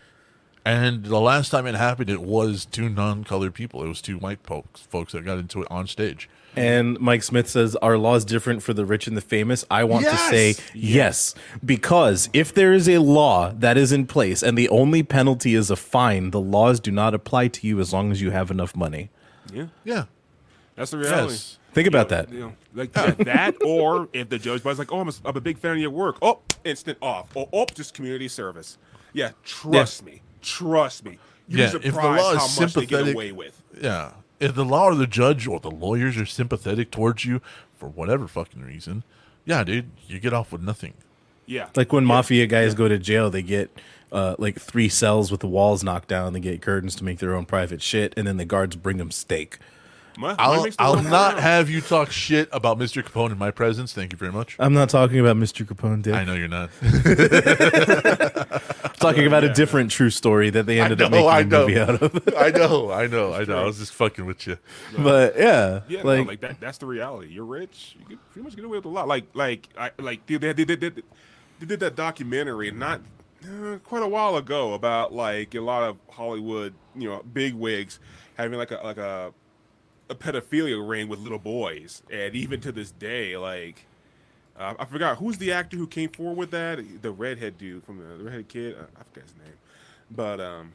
And 0.65 1.05
the 1.07 1.21
last 1.21 1.49
time 1.51 1.67
it 1.67 1.75
happened, 1.75 2.11
it 2.11 2.21
was 2.23 2.65
two 2.67 2.89
non-colored 2.89 3.55
people. 3.55 3.83
It 3.83 3.89
was 3.89 4.03
two 4.03 4.19
white 4.19 4.41
folks, 4.45 4.83
folks 4.83 5.13
that 5.13 5.25
got 5.25 5.39
into 5.39 5.63
it 5.63 5.69
on 5.71 5.87
stage. 5.87 6.29
And 6.57 6.99
Mike 7.01 7.23
Smith 7.23 7.49
says, 7.49 7.75
Are 7.77 7.97
laws 7.97 8.25
different 8.25 8.63
for 8.63 8.75
the 8.75 8.85
rich 8.85 9.07
and 9.07 9.17
the 9.17 9.21
famous? 9.23 9.65
I 9.71 9.85
want 9.85 10.05
Yes! 10.05 10.21
to 10.21 10.29
say 10.29 10.55
yes. 10.75 11.35
Because 11.65 12.29
if 12.33 12.53
there 12.53 12.73
is 12.73 12.89
a 12.89 12.99
law 12.99 13.53
that 13.53 13.77
is 13.77 13.93
in 13.93 14.07
place 14.07 14.43
and 14.43 14.59
the 14.59 14.69
only 14.69 15.03
penalty 15.03 15.55
is 15.55 15.71
a 15.71 15.77
fine, 15.77 16.31
the 16.33 16.41
laws 16.41 16.81
do 16.81 16.91
not 16.91 17.15
apply 17.15 17.49
to 17.49 17.67
you 17.67 17.81
as 17.81 17.93
long 17.93 18.11
as 18.13 18.21
you 18.21 18.31
have 18.31 18.51
enough 18.51 18.75
money. 18.77 19.11
Yeah, 19.53 19.67
Yeah. 19.85 20.05
That's 20.79 20.91
the 20.93 20.99
reality. 20.99 21.33
Yes. 21.33 21.59
Think 21.75 21.87
about 21.87 22.09
that. 22.09 22.33
You 22.33 22.41
know, 22.41 22.53
like 22.75 22.97
yeah, 22.97 23.11
that, 23.11 23.57
or 23.65 24.09
if 24.13 24.29
the 24.31 24.39
judge 24.39 24.65
was 24.65 24.79
like, 24.79 24.91
"Oh, 24.93 25.01
I'm 25.01 25.09
a, 25.09 25.13
I'm 25.25 25.37
a 25.37 25.41
big 25.41 25.59
fan 25.59 25.73
of 25.73 25.79
your 25.79 25.91
work," 25.91 26.17
oh, 26.23 26.41
instant 26.65 26.99
off, 27.03 27.37
or 27.37 27.49
oh, 27.53 27.67
just 27.75 27.93
community 27.95 28.29
service. 28.29 28.79
Yeah, 29.13 29.31
trust 29.45 30.05
me, 30.05 30.23
trust 30.43 31.05
me. 31.05 31.19
You'd 31.47 31.59
Yeah, 31.61 31.71
be 31.73 31.77
if 31.77 31.83
the 31.83 31.89
surprised 31.91 32.23
law 32.23 32.33
is 32.33 32.39
how 32.57 32.63
much 32.63 32.75
they 32.75 32.81
get 32.83 32.89
sympathetic- 32.91 33.15
away 33.15 33.33
with. 33.33 33.63
Yeah. 33.81 34.13
If 34.41 34.55
the 34.55 34.65
law 34.65 34.85
or 34.85 34.95
the 34.95 35.07
judge 35.09 35.47
or 35.49 35.59
the 35.59 35.71
lawyers 35.71 36.17
are 36.17 36.25
sympathetic 36.27 36.91
towards 36.93 37.25
you 37.25 37.41
for 37.77 37.89
whatever 37.89 38.29
fucking 38.29 38.63
reason, 38.63 39.03
yeah, 39.45 39.65
dude, 39.65 39.91
you 40.07 40.21
get 40.21 40.33
off 40.33 40.53
with 40.53 40.63
nothing. 40.63 40.95
Yeah, 41.47 41.69
Like 41.75 41.93
when 41.93 42.05
mafia 42.05 42.47
guys 42.47 42.75
go 42.75 42.87
to 42.89 42.99
jail, 42.99 43.31
they 43.31 43.43
get 43.43 43.71
uh, 44.13 44.37
like 44.39 44.61
three 44.61 44.89
cells 44.91 45.31
with 45.33 45.41
the 45.41 45.49
walls 45.49 45.83
knocked 45.83 46.07
down. 46.09 46.35
They 46.35 46.41
get 46.41 46.61
curtains 46.63 46.95
to 46.97 47.05
make 47.05 47.19
their 47.19 47.35
own 47.35 47.47
private 47.47 47.81
shit, 47.83 48.13
and 48.17 48.27
then 48.29 48.37
the 48.37 48.45
guards 48.45 48.77
bring 48.77 48.99
them 48.99 49.11
steak. 49.11 49.59
My- 50.19 50.35
I'll 50.37 50.67
I'll 50.81 51.01
not 51.03 51.35
round. 51.35 51.41
have 51.45 51.71
you 51.71 51.81
talk 51.81 52.11
shit 52.11 52.49
about 52.51 52.77
Mr. 52.77 53.05
Capone 53.05 53.31
in 53.31 53.39
my 53.39 53.53
presence. 53.53 53.93
Thank 53.93 54.13
you 54.13 54.19
very 54.19 54.33
much. 54.33 54.57
I'm 54.59 54.75
not 54.75 54.91
talking 54.91 55.21
about 55.21 55.37
Mr. 55.37 55.65
Capone, 55.65 56.03
Dick. 56.03 56.13
I 56.15 56.25
know 56.25 56.35
you're 56.35 56.49
not. 56.49 56.71
I'm 56.83 58.91
talking 58.99 59.27
about 59.27 59.45
a 59.45 59.53
different 59.53 59.93
true 59.93 60.11
story 60.11 60.51
that 60.51 60.67
they 60.67 60.81
ended 60.81 61.01
up 61.01 61.13
making 61.13 61.29
I 61.29 61.41
a 61.41 61.45
know. 61.45 61.67
movie 61.69 61.79
out 61.79 62.03
of. 62.03 62.29
I 62.37 62.51
know, 62.51 62.91
I 62.91 63.07
know, 63.07 63.33
I 63.33 63.45
know. 63.45 63.59
I 63.59 63.65
was 63.65 63.79
just 63.79 63.95
fucking 63.95 64.27
with 64.27 64.45
you. 64.47 64.59
but 64.99 65.37
yeah, 65.37 65.83
Yeah, 65.89 66.03
like, 66.03 66.19
no, 66.19 66.23
like 66.25 66.41
that. 66.41 66.61
That's 66.61 66.79
the 66.79 66.87
reality. 66.87 67.29
You're 67.33 67.45
rich. 67.45 67.97
You 68.01 68.17
can 68.17 68.19
pretty 68.33 68.45
much 68.45 68.57
get 68.57 68.65
away 68.65 68.79
with 68.79 68.87
a 68.87 68.89
lot. 68.89 69.07
Like, 69.09 69.27
like, 69.35 69.69
I 69.79 69.93
like 70.01 70.27
they 70.27 70.37
they, 70.37 70.53
they, 70.53 70.65
they, 70.65 70.75
they, 70.75 70.89
they 70.91 71.67
did 71.67 71.81
that 71.81 71.95
documentary 71.95 72.71
not 72.73 73.01
uh, 73.45 73.77
quite 73.85 74.03
a 74.03 74.09
while 74.09 74.37
ago 74.37 74.75
about 74.75 75.13
like 75.15 75.55
a 75.55 75.61
lot 75.61 75.85
of 75.85 75.97
Hollywood, 76.11 76.75
you 76.97 77.09
know, 77.09 77.23
big 77.33 77.55
wigs 77.55 78.01
having 78.37 78.59
like 78.59 78.73
a 78.73 78.81
like 78.83 78.99
a 78.99 79.33
a 80.11 80.15
pedophilia 80.15 80.87
ring 80.89 81.09
with 81.09 81.19
little 81.21 81.39
boys, 81.39 82.03
and 82.11 82.35
even 82.35 82.61
to 82.63 82.73
this 82.73 82.91
day, 82.91 83.37
like. 83.37 83.85
Uh, 84.59 84.75
I 84.77 84.87
forgot 84.87 85.19
who's 85.19 85.39
the 85.39 85.53
actor 85.53 85.77
who 85.77 85.87
came 85.87 86.09
forward 86.09 86.37
with 86.37 86.51
that. 86.51 86.81
The 87.01 87.13
redhead 87.13 87.59
dude 87.59 87.85
from 87.85 87.99
the, 87.99 88.17
the 88.17 88.25
redhead 88.25 88.49
kid. 88.49 88.75
Uh, 88.77 88.87
I 88.99 89.05
forgot 89.05 89.23
his 89.29 89.35
name, 89.37 89.55
but 90.11 90.41
um, 90.41 90.73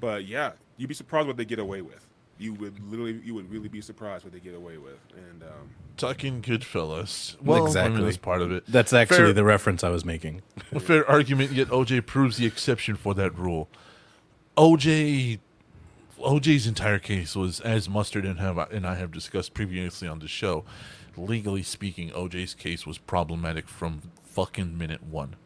but 0.00 0.24
yeah, 0.24 0.52
you'd 0.78 0.88
be 0.88 0.94
surprised 0.94 1.26
what 1.26 1.36
they 1.36 1.44
get 1.44 1.58
away 1.58 1.82
with. 1.82 2.06
You 2.38 2.54
would 2.54 2.80
literally, 2.90 3.20
you 3.22 3.34
would 3.34 3.50
really 3.50 3.68
be 3.68 3.82
surprised 3.82 4.24
what 4.24 4.32
they 4.32 4.40
get 4.40 4.54
away 4.54 4.78
with. 4.78 4.98
And 5.14 5.42
um, 5.42 5.68
Talking 5.98 6.40
Goodfellas. 6.40 7.36
Well, 7.42 7.56
I 7.58 7.60
mean, 7.60 7.66
Exactly. 7.66 8.04
that's 8.04 8.16
part 8.16 8.40
of 8.40 8.50
it. 8.50 8.64
that's 8.66 8.94
actually 8.94 9.16
Fair- 9.18 9.32
the 9.34 9.44
reference 9.44 9.84
I 9.84 9.90
was 9.90 10.06
making. 10.06 10.40
a 10.72 10.80
fair 10.80 11.06
argument, 11.06 11.52
yet 11.52 11.68
OJ 11.68 12.06
proves 12.06 12.38
the 12.38 12.46
exception 12.46 12.96
for 12.96 13.12
that 13.12 13.36
rule. 13.38 13.68
OJ, 14.56 15.38
OJ's 16.20 16.66
entire 16.66 16.98
case 16.98 17.34
was, 17.34 17.60
as 17.60 17.88
Mustard 17.88 18.24
and 18.24 18.38
have 18.40 18.58
and 18.72 18.86
I 18.86 18.94
have 18.96 19.12
discussed 19.12 19.54
previously 19.54 20.06
on 20.08 20.18
the 20.18 20.28
show, 20.28 20.64
legally 21.16 21.62
speaking, 21.62 22.10
OJ's 22.10 22.54
case 22.54 22.86
was 22.86 22.98
problematic 22.98 23.68
from 23.68 24.02
fucking 24.24 24.76
minute 24.76 25.02
one. 25.02 25.36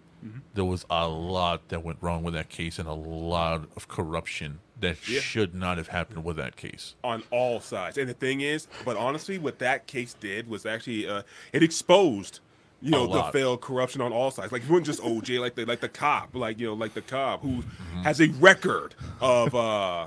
There 0.55 0.65
was 0.65 0.87
a 0.89 1.07
lot 1.07 1.69
that 1.69 1.85
went 1.85 1.99
wrong 2.01 2.23
with 2.23 2.33
that 2.33 2.49
case, 2.49 2.79
and 2.79 2.89
a 2.89 2.95
lot 2.95 3.69
of 3.77 3.89
corruption 3.89 4.61
that 4.81 5.07
Yeah. 5.07 5.21
should 5.21 5.55
not 5.55 5.77
have 5.77 5.89
happened 5.89 6.25
with 6.25 6.37
that 6.37 6.57
case. 6.57 6.95
on 7.05 7.25
all 7.31 7.61
sides. 7.61 7.99
And 7.99 8.09
the 8.09 8.15
thing 8.15 8.41
is, 8.41 8.67
but 8.87 8.97
honestly, 8.97 9.39
what 9.39 9.59
that 9.59 9.87
case 9.87 10.15
did 10.15 10.49
was 10.49 10.65
actually 10.65 11.07
uh, 11.07 11.23
it 11.53 11.63
exposed. 11.63 12.41
You 12.85 12.91
know 12.91 13.07
the 13.07 13.15
lot. 13.17 13.33
failed 13.33 13.61
corruption 13.63 14.01
on 14.03 14.13
all 14.13 14.31
sides. 14.31 14.53
Like 14.53 14.63
it 14.63 14.69
wasn't 14.69 14.87
just 14.87 15.01
OJ, 15.01 15.41
like 15.41 15.55
the 15.55 15.65
like 15.65 15.81
the 15.81 15.89
cop, 15.89 16.35
like 16.37 16.59
you 16.61 16.67
know, 16.67 16.75
like 16.75 16.95
the 16.95 17.01
cop 17.03 17.41
who 17.43 17.49
Mm-hmm. 17.63 18.03
has 18.03 18.21
a 18.21 18.29
record 18.29 18.95
of 19.21 19.55
uh 19.55 20.07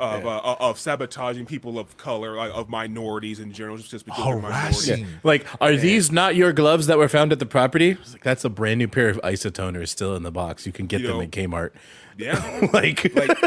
of 0.00 0.26
uh, 0.26 0.56
of 0.60 0.78
sabotaging 0.78 1.46
people 1.46 1.78
of 1.78 1.96
color, 1.96 2.36
like, 2.36 2.50
of 2.52 2.68
minorities 2.68 3.38
in 3.40 3.52
general, 3.52 3.76
just 3.78 4.04
because 4.04 4.24
they're 4.24 4.36
minorities. 4.36 4.86
Harassing. 4.88 5.06
Like, 5.22 5.46
are 5.60 5.74
these 5.76 6.10
not 6.12 6.34
your 6.36 6.52
gloves 6.52 6.86
that 6.88 6.98
were 6.98 7.08
found 7.08 7.32
at 7.32 7.38
the 7.38 7.46
property? 7.46 7.92
It's 7.92 8.12
like, 8.12 8.22
that's 8.24 8.44
a 8.44 8.50
brand 8.50 8.78
new 8.78 8.88
pair 8.88 9.08
of 9.08 9.18
isotoners 9.22 9.88
still 9.88 10.14
in 10.16 10.22
the 10.22 10.30
box. 10.32 10.66
You 10.66 10.72
can 10.72 10.86
get 10.86 11.00
You 11.00 11.06
them 11.06 11.16
know, 11.18 11.22
at 11.22 11.30
Kmart. 11.30 11.70
Yeah, 12.18 12.68
like, 12.72 13.14
like 13.14 13.38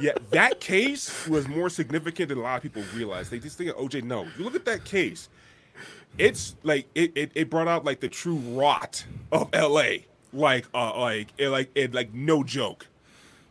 yeah, 0.00 0.12
that 0.30 0.60
case 0.60 1.26
was 1.26 1.48
more 1.48 1.68
significant 1.68 2.28
than 2.30 2.38
a 2.38 2.42
lot 2.42 2.56
of 2.56 2.62
people 2.62 2.82
realize. 2.94 3.28
They 3.28 3.38
just 3.38 3.58
think 3.58 3.70
of 3.70 3.76
OJ. 3.76 4.02
No, 4.04 4.26
you 4.38 4.44
look 4.44 4.54
at 4.54 4.64
that 4.66 4.84
case. 4.84 5.28
It's 6.18 6.56
like 6.62 6.86
it, 6.94 7.12
it, 7.14 7.32
it 7.34 7.50
brought 7.50 7.68
out 7.68 7.84
like 7.84 8.00
the 8.00 8.08
true 8.08 8.34
rot 8.36 9.04
of 9.32 9.48
LA. 9.54 10.04
Like 10.32 10.66
uh 10.74 10.98
like 11.00 11.28
it 11.38 11.48
like 11.48 11.70
it 11.74 11.94
like 11.94 12.12
no 12.14 12.42
joke. 12.44 12.86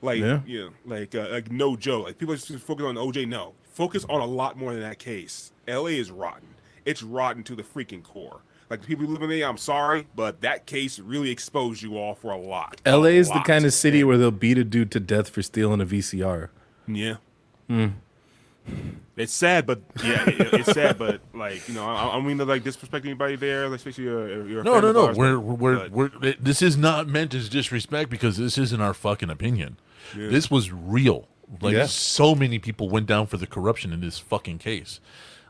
Like 0.02 0.20
Yeah. 0.20 0.70
like 0.86 1.16
uh, 1.16 1.28
like 1.30 1.52
no 1.52 1.76
joke. 1.76 2.06
Like 2.06 2.18
people 2.18 2.36
just 2.36 2.48
focus 2.60 2.86
on 2.86 2.96
OJ. 2.96 3.28
No, 3.28 3.54
focus 3.74 4.06
on 4.10 4.22
a 4.22 4.26
lot 4.26 4.58
more 4.58 4.72
than 4.74 4.82
that 4.82 5.00
case. 5.00 5.52
LA 5.68 5.88
is 5.88 6.12
rotten. 6.12 6.48
It's 6.86 7.04
rotten 7.04 7.44
to 7.44 7.56
the 7.56 7.64
freaking 7.64 8.04
core. 8.04 8.42
Like 8.70 8.82
the 8.82 8.88
people 8.88 9.06
who 9.08 9.14
live 9.14 9.24
in 9.24 9.30
there, 9.32 9.50
I'm 9.50 9.58
sorry, 9.58 10.08
but 10.16 10.42
that 10.42 10.68
case 10.68 11.00
really 11.00 11.32
exposed 11.32 11.82
you 11.82 11.98
all 11.98 12.14
for 12.14 12.32
a 12.32 12.38
lot. 12.38 12.80
LA 12.86 13.06
is 13.18 13.28
the 13.30 13.40
kind 13.40 13.66
of 13.66 13.74
city 13.74 14.04
where 14.04 14.16
they'll 14.18 14.30
beat 14.32 14.60
a 14.60 14.64
dude 14.64 14.92
to 14.92 15.00
death 15.00 15.28
for 15.30 15.42
stealing 15.42 15.82
a 15.82 15.86
VCR. 15.88 16.50
Yeah. 16.88 17.16
It's 19.16 19.34
sad, 19.34 19.66
but 19.68 19.82
yeah, 20.02 20.30
it, 20.30 20.54
it's 20.54 20.72
sad, 20.72 20.98
but 20.98 21.20
like 21.34 21.68
you 21.68 21.74
know, 21.76 21.86
I, 21.86 22.08
I 22.08 22.12
don't 22.14 22.26
mean 22.26 22.38
to 22.38 22.46
like 22.46 22.64
disrespect 22.64 23.06
anybody 23.06 23.36
there, 23.36 23.68
like, 23.68 23.78
especially 23.80 24.06
you're, 24.06 24.48
you're 24.48 24.62
a 24.62 24.64
No, 24.64 24.80
no, 24.80 24.88
of 24.90 24.96
no. 24.96 25.14
We're 25.14 25.38
we're 25.40 25.90
we're. 25.90 26.10
it- 26.24 26.42
This 26.44 26.62
is 26.62 26.78
not 26.78 27.08
meant 27.08 27.34
as 27.34 27.50
disrespect 27.50 28.10
because 28.10 28.38
this 28.38 28.58
isn't 28.58 28.80
our 28.80 28.94
fucking 28.94 29.30
opinion. 29.30 29.76
This 30.16 30.50
was 30.50 30.72
real. 30.72 31.28
Like 31.62 31.74
Yeah. 31.74 31.86
so 31.88 32.34
many 32.34 32.60
people 32.60 32.90
went 32.90 33.08
down 33.08 33.28
for 33.28 33.36
the 33.38 33.48
corruption 33.48 33.92
in 33.92 34.00
this 34.02 34.20
fucking 34.20 34.60
case. 34.60 35.02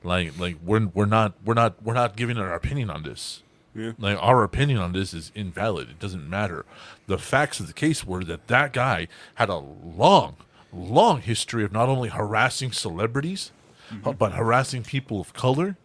Like 0.04 0.40
like 0.40 0.56
we're 0.66 0.88
we're 0.88 1.06
not 1.06 1.34
we're 1.46 1.54
not 1.54 1.82
we're 1.84 1.94
not 1.94 2.16
giving 2.16 2.38
our 2.40 2.54
opinion 2.56 2.90
on 2.90 3.04
this. 3.04 3.44
Yeah. 3.76 3.92
Like 4.00 4.18
our 4.20 4.44
opinion 4.44 4.80
on 4.80 4.94
this 4.94 5.14
is 5.14 5.32
invalid. 5.36 5.90
It 5.92 6.00
doesn't 6.00 6.28
matter. 6.28 6.66
The 7.06 7.20
facts 7.20 7.60
of 7.60 7.68
the 7.68 7.74
case 7.74 8.04
were 8.04 8.24
that 8.24 8.48
that 8.48 8.74
guy 8.74 9.08
had 9.36 9.50
a 9.50 9.58
long, 9.58 10.38
long 10.74 11.22
history 11.22 11.64
of 11.64 11.72
not 11.72 11.90
only 11.90 12.10
harassing 12.10 12.72
celebrities, 12.72 13.52
Mm-hmm. 13.92 14.12
but 14.20 14.34
harassing 14.34 14.84
people 14.84 15.20
of 15.20 15.34
color, 15.34 15.76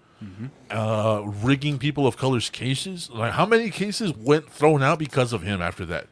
uh, 0.71 1.23
rigging 1.25 1.79
people 1.79 2.07
of 2.07 2.19
color's 2.19 2.51
cases. 2.51 3.09
Like 3.11 3.33
how 3.33 3.47
many 3.47 3.71
cases 3.71 4.13
went 4.15 4.51
thrown 4.51 4.83
out 4.83 4.99
because 4.99 5.33
of 5.33 5.41
him 5.43 5.63
after 5.63 5.87
that? 5.87 6.09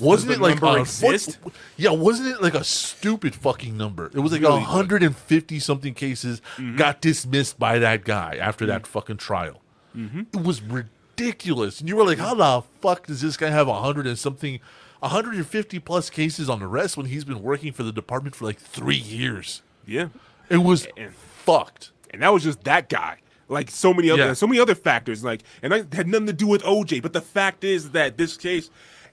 Wasn't 0.00 0.32
it 0.32 0.40
like 0.40 0.62
a- 0.62 0.84
what- 0.84 1.54
yeah, 1.76 1.90
wasn't 1.90 2.28
it 2.28 2.40
like 2.42 2.54
a 2.54 2.64
stupid 2.64 3.34
fucking 3.34 3.76
number? 3.76 4.06
It 4.14 4.20
was 4.20 4.32
like 4.32 4.40
Really 4.40 4.56
a 4.56 4.58
good. 4.60 4.64
hundred 4.66 5.02
and 5.02 5.14
fifty 5.16 5.58
something 5.58 5.92
cases 5.94 6.40
Mm-hmm. 6.56 6.76
got 6.76 7.00
dismissed 7.02 7.58
by 7.58 7.78
that 7.78 8.04
guy 8.04 8.36
after 8.40 8.64
that 8.66 8.86
fucking 8.86 9.16
trial. 9.18 9.60
Mm-hmm. 9.96 10.20
It 10.32 10.42
was 10.44 10.62
ridiculous, 10.62 11.80
and 11.80 11.88
you 11.90 11.96
were 11.96 12.04
like, 12.04 12.18
"How 12.18 12.34
the 12.34 12.62
fuck 12.80 13.06
does 13.06 13.20
this 13.20 13.36
guy 13.36 13.50
have 13.50 13.68
a 13.68 13.80
hundred 13.82 14.06
and 14.06 14.18
something, 14.18 14.60
a 15.02 15.08
hundred 15.08 15.34
and 15.34 15.46
fifty 15.46 15.78
plus 15.78 16.10
cases 16.10 16.48
on 16.48 16.62
arrest 16.62 16.96
when 16.96 17.06
he's 17.06 17.24
been 17.24 17.42
working 17.42 17.72
for 17.72 17.82
the 17.82 17.92
department 17.92 18.34
for 18.36 18.44
like 18.44 18.58
three 18.58 18.96
years?" 18.96 19.62
yeah, 19.86 20.08
It 20.48 20.58
was 20.58 20.86
And- 20.96 21.14
fucked. 21.14 21.92
and 22.10 22.22
that 22.22 22.32
was 22.32 22.42
just 22.44 22.64
that 22.64 22.88
guy. 22.88 23.18
Like 23.50 23.70
so 23.70 23.94
many 23.94 24.10
other, 24.10 24.26
Yeah. 24.26 24.32
so 24.34 24.46
many 24.46 24.60
other 24.60 24.74
factors. 24.74 25.24
Like, 25.24 25.42
and 25.62 25.72
that 25.72 25.94
had 25.94 26.06
nothing 26.06 26.26
to 26.26 26.32
do 26.34 26.46
with 26.46 26.62
OJ. 26.64 27.00
But 27.00 27.14
the 27.14 27.22
fact 27.22 27.64
is 27.64 27.90
that 27.92 28.18
this 28.18 28.36
case, 28.36 28.68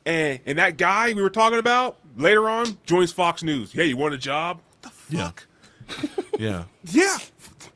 and 0.05 0.39
and 0.45 0.57
that 0.57 0.75
guy 0.77 1.13
we 1.13 1.21
were 1.21 1.29
talking 1.29 1.57
about 1.59 1.97
later 2.17 2.49
on 2.49 2.77
joins 2.85 3.13
Fox 3.13 3.43
News. 3.43 3.71
Hey, 3.71 3.85
you 3.85 3.95
want 3.97 4.13
a 4.13 4.17
job? 4.17 4.59
The 4.81 4.91
Yeah. 5.09 5.25
fuck? 5.27 5.47
Yeah, 6.39 6.63
Yeah. 6.83 7.17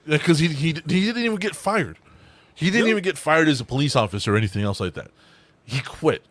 because 0.05 0.39
he, 0.39 0.47
he 0.49 0.67
he 0.67 0.73
didn't 0.73 1.23
even 1.23 1.37
get 1.37 1.55
fired. 1.55 1.97
He 2.55 2.69
didn't 2.69 2.87
Yeah. 2.87 2.91
even 2.91 3.03
get 3.03 3.17
fired 3.17 3.47
as 3.47 3.61
a 3.61 3.65
police 3.65 3.95
officer 3.95 4.33
or 4.33 4.37
anything 4.37 4.63
else 4.63 4.81
like 4.81 4.95
that. 4.95 5.11
He 5.63 5.79
quit 5.79 6.23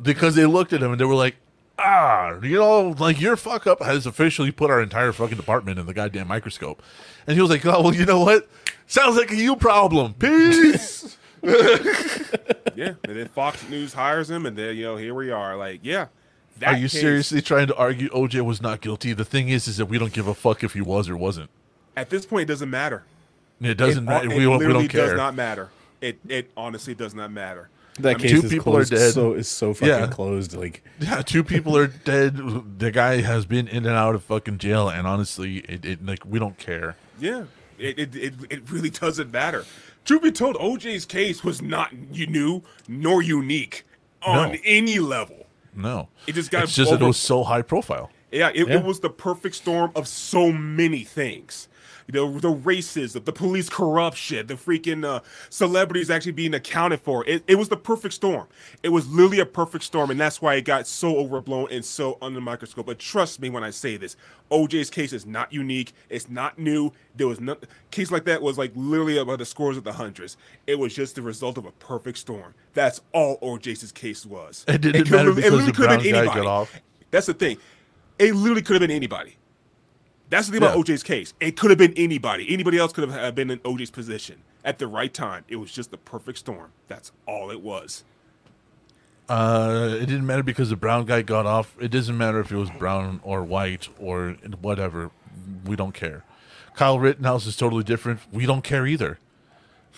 because 0.00 0.34
they 0.34 0.46
looked 0.46 0.72
at 0.72 0.82
him 0.82 0.92
and 0.92 1.00
they 1.00 1.04
were 1.04 1.14
like, 1.14 1.36
"Ah, 1.78 2.38
you 2.42 2.58
know, 2.58 2.94
like 2.98 3.20
your 3.20 3.36
fuck 3.36 3.66
up 3.66 3.82
has 3.82 4.06
officially 4.06 4.50
put 4.50 4.70
our 4.70 4.80
entire 4.82 5.12
fucking 5.12 5.36
department 5.36 5.78
in 5.78 5.86
the 5.86 5.94
goddamn 5.94 6.28
microscope." 6.28 6.82
And 7.26 7.34
he 7.36 7.40
was 7.40 7.50
like, 7.50 7.64
"Oh 7.66 7.82
well, 7.82 7.94
you 7.94 8.04
know 8.06 8.20
what? 8.20 8.48
Sounds 8.86 9.16
like 9.16 9.30
a 9.30 9.36
you 9.36 9.56
problem. 9.56 10.14
Peace." 10.14 11.16
yeah, 11.42 12.94
and 13.04 13.16
then 13.16 13.28
Fox 13.28 13.68
News 13.68 13.92
hires 13.94 14.30
him, 14.30 14.46
and 14.46 14.56
then 14.56 14.76
you 14.76 14.84
know 14.84 14.96
here 14.96 15.14
we 15.14 15.30
are. 15.30 15.56
Like, 15.56 15.80
yeah, 15.82 16.06
That 16.58 16.74
Are 16.74 16.76
you 16.76 16.88
case- 16.88 17.00
seriously 17.00 17.42
trying 17.42 17.66
to 17.66 17.74
argue 17.76 18.08
OJ 18.10 18.42
was 18.44 18.62
not 18.62 18.80
guilty? 18.80 19.12
The 19.12 19.24
thing 19.24 19.48
is, 19.48 19.66
is 19.66 19.76
that 19.78 19.86
we 19.86 19.98
don't 19.98 20.12
give 20.12 20.26
a 20.28 20.34
fuck 20.34 20.62
if 20.62 20.72
he 20.74 20.80
was 20.80 21.08
or 21.08 21.16
wasn't. 21.16 21.50
At 21.96 22.10
this 22.10 22.24
point, 22.26 22.42
it 22.42 22.46
doesn't 22.52 22.70
matter. 22.70 23.02
It 23.60 23.74
doesn't 23.74 24.04
It- 24.04 24.06
matter. 24.06 24.30
It 24.30 24.36
We, 24.36 24.44
don't- 24.44 24.58
we 24.58 24.72
don't 24.72 24.88
care. 24.88 25.08
does 25.08 25.16
not 25.16 25.34
matter. 25.34 25.70
It 26.00 26.18
it 26.28 26.50
honestly 26.56 26.94
does 26.94 27.14
not 27.14 27.30
matter. 27.32 27.68
That 27.98 28.08
I 28.08 28.18
mean, 28.18 28.18
case 28.20 28.30
two 28.40 28.46
is 28.46 28.52
people 28.52 28.76
are 28.76 28.84
dead. 28.84 29.12
So 29.12 29.34
is 29.34 29.48
so 29.48 29.74
fucking 29.74 29.88
Yeah. 29.88 30.06
closed. 30.06 30.54
Like 30.54 30.82
Yeah, 30.98 31.20
two 31.22 31.44
people 31.44 31.76
are 31.76 31.88
dead. 31.88 32.78
The 32.78 32.90
guy 32.90 33.20
has 33.20 33.44
been 33.44 33.68
in 33.68 33.84
and 33.86 33.94
out 33.96 34.14
of 34.14 34.22
fucking 34.24 34.58
jail, 34.58 34.88
and 34.88 35.06
honestly, 35.06 35.58
it, 35.58 35.84
it 35.84 36.04
like 36.06 36.24
we 36.24 36.38
don't 36.38 36.56
care. 36.58 36.96
Yeah, 37.20 37.44
it, 37.78 37.98
it 37.98 38.16
it 38.16 38.34
it 38.50 38.70
really 38.70 38.90
doesn't 38.90 39.30
matter. 39.30 39.64
Truth 40.04 40.22
be 40.22 40.32
told, 40.32 40.56
OJ's 40.56 41.04
case 41.04 41.44
was 41.44 41.60
not 41.62 41.92
you 42.10 42.26
new 42.26 42.62
nor 42.88 43.22
unique 43.22 43.84
on 44.22 44.52
No. 44.52 44.58
any 44.64 44.98
level. 44.98 45.46
No, 45.74 46.08
It 46.26 46.34
just 46.34 46.50
got 46.50 46.64
It's 46.64 46.74
just 46.74 46.90
that 46.90 47.00
it 47.00 47.04
was 47.06 47.16
so 47.16 47.44
high 47.44 47.62
profile. 47.62 48.10
Yeah, 48.30 48.50
it, 48.54 48.68
Yeah. 48.68 48.76
it 48.76 48.84
was 48.84 49.00
the 49.00 49.10
perfect 49.10 49.54
storm 49.54 49.90
of 49.94 50.08
so 50.08 50.50
many 50.52 51.04
things. 51.04 51.68
Know, 52.12 52.38
the 52.38 52.52
racism, 52.52 53.24
the 53.24 53.32
police 53.32 53.68
corruption, 53.68 54.46
the 54.46 54.54
freaking 54.54 55.04
uh, 55.04 55.20
celebrities 55.50 56.10
actually 56.10 56.32
being 56.32 56.54
accounted 56.54 57.00
for. 57.00 57.24
It, 57.26 57.44
it 57.46 57.56
was 57.56 57.68
the 57.68 57.76
perfect 57.76 58.14
storm. 58.14 58.48
It 58.82 58.90
was 58.90 59.08
literally 59.08 59.40
a 59.40 59.46
perfect 59.46 59.84
storm, 59.84 60.10
and 60.10 60.20
that's 60.20 60.42
why 60.42 60.54
it 60.54 60.62
got 60.62 60.86
so 60.86 61.16
overblown 61.16 61.68
and 61.70 61.84
so 61.84 62.18
under 62.20 62.36
the 62.36 62.40
microscope. 62.44 62.86
But 62.86 62.98
trust 62.98 63.40
me 63.40 63.50
when 63.50 63.64
I 63.64 63.70
say 63.70 63.96
this, 63.96 64.16
OJ's 64.50 64.90
case 64.90 65.12
is 65.12 65.24
not 65.26 65.52
unique. 65.52 65.92
It's 66.10 66.28
not 66.28 66.58
new. 66.58 66.92
There 67.16 67.28
was 67.28 67.40
no 67.40 67.56
case 67.90 68.10
like 68.10 68.24
that 68.24 68.42
was 68.42 68.58
like 68.58 68.72
literally 68.74 69.18
about 69.18 69.38
the 69.38 69.46
scores 69.46 69.76
of 69.76 69.84
the 69.84 69.92
hundreds. 69.92 70.36
It 70.66 70.78
was 70.78 70.94
just 70.94 71.14
the 71.14 71.22
result 71.22 71.56
of 71.58 71.64
a 71.64 71.72
perfect 71.72 72.18
storm. 72.18 72.54
That's 72.74 73.00
all 73.12 73.38
OJ's 73.40 73.92
case 73.92 74.26
was. 74.26 74.64
It 74.68 74.80
didn't 74.80 75.04
could- 75.04 75.12
matter 75.12 75.32
because 75.32 75.50
literally 75.50 75.66
the 75.66 75.72
could 75.72 75.90
have 75.90 76.00
brown 76.00 76.12
been 76.12 76.26
guy 76.26 76.34
got 76.34 76.46
off. 76.46 76.80
That's 77.10 77.26
the 77.26 77.34
thing. 77.34 77.58
It 78.18 78.34
literally 78.34 78.62
could 78.62 78.74
have 78.74 78.80
been 78.80 78.90
anybody. 78.94 79.36
That's 80.32 80.46
the 80.46 80.52
thing 80.54 80.62
about 80.62 80.78
OJ's 80.78 81.02
case. 81.02 81.34
It 81.40 81.58
could 81.58 81.68
have 81.70 81.78
been 81.78 81.92
anybody. 81.94 82.46
Anybody 82.48 82.78
else 82.78 82.94
could 82.94 83.06
have 83.06 83.34
been 83.34 83.50
in 83.50 83.58
OJ's 83.58 83.90
position 83.90 84.38
at 84.64 84.78
the 84.78 84.86
right 84.86 85.12
time. 85.12 85.44
It 85.46 85.56
was 85.56 85.70
just 85.70 85.90
the 85.90 85.98
perfect 85.98 86.38
storm. 86.38 86.70
That's 86.88 87.12
all 87.26 87.50
it 87.50 87.60
was. 87.60 88.02
Uh, 89.28 89.90
it 90.00 90.06
didn't 90.06 90.24
matter 90.24 90.42
because 90.42 90.70
the 90.70 90.76
brown 90.76 91.04
guy 91.04 91.20
got 91.20 91.44
off. 91.44 91.76
It 91.78 91.90
doesn't 91.90 92.16
matter 92.16 92.40
if 92.40 92.50
it 92.50 92.56
was 92.56 92.70
brown 92.70 93.20
or 93.22 93.44
white 93.44 93.90
or 93.98 94.30
whatever. 94.62 95.10
We 95.66 95.76
don't 95.76 95.92
care. 95.92 96.24
Kyle 96.76 96.98
Rittenhouse 96.98 97.46
is 97.46 97.54
totally 97.54 97.84
different. 97.84 98.20
We 98.32 98.46
don't 98.46 98.64
care 98.64 98.86
either. 98.86 99.18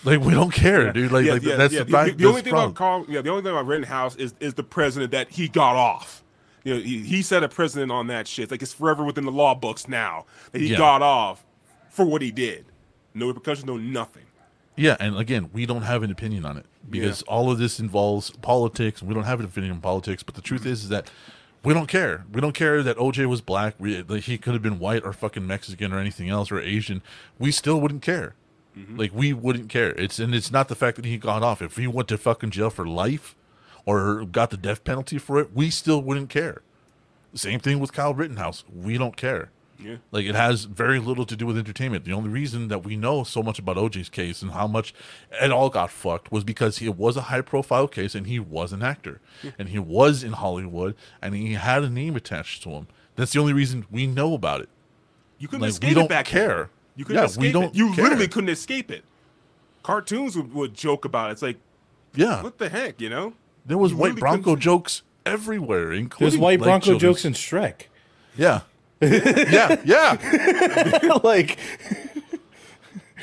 Like 0.03 0.19
we 0.19 0.33
don't 0.33 0.51
care, 0.51 0.91
dude. 0.91 1.13
Like, 1.13 1.27
like 1.27 1.43
that's 1.43 1.73
the 1.73 1.85
The, 1.85 1.91
fact. 1.91 2.17
the 2.17 2.25
only 2.25 2.41
thing 2.41 2.53
the 2.53 2.59
about 2.59 2.75
problem. 2.75 3.05
Carl, 3.05 3.15
yeah, 3.15 3.21
the 3.21 3.29
only 3.29 3.41
thing 3.41 3.53
about 3.53 3.67
Rittenhouse 3.67 4.17
is 4.17 4.33
is 4.41 4.55
the 4.55 4.63
president 4.63 5.11
that 5.11 5.29
he 5.29 5.47
got 5.47 5.77
off. 5.77 6.24
You 6.65 6.73
know, 6.73 6.79
he, 6.81 6.99
he 6.99 7.21
set 7.21 7.43
a 7.43 7.47
precedent 7.47 7.91
on 7.91 8.07
that 8.07 8.27
shit. 8.27 8.51
Like 8.51 8.61
it's 8.61 8.73
forever 8.73 9.05
within 9.05 9.23
the 9.25 9.31
law 9.31 9.55
books 9.55 9.87
now 9.87 10.25
that 10.51 10.59
he 10.59 10.67
Yeah. 10.67 10.77
got 10.77 11.01
off 11.01 11.45
for 11.89 12.03
what 12.03 12.21
he 12.21 12.31
did. 12.31 12.65
No 13.13 13.27
repercussions, 13.27 13.65
no 13.65 13.77
nothing. 13.77 14.23
Yeah, 14.75 14.97
and 14.99 15.17
again, 15.17 15.49
we 15.53 15.65
don't 15.65 15.83
have 15.83 16.03
an 16.03 16.11
opinion 16.11 16.43
on 16.43 16.57
it 16.57 16.65
because 16.89 17.21
all 17.23 17.49
of 17.49 17.59
this 17.59 17.79
involves 17.79 18.31
politics. 18.31 18.99
And 18.99 19.07
we 19.07 19.13
don't 19.13 19.23
have 19.23 19.39
an 19.39 19.45
opinion 19.45 19.73
on 19.73 19.79
politics, 19.79 20.23
but 20.23 20.35
the 20.35 20.41
truth 20.41 20.61
mm-hmm. 20.61 20.71
is, 20.71 20.83
is 20.83 20.89
that 20.89 21.09
we 21.63 21.73
don't 21.73 21.87
care. 21.87 22.25
We 22.33 22.41
don't 22.41 22.53
care 22.53 22.83
that 22.83 22.97
OJ 22.97 23.27
was 23.27 23.41
black. 23.41 23.75
We, 23.79 24.01
that 24.01 24.23
he 24.23 24.37
could 24.37 24.53
have 24.53 24.61
been 24.61 24.79
white 24.79 25.03
or 25.05 25.13
fucking 25.13 25.47
Mexican 25.47 25.93
or 25.93 25.99
anything 25.99 26.29
else 26.29 26.51
or 26.51 26.59
Asian. 26.59 27.01
We 27.39 27.51
still 27.51 27.79
wouldn't 27.79 28.01
care. 28.01 28.35
Mm-hmm. 28.77 28.97
Like 28.97 29.13
we 29.13 29.33
wouldn't 29.33 29.69
care. 29.69 29.91
It's 29.91 30.19
and 30.19 30.35
it's 30.35 30.51
not 30.51 30.67
the 30.67 30.75
fact 30.75 30.97
that 30.97 31.05
he 31.05 31.17
got 31.17 31.43
off. 31.43 31.61
If 31.61 31.77
he 31.77 31.87
went 31.87 32.09
to 32.09 32.17
fucking 32.17 32.49
jail 32.49 32.69
for 32.69 32.85
life 32.85 33.35
or 33.85 34.25
got 34.25 34.49
the 34.49 34.57
death 34.57 34.83
penalty 34.83 35.17
for 35.17 35.39
it, 35.39 35.49
we 35.53 35.69
still 35.69 36.01
wouldn't 36.01 36.29
care. 36.29 36.61
Same 37.33 37.59
thing 37.59 37.79
with 37.79 37.91
Kyle 37.93 38.13
Rittenhouse. 38.13 38.63
We 38.73 38.97
don't 38.97 39.17
care. 39.17 39.51
Yeah. 39.77 39.97
Like 40.11 40.25
it 40.25 40.35
has 40.35 40.63
very 40.63 40.99
little 40.99 41.25
to 41.25 41.35
do 41.35 41.45
with 41.45 41.57
entertainment. 41.57 42.05
The 42.05 42.13
only 42.13 42.29
reason 42.29 42.69
that 42.69 42.85
we 42.85 42.95
know 42.95 43.25
so 43.25 43.43
much 43.43 43.59
about 43.59 43.75
OJ's 43.75 44.07
case 44.07 44.41
and 44.41 44.51
how 44.51 44.67
much 44.67 44.93
it 45.41 45.51
all 45.51 45.69
got 45.69 45.91
fucked 45.91 46.31
was 46.31 46.45
because 46.45 46.77
he 46.77 46.87
was 46.87 47.17
a 47.17 47.23
high 47.23 47.41
profile 47.41 47.87
case 47.89 48.15
and 48.15 48.25
he 48.25 48.39
was 48.39 48.71
an 48.71 48.81
actor. 48.81 49.19
And 49.59 49.67
he 49.69 49.79
was 49.79 50.23
in 50.23 50.31
Hollywood 50.31 50.95
and 51.21 51.35
he 51.35 51.53
had 51.55 51.83
a 51.83 51.89
name 51.89 52.15
attached 52.15 52.63
to 52.63 52.69
him. 52.69 52.87
That's 53.17 53.33
the 53.33 53.39
only 53.41 53.51
reason 53.51 53.85
we 53.91 54.07
know 54.07 54.33
about 54.33 54.61
it. 54.61 54.69
You 55.39 55.49
couldn't 55.49 55.61
Like, 55.63 55.67
we 55.71 55.73
escape 55.73 55.95
don't 55.95 56.05
it 56.05 56.09
back 56.09 56.25
care. 56.25 56.55
then. 56.57 56.69
You 56.95 57.03
couldn't 57.03 57.21
Yeah, 57.21 57.25
escape 57.25 57.41
we 57.41 57.51
don't 57.51 57.75
You 57.75 57.93
care. 57.93 58.03
literally 58.05 58.27
couldn't 58.29 58.49
escape 58.49 58.89
it. 58.89 59.03
Cartoons 59.83 60.37
would, 60.37 60.53
would 60.53 60.73
joke 60.73 61.03
about 61.03 61.29
it. 61.29 61.33
It's 61.33 61.41
like, 61.41 61.57
Yeah. 62.15 62.41
what 62.41 62.57
the 62.59 62.69
heck, 62.69 63.01
you 63.01 63.09
know? 63.09 63.33
There 63.65 63.77
was 63.77 63.91
You 63.91 63.97
white 63.97 64.07
really 64.09 64.19
Bronco 64.21 64.43
couldn't- 64.43 64.59
jokes 64.61 65.01
everywhere, 65.25 65.91
including 65.91 66.29
there's 66.31 66.39
white 66.39 66.59
like, 66.59 66.65
Bronco 66.67 66.85
children's- 66.85 67.21
jokes 67.23 67.25
in 67.25 67.33
Shrek. 67.33 67.81
Yeah. 68.37 68.61
yeah, 69.01 69.81
yeah. 69.85 71.19
like 71.23 71.57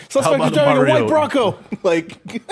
suspect 0.08 0.34
about 0.36 0.52
is 0.52 0.58
driving 0.58 0.82
a 0.90 1.00
white 1.00 1.08
Bronco. 1.08 1.58
Like 1.82 2.42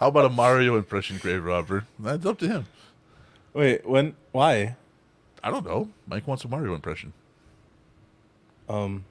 How 0.00 0.08
about 0.08 0.26
a 0.26 0.28
Mario 0.28 0.76
impression, 0.76 1.18
Grave 1.18 1.44
Robber? 1.44 1.84
That's 1.98 2.26
up 2.26 2.38
to 2.40 2.48
him. 2.48 2.66
wait, 3.54 3.86
when? 3.88 4.14
Why? 4.32 4.76
I 5.42 5.50
don't 5.50 5.64
know. 5.64 5.88
Mike 6.06 6.26
wants 6.26 6.44
a 6.44 6.48
Mario 6.48 6.74
impression. 6.74 7.12
Um. 8.68 9.04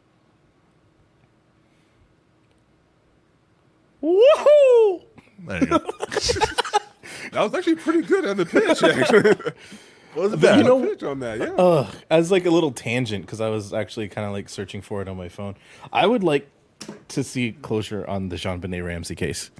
Woohoo! 4.03 5.01
There 5.47 5.59
you 5.59 5.65
go. 5.67 5.79
That 7.37 7.43
was 7.43 7.53
actually 7.53 7.75
pretty 7.75 8.01
good 8.01 8.25
on 8.25 8.35
the 8.35 8.47
pitch, 8.47 8.81
actually. 8.83 9.53
Wasn't 10.15 10.41
you 10.41 10.63
know, 10.63 10.81
pitch 10.81 11.03
on 11.03 11.19
that, 11.19 11.37
yeah. 11.37 11.51
Ugh, 11.51 11.95
as 12.09 12.31
like 12.31 12.47
a 12.47 12.49
little 12.49 12.71
tangent 12.71 13.27
because 13.27 13.41
I 13.41 13.49
was 13.49 13.73
actually 13.73 14.07
kind 14.07 14.25
of 14.25 14.33
like 14.33 14.49
searching 14.49 14.81
for 14.81 15.03
it 15.03 15.07
on 15.07 15.17
my 15.17 15.29
phone. 15.29 15.55
I 15.93 16.07
would 16.07 16.23
like 16.23 16.49
to 17.09 17.23
see 17.23 17.51
closure 17.51 18.03
on 18.07 18.29
the 18.29 18.37
JonBenét 18.37 18.83
Ramsey 18.83 19.13
case. 19.13 19.51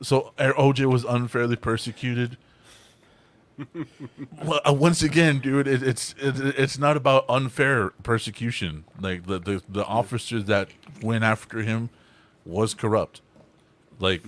So 0.00 0.32
uh, 0.38 0.54
OJ 0.54 0.86
was 0.90 1.04
unfairly 1.04 1.56
persecuted. 1.56 2.38
well, 4.42 4.60
uh, 4.66 4.72
once 4.72 5.02
again, 5.02 5.40
dude, 5.40 5.68
it, 5.68 5.82
it's 5.82 6.14
it, 6.18 6.38
it's 6.58 6.78
not 6.78 6.96
about 6.96 7.26
unfair 7.28 7.90
persecution. 8.02 8.84
Like 8.98 9.26
the, 9.26 9.38
the 9.38 9.62
the 9.68 9.84
officer 9.84 10.40
that 10.40 10.70
went 11.02 11.22
after 11.22 11.60
him 11.60 11.90
was 12.46 12.72
corrupt. 12.72 13.20
Like 13.98 14.22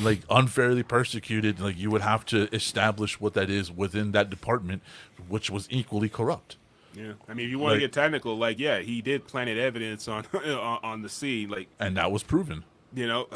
like 0.00 0.20
unfairly 0.28 0.82
persecuted. 0.82 1.60
Like 1.60 1.78
you 1.78 1.90
would 1.90 2.02
have 2.02 2.24
to 2.26 2.48
establish 2.54 3.20
what 3.20 3.34
that 3.34 3.48
is 3.50 3.70
within 3.72 4.12
that 4.12 4.28
department, 4.30 4.82
which 5.28 5.50
was 5.50 5.66
equally 5.70 6.08
corrupt. 6.08 6.56
Yeah, 6.94 7.14
I 7.28 7.34
mean, 7.34 7.46
if 7.46 7.50
you 7.50 7.58
want 7.58 7.72
Like- 7.72 7.80
to 7.80 7.86
get 7.86 7.92
technical, 7.92 8.36
like, 8.38 8.58
yeah, 8.60 8.78
he 8.78 9.02
did 9.02 9.26
planted 9.26 9.58
evidence 9.58 10.06
on 10.08 10.24
on 10.34 11.02
the 11.02 11.08
scene. 11.08 11.48
Like, 11.48 11.68
And 11.80 11.96
that 11.96 12.12
was 12.12 12.22
proven. 12.22 12.64
you 12.94 13.06
know, 13.08 13.26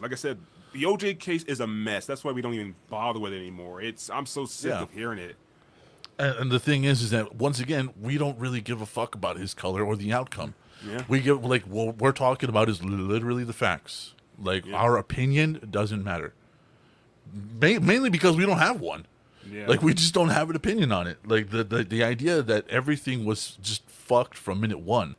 like 0.00 0.12
I 0.12 0.16
said, 0.16 0.38
the 0.72 0.84
OJ 0.84 1.18
case 1.18 1.42
is 1.44 1.60
a 1.60 1.66
mess. 1.66 2.06
That's 2.06 2.22
why 2.22 2.32
we 2.32 2.42
don't 2.42 2.54
even 2.54 2.74
bother 2.88 3.18
with 3.18 3.32
it 3.32 3.38
anymore. 3.38 3.80
It's 3.82 4.08
I'm 4.10 4.26
so 4.26 4.44
sick 4.44 4.70
Yeah. 4.70 4.82
of 4.82 4.92
hearing 4.92 5.18
it. 5.18 5.36
And, 6.18 6.36
and 6.36 6.50
the 6.52 6.60
thing 6.60 6.84
is, 6.84 7.00
is 7.02 7.10
that 7.10 7.34
once 7.36 7.58
again, 7.58 7.90
we 8.00 8.18
don't 8.18 8.38
really 8.38 8.60
give 8.60 8.80
a 8.82 8.86
fuck 8.86 9.14
about 9.14 9.38
his 9.38 9.54
color 9.54 9.82
or 9.82 9.96
the 9.96 10.12
outcome. 10.12 10.54
Yeah. 10.86 11.02
We 11.08 11.20
give 11.20 11.44
like 11.44 11.62
what 11.62 11.96
we're 11.98 12.12
talking 12.12 12.48
about 12.50 12.68
is 12.68 12.84
literally 12.84 13.44
the 13.44 13.52
facts. 13.52 14.14
Like 14.42 14.64
our 14.72 14.96
opinion 14.96 15.68
doesn't 15.70 16.02
matter. 16.02 16.32
Ma- 17.60 17.78
mainly 17.80 18.10
because 18.10 18.36
we 18.36 18.44
don't 18.44 18.58
have 18.58 18.80
one. 18.80 19.06
Yeah. 19.50 19.66
Like 19.66 19.82
we 19.82 19.94
just 19.94 20.12
don't 20.14 20.28
have 20.30 20.50
an 20.50 20.56
opinion 20.56 20.92
on 20.92 21.06
it. 21.06 21.18
Like 21.26 21.50
the, 21.50 21.64
the 21.64 21.82
the 21.84 22.02
idea 22.04 22.42
that 22.42 22.68
everything 22.68 23.24
was 23.24 23.56
just 23.62 23.88
fucked 23.88 24.36
from 24.36 24.60
minute 24.60 24.80
one 24.80 25.16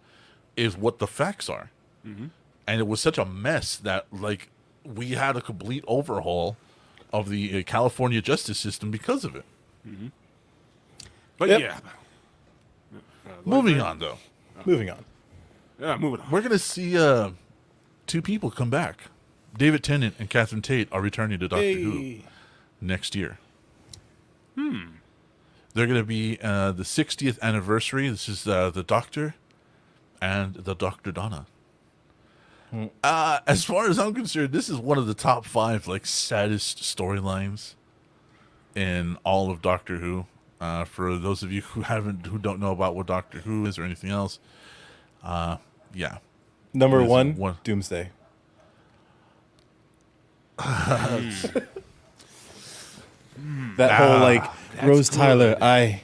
is 0.56 0.78
what 0.78 1.00
the 1.00 1.08
facts 1.08 1.50
are. 1.50 1.72
Mm-hmm. 2.06 2.28
And 2.68 2.80
it 2.80 2.88
was 2.88 3.02
such 3.02 3.18
a 3.18 3.26
mess 3.26 3.76
that 3.78 4.06
like 4.12 4.50
we 4.86 5.12
had 5.12 5.36
a 5.36 5.42
complete 5.42 5.84
overhaul 5.88 6.58
of 7.12 7.30
the 7.30 7.60
uh, 7.60 7.64
California 7.64 8.22
justice 8.22 8.60
system 8.60 8.92
because 8.92 9.24
of 9.26 9.36
it. 9.36 9.46
But 11.38 11.50
Yep. 11.50 11.60
yeah, 11.62 11.80
Moving 13.46 13.82
on 13.82 14.00
though. 14.00 14.18
Moving 14.66 14.90
on. 14.90 15.04
yeah, 15.80 15.98
moving 15.98 16.22
on. 16.22 16.32
We're 16.32 16.42
gonna 16.42 16.60
see 16.60 16.98
uh, 16.98 17.32
two 18.08 18.22
people 18.22 18.50
come 18.52 18.70
back. 18.70 19.06
David 19.58 19.84
Tennant 19.84 20.16
and 20.20 20.30
Catherine 20.30 20.62
Tate 20.62 20.88
are 20.92 21.02
returning 21.02 21.40
to 21.40 21.48
Doctor 21.48 21.74
Who 21.74 22.20
next 22.82 23.16
year. 23.16 23.38
Hmm. 24.56 24.86
They're 25.74 25.88
gonna 25.88 26.04
be 26.04 26.38
uh, 26.42 26.72
the 26.72 26.84
60th 26.84 27.40
anniversary. 27.42 28.10
This 28.10 28.30
is 28.30 28.48
uh, 28.48 28.70
the 28.70 28.84
Doctor 28.84 29.36
and 30.22 30.56
the 30.56 30.76
Doctor 30.76 31.12
Donna. 31.12 31.46
Uh, 33.04 33.40
as 33.46 33.64
far 33.64 33.88
as 33.88 34.00
I'm 34.00 34.16
concerned, 34.16 34.52
this 34.52 34.68
is 34.68 34.78
one 34.78 34.98
of 34.98 35.06
the 35.06 35.14
top 35.14 35.46
five 35.46 35.88
like 35.88 36.08
saddest 36.08 36.80
storylines 36.80 37.76
in 38.76 39.18
all 39.24 39.52
of 39.52 39.62
Doctor 39.62 39.98
Who. 39.98 40.26
Uh, 40.60 40.86
for 40.86 41.18
those 41.18 41.44
of 41.44 41.52
you 41.52 41.62
who 41.62 41.82
haven't, 41.82 42.26
who 42.28 42.38
don't 42.40 42.60
know 42.60 42.72
about 42.72 42.96
what 42.96 43.06
Doctor 43.06 43.40
Who 43.40 43.66
is 43.66 43.78
or 43.78 43.84
anything 43.84 44.10
else, 44.10 44.40
uh, 45.24 45.58
yeah, 45.94 46.18
Number 46.74 46.98
What 46.98 47.04
is 47.04 47.10
it? 47.10 47.12
one, 47.12 47.36
One. 47.36 47.58
Doomsday. 47.64 48.10
Mm. 50.58 51.52
that 53.78 53.92
whole 53.92 54.12
ah, 54.18 54.22
like 54.22 54.44
Rose 54.84 55.10
Tyler, 55.10 55.58
I 55.62 56.02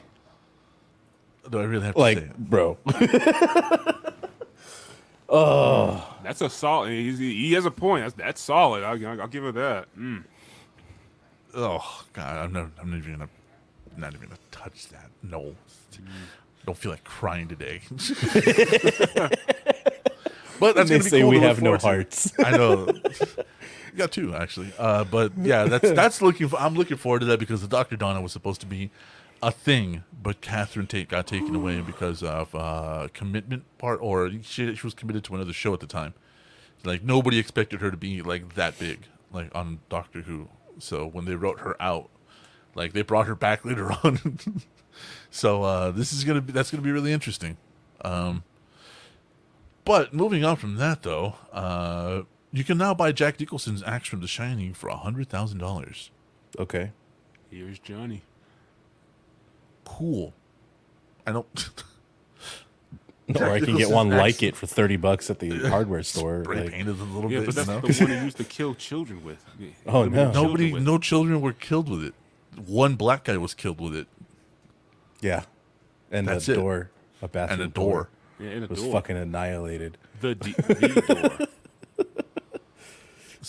Do 1.50 1.60
I 1.60 1.64
really 1.64 1.86
have 1.86 1.96
to 1.96 2.00
like, 2.02 2.18
say 2.18 2.24
it? 2.26 2.38
bro. 2.38 2.78
Oh, 5.32 6.18
That's 6.24 6.42
a 6.42 6.50
solid. 6.50 6.90
He's, 6.90 7.20
he 7.20 7.54
has 7.54 7.64
a 7.64 7.70
point. 7.70 8.04
That's 8.04 8.16
that's 8.16 8.42
solid. 8.42 8.84
I'll, 8.84 9.06
I'll, 9.08 9.22
I'll 9.22 9.28
give 9.28 9.44
her 9.44 9.52
that. 9.52 9.86
Mm. 9.96 10.24
Oh 11.54 12.04
God, 12.14 12.38
I'm 12.38 12.52
not. 12.52 12.72
I'm 12.82 12.90
not 12.90 12.98
even 12.98 13.12
gonna. 13.14 13.30
Not 13.96 14.16
even 14.16 14.28
gonna 14.30 14.40
touch 14.50 14.88
that. 14.90 15.12
No. 15.22 15.54
Mm. 15.94 16.02
Don't 16.66 16.76
feel 16.78 16.90
like 16.92 17.04
crying 17.04 17.48
today. 17.48 17.82
but 20.60 20.76
that's 20.76 20.90
they 20.90 20.98
gonna 20.98 21.04
be 21.04 21.10
say 21.10 21.22
cool 21.22 21.30
we 21.30 21.36
to 21.36 21.42
look 21.42 21.48
have 21.48 21.62
no 21.62 21.78
forward 21.78 21.80
to. 21.80 21.88
hearts. 21.88 22.34
I 22.44 22.52
know. 22.58 22.88
You 23.92 23.98
got 23.98 24.12
two 24.12 24.34
actually. 24.36 24.72
Uh, 24.78 25.04
but 25.04 25.32
yeah, 25.38 25.66
that's 25.66 25.92
that's 25.94 26.22
looking. 26.22 26.48
For, 26.48 26.60
I'm 26.60 26.76
looking 26.76 26.98
forward 26.98 27.20
to 27.20 27.26
that 27.28 27.40
because 27.40 27.62
the 27.62 27.68
Doctor 27.68 27.96
Donna 27.96 28.22
was 28.22 28.32
supposed 28.32 28.62
to 28.62 28.68
be 28.68 28.92
a 29.42 29.52
thing, 29.52 30.04
but 30.22 30.42
Catherine 30.42 30.88
Tate 30.88 31.10
got 31.10 31.28
taken 31.28 31.56
away 31.56 31.82
because 31.86 32.24
of 32.24 32.54
uh, 32.56 33.08
commitment 33.14 33.64
part, 33.78 34.00
or 34.02 34.32
she 34.42 34.76
she 34.76 34.88
was 34.88 34.94
committed 34.94 35.24
to 35.26 35.36
another 35.36 35.54
show 35.54 35.74
at 35.74 35.80
the 35.80 35.88
time. 35.88 36.14
Like 36.84 37.04
nobody 37.04 37.40
expected 37.40 37.82
her 37.82 37.92
to 37.92 37.98
be 37.98 38.22
like 38.22 38.56
that 38.56 38.80
big, 38.80 39.00
like 39.32 39.54
on 39.56 39.80
Doctor 39.90 40.22
Who. 40.22 40.50
So 40.78 41.06
when 41.06 41.26
they 41.26 41.36
wrote 41.36 41.60
her 41.60 41.82
out, 41.82 42.10
like 42.76 42.94
they 42.94 43.02
brought 43.02 43.28
her 43.28 43.36
back 43.36 43.66
later 43.66 43.92
on. 44.04 44.40
so 45.30 45.64
uh, 45.64 45.92
this 45.92 46.14
is 46.14 46.24
gonna 46.24 46.42
be 46.42 46.54
that's 46.54 46.72
gonna 46.72 46.84
be 46.84 46.92
really 46.92 47.12
interesting. 47.12 47.58
Um, 48.02 48.44
but 49.84 50.14
moving 50.14 50.46
on 50.46 50.56
from 50.56 50.76
that, 50.76 51.02
though, 51.02 51.36
uh, 51.52 52.22
you 52.52 52.64
can 52.64 52.78
now 52.78 52.94
buy 52.94 53.12
Jack 53.12 53.40
Nicholson's 53.40 53.84
axe 53.84 54.08
from 54.08 54.22
The 54.22 54.28
Shining 54.28 54.74
for 54.74 54.90
hundred 54.90 55.30
thousand 55.30 55.60
dollars. 55.60 56.12
Okay. 56.58 56.92
Here's 57.52 57.80
Johnny. 57.80 58.24
Cool. 59.86 60.34
I 61.26 61.32
don't 61.32 61.48
Or 63.36 63.44
I 63.46 63.60
can 63.60 63.66
get 63.68 63.74
Nicholson's 63.74 63.92
one 63.94 64.10
like 64.10 64.42
it 64.42 64.56
for 64.56 64.66
thirty 64.66 64.98
bucks 64.98 65.30
at 65.30 65.38
the 65.40 65.50
hardware 65.70 66.02
store. 66.04 66.44
spray 66.44 66.62
like- 66.64 66.72
painted 66.72 67.00
a 67.00 67.04
little 67.04 67.32
Yeah, 67.32 67.40
bit. 67.42 67.46
but 67.48 67.56
that's 67.56 67.68
you 67.68 67.74
know? 67.76 67.82
the 67.82 68.04
one 68.06 68.18
he 68.20 68.24
used 68.26 68.38
to 68.38 68.44
kill 68.44 68.74
children 68.74 69.24
with. 69.24 69.44
Yeah, 69.60 69.70
Oh, 69.86 70.02
limited 70.02 70.16
no. 70.16 70.32
children 70.32 70.44
Nobody, 70.44 70.74
with. 70.74 70.84
no 70.84 70.98
children 70.98 71.42
were 71.42 71.54
killed 71.54 71.90
with 71.90 72.04
it. 72.04 72.14
One 72.66 72.96
black 72.96 73.26
guy 73.26 73.38
was 73.38 73.54
killed 73.54 73.80
with 73.80 73.96
it, 73.96 74.08
yeah, 75.22 75.44
and 76.12 76.28
That's 76.28 76.50
a 76.50 76.54
it. 76.54 76.56
door, 76.56 76.90
a 77.22 77.28
bathroom 77.28 77.62
and 77.62 77.70
a 77.70 77.74
door. 77.74 78.10
Yeah, 78.40 78.50
in 78.50 78.64
a 78.64 78.68
was 78.68 78.82
door. 78.82 78.92
fucking 78.94 79.16
annihilated. 79.16 79.98
The, 80.22 80.34
d- 80.36 80.54
the 80.58 81.38
door. 81.38 81.48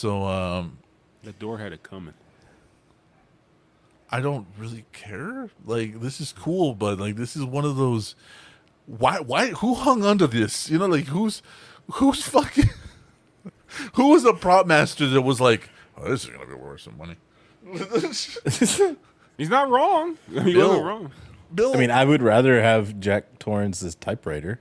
So 0.01 0.25
um, 0.25 0.79
The 1.25 1.33
door 1.33 1.59
had 1.59 1.75
it 1.75 1.83
coming. 1.83 2.15
I 4.11 4.23
don't 4.23 4.47
really 4.59 4.87
care. 4.95 5.51
Like 5.67 6.01
this 6.01 6.23
is 6.23 6.33
cool, 6.33 6.75
but 6.75 6.99
like 6.99 7.17
this 7.17 7.37
is 7.37 7.45
one 7.45 7.67
of 7.67 7.77
those. 7.77 8.15
Why? 8.87 9.21
Why? 9.21 9.49
Who 9.49 9.75
hung 9.75 10.03
onto 10.03 10.27
this? 10.27 10.71
You 10.71 10.79
know, 10.79 10.87
like 10.87 11.05
who's 11.05 11.43
who's 11.93 12.23
fucking. 12.35 12.71
Who 13.97 14.09
was 14.09 14.23
the 14.23 14.33
prop 14.33 14.67
master 14.67 15.07
that 15.07 15.21
was 15.21 15.39
like, 15.39 15.69
oh, 15.99 16.09
this 16.11 16.25
is 16.25 16.31
gonna 16.31 16.47
be 16.47 16.55
worth 16.55 16.81
some 16.81 16.97
money? 16.97 17.17
He's 19.37 19.51
not 19.51 19.69
wrong. 19.69 20.17
He 20.31 20.55
Bill. 20.55 20.69
wasn't 20.69 20.87
wrong. 20.87 21.13
Bill, 21.55 21.75
I 21.75 21.77
mean, 21.77 21.91
I 21.91 22.07
would 22.07 22.23
rather 22.23 22.63
have 22.63 22.99
Jack 23.01 23.39
Torrance's 23.39 23.97
typewriter. 23.97 24.61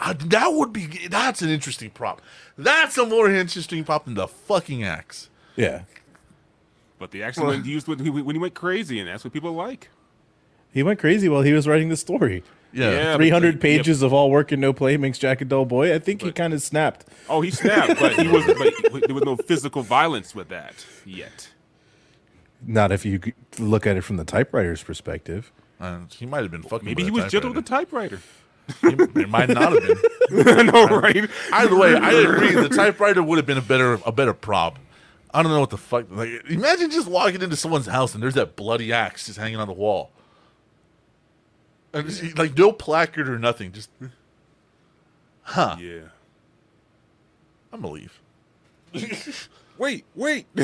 Uh, 0.00 0.12
that 0.26 0.48
would 0.52 0.72
be 0.72 1.06
that's 1.08 1.40
an 1.42 1.48
interesting 1.50 1.90
prop. 1.90 2.20
That's 2.58 2.98
a 2.98 3.06
more 3.06 3.30
interesting 3.30 3.84
prop 3.84 4.04
than 4.04 4.14
the 4.14 4.26
fucking 4.28 4.82
axe. 4.82 5.28
Yeah, 5.56 5.82
But 6.98 7.12
the 7.12 7.22
axe 7.22 7.38
when 7.38 7.62
he 7.62 7.70
used 7.70 7.86
when 7.86 7.98
he, 8.00 8.10
when 8.10 8.34
he 8.34 8.40
went 8.40 8.54
crazy, 8.54 8.98
and 8.98 9.08
that's 9.08 9.22
what 9.24 9.32
people 9.32 9.52
like. 9.52 9.88
he 10.72 10.82
went 10.82 10.98
crazy 10.98 11.28
while 11.28 11.42
he 11.42 11.52
was 11.52 11.68
writing 11.68 11.88
the 11.90 11.96
story. 11.96 12.42
Yeah. 12.72 12.90
Yeah. 12.90 13.16
Three 13.16 13.30
hundred 13.30 13.60
the- 13.60 13.68
yeah, 13.68 13.76
pages 13.78 14.02
of 14.02 14.12
all 14.12 14.30
work 14.32 14.50
and 14.50 14.60
no 14.60 14.72
play 14.72 14.96
makes 14.96 15.16
Jack 15.18 15.40
a 15.40 15.44
dull 15.44 15.64
boy. 15.64 15.94
I 15.94 16.00
think 16.00 16.22
he 16.22 16.32
kind 16.32 16.52
of 16.52 16.60
snapped. 16.60 17.06
Oh, 17.28 17.40
he 17.40 17.52
snapped, 17.52 18.00
but 18.00 18.14
he 18.14 18.26
was. 18.26 18.44
But 18.90 19.06
there 19.06 19.14
was 19.14 19.22
no 19.24 19.36
physical 19.36 19.82
violence 19.82 20.34
with 20.34 20.48
that 20.48 20.84
yet. 21.06 21.50
Not 22.66 22.90
if 22.90 23.04
you 23.04 23.20
look 23.58 23.86
at 23.86 23.96
it 23.96 24.00
from 24.02 24.16
the 24.16 24.24
typewriter's 24.24 24.82
perspective. 24.82 25.52
Uh, 25.78 26.00
he 26.10 26.26
might 26.26 26.42
have 26.42 26.50
been 26.50 26.62
fucking. 26.64 26.84
Maybe 26.84 27.04
with 27.04 27.12
he 27.14 27.20
a 27.20 27.22
was 27.24 27.32
gentle 27.32 27.50
with 27.52 27.64
the 27.64 27.68
typewriter. 27.70 28.20
He- 28.80 28.88
It 28.88 29.28
might 29.28 29.48
not 29.50 29.72
have 29.72 29.82
been. 30.30 30.66
no, 30.66 30.86
right? 30.86 31.28
Either 31.52 31.76
way, 31.76 31.94
I 31.96 32.12
agree. 32.12 32.52
The 32.52 32.68
typewriter 32.68 33.22
would 33.22 33.36
have 33.36 33.46
been 33.46 33.58
a 33.58 33.62
better 33.62 33.98
a 34.06 34.12
better 34.12 34.32
prop. 34.32 34.78
I 35.32 35.42
don't 35.42 35.52
know 35.52 35.60
what 35.60 35.70
the 35.70 35.76
fuck. 35.78 36.06
Like, 36.10 36.30
imagine 36.48 36.90
just 36.90 37.08
walking 37.08 37.42
into 37.42 37.56
someone's 37.56 37.86
house 37.86 38.14
and 38.14 38.22
there's 38.22 38.34
that 38.34 38.56
bloody 38.56 38.92
axe 38.92 39.26
just 39.26 39.38
hanging 39.38 39.58
on 39.58 39.66
the 39.66 39.74
wall, 39.74 40.10
and 41.92 42.08
just, 42.08 42.38
like 42.38 42.56
no 42.56 42.72
placard 42.72 43.28
or 43.28 43.38
nothing. 43.38 43.72
Just, 43.72 43.90
huh? 45.42 45.76
Yeah. 45.80 46.00
I'm 47.72 47.80
gonna 47.82 47.92
leave. 47.92 48.20
Wait, 49.78 50.04
wait. 50.14 50.46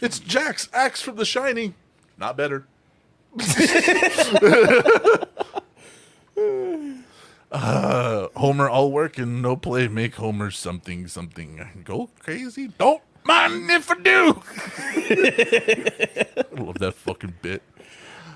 It's 0.00 0.18
Jack's 0.20 0.68
axe 0.72 1.00
from 1.00 1.16
The 1.16 1.24
Shining. 1.24 1.74
Not 2.18 2.36
better. 2.36 2.66
Uh, 7.52 8.28
Homer, 8.36 8.68
all 8.68 8.90
work 8.92 9.18
and 9.18 9.40
no 9.42 9.56
play 9.56 9.88
make 9.88 10.16
Homer 10.16 10.50
something 10.50 11.06
something. 11.08 11.82
Go 11.84 12.10
crazy. 12.18 12.68
Don't 12.78 13.02
mind 13.24 13.70
if 13.70 13.90
I 13.90 13.94
do. 13.94 14.42
I 16.56 16.62
love 16.62 16.78
that 16.78 16.94
fucking 16.94 17.34
bit. 17.42 17.62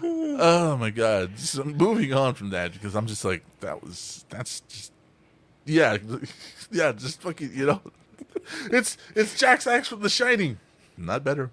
Oh 0.03 0.77
my 0.77 0.91
god. 0.91 1.39
So 1.39 1.65
moving 1.65 2.12
on 2.12 2.35
from 2.35 2.51
that 2.51 2.73
because 2.73 2.95
I'm 2.95 3.07
just 3.07 3.25
like 3.25 3.43
that 3.61 3.83
was 3.83 4.25
that's 4.29 4.61
just 4.69 4.93
yeah 5.65 5.97
yeah 6.70 6.93
just 6.93 7.20
fucking 7.20 7.51
you 7.55 7.66
know 7.66 7.81
it's 8.70 8.97
it's 9.15 9.39
Jack's 9.39 9.66
axe 9.66 9.89
from 9.89 10.01
The 10.01 10.09
Shining. 10.09 10.59
Not 10.97 11.25
better. 11.25 11.51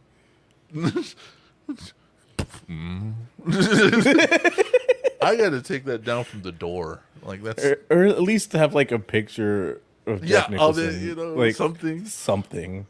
I 5.25 5.35
got 5.35 5.49
to 5.51 5.61
take 5.61 5.85
that 5.85 6.03
down 6.03 6.23
from 6.23 6.41
the 6.41 6.51
door. 6.51 7.01
Like 7.23 7.41
that's 7.43 7.63
or, 7.63 7.79
or 7.89 8.05
at 8.05 8.21
least 8.21 8.51
have 8.53 8.73
like 8.75 8.91
a 8.91 8.99
picture 8.99 9.81
of 10.05 10.21
Jack 10.21 10.29
Yeah, 10.49 10.51
Nicholson, 10.51 11.01
you 11.07 11.15
know, 11.15 11.33
like 11.33 11.55
something. 11.55 12.05
something, 12.05 12.85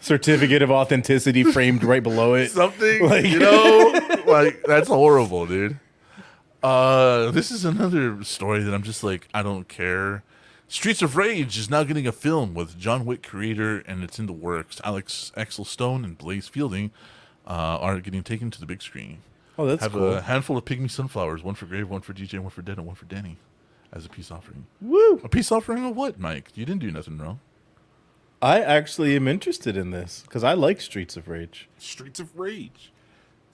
certificate 0.00 0.62
of 0.62 0.70
authenticity 0.70 1.42
framed 1.44 1.82
right 1.84 2.02
below 2.02 2.34
it. 2.34 2.50
something. 2.50 3.04
Like- 3.08 3.26
you 3.26 3.38
know, 3.40 4.22
like 4.26 4.62
that's 4.66 4.88
horrible, 4.88 5.46
dude. 5.46 5.78
Uh, 6.62 7.30
this 7.30 7.50
is 7.50 7.64
another 7.64 8.22
story 8.24 8.62
that 8.62 8.72
I'm 8.72 8.82
just 8.82 9.04
like 9.04 9.28
I 9.34 9.42
don't 9.42 9.68
care. 9.68 10.22
Streets 10.66 11.02
of 11.02 11.14
Rage 11.16 11.58
is 11.58 11.68
now 11.68 11.84
getting 11.84 12.06
a 12.06 12.12
film 12.12 12.54
with 12.54 12.78
John 12.78 13.04
Wick 13.04 13.22
creator, 13.22 13.80
and 13.80 14.02
it's 14.02 14.18
in 14.18 14.26
the 14.26 14.32
works. 14.32 14.80
Alex 14.82 15.30
Axel 15.36 15.64
Stone 15.66 16.04
and 16.04 16.16
Blaze 16.16 16.48
Fielding 16.48 16.90
uh, 17.46 17.50
are 17.80 18.00
getting 18.00 18.22
taken 18.22 18.50
to 18.50 18.58
the 18.58 18.64
big 18.66 18.80
screen. 18.80 19.18
Oh, 19.56 19.66
that's 19.66 19.82
Have 19.82 19.92
cool. 19.92 20.14
a 20.14 20.20
handful 20.20 20.56
of 20.56 20.64
pygmy 20.64 20.90
sunflowers, 20.90 21.42
one 21.42 21.54
for 21.54 21.66
Grave, 21.66 21.88
one 21.88 22.00
for 22.00 22.12
DJ, 22.12 22.38
one 22.40 22.50
for 22.50 22.62
Dead, 22.62 22.76
and 22.78 22.86
one 22.86 22.96
for 22.96 23.04
Danny, 23.04 23.36
as 23.92 24.04
a 24.04 24.08
peace 24.08 24.30
offering. 24.30 24.66
Woo! 24.80 25.20
A 25.22 25.28
peace 25.28 25.52
offering 25.52 25.84
of 25.86 25.94
what, 25.96 26.18
Mike? 26.18 26.50
You 26.54 26.64
didn't 26.66 26.80
do 26.80 26.90
nothing 26.90 27.18
wrong. 27.18 27.38
I 28.42 28.60
actually 28.60 29.14
am 29.16 29.28
interested 29.28 29.76
in 29.76 29.90
this 29.90 30.22
because 30.26 30.42
I 30.44 30.54
like 30.54 30.80
Streets 30.80 31.16
of 31.16 31.28
Rage. 31.28 31.68
Streets 31.78 32.18
of 32.20 32.36
Rage. 32.38 32.92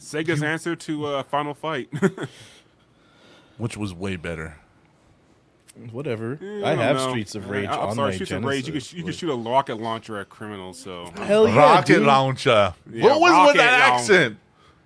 Sega's 0.00 0.42
answer 0.42 0.74
to 0.74 1.04
uh, 1.06 1.22
Final 1.24 1.52
Fight. 1.54 1.90
Which 3.58 3.76
was 3.76 3.92
way 3.92 4.16
better. 4.16 4.56
Whatever. 5.92 6.38
Yeah, 6.40 6.66
I 6.66 6.70
don't 6.70 6.78
have 6.78 6.96
know. 6.96 7.08
Streets 7.10 7.34
of 7.34 7.48
Rage 7.48 7.68
I'm 7.68 7.78
on 7.90 7.94
sorry, 7.94 8.08
my 8.10 8.14
Streets 8.14 8.32
of 8.32 8.44
Rage. 8.44 8.66
You 8.66 8.72
Genesis. 8.72 8.88
could, 8.90 8.98
you 8.98 9.04
could 9.04 9.14
shoot 9.14 9.30
a 9.32 9.36
rocket 9.36 9.76
launcher 9.76 10.18
at 10.18 10.28
criminals. 10.28 10.78
So 10.78 11.12
Hell 11.16 11.46
yeah, 11.46 11.56
Rocket 11.56 11.86
dude. 11.98 12.06
launcher. 12.06 12.74
Yeah, 12.90 13.04
what 13.04 13.20
was 13.20 13.46
with 13.48 13.56
that 13.58 13.90
launch- 13.90 14.00
accent? 14.00 14.38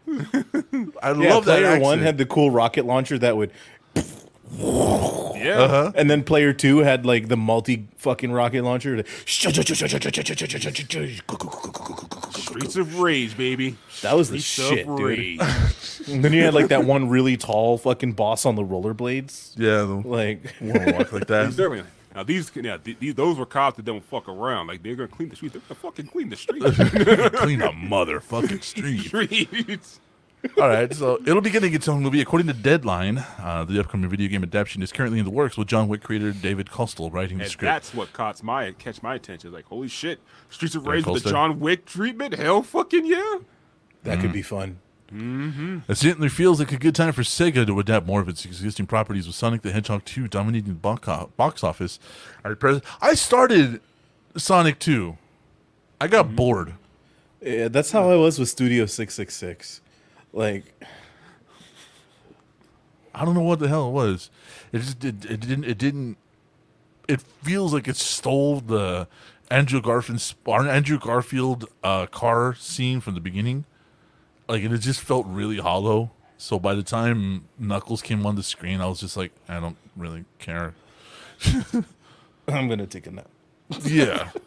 I 0.06 1.10
Yeah, 1.12 1.34
love 1.34 1.44
that 1.46 1.56
player 1.56 1.66
accent. 1.66 1.82
one 1.82 1.98
had 2.00 2.18
the 2.18 2.26
cool 2.26 2.50
rocket 2.50 2.84
launcher 2.84 3.18
that 3.18 3.36
would, 3.36 3.50
yeah, 4.56 5.60
Uh-huh. 5.60 5.92
and 5.94 6.10
then 6.10 6.22
player 6.24 6.52
two 6.52 6.78
had 6.78 7.04
like 7.06 7.28
the 7.28 7.36
multi 7.36 7.86
fucking 7.96 8.32
rocket 8.32 8.62
launcher. 8.64 9.02
Streets 12.34 12.76
of 12.76 12.98
Rage, 12.98 13.36
baby. 13.36 13.76
That 14.02 14.16
was 14.16 14.30
the 14.30 14.38
Streets 14.40 14.70
shit, 14.70 14.86
dude. 14.96 15.40
And 16.08 16.24
then 16.24 16.32
you 16.32 16.44
had 16.44 16.54
like 16.54 16.68
that 16.68 16.84
one 16.84 17.08
really 17.08 17.36
tall 17.36 17.78
fucking 17.78 18.12
boss 18.12 18.44
on 18.46 18.54
the 18.56 18.62
rollerblades. 18.64 19.52
yeah, 19.56 19.78
the 19.84 20.02
Like, 20.06 20.54
walk 20.60 21.12
like 21.12 21.26
that. 21.28 21.84
They're- 22.14 22.20
Now 22.20 22.22
these, 22.24 22.50
yeah, 22.54 22.76
th- 22.78 22.98
these, 23.00 23.14
those 23.14 23.36
were 23.38 23.46
cops 23.46 23.76
that 23.76 23.84
don't 23.84 24.04
fuck 24.04 24.28
around. 24.28 24.68
Like 24.68 24.82
they're 24.82 24.94
gonna 24.96 25.08
clean 25.08 25.28
the 25.28 25.36
streets. 25.36 25.54
They're 25.54 25.62
gonna 25.68 25.80
fucking 25.80 26.06
clean 26.06 26.28
the 26.30 26.36
streets. 26.36 26.64
Clean 26.76 27.60
a 27.62 27.70
motherfucking 27.72 28.62
street. 28.62 29.00
streets. 29.06 30.00
All 30.58 30.68
right, 30.68 30.92
so 30.94 31.18
it'll 31.26 31.40
be 31.40 31.48
getting 31.48 31.72
its 31.72 31.88
own 31.88 32.02
movie 32.02 32.20
according 32.20 32.46
to 32.48 32.52
Deadline. 32.52 33.16
Uh, 33.38 33.64
the 33.66 33.80
upcoming 33.80 34.10
video 34.10 34.28
game 34.28 34.42
adaptation 34.42 34.82
is 34.82 34.92
currently 34.92 35.18
in 35.18 35.24
the 35.24 35.30
works 35.30 35.56
with 35.56 35.68
John 35.68 35.88
Wick 35.88 36.02
creator 36.02 36.32
David 36.32 36.66
Kolstad 36.66 37.14
writing 37.14 37.38
the 37.38 37.44
And 37.44 37.50
script. 37.52 37.70
that's 37.72 37.94
what 37.94 38.12
caught 38.12 38.42
my 38.42 38.72
catch 38.72 39.02
my 39.02 39.14
attention. 39.14 39.52
Like, 39.52 39.64
holy 39.64 39.88
shit, 39.88 40.20
Streets 40.50 40.74
of 40.74 40.86
Rage 40.86 41.06
with 41.06 41.22
the 41.24 41.30
John 41.30 41.60
Wick 41.60 41.86
treatment. 41.86 42.34
Hell, 42.34 42.62
fucking 42.62 43.06
yeah. 43.06 43.38
that 44.02 44.20
could 44.20 44.32
be 44.34 44.42
fun. 44.42 44.78
Mm-hmm. 45.14 45.78
It 45.88 45.96
certainly 45.96 46.28
feels 46.28 46.58
like 46.58 46.72
a 46.72 46.76
good 46.76 46.94
time 46.94 47.12
for 47.12 47.22
Sega 47.22 47.64
to 47.66 47.78
adapt 47.78 48.04
more 48.04 48.20
of 48.20 48.28
its 48.28 48.44
existing 48.44 48.86
properties 48.86 49.26
with 49.28 49.36
Sonic 49.36 49.62
the 49.62 49.70
Hedgehog 49.70 50.04
2 50.04 50.26
dominating 50.26 50.80
the 50.80 51.28
box 51.36 51.62
office. 51.62 52.00
I 52.44 53.14
started 53.14 53.80
Sonic 54.36 54.80
2. 54.80 55.16
I 56.00 56.08
got 56.08 56.34
bored. 56.34 56.74
Yeah, 57.40 57.68
that's 57.68 57.92
how 57.92 58.10
I 58.10 58.16
was 58.16 58.38
with 58.38 58.48
Studio 58.48 58.86
666. 58.86 59.80
Like, 60.32 60.82
I 63.14 63.24
don't 63.24 63.34
know 63.34 63.42
what 63.42 63.60
the 63.60 63.68
hell 63.68 63.88
it 63.88 63.92
was. 63.92 64.30
It 64.72 64.78
just 64.78 65.04
it, 65.04 65.24
it 65.24 65.40
didn't 65.40 65.64
it 65.64 65.78
didn't 65.78 66.16
it 67.06 67.20
feels 67.20 67.72
like 67.72 67.86
it 67.86 67.96
stole 67.96 68.60
the 68.60 69.06
Andrew 69.50 69.80
Garfield 69.80 70.34
Andrew 70.46 70.98
Garfield 70.98 71.66
uh, 71.84 72.06
car 72.06 72.56
scene 72.56 73.00
from 73.00 73.14
the 73.14 73.20
beginning. 73.20 73.66
Like 74.48 74.62
and 74.62 74.74
it 74.74 74.78
just 74.78 75.00
felt 75.00 75.26
really 75.26 75.58
hollow. 75.58 76.10
So 76.36 76.58
by 76.58 76.74
the 76.74 76.82
time 76.82 77.44
Knuckles 77.58 78.02
came 78.02 78.26
on 78.26 78.36
the 78.36 78.42
screen, 78.42 78.80
I 78.80 78.86
was 78.86 79.00
just 79.00 79.16
like, 79.16 79.32
I 79.48 79.60
don't 79.60 79.76
really 79.96 80.24
care. 80.38 80.74
I'm 82.48 82.68
gonna 82.68 82.86
take 82.86 83.06
a 83.06 83.10
nap. 83.10 83.28
Yeah. 83.82 84.30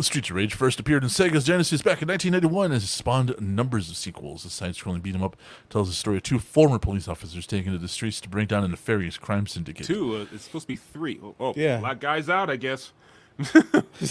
Streets 0.00 0.28
of 0.28 0.34
Rage 0.36 0.54
first 0.54 0.80
appeared 0.80 1.04
in 1.04 1.08
Sega's 1.08 1.44
Genesis 1.44 1.80
back 1.80 2.02
in 2.02 2.08
1991 2.08 2.64
and 2.66 2.74
has 2.74 2.90
spawned 2.90 3.32
numbers 3.40 3.88
of 3.88 3.96
sequels. 3.96 4.42
The 4.42 4.50
side-scrolling 4.50 5.00
beat 5.02 5.14
'em 5.14 5.22
up 5.22 5.36
tells 5.70 5.88
the 5.88 5.94
story 5.94 6.16
of 6.16 6.24
two 6.24 6.40
former 6.40 6.80
police 6.80 7.06
officers 7.06 7.46
taken 7.46 7.72
to 7.72 7.78
the 7.78 7.86
streets 7.86 8.20
to 8.22 8.28
bring 8.28 8.46
down 8.48 8.64
a 8.64 8.68
nefarious 8.68 9.16
crime 9.18 9.46
syndicate. 9.46 9.86
Two. 9.86 10.16
Uh, 10.16 10.26
it's 10.34 10.44
supposed 10.44 10.64
to 10.64 10.68
be 10.68 10.76
three. 10.76 11.20
Oh, 11.22 11.36
oh 11.38 11.54
Yeah. 11.56 11.78
black 11.78 12.00
guys 12.00 12.28
out, 12.28 12.50
I 12.50 12.56
guess. 12.56 12.92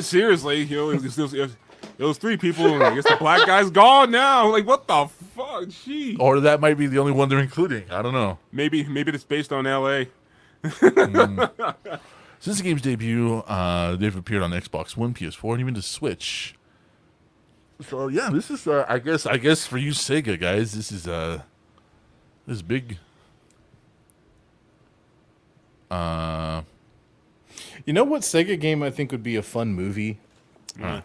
Seriously, 0.00 0.62
you 0.64 0.76
know, 0.76 0.90
it 0.90 1.02
was, 1.02 1.18
it 1.34 1.50
was, 2.00 2.04
it 2.04 2.04
was 2.08 2.18
three 2.18 2.36
people. 2.36 2.66
and 2.66 2.82
I 2.82 2.94
guess 2.94 3.04
the 3.04 3.16
black 3.16 3.46
guy's 3.46 3.70
gone 3.70 4.10
now. 4.10 4.50
Like, 4.50 4.66
what 4.66 4.86
the 4.86 5.06
fuck? 5.36 5.68
Gee. 5.68 6.16
Or 6.18 6.40
that 6.40 6.60
might 6.60 6.74
be 6.74 6.86
the 6.86 6.98
only 6.98 7.12
one 7.12 7.28
they're 7.28 7.38
including. 7.38 7.90
I 7.90 8.02
don't 8.02 8.12
know. 8.14 8.38
Maybe, 8.52 8.84
maybe 8.84 9.12
it's 9.12 9.24
based 9.24 9.52
on 9.52 9.66
L.A. 9.66 10.08
Since 12.42 12.56
the 12.56 12.62
game's 12.62 12.82
debut, 12.82 13.36
uh, 13.46 13.96
they've 13.96 14.16
appeared 14.16 14.42
on 14.42 14.50
Xbox 14.50 14.96
One, 14.96 15.12
PS4, 15.14 15.52
and 15.52 15.60
even 15.60 15.74
the 15.74 15.82
Switch. 15.82 16.54
So 17.88 18.08
yeah, 18.08 18.28
this 18.30 18.50
is 18.50 18.66
uh, 18.66 18.84
I 18.88 18.98
guess 18.98 19.24
I 19.24 19.38
guess 19.38 19.66
for 19.66 19.78
you 19.78 19.92
Sega 19.92 20.38
guys, 20.38 20.72
this 20.72 20.92
is 20.92 21.08
uh 21.08 21.40
this 22.46 22.56
is 22.56 22.62
big. 22.62 22.98
Uh 25.90 26.62
You 27.86 27.94
know 27.94 28.04
what 28.04 28.20
Sega 28.22 28.60
game 28.60 28.82
I 28.82 28.90
think 28.90 29.12
would 29.12 29.22
be 29.22 29.36
a 29.36 29.42
fun 29.42 29.72
movie? 29.72 30.18
Uh, 30.82 31.00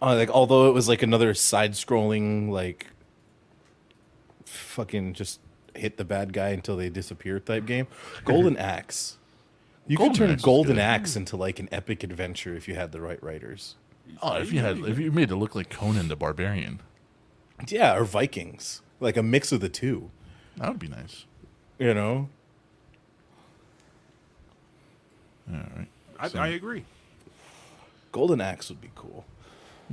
Uh, 0.00 0.14
like, 0.14 0.30
although 0.30 0.68
it 0.68 0.74
was 0.74 0.88
like 0.88 1.02
another 1.02 1.34
side-scrolling, 1.34 2.50
like, 2.50 2.86
fucking 4.44 5.14
just 5.14 5.40
hit 5.74 5.96
the 5.96 6.04
bad 6.04 6.32
guy 6.32 6.48
until 6.50 6.76
they 6.76 6.88
disappear 6.88 7.40
type 7.40 7.66
game. 7.66 7.86
Golden 8.24 8.56
Axe. 8.56 9.16
You 9.86 9.96
Golden 9.96 10.12
could 10.14 10.18
turn 10.18 10.30
Axe 10.32 10.42
Golden. 10.42 10.78
Axe 10.78 11.16
into 11.16 11.36
like 11.36 11.58
an 11.58 11.68
epic 11.72 12.04
adventure 12.04 12.54
if 12.54 12.68
you 12.68 12.74
had 12.74 12.92
the 12.92 13.00
right 13.00 13.22
writers. 13.22 13.76
oh, 14.22 14.36
if 14.36 14.52
you 14.52 14.60
had 14.60 14.78
if 14.80 14.98
you 14.98 15.10
made 15.10 15.30
it 15.30 15.36
look 15.36 15.54
like 15.54 15.70
Conan 15.70 16.08
the 16.08 16.16
Barbarian, 16.16 16.80
Yeah, 17.68 17.96
or 17.96 18.04
Vikings, 18.04 18.82
like 19.00 19.16
a 19.16 19.22
mix 19.22 19.50
of 19.50 19.60
the 19.60 19.68
two. 19.68 20.10
that 20.56 20.68
would 20.68 20.78
be 20.78 20.88
nice. 20.88 21.24
You 21.78 21.94
know, 21.94 22.28
All 25.50 25.58
right. 25.76 25.88
I, 26.18 26.38
I 26.38 26.48
agree. 26.48 26.84
Golden 28.12 28.40
Axe 28.40 28.68
would 28.68 28.80
be 28.80 28.90
cool. 28.94 29.24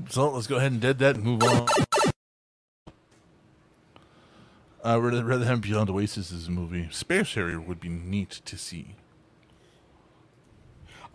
So 0.10 0.30
let's 0.32 0.48
go 0.48 0.58
ahead 0.58 0.72
and 0.72 0.82
dead 0.82 1.00
that 1.00 1.16
and 1.16 1.24
move 1.24 1.44
on. 1.44 1.68
I 4.84 4.98
would 4.98 5.14
rather 5.24 5.46
have 5.46 5.62
Beyond 5.62 5.90
Oasis 5.90 6.32
is 6.32 6.48
a 6.48 6.52
movie, 6.52 6.88
Space 6.92 7.34
Harrier 7.34 7.60
would 7.60 7.80
be 7.80 7.90
neat 7.90 8.42
to 8.46 8.58
see. 8.58 8.96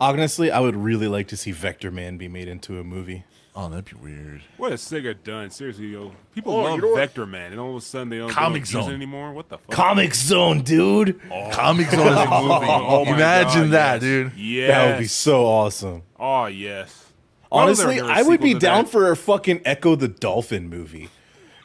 Honestly, 0.00 0.50
I 0.50 0.60
would 0.60 0.74
really 0.76 1.06
like 1.06 1.28
to 1.28 1.36
see 1.36 1.52
Vector 1.52 1.90
Man 1.90 2.16
be 2.16 2.26
made 2.26 2.48
into 2.48 2.80
a 2.80 2.84
movie. 2.84 3.24
Oh, 3.54 3.68
that'd 3.68 3.84
be 3.84 3.96
weird. 3.96 4.42
What 4.56 4.70
has 4.70 4.80
Sega 4.80 5.14
done? 5.22 5.50
Seriously, 5.50 5.88
yo, 5.88 6.12
people 6.34 6.54
Oh, 6.54 6.62
love 6.62 6.80
you 6.80 6.88
what? 6.88 6.96
Vector 6.96 7.26
Man, 7.26 7.52
and 7.52 7.60
all 7.60 7.70
of 7.70 7.76
a 7.76 7.80
sudden 7.84 8.08
they 8.08 8.18
don't, 8.18 8.28
they 8.28 8.34
Comic 8.34 8.62
don't 8.64 8.72
use 8.74 8.84
Zone. 8.84 8.90
it 8.90 8.94
anymore. 8.94 9.32
What 9.34 9.48
the 9.50 9.58
fuck? 9.58 9.70
Comix 9.76 10.14
Zone, 10.14 10.62
dude. 10.62 11.20
Oh. 11.30 11.50
Comix 11.52 11.90
Zone 11.90 12.08
is 12.08 12.16
a 12.16 12.24
movie. 12.42 12.66
Oh 12.70 13.04
Imagine 13.06 13.62
God, 13.64 13.70
that, 13.72 13.92
yes. 13.94 14.00
dude. 14.02 14.32
Yes. 14.36 14.68
That 14.70 14.90
would 14.90 14.98
be 15.00 15.06
so 15.06 15.44
awesome. 15.46 16.02
Oh 16.18 16.46
yes. 16.46 17.09
Why 17.50 17.64
was 17.66 17.78
there 17.78 17.88
Honestly, 17.88 18.08
I 18.10 18.22
would 18.22 18.40
be 18.40 18.54
down 18.54 18.84
that? 18.84 18.90
for 18.90 19.10
a 19.10 19.16
fucking 19.16 19.60
Ecco 19.60 19.94
the 19.98 20.08
Dolphin 20.08 20.68
movie. 20.68 21.08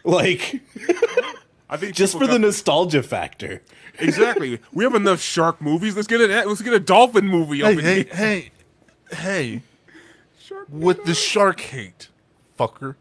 Like, 0.07 0.61
I 1.67 1.77
think 1.77 1.95
just 1.95 2.13
for 2.13 2.27
the 2.27 2.33
got- 2.33 2.41
nostalgia 2.41 3.01
factor. 3.01 3.63
exactly. 3.97 4.59
We 4.71 4.83
have 4.83 4.93
enough 4.93 5.19
shark 5.19 5.59
movies. 5.59 5.95
Let's 5.95 6.07
get 6.07 6.21
a 6.21 6.45
let's 6.47 6.61
get 6.61 6.73
a 6.73 6.79
dolphin 6.79 7.27
movie 7.27 7.63
up 7.63 7.73
Hey, 7.73 8.01
in 8.01 8.07
hey, 8.07 8.51
hey, 9.09 9.15
hey, 9.15 9.61
Shark 10.39 10.67
with 10.69 11.05
the 11.05 11.15
shark 11.15 11.59
hate, 11.59 12.09
fucker. 12.59 12.97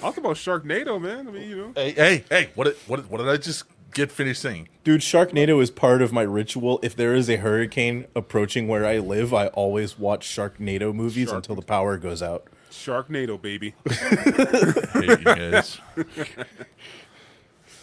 I'll 0.00 0.12
talk 0.12 0.16
about 0.18 0.36
Sharknado, 0.36 1.00
man. 1.00 1.26
I 1.26 1.30
mean, 1.32 1.48
you 1.50 1.56
know. 1.56 1.72
Hey, 1.74 1.90
hey, 1.90 2.24
hey, 2.30 2.50
what, 2.54 2.64
did- 2.64 2.76
what, 2.86 3.10
what 3.10 3.18
did 3.18 3.28
I 3.28 3.36
just 3.36 3.64
get 3.94 4.10
finished 4.12 4.40
saying? 4.42 4.68
Dude, 4.84 5.00
Sharknado 5.00 5.60
is 5.62 5.70
part 5.70 6.02
of 6.02 6.12
my 6.12 6.22
ritual. 6.22 6.80
If 6.82 6.96
there 6.96 7.14
is 7.14 7.28
a 7.28 7.36
hurricane 7.36 8.06
approaching 8.14 8.68
where 8.68 8.84
I 8.86 8.98
live, 8.98 9.34
I 9.34 9.48
always 9.48 9.98
watch 9.98 10.26
Sharknado 10.28 10.94
movies 10.94 11.28
Shark- 11.28 11.36
until 11.38 11.54
the 11.56 11.62
power 11.62 11.96
goes 11.98 12.22
out. 12.22 12.46
Sharknado, 12.70 13.40
baby. 13.40 13.74
Hate 13.88 15.08
you 15.18 15.24
guys. 15.24 15.78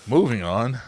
Moving 0.08 0.44
on. 0.44 0.80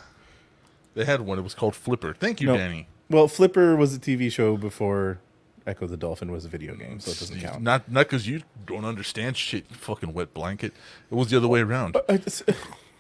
They 0.94 1.06
had 1.06 1.22
one. 1.22 1.38
It 1.40 1.44
was 1.44 1.54
called 1.54 1.76
Flipper. 1.76 2.14
Thank 2.14 2.42
you, 2.42 2.48
No. 2.48 2.58
Danny. 2.58 2.88
Well, 3.10 3.28
Flipper 3.28 3.76
was 3.76 3.96
a 3.96 4.00
TV 4.00 4.32
show 4.32 4.58
before 4.58 5.20
Ecco 5.66 5.88
the 5.88 5.98
Dolphin 5.98 6.32
was 6.32 6.46
a 6.46 6.48
video 6.50 6.76
game, 6.76 7.00
so 7.00 7.12
it 7.12 7.20
doesn't 7.20 7.40
count. 7.40 7.62
Not 7.62 7.90
not 7.92 8.06
because 8.08 8.28
you 8.28 8.42
don't 8.66 8.86
understand 8.86 9.38
shit, 9.38 9.66
you 9.70 9.76
fucking 9.76 10.14
wet 10.14 10.34
blanket. 10.34 10.74
It 11.12 11.16
was 11.16 11.30
the 11.30 11.38
other 11.38 11.48
way 11.48 11.62
around. 11.62 11.96
Uh, 11.96 12.02
uh, 12.10 12.18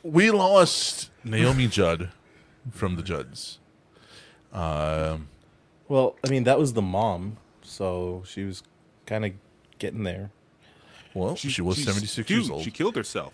I 0.07 0.09
just- 0.09 0.15
We 0.15 0.31
lost 0.31 1.09
Naomi 1.23 1.67
Judd 1.67 2.09
from 2.71 2.95
the 2.95 3.03
Judds. 3.03 3.59
Um, 4.53 5.27
well, 5.87 6.15
I 6.25 6.29
mean, 6.29 6.43
that 6.45 6.57
was 6.57 6.73
the 6.73 6.81
mom, 6.81 7.37
so 7.61 8.23
she 8.25 8.43
was 8.43 8.63
kind 9.05 9.25
of 9.25 9.33
getting 9.79 10.03
there. 10.03 10.31
well, 11.13 11.35
she, 11.35 11.61
was 11.61 11.83
seventy 11.83 12.05
six 12.05 12.27
dude, 12.27 12.37
years 12.37 12.49
old. 12.49 12.63
She 12.63 12.71
killed 12.71 12.95
herself. 12.95 13.33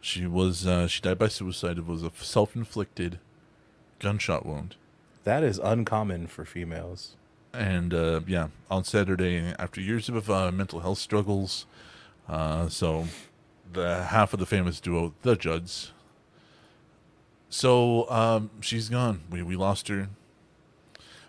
She 0.00 0.26
was 0.26 0.66
uh, 0.66 0.86
she 0.86 1.00
died 1.00 1.18
by 1.18 1.28
suicide. 1.28 1.78
It 1.78 1.86
was 1.86 2.02
a 2.02 2.10
self 2.20 2.54
inflicted 2.54 3.18
gunshot 3.98 4.44
wound. 4.46 4.76
That 5.24 5.42
is 5.42 5.58
uncommon 5.58 6.26
for 6.28 6.44
females. 6.44 7.16
and 7.52 7.92
uh, 7.92 8.20
yeah, 8.26 8.48
on 8.70 8.84
Saturday, 8.84 9.54
after 9.58 9.80
years 9.80 10.08
of 10.08 10.30
uh, 10.30 10.52
mental 10.52 10.80
health 10.80 10.98
struggles, 10.98 11.66
uh, 12.28 12.68
so 12.68 13.06
the 13.72 14.04
half 14.04 14.32
of 14.32 14.40
the 14.40 14.46
famous 14.46 14.80
duo, 14.80 15.14
the 15.22 15.36
Judds. 15.36 15.92
So 17.48 18.08
um, 18.10 18.50
she's 18.60 18.88
gone. 18.88 19.22
We 19.30 19.42
we 19.42 19.56
lost 19.56 19.88
her, 19.88 20.08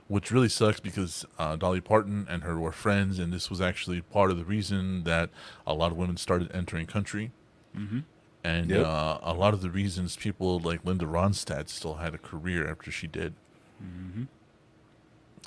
which 0.08 0.32
really 0.32 0.50
sucks 0.50 0.80
because 0.80 1.26
uh, 1.38 1.56
Dolly 1.56 1.82
Parton 1.82 2.28
and 2.30 2.44
her 2.44 2.60
were 2.60 2.72
friends, 2.72 3.20
and 3.20 3.32
this 3.32 3.50
was 3.50 3.62
actually 3.62 4.02
part 4.02 4.30
of 4.32 4.38
the 4.38 4.44
reason 4.46 5.04
that 5.06 5.30
a 5.66 5.74
lot 5.74 5.92
of 5.92 5.98
women 5.98 6.18
started 6.18 6.52
entering 6.54 6.88
country. 6.88 7.32
Mm-hmm. 7.78 8.00
And 8.44 8.70
Yep. 8.70 8.86
uh, 8.86 9.18
a 9.22 9.34
lot 9.34 9.54
of 9.54 9.62
the 9.62 9.70
reasons 9.70 10.16
people 10.16 10.60
like 10.60 10.84
Linda 10.86 11.06
Ronstadt 11.06 11.68
still 11.70 11.96
had 11.96 12.14
a 12.14 12.18
career 12.18 12.70
after 12.70 12.90
she 12.92 13.06
did. 13.08 13.34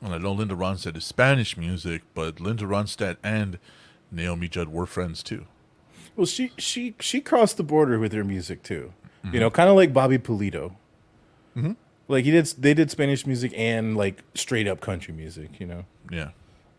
And 0.02 0.14
I 0.14 0.18
know 0.18 0.32
Linda 0.32 0.54
Ronstadt 0.54 0.96
is 0.96 1.04
Spanish 1.04 1.56
music, 1.56 2.02
but 2.14 2.40
Linda 2.40 2.64
Ronstadt 2.64 3.16
and 3.22 3.58
Naomi 4.10 4.48
Judd 4.48 4.68
were 4.68 4.86
friends 4.86 5.22
too. 5.22 5.46
Well, 6.16 6.26
she 6.26 6.52
she 6.58 6.94
she 7.00 7.20
crossed 7.20 7.56
the 7.56 7.62
border 7.62 7.98
with 7.98 8.12
her 8.12 8.24
music 8.24 8.62
too. 8.62 8.92
Mm-hmm. 9.24 9.34
You 9.34 9.40
know, 9.40 9.50
kind 9.50 9.68
of 9.68 9.76
like 9.76 9.92
Bobby 9.92 10.18
Pulido. 10.18 10.74
Mm-hmm. 11.56 11.72
Like 12.08 12.24
he 12.24 12.30
did, 12.30 12.46
they 12.58 12.74
did 12.74 12.90
Spanish 12.90 13.26
music 13.26 13.52
and 13.56 13.96
like 13.96 14.22
straight 14.34 14.66
up 14.68 14.80
country 14.80 15.14
music. 15.14 15.58
You 15.60 15.66
know, 15.66 15.84
Yeah. 16.10 16.30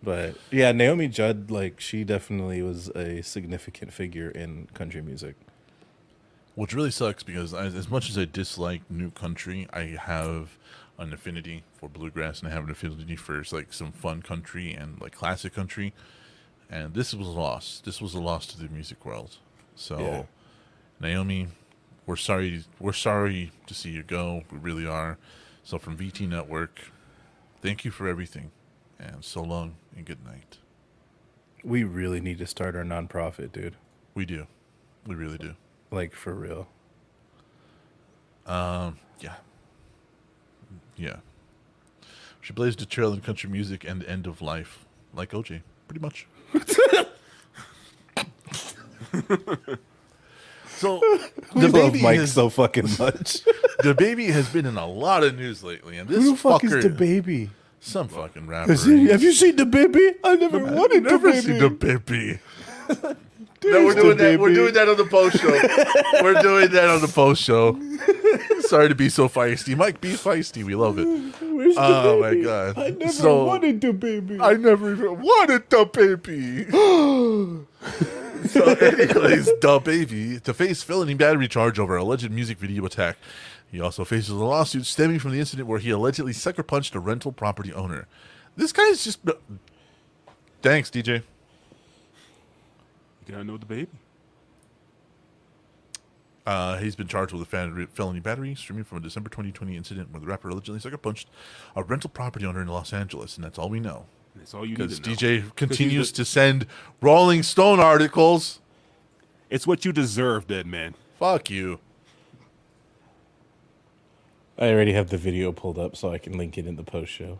but 0.03 0.35
yeah, 0.51 0.72
Naomi 0.72 1.07
Judd, 1.07 1.49
like 1.49 1.80
she 1.80 2.03
definitely 2.03 2.61
was 2.61 2.89
a 2.89 3.22
significant 3.23 3.93
figure 3.93 4.30
in 4.30 4.68
country 4.73 5.01
music. 5.01 5.35
Which 6.55 6.73
really 6.76 6.91
sucks 6.91 7.23
because 7.23 7.51
as, 7.53 7.73
as 7.73 7.89
much 7.89 8.10
as 8.11 8.18
I 8.18 8.26
dislike 8.26 8.81
new 8.91 9.10
country, 9.10 9.68
I 9.73 9.97
have 9.99 10.57
an 10.99 11.11
affinity 11.11 11.64
for 11.73 11.89
bluegrass 11.89 12.39
and 12.41 12.47
I 12.47 12.51
have 12.51 12.65
an 12.65 12.69
affinity 12.69 13.15
for 13.15 13.43
like 13.51 13.73
some 13.73 13.91
fun 13.91 14.22
country 14.22 14.72
and 14.72 15.01
like 15.01 15.15
classic 15.15 15.55
country. 15.55 15.93
And 16.69 16.94
this 16.94 17.14
was 17.14 17.27
a 17.27 17.31
loss. 17.31 17.81
This 17.85 18.02
was 18.02 18.14
a 18.14 18.19
loss 18.19 18.48
to 18.48 18.57
the 18.57 18.68
music 18.69 19.06
world. 19.06 19.38
So, 19.76 19.99
Yeah. 19.99 20.23
Naomi, 20.99 21.48
we're 22.06 22.15
sorry. 22.15 22.64
We're 22.80 22.94
sorry 22.94 23.52
to 23.68 23.73
see 23.73 23.91
you 23.91 24.03
go. 24.03 24.44
We 24.52 24.57
really 24.57 24.88
are. 24.88 25.18
So, 25.64 25.77
from 25.77 25.98
VT 25.98 26.27
Network, 26.27 26.91
thank 27.61 27.85
you 27.85 27.91
for 27.91 28.07
everything, 28.07 28.52
and 28.99 29.23
so 29.23 29.41
long 29.41 29.76
and 29.95 30.06
good 30.06 30.23
night. 30.26 30.57
We 31.64 31.84
really 31.84 32.19
need 32.19 32.40
to 32.40 32.45
start 32.48 32.76
our 32.76 32.84
nonprofit, 32.84 33.52
dude. 33.53 33.76
We 34.14 34.26
do. 34.26 34.48
We 35.07 35.15
really 35.15 35.38
do. 35.38 35.56
Like 35.91 36.14
for 36.14 36.34
real. 36.34 36.68
Um. 38.45 38.99
Yeah. 39.19 39.35
Yeah. 40.98 41.18
She 42.41 42.52
blazed 42.52 42.81
a 42.81 42.85
trail 42.85 43.14
in 43.14 43.22
country 43.22 43.49
music 43.49 43.85
and 43.85 44.03
end 44.03 44.27
of 44.27 44.41
life, 44.41 44.85
like 45.14 45.31
OJ, 45.31 45.61
pretty 45.88 46.02
much. 46.02 46.27
So 50.84 50.99
the 51.55 51.67
I 51.67 51.71
baby, 51.71 52.01
Mike 52.01 52.19
has, 52.19 52.34
so 52.34 52.49
fucking 52.49 52.89
much. 52.99 53.41
DaBaby 53.84 54.30
has 54.31 54.49
been 54.49 54.65
in 54.65 54.75
a 54.75 54.85
lot 54.85 55.23
of 55.23 55.38
news 55.38 55.63
lately, 55.63 55.97
and 55.97 56.09
this 56.09 56.21
Who 56.21 56.31
the 56.31 56.38
fuck 56.38 56.61
fucker, 56.61 56.77
is 56.77 56.84
the 56.84 56.89
baby? 56.89 57.51
some 57.80 58.09
fucking 58.09 58.47
rapper. 58.47 58.73
Have 58.73 59.23
you 59.23 59.31
seen 59.31 59.55
the 59.55 59.65
baby? 59.65 60.15
I 60.23 60.35
never 60.35 60.59
wanted 60.59 61.03
never 61.03 61.31
the 61.31 61.41
seen 61.41 61.57
the 61.57 61.69
baby. 61.69 62.39
no, 63.65 63.85
we're 63.85 63.94
doing 63.94 64.18
that. 64.18 64.40
We're 64.40 64.53
doing 64.53 64.73
that 64.73 64.88
on 64.90 64.98
the 64.98 65.06
post 65.06 65.40
show. 65.40 65.49
we're 66.23 66.41
doing 66.41 66.69
that 66.72 66.90
on 66.90 67.02
the 67.02 67.07
post 67.07 67.41
show. 67.44 67.80
Sorry 68.61 68.90
to 68.90 68.95
be 68.95 69.10
so 69.10 69.27
feisty. 69.30 69.76
Mike, 69.76 70.02
be 70.02 70.14
feisty. 70.14 70.64
We 70.64 70.76
love 70.76 70.98
it. 70.99 71.06
Where's 71.06 71.76
Oh 71.77 72.19
my 72.22 72.35
god. 72.35 72.77
I 72.77 72.90
never 72.91 73.11
So- 73.11 73.45
wanted 73.45 73.81
the 73.81 73.94
baby. 73.94 74.40
I 74.40 74.53
never 74.53 74.91
even 74.94 75.22
wanted 75.22 75.69
the 75.69 75.85
baby. 75.85 76.65
so, 78.49 78.64
anyways, 78.73 79.49
DaBaby 79.61 80.41
to 80.44 80.53
face 80.53 80.84
felony 80.84 81.14
battery 81.14 81.48
charge 81.48 81.80
over 81.80 81.95
alleged 81.95 82.30
music 82.31 82.57
video 82.57 82.85
attack. 82.85 83.18
He 83.72 83.81
also 83.81 84.06
faces 84.06 84.30
a 84.30 84.35
lawsuit 84.35 84.85
stemming 84.85 85.19
from 85.19 85.31
the 85.31 85.40
incident 85.40 85.68
where 85.68 85.80
he 85.80 85.90
allegedly 85.90 86.34
sucker 86.34 86.64
punched 86.64 86.94
a 86.95 86.99
rental 86.99 87.31
property 87.31 87.73
owner. 87.73 88.07
This 88.56 88.72
guy's 88.72 89.03
just. 89.03 89.19
Thanks, 90.61 90.90
DJ. 90.90 91.23
You 93.25 93.33
gotta 93.33 93.43
know 93.43 93.57
DaBaby. 93.57 93.87
Uh, 96.45 96.77
he's 96.77 96.95
been 96.95 97.07
charged 97.07 97.31
with 97.31 97.41
a 97.53 97.87
felony 97.93 98.19
battery 98.19 98.53
stemming 98.53 98.83
from 98.83 98.97
a 98.97 99.01
December 99.01 99.29
2020 99.29 99.77
incident 99.77 100.11
where 100.11 100.19
the 100.19 100.27
rapper 100.27 100.49
allegedly 100.49 100.79
sucker 100.79 100.97
punched 100.97 101.29
a 101.75 101.83
rental 101.83 102.09
property 102.09 102.45
owner 102.45 102.61
in 102.61 102.67
Los 102.67 102.91
Angeles, 102.91 103.37
and 103.37 103.45
that's 103.45 103.57
all 103.57 103.69
we 103.69 103.79
know. 103.79 104.05
That's 104.35 104.53
all 104.53 104.65
you 104.65 104.75
need 104.75 104.89
Because 104.89 104.99
to 104.99 105.09
know. 105.09 105.15
DJ 105.15 105.55
continues 105.55 106.11
the- 106.11 106.17
to 106.17 106.25
send 106.25 106.67
Rolling 106.99 107.43
Stone 107.43 107.79
articles. 107.79 108.59
It's 109.49 109.65
what 109.65 109.85
you 109.85 109.93
deserve, 109.93 110.47
dead 110.47 110.65
man. 110.65 110.95
Fuck 111.17 111.49
you. 111.49 111.79
I 114.57 114.67
already 114.69 114.91
have 114.93 115.09
the 115.09 115.17
video 115.17 115.51
pulled 115.53 115.79
up 115.79 115.95
so 115.95 116.11
I 116.11 116.17
can 116.17 116.37
link 116.37 116.57
it 116.57 116.65
in 116.67 116.75
the 116.75 116.83
post 116.83 117.11
show. 117.11 117.39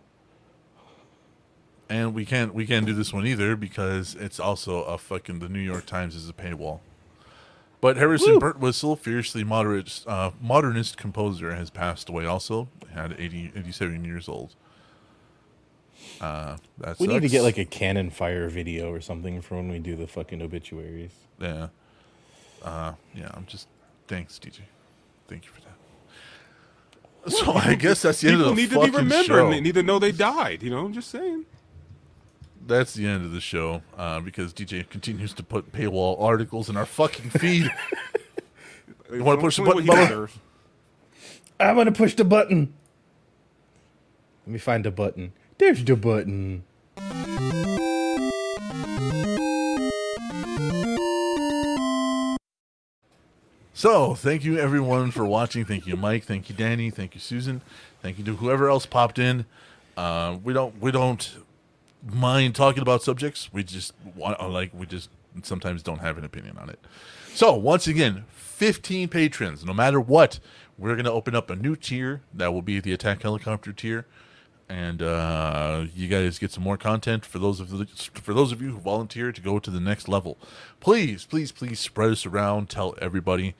And 1.89 2.14
we 2.14 2.26
can't 2.26 2.53
we 2.53 2.65
can't 2.65 2.85
do 2.85 2.93
this 2.93 3.14
one 3.14 3.27
either 3.27 3.55
because 3.55 4.15
it's 4.15 4.39
also 4.39 4.84
a 4.84 4.97
fucking 4.97 5.39
the 5.39 5.49
New 5.49 5.60
York 5.60 5.85
Times 5.85 6.15
is 6.15 6.30
a 6.30 6.34
paywall. 6.34 6.80
But 7.81 7.97
Harrison 7.97 8.39
Birtwistle 8.39 8.97
fiercely 8.97 9.43
moderate 9.43 10.03
uh, 10.07 10.31
modernist 10.41 10.95
composer 10.97 11.53
has 11.53 11.69
passed 11.69 12.07
away 12.07 12.26
also 12.26 12.69
had 12.93 13.14
80, 13.19 13.51
87 13.55 14.05
years 14.05 14.30
old. 14.30 14.55
Uh, 16.22 16.57
that 16.77 16.97
We 16.99 17.07
need 17.07 17.23
to 17.23 17.27
get 17.27 17.41
like 17.43 17.57
a 17.57 17.65
cannon 17.65 18.10
fire 18.10 18.47
video 18.47 18.89
or 18.91 19.01
something 19.01 19.41
for 19.41 19.55
when 19.55 19.68
we 19.69 19.80
do 19.80 19.95
the 19.97 20.07
fucking 20.07 20.41
obituaries. 20.41 21.11
yeah. 21.39 21.68
Uh, 22.64 22.93
yeah, 23.14 23.30
I'm 23.34 23.45
just 23.45 23.68
thanks 24.07 24.39
DJ. 24.39 24.61
Thank 25.27 25.43
you 25.45 25.51
for 25.51 25.60
that. 25.61 27.31
So 27.31 27.51
I 27.53 27.76
guess 27.80 28.01
that's 28.03 28.22
the 28.22 28.30
end 28.30 28.41
of 28.41 28.47
the 28.47 28.53
need 28.53 28.69
to 28.72 28.80
be 28.80 28.89
remembered. 28.91 29.26
show. 29.26 29.43
and 29.45 29.53
They 29.53 29.60
need 29.60 29.76
to 29.76 29.84
know 29.84 29.99
they 29.99 30.14
died. 30.14 30.64
You 30.64 30.69
know, 30.69 30.85
I'm 30.85 30.93
just 30.93 31.10
saying. 31.10 31.45
That's 32.65 32.94
the 32.94 33.06
end 33.06 33.26
of 33.26 33.31
the 33.31 33.41
show 33.41 33.81
uh, 33.98 34.19
because 34.19 34.53
DJ 34.53 34.88
continues 34.90 35.34
to 35.34 35.44
put 35.44 35.72
paywall 35.72 36.22
articles 36.22 36.69
in 36.69 36.77
our 36.77 36.85
fucking 36.85 37.30
feed. 37.31 37.72
You 39.11 39.23
wanna 39.23 39.40
push 39.41 39.57
the 39.57 39.61
Only 39.61 39.76
what 39.76 39.85
button, 39.85 39.95
he 39.99 40.06
Bubba? 40.06 40.07
deserves. 40.10 40.38
I'm 41.60 41.76
gonna 41.76 41.91
push 41.91 42.15
the 42.15 42.23
button. 42.23 42.73
Let 44.48 44.53
me 44.53 44.57
find 44.57 44.84
the 44.84 44.90
button. 44.90 45.34
There's 45.60 45.84
the 45.85 45.95
button. 45.95 46.64
So, 53.76 54.14
thank 54.14 54.44
you 54.44 54.57
everyone 54.60 55.11
for 55.11 55.26
watching. 55.26 55.65
Thank 55.65 55.88
you, 55.88 55.95
Mike. 55.95 56.23
Thank 56.23 56.48
you, 56.49 56.56
Danny. 56.56 56.90
Thank 56.90 57.15
you, 57.15 57.19
Susan. 57.22 57.61
Thank 58.02 58.18
you 58.19 58.23
to 58.26 58.35
whoever 58.35 58.69
else 58.69 58.85
popped 58.85 59.18
in. 59.18 59.45
Uh, 59.98 60.38
we 60.44 60.53
don't 60.53 60.80
we 60.81 60.91
don't 60.91 61.35
mind 62.11 62.55
talking 62.55 62.81
about 62.81 63.03
subjects. 63.03 63.51
We 63.51 63.63
just 63.63 63.93
want 64.15 64.39
uh, 64.39 64.47
like 64.47 64.71
we 64.73 64.85
just 64.85 65.09
sometimes 65.43 65.84
don't 65.84 65.99
have 65.99 66.17
an 66.17 66.25
opinion 66.25 66.57
on 66.57 66.69
it. 66.69 66.80
So, 67.34 67.53
once 67.55 67.88
again, 67.88 68.25
15 68.30 69.09
patrons. 69.09 69.65
No 69.65 69.73
matter 69.73 69.99
what, 69.99 70.39
we're 70.77 70.95
gonna 70.95 71.11
open 71.11 71.35
up 71.35 71.49
a 71.49 71.55
new 71.55 71.75
tier 71.75 72.21
that 72.34 72.53
will 72.53 72.61
be 72.61 72.80
the 72.80 72.93
attack 72.93 73.21
helicopter 73.21 73.73
tier. 73.73 74.05
And 74.69 75.01
uh, 75.01 75.85
you 75.93 76.07
guys 76.07 76.39
get 76.39 76.51
some 76.51 76.63
more 76.63 76.77
content 76.77 77.25
for 77.25 77.38
those 77.38 77.59
of 77.59 77.69
the, 77.69 77.85
for 77.85 78.34
those 78.34 78.51
of 78.51 78.61
you 78.61 78.71
who 78.71 78.80
volunteer 78.80 79.31
to 79.31 79.41
go 79.41 79.59
to 79.59 79.69
the 79.69 79.80
next 79.80 80.07
level. 80.07 80.38
Please, 80.80 81.25
please, 81.25 81.51
please 81.51 81.80
spread 81.80 82.11
us 82.11 82.25
around. 82.25 82.69
Tell 82.69 82.95
everybody 83.01 83.55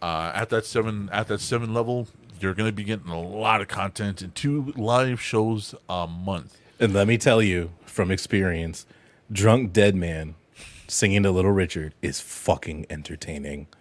uh, 0.00 0.32
at 0.34 0.48
that 0.50 0.64
seven 0.64 1.08
at 1.12 1.28
that 1.28 1.40
seven 1.40 1.74
level, 1.74 2.08
you're 2.40 2.54
going 2.54 2.68
to 2.68 2.72
be 2.72 2.84
getting 2.84 3.10
a 3.10 3.20
lot 3.20 3.60
of 3.60 3.68
content 3.68 4.22
and 4.22 4.34
two 4.34 4.72
live 4.76 5.20
shows 5.20 5.74
a 5.88 6.06
month. 6.06 6.58
And 6.78 6.92
let 6.92 7.06
me 7.08 7.16
tell 7.18 7.42
you 7.42 7.70
from 7.84 8.10
experience, 8.10 8.86
drunk 9.32 9.72
dead 9.72 9.94
man 9.94 10.34
singing 10.88 11.22
to 11.24 11.30
Little 11.30 11.52
Richard 11.52 11.94
is 12.02 12.20
fucking 12.20 12.86
entertaining. 12.90 13.66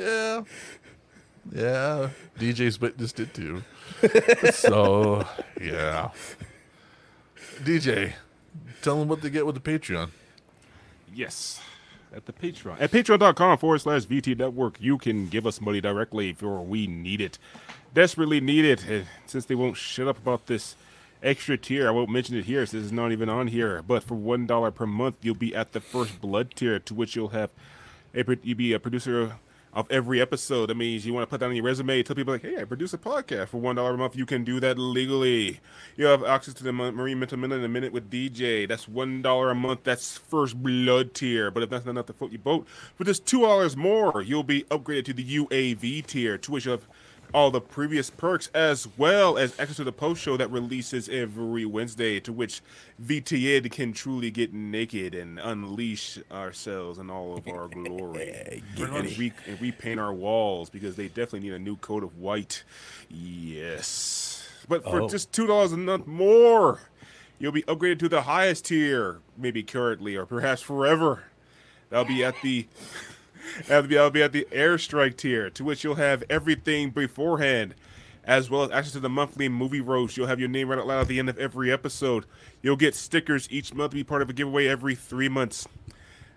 Yeah, 0.00 0.44
yeah. 1.52 2.08
DJ's 2.38 2.80
witnessed 2.80 3.20
it 3.20 3.34
too. 3.34 3.62
so 4.52 5.26
yeah, 5.60 6.10
DJ, 7.62 8.14
tell 8.80 8.98
them 8.98 9.08
what 9.08 9.20
they 9.20 9.28
get 9.28 9.44
with 9.44 9.56
the 9.56 9.60
Patreon. 9.60 10.08
Yes. 11.12 11.60
At 12.14 12.26
the 12.26 12.32
Patreon. 12.32 12.80
At 12.80 12.90
patreon.com 12.90 13.58
forward 13.58 13.80
slash 13.80 14.04
VT 14.04 14.36
Network, 14.36 14.80
you 14.80 14.98
can 14.98 15.28
give 15.28 15.46
us 15.46 15.60
money 15.60 15.80
directly 15.80 16.32
for 16.32 16.60
we 16.60 16.88
need 16.88 17.20
it. 17.20 17.38
Desperately 17.94 18.40
need 18.40 18.64
it. 18.64 18.84
And 18.88 19.06
since 19.26 19.44
they 19.44 19.54
won't 19.54 19.76
shut 19.76 20.08
up 20.08 20.18
about 20.18 20.46
this 20.46 20.74
extra 21.22 21.56
tier, 21.56 21.86
I 21.86 21.92
won't 21.92 22.10
mention 22.10 22.36
it 22.36 22.46
here 22.46 22.66
since 22.66 22.84
it's 22.84 22.92
not 22.92 23.12
even 23.12 23.28
on 23.28 23.46
here. 23.46 23.82
But 23.82 24.02
for 24.02 24.16
$1 24.16 24.74
per 24.74 24.86
month, 24.86 25.16
you'll 25.22 25.34
be 25.36 25.54
at 25.54 25.72
the 25.72 25.80
first 25.80 26.20
blood 26.20 26.52
tier, 26.56 26.80
to 26.80 26.94
which 26.94 27.14
you'll 27.14 27.28
have 27.28 27.50
a, 28.14 28.24
you'll 28.42 28.58
be 28.58 28.72
a 28.72 28.80
producer 28.80 29.36
of 29.72 29.86
every 29.90 30.20
episode. 30.20 30.66
That 30.66 30.76
means 30.76 31.06
you 31.06 31.12
want 31.12 31.22
to 31.22 31.30
put 31.30 31.40
that 31.40 31.46
on 31.46 31.54
your 31.54 31.64
resume, 31.64 32.02
tell 32.02 32.16
people 32.16 32.34
like, 32.34 32.42
hey, 32.42 32.60
I 32.60 32.64
produce 32.64 32.92
a 32.92 32.98
podcast 32.98 33.48
for 33.48 33.58
one 33.58 33.76
dollar 33.76 33.94
a 33.94 33.96
month. 33.96 34.16
You 34.16 34.26
can 34.26 34.44
do 34.44 34.60
that 34.60 34.78
legally. 34.78 35.60
You 35.96 36.06
have 36.06 36.24
access 36.24 36.54
to 36.54 36.64
the 36.64 36.72
Marine 36.72 37.18
Mental 37.18 37.38
Minute 37.38 37.56
in 37.56 37.64
a 37.64 37.68
minute 37.68 37.92
with 37.92 38.10
DJ. 38.10 38.68
That's 38.68 38.88
one 38.88 39.22
dollar 39.22 39.50
a 39.50 39.54
month. 39.54 39.84
That's 39.84 40.18
first 40.18 40.60
blood 40.62 41.14
tier. 41.14 41.50
But 41.50 41.62
if 41.62 41.70
that's 41.70 41.84
not 41.84 41.92
enough 41.92 42.06
to 42.06 42.12
float 42.12 42.32
your 42.32 42.40
boat, 42.40 42.66
for 42.96 43.04
just 43.04 43.26
two 43.26 43.42
dollars 43.42 43.76
more, 43.76 44.22
you'll 44.22 44.42
be 44.42 44.64
upgraded 44.64 45.04
to 45.06 45.12
the 45.12 45.36
UAV 45.36 46.06
tier, 46.06 46.38
to 46.38 46.50
which 46.50 46.64
you 46.64 46.72
have 46.72 46.86
all 47.32 47.50
the 47.50 47.60
previous 47.60 48.10
perks 48.10 48.48
as 48.54 48.88
well 48.96 49.38
as 49.38 49.58
access 49.58 49.76
to 49.76 49.84
the 49.84 49.92
post 49.92 50.20
show 50.22 50.36
that 50.36 50.50
releases 50.50 51.08
every 51.08 51.64
Wednesday, 51.64 52.20
to 52.20 52.32
which 52.32 52.60
VTid 53.02 53.70
can 53.70 53.92
truly 53.92 54.30
get 54.30 54.52
naked 54.52 55.14
and 55.14 55.38
unleash 55.38 56.18
ourselves 56.32 56.98
in 56.98 57.10
all 57.10 57.36
of 57.36 57.46
our 57.48 57.68
glory. 57.68 58.62
and, 58.78 59.18
re- 59.18 59.32
and 59.46 59.60
repaint 59.60 60.00
our 60.00 60.12
walls 60.12 60.70
because 60.70 60.96
they 60.96 61.08
definitely 61.08 61.40
need 61.40 61.52
a 61.54 61.58
new 61.58 61.76
coat 61.76 62.02
of 62.02 62.18
white. 62.18 62.64
Yes. 63.08 64.46
But 64.68 64.82
for 64.84 65.02
Oh. 65.02 65.08
just 65.08 65.32
two 65.32 65.46
dollars 65.46 65.72
a 65.72 65.76
month 65.76 66.06
more, 66.06 66.80
you'll 67.38 67.52
be 67.52 67.62
upgraded 67.62 67.98
to 68.00 68.08
the 68.08 68.22
highest 68.22 68.66
tier, 68.66 69.18
maybe 69.36 69.62
currently 69.62 70.16
or 70.16 70.26
perhaps 70.26 70.62
forever. 70.62 71.24
That'll 71.90 72.04
be 72.04 72.22
at 72.24 72.34
the 72.42 72.66
Be, 73.68 73.94
that'll 73.94 74.10
be 74.10 74.22
at 74.22 74.32
the 74.32 74.46
airstrike 74.50 75.16
tier, 75.16 75.50
to 75.50 75.64
which 75.64 75.84
you'll 75.84 75.94
have 75.96 76.24
everything 76.30 76.90
beforehand, 76.90 77.74
as 78.24 78.50
well 78.50 78.62
as 78.62 78.70
access 78.70 78.92
to 78.92 79.00
the 79.00 79.08
monthly 79.08 79.48
movie 79.48 79.80
roast. 79.80 80.16
You'll 80.16 80.26
have 80.26 80.40
your 80.40 80.48
name 80.48 80.68
read 80.68 80.78
out 80.78 80.86
loud 80.86 81.00
at 81.02 81.08
the 81.08 81.18
end 81.18 81.28
of 81.28 81.38
every 81.38 81.72
episode. 81.72 82.24
You'll 82.62 82.76
get 82.76 82.94
stickers 82.94 83.48
each 83.50 83.74
month 83.74 83.92
to 83.92 83.96
be 83.96 84.04
part 84.04 84.22
of 84.22 84.30
a 84.30 84.32
giveaway 84.32 84.66
every 84.66 84.94
three 84.94 85.28
months. 85.28 85.66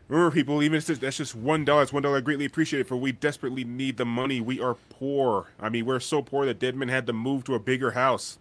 Remember, 0.08 0.34
people, 0.34 0.62
even 0.62 0.78
if 0.78 0.86
that's 0.86 1.18
just 1.18 1.34
one 1.34 1.66
dollar, 1.66 1.84
it's 1.84 1.94
one 1.94 2.04
dollar 2.04 2.22
greatly 2.22 2.46
appreciated. 2.46 2.88
For 2.88 2.98
we 2.98 3.12
desperately 3.12 3.64
need 3.64 3.98
the 3.98 4.06
money. 4.06 4.42
We 4.42 4.60
are 4.60 4.76
poor. 4.90 5.48
I 5.60 5.70
mean, 5.70 5.86
we're 5.86 6.00
so 6.00 6.22
poor 6.22 6.46
that 6.46 6.60
Deadman 6.60 6.90
had 6.90 7.08
to 7.08 7.14
move 7.14 7.46
to 7.46 7.56
a 7.56 7.60
bigger 7.60 7.92
house. 7.92 8.38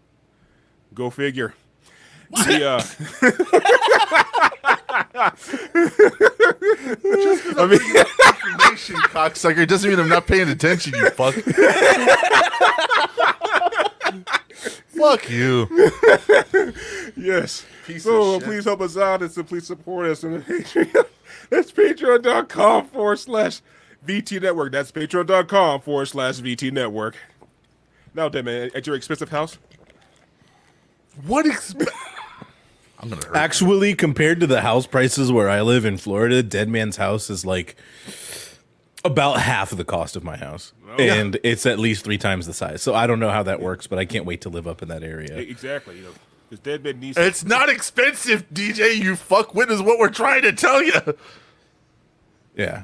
Go 0.93 1.09
figure. 1.09 1.55
The, 2.31 2.67
uh, 2.67 2.83
I 4.93 5.33
mean, 7.69 7.81
Information, 8.73 8.97
cocksucker. 9.11 9.59
It 9.59 9.69
doesn't 9.69 9.89
mean 9.91 9.99
I'm 9.99 10.09
not 10.09 10.27
paying 10.27 10.49
attention, 10.49 10.95
you 10.95 11.11
fuck. 11.11 11.35
fuck 14.97 15.29
you. 15.31 15.69
Yes. 17.17 17.65
Piece 17.87 18.05
so 18.05 18.41
please 18.41 18.65
help 18.65 18.81
us 18.81 18.97
out 18.97 19.23
and 19.23 19.31
so 19.31 19.43
please 19.43 19.67
support 19.67 20.07
us 20.07 20.25
on 20.25 20.43
Patreon. 20.43 21.07
That's 21.51 21.73
patreon.com 21.73 22.87
forward 22.89 23.19
slash 23.19 23.61
VT 24.07 24.41
Network. 24.43 24.73
That's 24.73 24.93
patreon.com 24.93 25.81
forward 25.81 26.07
slash 26.07 26.41
VT 26.41 26.73
Network. 26.73 27.17
Now, 28.15 28.29
Dead 28.29 28.45
Man, 28.45 28.71
at 28.75 28.87
your 28.87 28.95
expensive 28.97 29.31
house? 29.31 29.59
What? 31.27 31.47
Exp- 31.47 31.89
I'm 33.03 33.09
gonna 33.09 33.27
hurt. 33.27 33.37
Actually, 33.37 33.95
compared 33.95 34.41
to 34.41 34.47
the 34.47 34.61
house 34.61 34.87
prices 34.87 35.33
where 35.33 35.51
I 35.51 35.63
live 35.63 35.85
in 35.85 35.99
Florida, 35.99 36.43
Dead 36.43 36.69
Man's 36.69 36.97
house 36.97 37.29
is 37.29 37.45
like 37.45 37.77
about 39.05 39.41
half 39.41 39.73
of 39.73 39.79
the 39.79 39.85
cost 39.85 40.15
of 40.15 40.23
my 40.23 40.37
house. 40.37 40.73
And 40.99 41.39
it's 41.43 41.65
at 41.65 41.79
least 41.79 42.05
three 42.05 42.19
times 42.19 42.47
the 42.47 42.53
size. 42.53 42.83
So 42.83 42.95
I 42.95 43.07
don't 43.07 43.19
know 43.19 43.31
how 43.31 43.43
that 43.45 43.61
works, 43.61 43.87
but 43.87 43.99
I 43.99 44.05
can't 44.05 44.27
wait 44.27 44.43
to 44.43 44.51
live 44.51 44.67
up 44.67 44.83
in 44.83 44.89
that 44.89 45.03
area. 45.03 45.39
Exactly. 45.39 45.97
You 45.97 46.03
know, 46.03 46.11
because 46.51 46.63
Dead 46.63 46.85
Man 46.85 47.01
needs. 47.01 47.17
It's 47.17 47.45
not 47.45 47.71
expensive, 47.71 48.49
DJ. 48.51 48.99
You 48.99 49.15
fuckwit 49.15 49.71
is 49.71 49.81
what 49.81 49.99
we're 49.99 50.11
trying 50.11 50.43
to 50.43 50.53
tell 50.53 50.83
you. 50.83 51.17
Yeah. 52.55 52.83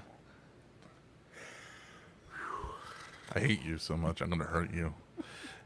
I 3.34 3.40
hate 3.40 3.62
you 3.62 3.76
so 3.76 3.94
much. 3.94 4.22
I'm 4.22 4.30
gonna 4.30 4.44
hurt 4.44 4.72
you. 4.72 4.94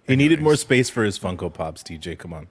He 0.08 0.16
needed 0.16 0.42
more 0.42 0.56
space 0.56 0.90
for 0.90 1.04
his 1.04 1.16
Funko 1.16 1.54
Pops, 1.54 1.84
DJ. 1.84 2.18
Come 2.18 2.32
on. 2.32 2.48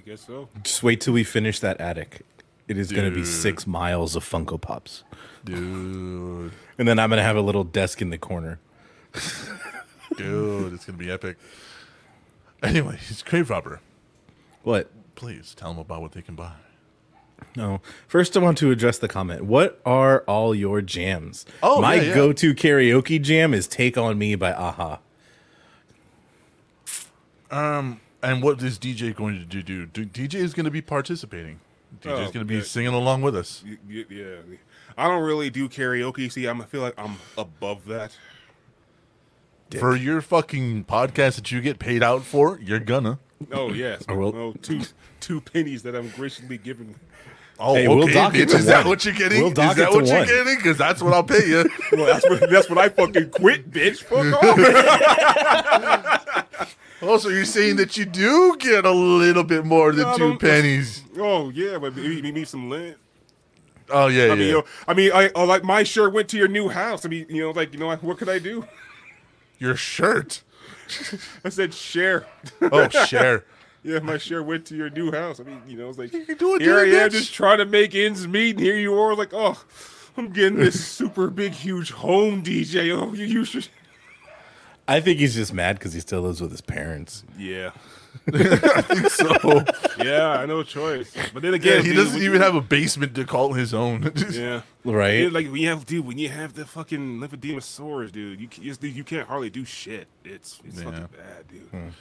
I 0.00 0.08
guess 0.08 0.22
so. 0.26 0.48
Just 0.62 0.82
wait 0.82 1.02
till 1.02 1.12
we 1.12 1.24
finish 1.24 1.60
that 1.60 1.78
attic. 1.78 2.22
It 2.66 2.78
is 2.78 2.90
going 2.90 3.10
to 3.10 3.14
be 3.14 3.22
six 3.24 3.66
miles 3.66 4.16
of 4.16 4.24
Funko 4.24 4.58
Pops. 4.58 5.04
Dude, 5.44 6.52
And 6.78 6.88
then 6.88 6.98
I'm 6.98 7.10
going 7.10 7.18
to 7.18 7.22
have 7.22 7.36
a 7.36 7.42
little 7.42 7.64
desk 7.64 8.00
in 8.00 8.08
the 8.08 8.16
corner. 8.16 8.60
dude, 10.16 10.72
it's 10.72 10.84
gonna 10.86 10.96
be 10.96 11.10
epic. 11.10 11.36
Anyway, 12.62 12.98
it's 13.10 13.22
Grave 13.22 13.50
Robber. 13.50 13.80
What? 14.62 14.90
Please 15.16 15.54
tell 15.54 15.70
them 15.70 15.78
about 15.80 16.00
what 16.00 16.12
they 16.12 16.22
can 16.22 16.34
buy. 16.34 16.52
No. 17.56 17.80
First, 18.06 18.36
I 18.36 18.40
want 18.40 18.56
to 18.58 18.70
address 18.70 18.98
the 18.98 19.08
comment. 19.08 19.44
What 19.44 19.80
are 19.84 20.20
all 20.28 20.54
your 20.54 20.80
jams? 20.80 21.44
Oh, 21.62 21.80
my 21.80 21.94
yeah, 21.94 22.02
yeah. 22.02 22.14
go-to 22.14 22.54
karaoke 22.54 23.20
jam 23.20 23.52
is 23.52 23.66
"Take 23.66 23.98
on 23.98 24.16
Me" 24.18 24.34
by 24.34 24.50
a-ha. 24.50 25.00
And 28.22 28.42
what 28.42 28.62
is 28.62 28.78
DJ 28.78 29.14
going 29.14 29.38
to 29.38 29.44
do? 29.44 29.62
do? 29.62 29.86
do 29.86 30.04
DJ 30.04 30.34
is 30.34 30.52
going 30.54 30.64
to 30.64 30.70
be 30.70 30.82
participating. 30.82 31.60
DJ 32.02 32.06
is 32.06 32.12
Oh, 32.12 32.16
going 32.16 32.32
to 32.32 32.44
be 32.44 32.56
good. 32.56 32.66
singing 32.66 32.92
along 32.94 33.22
with 33.22 33.34
us. 33.36 33.62
Y- 33.66 33.78
y- 33.88 34.04
Yeah. 34.10 34.36
I 34.98 35.06
don't 35.08 35.22
really 35.22 35.48
do 35.50 35.68
karaoke. 35.68 36.30
See, 36.30 36.46
I'm, 36.46 36.60
I 36.60 36.66
feel 36.66 36.82
like 36.82 36.94
I'm 36.98 37.16
above 37.38 37.86
that. 37.86 38.16
For 39.78 39.94
your 39.96 40.20
fucking 40.20 40.84
podcast 40.84 41.36
that 41.36 41.50
you 41.52 41.60
get 41.60 41.78
paid 41.78 42.02
out 42.02 42.22
for, 42.24 42.58
you're 42.62 42.80
gonna. 42.80 43.18
Oh, 43.52 43.72
yes. 43.72 44.02
I 44.08 44.12
will- 44.12 44.36
Oh, 44.36 44.52
two, 44.60 44.82
two 45.20 45.40
pennies 45.40 45.82
that 45.84 45.94
I'm 45.94 46.08
graciously 46.10 46.58
giving. 46.58 46.96
Oh, 47.58 47.74
Hey, 47.76 47.86
we'll 47.88 48.06
dock 48.08 48.34
it 48.34 48.48
bitch, 48.48 48.52
to 48.52 48.56
is 48.58 48.66
that 48.66 48.78
one. 48.78 48.88
what 48.88 49.04
you're 49.04 49.14
getting? 49.14 49.42
We'll 49.42 49.52
dock 49.52 49.72
is 49.72 49.76
that 49.78 49.88
it 49.90 49.94
what 49.94 50.06
you're 50.06 50.18
one. 50.18 50.26
getting? 50.26 50.56
Because 50.56 50.76
that's 50.76 51.00
what 51.02 51.12
I'll 51.14 51.22
pay 51.24 51.46
you. 51.46 51.70
Well, 51.92 52.06
that's 52.06 52.28
what, 52.28 52.50
that's 52.50 52.68
what 52.68 52.78
I 52.78 52.88
fucking 52.88 53.30
quit, 53.30 53.70
bitch. 53.70 54.02
Fuck 54.02 54.42
off. 56.60 56.76
oh, 57.02 57.18
so 57.18 57.28
you're 57.28 57.44
saying 57.44 57.76
that 57.76 57.96
you 57.96 58.04
do 58.04 58.56
get 58.58 58.84
a 58.84 58.90
little 58.90 59.44
bit 59.44 59.64
more 59.64 59.92
than 59.92 60.06
No, 60.06 60.16
two 60.16 60.38
pennies? 60.38 61.02
Oh, 61.18 61.50
yeah, 61.50 61.78
but 61.78 61.96
you 61.96 62.22
need 62.22 62.48
some 62.48 62.70
lint. 62.70 62.96
Oh 63.92 64.06
yeah, 64.06 64.24
I 64.24 64.26
yeah. 64.26 64.34
mean, 64.34 64.46
you 64.46 64.52
know, 64.52 64.64
I 64.86 64.94
mean, 64.94 65.10
I 65.12 65.30
oh, 65.34 65.44
like 65.44 65.64
my 65.64 65.82
shirt 65.82 66.12
went 66.12 66.28
to 66.28 66.36
your 66.36 66.48
new 66.48 66.68
house. 66.68 67.04
I 67.04 67.08
mean, 67.08 67.26
you 67.28 67.42
know, 67.42 67.50
like 67.50 67.72
you 67.72 67.78
know, 67.78 67.94
what 67.96 68.18
could 68.18 68.28
I 68.28 68.38
do? 68.38 68.64
Your 69.58 69.76
shirt. 69.76 70.42
I 71.44 71.48
said 71.48 71.74
share. 71.74 72.26
Oh, 72.62 72.88
share. 72.88 73.44
yeah, 73.82 73.98
my 74.00 74.18
shirt 74.18 74.44
went 74.46 74.66
to 74.66 74.76
your 74.76 74.90
new 74.90 75.10
house. 75.10 75.40
I 75.40 75.44
mean, 75.44 75.62
you 75.66 75.76
know, 75.76 75.88
it's 75.88 75.98
like 75.98 76.12
can 76.12 76.36
do 76.36 76.54
it, 76.54 76.62
here 76.62 76.78
I 76.78 76.86
am, 76.86 77.10
just 77.10 77.32
trying 77.34 77.58
to 77.58 77.64
make 77.64 77.94
ends 77.94 78.26
meet, 78.26 78.56
and 78.56 78.60
here 78.60 78.76
you 78.76 78.98
are, 78.98 79.14
like, 79.14 79.30
oh, 79.32 79.62
I'm 80.16 80.30
getting 80.30 80.58
this 80.58 80.84
super 80.96 81.28
big, 81.28 81.52
huge 81.52 81.90
home 81.92 82.42
DJ. 82.42 82.96
Oh, 82.96 83.12
you, 83.12 83.24
you 83.24 83.44
should. 83.44 83.68
I 84.90 85.00
think 85.00 85.18
he's 85.20 85.34
just 85.34 85.52
mad 85.54 85.78
because 85.78 85.92
he 85.92 86.00
still 86.00 86.22
lives 86.22 86.40
with 86.40 86.50
his 86.50 86.60
parents. 86.60 87.24
Yeah, 87.38 87.70
so 89.08 89.64
yeah, 89.98 90.28
I 90.40 90.46
no 90.46 90.62
choice. 90.62 91.14
But 91.32 91.42
then 91.42 91.52
yeah, 91.52 91.56
again, 91.56 91.82
he 91.82 91.88
dude, 91.88 91.96
doesn't 91.96 92.20
even 92.22 92.34
you- 92.34 92.40
have 92.40 92.54
a 92.54 92.60
basement 92.60 93.14
to 93.14 93.24
call 93.24 93.52
his 93.54 93.72
own. 93.74 94.12
Yeah. 94.30 94.62
Right? 94.84 95.24
Yeah, 95.24 95.28
like 95.30 95.46
when 95.46 95.56
you 95.60 95.68
have, 95.68 95.84
dude, 95.84 96.06
when 96.06 96.16
you 96.18 96.30
have 96.30 96.54
the 96.54 96.64
fucking 96.64 97.20
lymphedema 97.20 98.10
dude, 98.12 98.40
you 98.40 98.48
ca- 98.48 98.62
you, 98.62 98.74
you 98.88 99.04
can't 99.04 99.28
hardly 99.28 99.50
do 99.50 99.64
shit. 99.64 100.08
It's 100.24 100.58
it's 100.64 100.78
Yeah. 100.78 100.84
fucking 100.84 101.08
bad, 101.16 101.48
dude. 101.48 101.92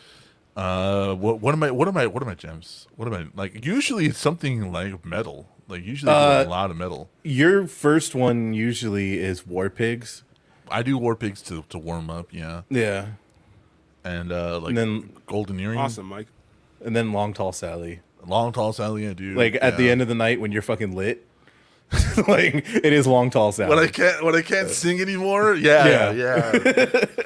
Uh, 0.55 1.13
what 1.15 1.41
what 1.41 1.53
am 1.53 1.63
I? 1.63 1.71
What 1.71 1.87
am 1.87 1.97
I? 1.97 2.07
What 2.07 2.23
are 2.23 2.25
my 2.25 2.35
gems? 2.35 2.87
What 2.95 3.07
am 3.07 3.13
I 3.13 3.27
like? 3.35 3.65
Usually 3.65 4.05
it's 4.07 4.17
something 4.19 4.71
like 4.71 5.05
metal. 5.05 5.47
Like 5.67 5.85
usually 5.85 6.11
Uh, 6.11 6.43
a 6.45 6.49
lot 6.49 6.71
of 6.71 6.77
metal. 6.77 7.09
Your 7.23 7.67
first 7.67 8.15
one 8.15 8.53
usually 8.53 9.19
is 9.19 9.45
War 9.45 9.69
Pigs. 9.69 10.23
I 10.71 10.83
do 10.83 10.97
war 10.97 11.15
pigs 11.15 11.41
to 11.43 11.63
to 11.69 11.77
warm 11.77 12.09
up. 12.09 12.27
Yeah, 12.31 12.61
Yeah. 12.69 13.05
and 14.03 14.31
uh, 14.31 14.59
like 14.59 14.69
And 14.69 14.77
then- 14.77 15.09
golden 15.27 15.59
earring, 15.59 15.79
Awesome, 15.79 16.05
Mike. 16.07 16.27
And 16.85 16.95
then 16.95 17.11
Long 17.11 17.33
Tall 17.33 17.51
Sally. 17.51 17.99
long 18.25 18.51
tall 18.53 18.73
Sally. 18.73 19.07
I 19.07 19.13
do 19.13 19.33
Like 19.35 19.57
at 19.61 19.77
the 19.77 19.89
end 19.89 20.01
of 20.01 20.07
the 20.07 20.15
night 20.15 20.39
when 20.41 20.51
you're 20.51 20.61
fucking 20.61 20.95
lit. 20.95 21.25
like 22.27 22.53
it 22.83 22.93
is 22.93 23.07
Long 23.07 23.29
Tall 23.29 23.51
Sally. 23.51 23.69
when 23.69 23.79
I 23.79 23.87
can't 23.87 24.23
when 24.23 24.35
I 24.35 24.41
can't 24.41 24.69
sing 24.69 25.01
anymore. 25.01 25.55
Yeah, 25.69 26.11
Yeah. 26.11 26.51
yeah. 26.61 27.05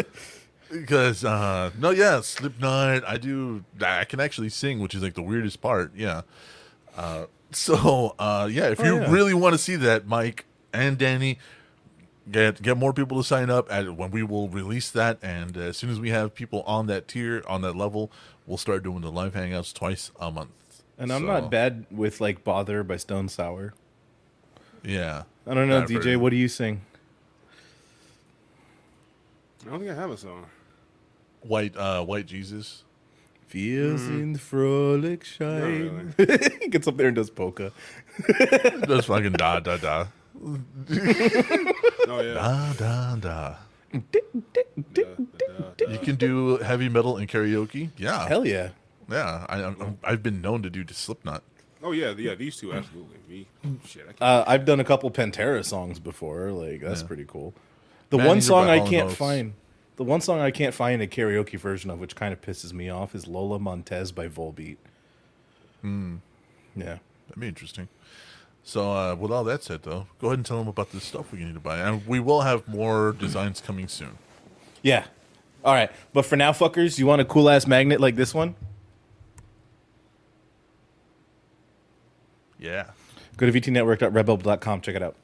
Because 0.71 1.23
uh 1.23 1.69
no, 1.79 1.91
yeah, 1.91 2.21
Slipknot. 2.21 3.03
I 3.07 3.17
do. 3.17 3.63
I 3.79 4.05
can 4.05 4.19
actually 4.19 4.49
sing, 4.49 4.79
which 4.79 4.95
is 4.95 5.03
like 5.03 5.13
the 5.13 5.21
weirdest 5.21 5.61
part. 5.61 5.91
Yeah. 5.95 6.21
Uh, 6.97 7.25
so 7.51 8.15
uh, 8.17 8.49
yeah, 8.51 8.69
if 8.69 8.79
Oh, 8.79 8.83
you 8.83 8.95
yeah. 9.01 9.11
really 9.11 9.33
want 9.35 9.53
to 9.53 9.59
see 9.59 9.75
that, 9.75 10.07
Mike 10.07 10.45
and 10.73 10.97
Danny, 10.97 11.37
get 12.31 12.61
get 12.61 12.77
more 12.77 12.93
people 12.93 13.17
to 13.17 13.23
sign 13.27 13.49
up. 13.49 13.71
At 13.71 13.95
when 13.95 14.11
we 14.11 14.23
will 14.23 14.49
release 14.49 14.89
that, 14.91 15.17
and 15.21 15.55
as 15.57 15.77
soon 15.77 15.89
as 15.89 15.99
we 15.99 16.09
have 16.09 16.33
people 16.33 16.63
on 16.65 16.87
that 16.87 17.07
tier, 17.07 17.43
on 17.47 17.61
that 17.61 17.75
level, 17.75 18.11
we'll 18.45 18.57
start 18.57 18.83
doing 18.83 19.01
the 19.01 19.11
live 19.11 19.33
hangouts 19.33 19.73
twice 19.73 20.11
a 20.19 20.31
month. 20.31 20.49
and 20.97 21.11
I'm 21.11 21.21
So, 21.21 21.27
not 21.27 21.51
bad 21.51 21.85
with 21.91 22.19
like 22.21 22.43
Bother 22.43 22.83
by 22.83 22.97
Stone 22.97 23.29
Sour. 23.29 23.73
Yeah. 24.83 25.23
I 25.47 25.53
don't 25.53 25.67
know, 25.69 25.81
DJ, 25.83 26.03
heard- 26.13 26.17
what 26.17 26.29
do 26.29 26.35
you 26.37 26.47
sing? 26.47 26.81
I 29.65 29.69
don't 29.69 29.79
think 29.79 29.91
I 29.91 29.95
have 29.95 30.11
a 30.11 30.17
song. 30.17 30.45
White 31.41 31.75
uh 31.77 32.03
White 32.03 32.25
Jesus. 32.25 32.83
Feels 33.47 34.01
in 34.07 34.33
the 34.33 34.39
frolic 34.39 35.23
shine. 35.23 36.13
really. 36.17 36.67
Gets 36.69 36.87
up 36.87 36.97
there 36.97 37.07
and 37.07 37.15
does 37.15 37.29
polka. 37.29 37.71
does 38.87 39.05
fucking 39.05 39.33
da 39.33 39.59
da 39.59 39.77
da. 39.77 40.05
Oh 40.45 42.21
yeah. 42.21 42.33
Da 42.33 42.73
da 42.73 43.15
da. 43.15 43.55
You 43.93 44.03
can 45.99 46.15
do 46.15 46.57
heavy 46.57 46.89
metal 46.89 47.17
and 47.17 47.27
karaoke. 47.29 47.89
Yeah, 47.97 48.27
Hell 48.27 48.45
yeah. 48.45 48.69
yeah. 49.09 49.45
I, 49.49 49.63
I'm, 49.63 49.97
I've 50.03 50.23
been 50.23 50.41
known 50.41 50.63
to 50.63 50.69
do 50.69 50.83
the 50.83 50.93
Slipknot. 50.93 51.43
Oh 51.81 51.91
yeah, 51.91 52.13
yeah. 52.17 52.35
These 52.35 52.57
two 52.57 52.73
absolutely. 52.73 53.17
Me, 53.29 53.47
shit. 53.85 54.03
I 54.03 54.13
can't. 54.13 54.21
Uh, 54.21 54.43
I've 54.47 54.65
done 54.65 54.79
a 54.79 54.83
couple 54.83 55.09
Pantera 55.11 55.63
songs 55.65 55.99
before. 55.99 56.51
Like 56.51 56.81
that's 56.81 57.01
Yeah. 57.01 57.07
pretty 57.07 57.25
cool. 57.27 57.53
The 58.09 58.17
Man 58.17 58.27
one 58.27 58.41
song 58.41 58.69
I 58.69 58.79
can't 58.79 59.07
Oates. 59.07 59.15
find, 59.15 59.53
the 59.95 60.03
one 60.03 60.21
song 60.21 60.39
I 60.39 60.51
can't 60.51 60.73
find 60.73 61.01
a 61.01 61.07
karaoke 61.07 61.59
version 61.59 61.89
of, 61.89 61.99
which 61.99 62.15
kind 62.15 62.31
of 62.31 62.41
pisses 62.41 62.71
me 62.73 62.89
off, 62.89 63.15
is 63.15 63.27
Lola 63.27 63.59
Montez 63.59 64.11
by 64.11 64.27
Volbeat. 64.27 64.77
Hmm. 65.81 66.17
Yeah. 66.75 66.97
That'd 67.27 67.41
be 67.41 67.47
interesting. 67.47 67.87
So, 68.63 68.91
uh, 68.91 69.15
with 69.15 69.31
all 69.31 69.43
that 69.43 69.61
said, 69.63 69.83
though, 69.83 70.07
go 70.19 70.27
ahead 70.27 70.39
and 70.39 70.45
tell 70.45 70.57
them 70.57 70.69
about 70.69 70.91
the 70.91 71.01
stuff 71.01 71.31
we 71.33 71.43
need 71.43 71.53
to 71.53 71.59
buy, 71.59 71.79
and 71.79 72.07
we 72.07 72.19
will 72.19 72.41
have 72.41 72.65
more 72.67 73.11
designs 73.11 73.59
coming 73.59 73.89
soon. 73.89 74.17
Yeah. 74.81 75.05
All 75.65 75.73
right. 75.73 75.91
But 76.13 76.25
for 76.25 76.37
now, 76.37 76.51
fuckers, 76.53 76.97
you 76.97 77.05
want 77.05 77.21
a 77.21 77.25
cool 77.25 77.49
ass 77.49 77.67
magnet 77.67 77.99
like 77.99 78.15
this 78.15 78.33
one? 78.33 78.55
Yeah. 82.57 82.91
Go 83.35 83.49
to 83.49 83.51
vtnetwork.rebel.com. 83.51 84.81
Check 84.81 84.95
it 84.95 85.03
out. 85.03 85.15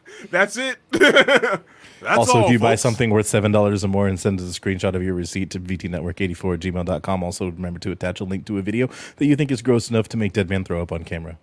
That's 0.30 0.56
it. 0.56 0.78
That's 2.00 2.18
also, 2.18 2.38
all, 2.38 2.46
if 2.46 2.52
you 2.52 2.58
buy 2.58 2.76
something 2.76 3.10
worth 3.10 3.26
seven 3.26 3.52
dollars 3.52 3.84
or 3.84 3.88
more 3.88 4.08
and 4.08 4.18
send 4.18 4.40
us 4.40 4.56
a 4.56 4.60
screenshot 4.60 4.94
of 4.94 5.02
your 5.02 5.14
receipt 5.14 5.50
to 5.50 5.60
vtnetwork84 5.60 6.54
at 6.54 6.60
gmail.com. 6.60 7.22
Also, 7.22 7.46
remember 7.46 7.78
to 7.80 7.92
attach 7.92 8.20
a 8.20 8.24
link 8.24 8.46
to 8.46 8.58
a 8.58 8.62
video 8.62 8.88
that 9.16 9.26
you 9.26 9.36
think 9.36 9.50
is 9.50 9.60
gross 9.60 9.90
enough 9.90 10.08
to 10.08 10.16
make 10.16 10.32
Dead 10.32 10.48
Man 10.48 10.64
throw 10.64 10.80
up 10.80 10.92
on 10.92 11.04
camera. 11.04 11.38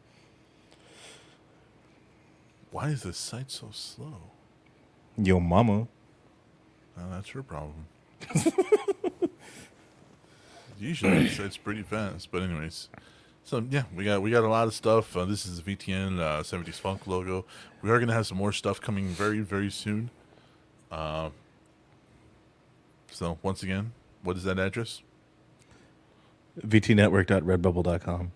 Why 2.72 2.90
is 2.90 3.04
this 3.04 3.18
site 3.18 3.52
so 3.52 3.70
slow? 3.72 4.32
Yo, 5.18 5.40
mama. 5.40 5.88
Well, 6.96 7.08
that's 7.12 7.34
your 7.34 7.44
problem. 7.44 7.86
Usually, 10.80 11.26
it's, 11.26 11.40
it's 11.40 11.58
pretty 11.58 11.82
fast, 11.84 12.32
but 12.32 12.42
anyways. 12.42 12.90
So 13.44 13.66
yeah, 13.70 13.84
we 13.96 14.04
got 14.04 14.22
we 14.22 14.30
got 14.30 14.44
a 14.44 14.50
lot 14.50 14.68
of 14.68 14.74
stuff. 14.74 15.16
Uh, 15.16 15.26
this 15.26 15.46
is 15.46 15.62
the 15.62 15.76
VTN 15.76 16.20
uh, 16.20 16.44
70s 16.44 16.76
Funk 16.76 17.08
logo. 17.08 17.46
We 17.82 17.90
are 17.90 18.00
gonna 18.00 18.14
have 18.14 18.28
some 18.28 18.38
more 18.38 18.52
stuff 18.52 18.82
coming 18.82 19.08
very 19.08 19.40
very 19.40 19.72
soon. 19.72 20.10
Uh, 20.92 21.30
so 23.12 23.38
once 23.42 23.64
again, 23.64 23.92
what 24.24 24.38
is 24.38 24.44
that 24.44 24.60
address? 24.60 25.02
vtnetwork.redbubble.com. 26.66 28.32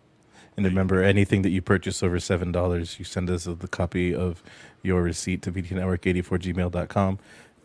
And 0.57 0.65
remember, 0.65 1.01
anything 1.01 1.43
that 1.43 1.49
you 1.49 1.61
purchase 1.61 2.03
over 2.03 2.19
seven 2.19 2.51
dollars, 2.51 2.99
you 2.99 3.05
send 3.05 3.29
us 3.29 3.45
the 3.45 3.67
copy 3.67 4.13
of 4.13 4.43
your 4.83 5.01
receipt 5.01 5.41
to 5.43 5.51
vtnetwork84gmail.com 5.51 7.19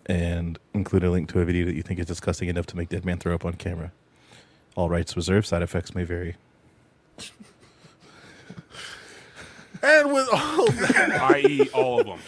and 0.07 0.59
include 0.73 1.03
a 1.03 1.11
link 1.11 1.29
to 1.31 1.41
a 1.41 1.45
video 1.45 1.67
that 1.67 1.75
you 1.75 1.83
think 1.83 1.99
is 1.99 2.07
disgusting 2.07 2.49
enough 2.49 2.67
to 2.67 2.77
make 2.77 2.89
Dead 2.89 3.05
Man 3.05 3.19
throw 3.19 3.35
up 3.35 3.45
on 3.45 3.55
camera. 3.55 3.91
All 4.77 4.89
rights 4.89 5.17
reserved. 5.17 5.47
Side 5.49 5.63
effects 5.63 5.95
may 5.95 6.05
vary. 6.05 6.37
And 9.83 10.13
with 10.13 10.27
all 10.33 10.67
that, 10.71 11.21
i.e., 11.35 11.69
all 11.75 12.01
of 12.01 12.07
them. 12.07 12.19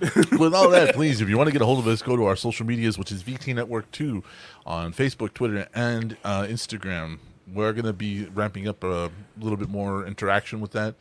with 0.38 0.54
all 0.54 0.70
that, 0.70 0.94
please, 0.94 1.20
if 1.20 1.28
you 1.28 1.36
want 1.36 1.48
to 1.48 1.52
get 1.52 1.62
a 1.62 1.66
hold 1.66 1.78
of 1.78 1.86
us, 1.86 2.02
go 2.02 2.16
to 2.16 2.24
our 2.24 2.36
social 2.36 2.66
medias, 2.66 2.98
which 2.98 3.12
is 3.12 3.22
VT 3.22 3.54
Network 3.54 3.90
2 3.92 4.22
on 4.66 4.92
Facebook, 4.92 5.34
Twitter, 5.34 5.68
and 5.74 6.16
uh, 6.24 6.42
Instagram. 6.42 7.18
We're 7.52 7.72
going 7.72 7.84
to 7.84 7.92
be 7.92 8.24
ramping 8.26 8.66
up 8.66 8.82
a 8.82 9.10
little 9.38 9.58
bit 9.58 9.68
more 9.68 10.06
interaction 10.06 10.60
with 10.60 10.72
that. 10.72 10.94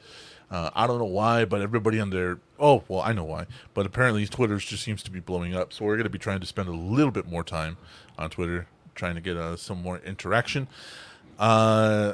Uh, 0.51 0.69
I 0.75 0.85
don't 0.85 0.99
know 0.99 1.05
why, 1.05 1.45
but 1.45 1.61
everybody 1.61 1.99
on 1.99 2.09
there. 2.09 2.39
Oh, 2.59 2.83
well, 2.87 3.01
I 3.01 3.13
know 3.13 3.23
why. 3.23 3.47
But 3.73 3.85
apparently, 3.85 4.27
Twitter 4.27 4.57
just 4.57 4.83
seems 4.83 5.01
to 5.03 5.11
be 5.11 5.19
blowing 5.19 5.55
up. 5.55 5.73
So 5.73 5.85
we're 5.85 5.95
going 5.95 6.03
to 6.03 6.09
be 6.09 6.19
trying 6.19 6.41
to 6.41 6.45
spend 6.45 6.69
a 6.69 6.73
little 6.73 7.11
bit 7.11 7.27
more 7.27 7.43
time 7.43 7.77
on 8.17 8.29
Twitter, 8.29 8.67
trying 8.93 9.15
to 9.15 9.21
get 9.21 9.35
uh, 9.35 9.55
some 9.55 9.81
more 9.81 9.99
interaction. 9.99 10.67
Uh, 11.39 12.13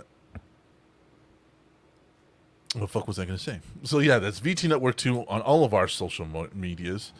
what 2.73 2.81
the 2.81 2.87
fuck 2.87 3.07
was 3.07 3.17
I 3.19 3.25
going 3.25 3.37
to 3.37 3.43
say? 3.43 3.59
So 3.83 3.99
yeah, 3.99 4.19
that's 4.19 4.39
VT 4.39 4.69
Network 4.69 4.95
Two 4.97 5.21
on 5.27 5.41
all 5.41 5.63
of 5.63 5.73
our 5.73 5.87
social 5.87 6.25
mo- 6.25 6.49
medias. 6.53 7.11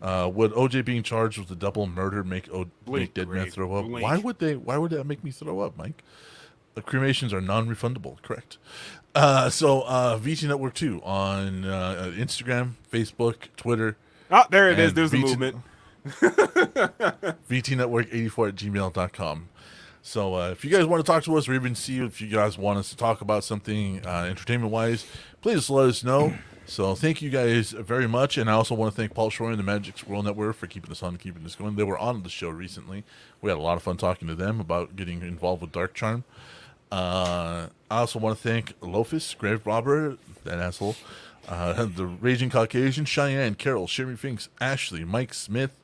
Uh, 0.00 0.30
would 0.32 0.52
OJ 0.52 0.84
being 0.84 1.02
charged 1.02 1.38
with 1.38 1.50
a 1.50 1.56
double 1.56 1.86
murder 1.86 2.22
make 2.22 2.48
o- 2.50 2.58
make 2.60 2.70
Blink, 2.84 3.14
dead 3.14 3.28
man 3.28 3.50
throw 3.50 3.74
up? 3.74 3.86
blink. 3.86 4.02
Why 4.04 4.16
would 4.18 4.38
they? 4.38 4.54
Why 4.56 4.76
would 4.76 4.90
that 4.92 5.04
make 5.04 5.24
me 5.24 5.30
throw 5.30 5.60
up, 5.60 5.76
Mike? 5.76 6.02
The 6.74 6.82
cremations 6.82 7.32
are 7.32 7.40
non-refundable, 7.40 8.22
correct? 8.22 8.58
Uh, 9.14 9.50
so 9.50 9.82
uh, 9.82 10.16
VT 10.18 10.46
Network 10.46 10.74
Two 10.74 11.02
on 11.02 11.64
uh, 11.64 12.12
Instagram, 12.16 12.74
Facebook, 12.92 13.48
Twitter, 13.56 13.96
Oh, 14.30 14.44
there 14.50 14.70
it 14.70 14.78
is. 14.78 14.94
There's 14.94 15.10
the 15.10 15.18
movement. 15.18 15.56
VT 16.06 16.70
movement. 16.76 17.36
vtnetwork84 17.48 18.48
at 18.48 18.54
gmail.com. 18.54 19.48
So 20.08 20.36
uh, 20.36 20.48
if 20.52 20.64
you 20.64 20.70
guys 20.70 20.86
want 20.86 21.04
to 21.04 21.12
talk 21.12 21.22
to 21.24 21.36
us 21.36 21.46
or 21.50 21.52
even 21.52 21.74
see 21.74 21.98
if 21.98 22.22
you 22.22 22.28
guys 22.28 22.56
want 22.56 22.78
us 22.78 22.88
to 22.88 22.96
talk 22.96 23.20
about 23.20 23.44
something 23.44 24.00
uh, 24.06 24.24
entertainment 24.24 24.72
wise, 24.72 25.04
please 25.42 25.68
let 25.68 25.90
us 25.90 26.02
know. 26.02 26.32
So 26.70 26.94
thank 26.94 27.22
you 27.22 27.30
guys 27.30 27.70
very 27.70 28.06
much. 28.06 28.36
And 28.36 28.50
I 28.50 28.52
also 28.52 28.74
want 28.74 28.94
to 28.94 28.96
thank 29.00 29.14
Paul 29.14 29.30
Shore 29.30 29.48
and 29.48 29.58
the 29.58 29.62
Magic 29.62 29.96
Squirrel 29.96 30.22
Network 30.22 30.54
for 30.54 30.66
keeping 30.66 30.90
us 30.90 31.02
on 31.02 31.16
keeping 31.16 31.42
us 31.46 31.54
going. 31.54 31.76
They 31.76 31.82
were 31.82 31.96
on 31.96 32.24
the 32.24 32.28
show 32.28 32.50
recently. 32.50 33.04
We 33.40 33.48
had 33.48 33.56
a 33.56 33.62
lot 33.62 33.78
of 33.78 33.82
fun 33.82 33.96
talking 33.96 34.28
to 34.28 34.34
them 34.34 34.60
about 34.60 34.94
getting 34.94 35.22
involved 35.22 35.62
with 35.62 35.72
Dark 35.72 35.94
Charm. 35.94 36.24
Uh, 36.92 37.68
I 37.90 38.00
also 38.00 38.18
want 38.18 38.36
to 38.36 38.42
thank 38.46 38.78
Lofus, 38.80 39.34
Grave 39.38 39.66
Robber, 39.66 40.18
that 40.44 40.58
asshole, 40.58 40.96
uh, 41.48 41.84
the 41.86 42.04
Raging 42.04 42.50
Caucasian, 42.50 43.06
Cheyenne, 43.06 43.54
Carol, 43.54 43.86
Sherry 43.86 44.16
Finks, 44.16 44.50
Ashley, 44.60 45.06
Mike 45.06 45.32
Smith, 45.32 45.74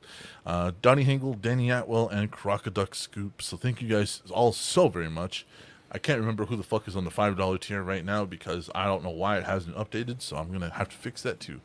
uh, 0.45 0.71
Donnie 0.81 1.05
Hingle, 1.05 1.39
Danny 1.41 1.71
Atwell, 1.71 2.07
and 2.09 2.31
Crocoduck 2.31 2.95
Scoop. 2.95 3.41
So 3.41 3.57
thank 3.57 3.81
you 3.81 3.87
guys 3.87 4.21
all 4.31 4.51
so 4.51 4.89
very 4.89 5.09
much. 5.09 5.45
I 5.91 5.97
can't 5.97 6.19
remember 6.19 6.45
who 6.45 6.55
the 6.55 6.63
fuck 6.63 6.87
is 6.87 6.95
on 6.95 7.05
the 7.05 7.11
$5 7.11 7.59
tier 7.61 7.81
right 7.81 8.03
now 8.03 8.25
because 8.25 8.69
I 8.75 8.85
don't 8.85 9.03
know 9.03 9.11
why 9.11 9.37
it 9.37 9.45
hasn't 9.45 9.75
updated, 9.77 10.21
so 10.21 10.35
I'm 10.35 10.49
going 10.49 10.61
to 10.61 10.69
have 10.69 10.89
to 10.89 10.95
fix 10.95 11.21
that 11.21 11.39
too. 11.39 11.61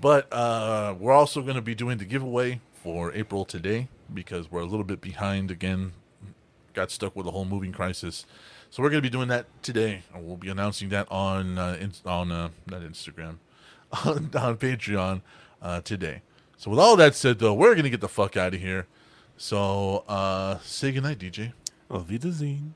But 0.00 0.32
uh, 0.32 0.94
we're 0.98 1.12
also 1.12 1.42
going 1.42 1.56
to 1.56 1.62
be 1.62 1.74
doing 1.74 1.98
the 1.98 2.04
giveaway 2.04 2.60
for 2.72 3.12
April 3.12 3.44
today 3.44 3.88
because 4.12 4.50
we're 4.50 4.60
a 4.60 4.66
little 4.66 4.84
bit 4.84 5.00
behind 5.00 5.50
again. 5.50 5.92
Got 6.74 6.90
stuck 6.90 7.16
with 7.16 7.26
the 7.26 7.32
whole 7.32 7.44
moving 7.44 7.72
crisis, 7.72 8.26
so 8.68 8.82
we're 8.82 8.90
going 8.90 9.02
to 9.02 9.08
be 9.08 9.12
doing 9.12 9.28
that 9.28 9.46
today, 9.62 10.02
and 10.12 10.26
we'll 10.26 10.36
be 10.36 10.48
announcing 10.48 10.88
that 10.88 11.10
on 11.10 11.56
uh, 11.56 11.76
in, 11.80 11.92
on 12.04 12.32
uh, 12.32 12.48
not 12.66 12.82
Instagram, 12.82 13.36
on, 14.04 14.30
on 14.34 14.56
Patreon 14.56 15.22
uh, 15.62 15.80
today. 15.80 16.22
So 16.64 16.70
with 16.70 16.80
all 16.80 16.96
that 16.96 17.14
said, 17.14 17.40
though, 17.40 17.52
we're 17.52 17.74
to 17.84 17.90
get 17.90 18.00
the 18.00 18.08
fuck 18.08 18.38
out 18.38 18.54
of 18.54 18.60
here. 18.62 18.86
So 19.36 20.02
uh, 20.08 20.60
say 20.60 20.92
goodnight, 20.92 21.18
DJ. 21.18 21.52
Auf 21.90 22.08
Wiedersehen. 22.08 22.74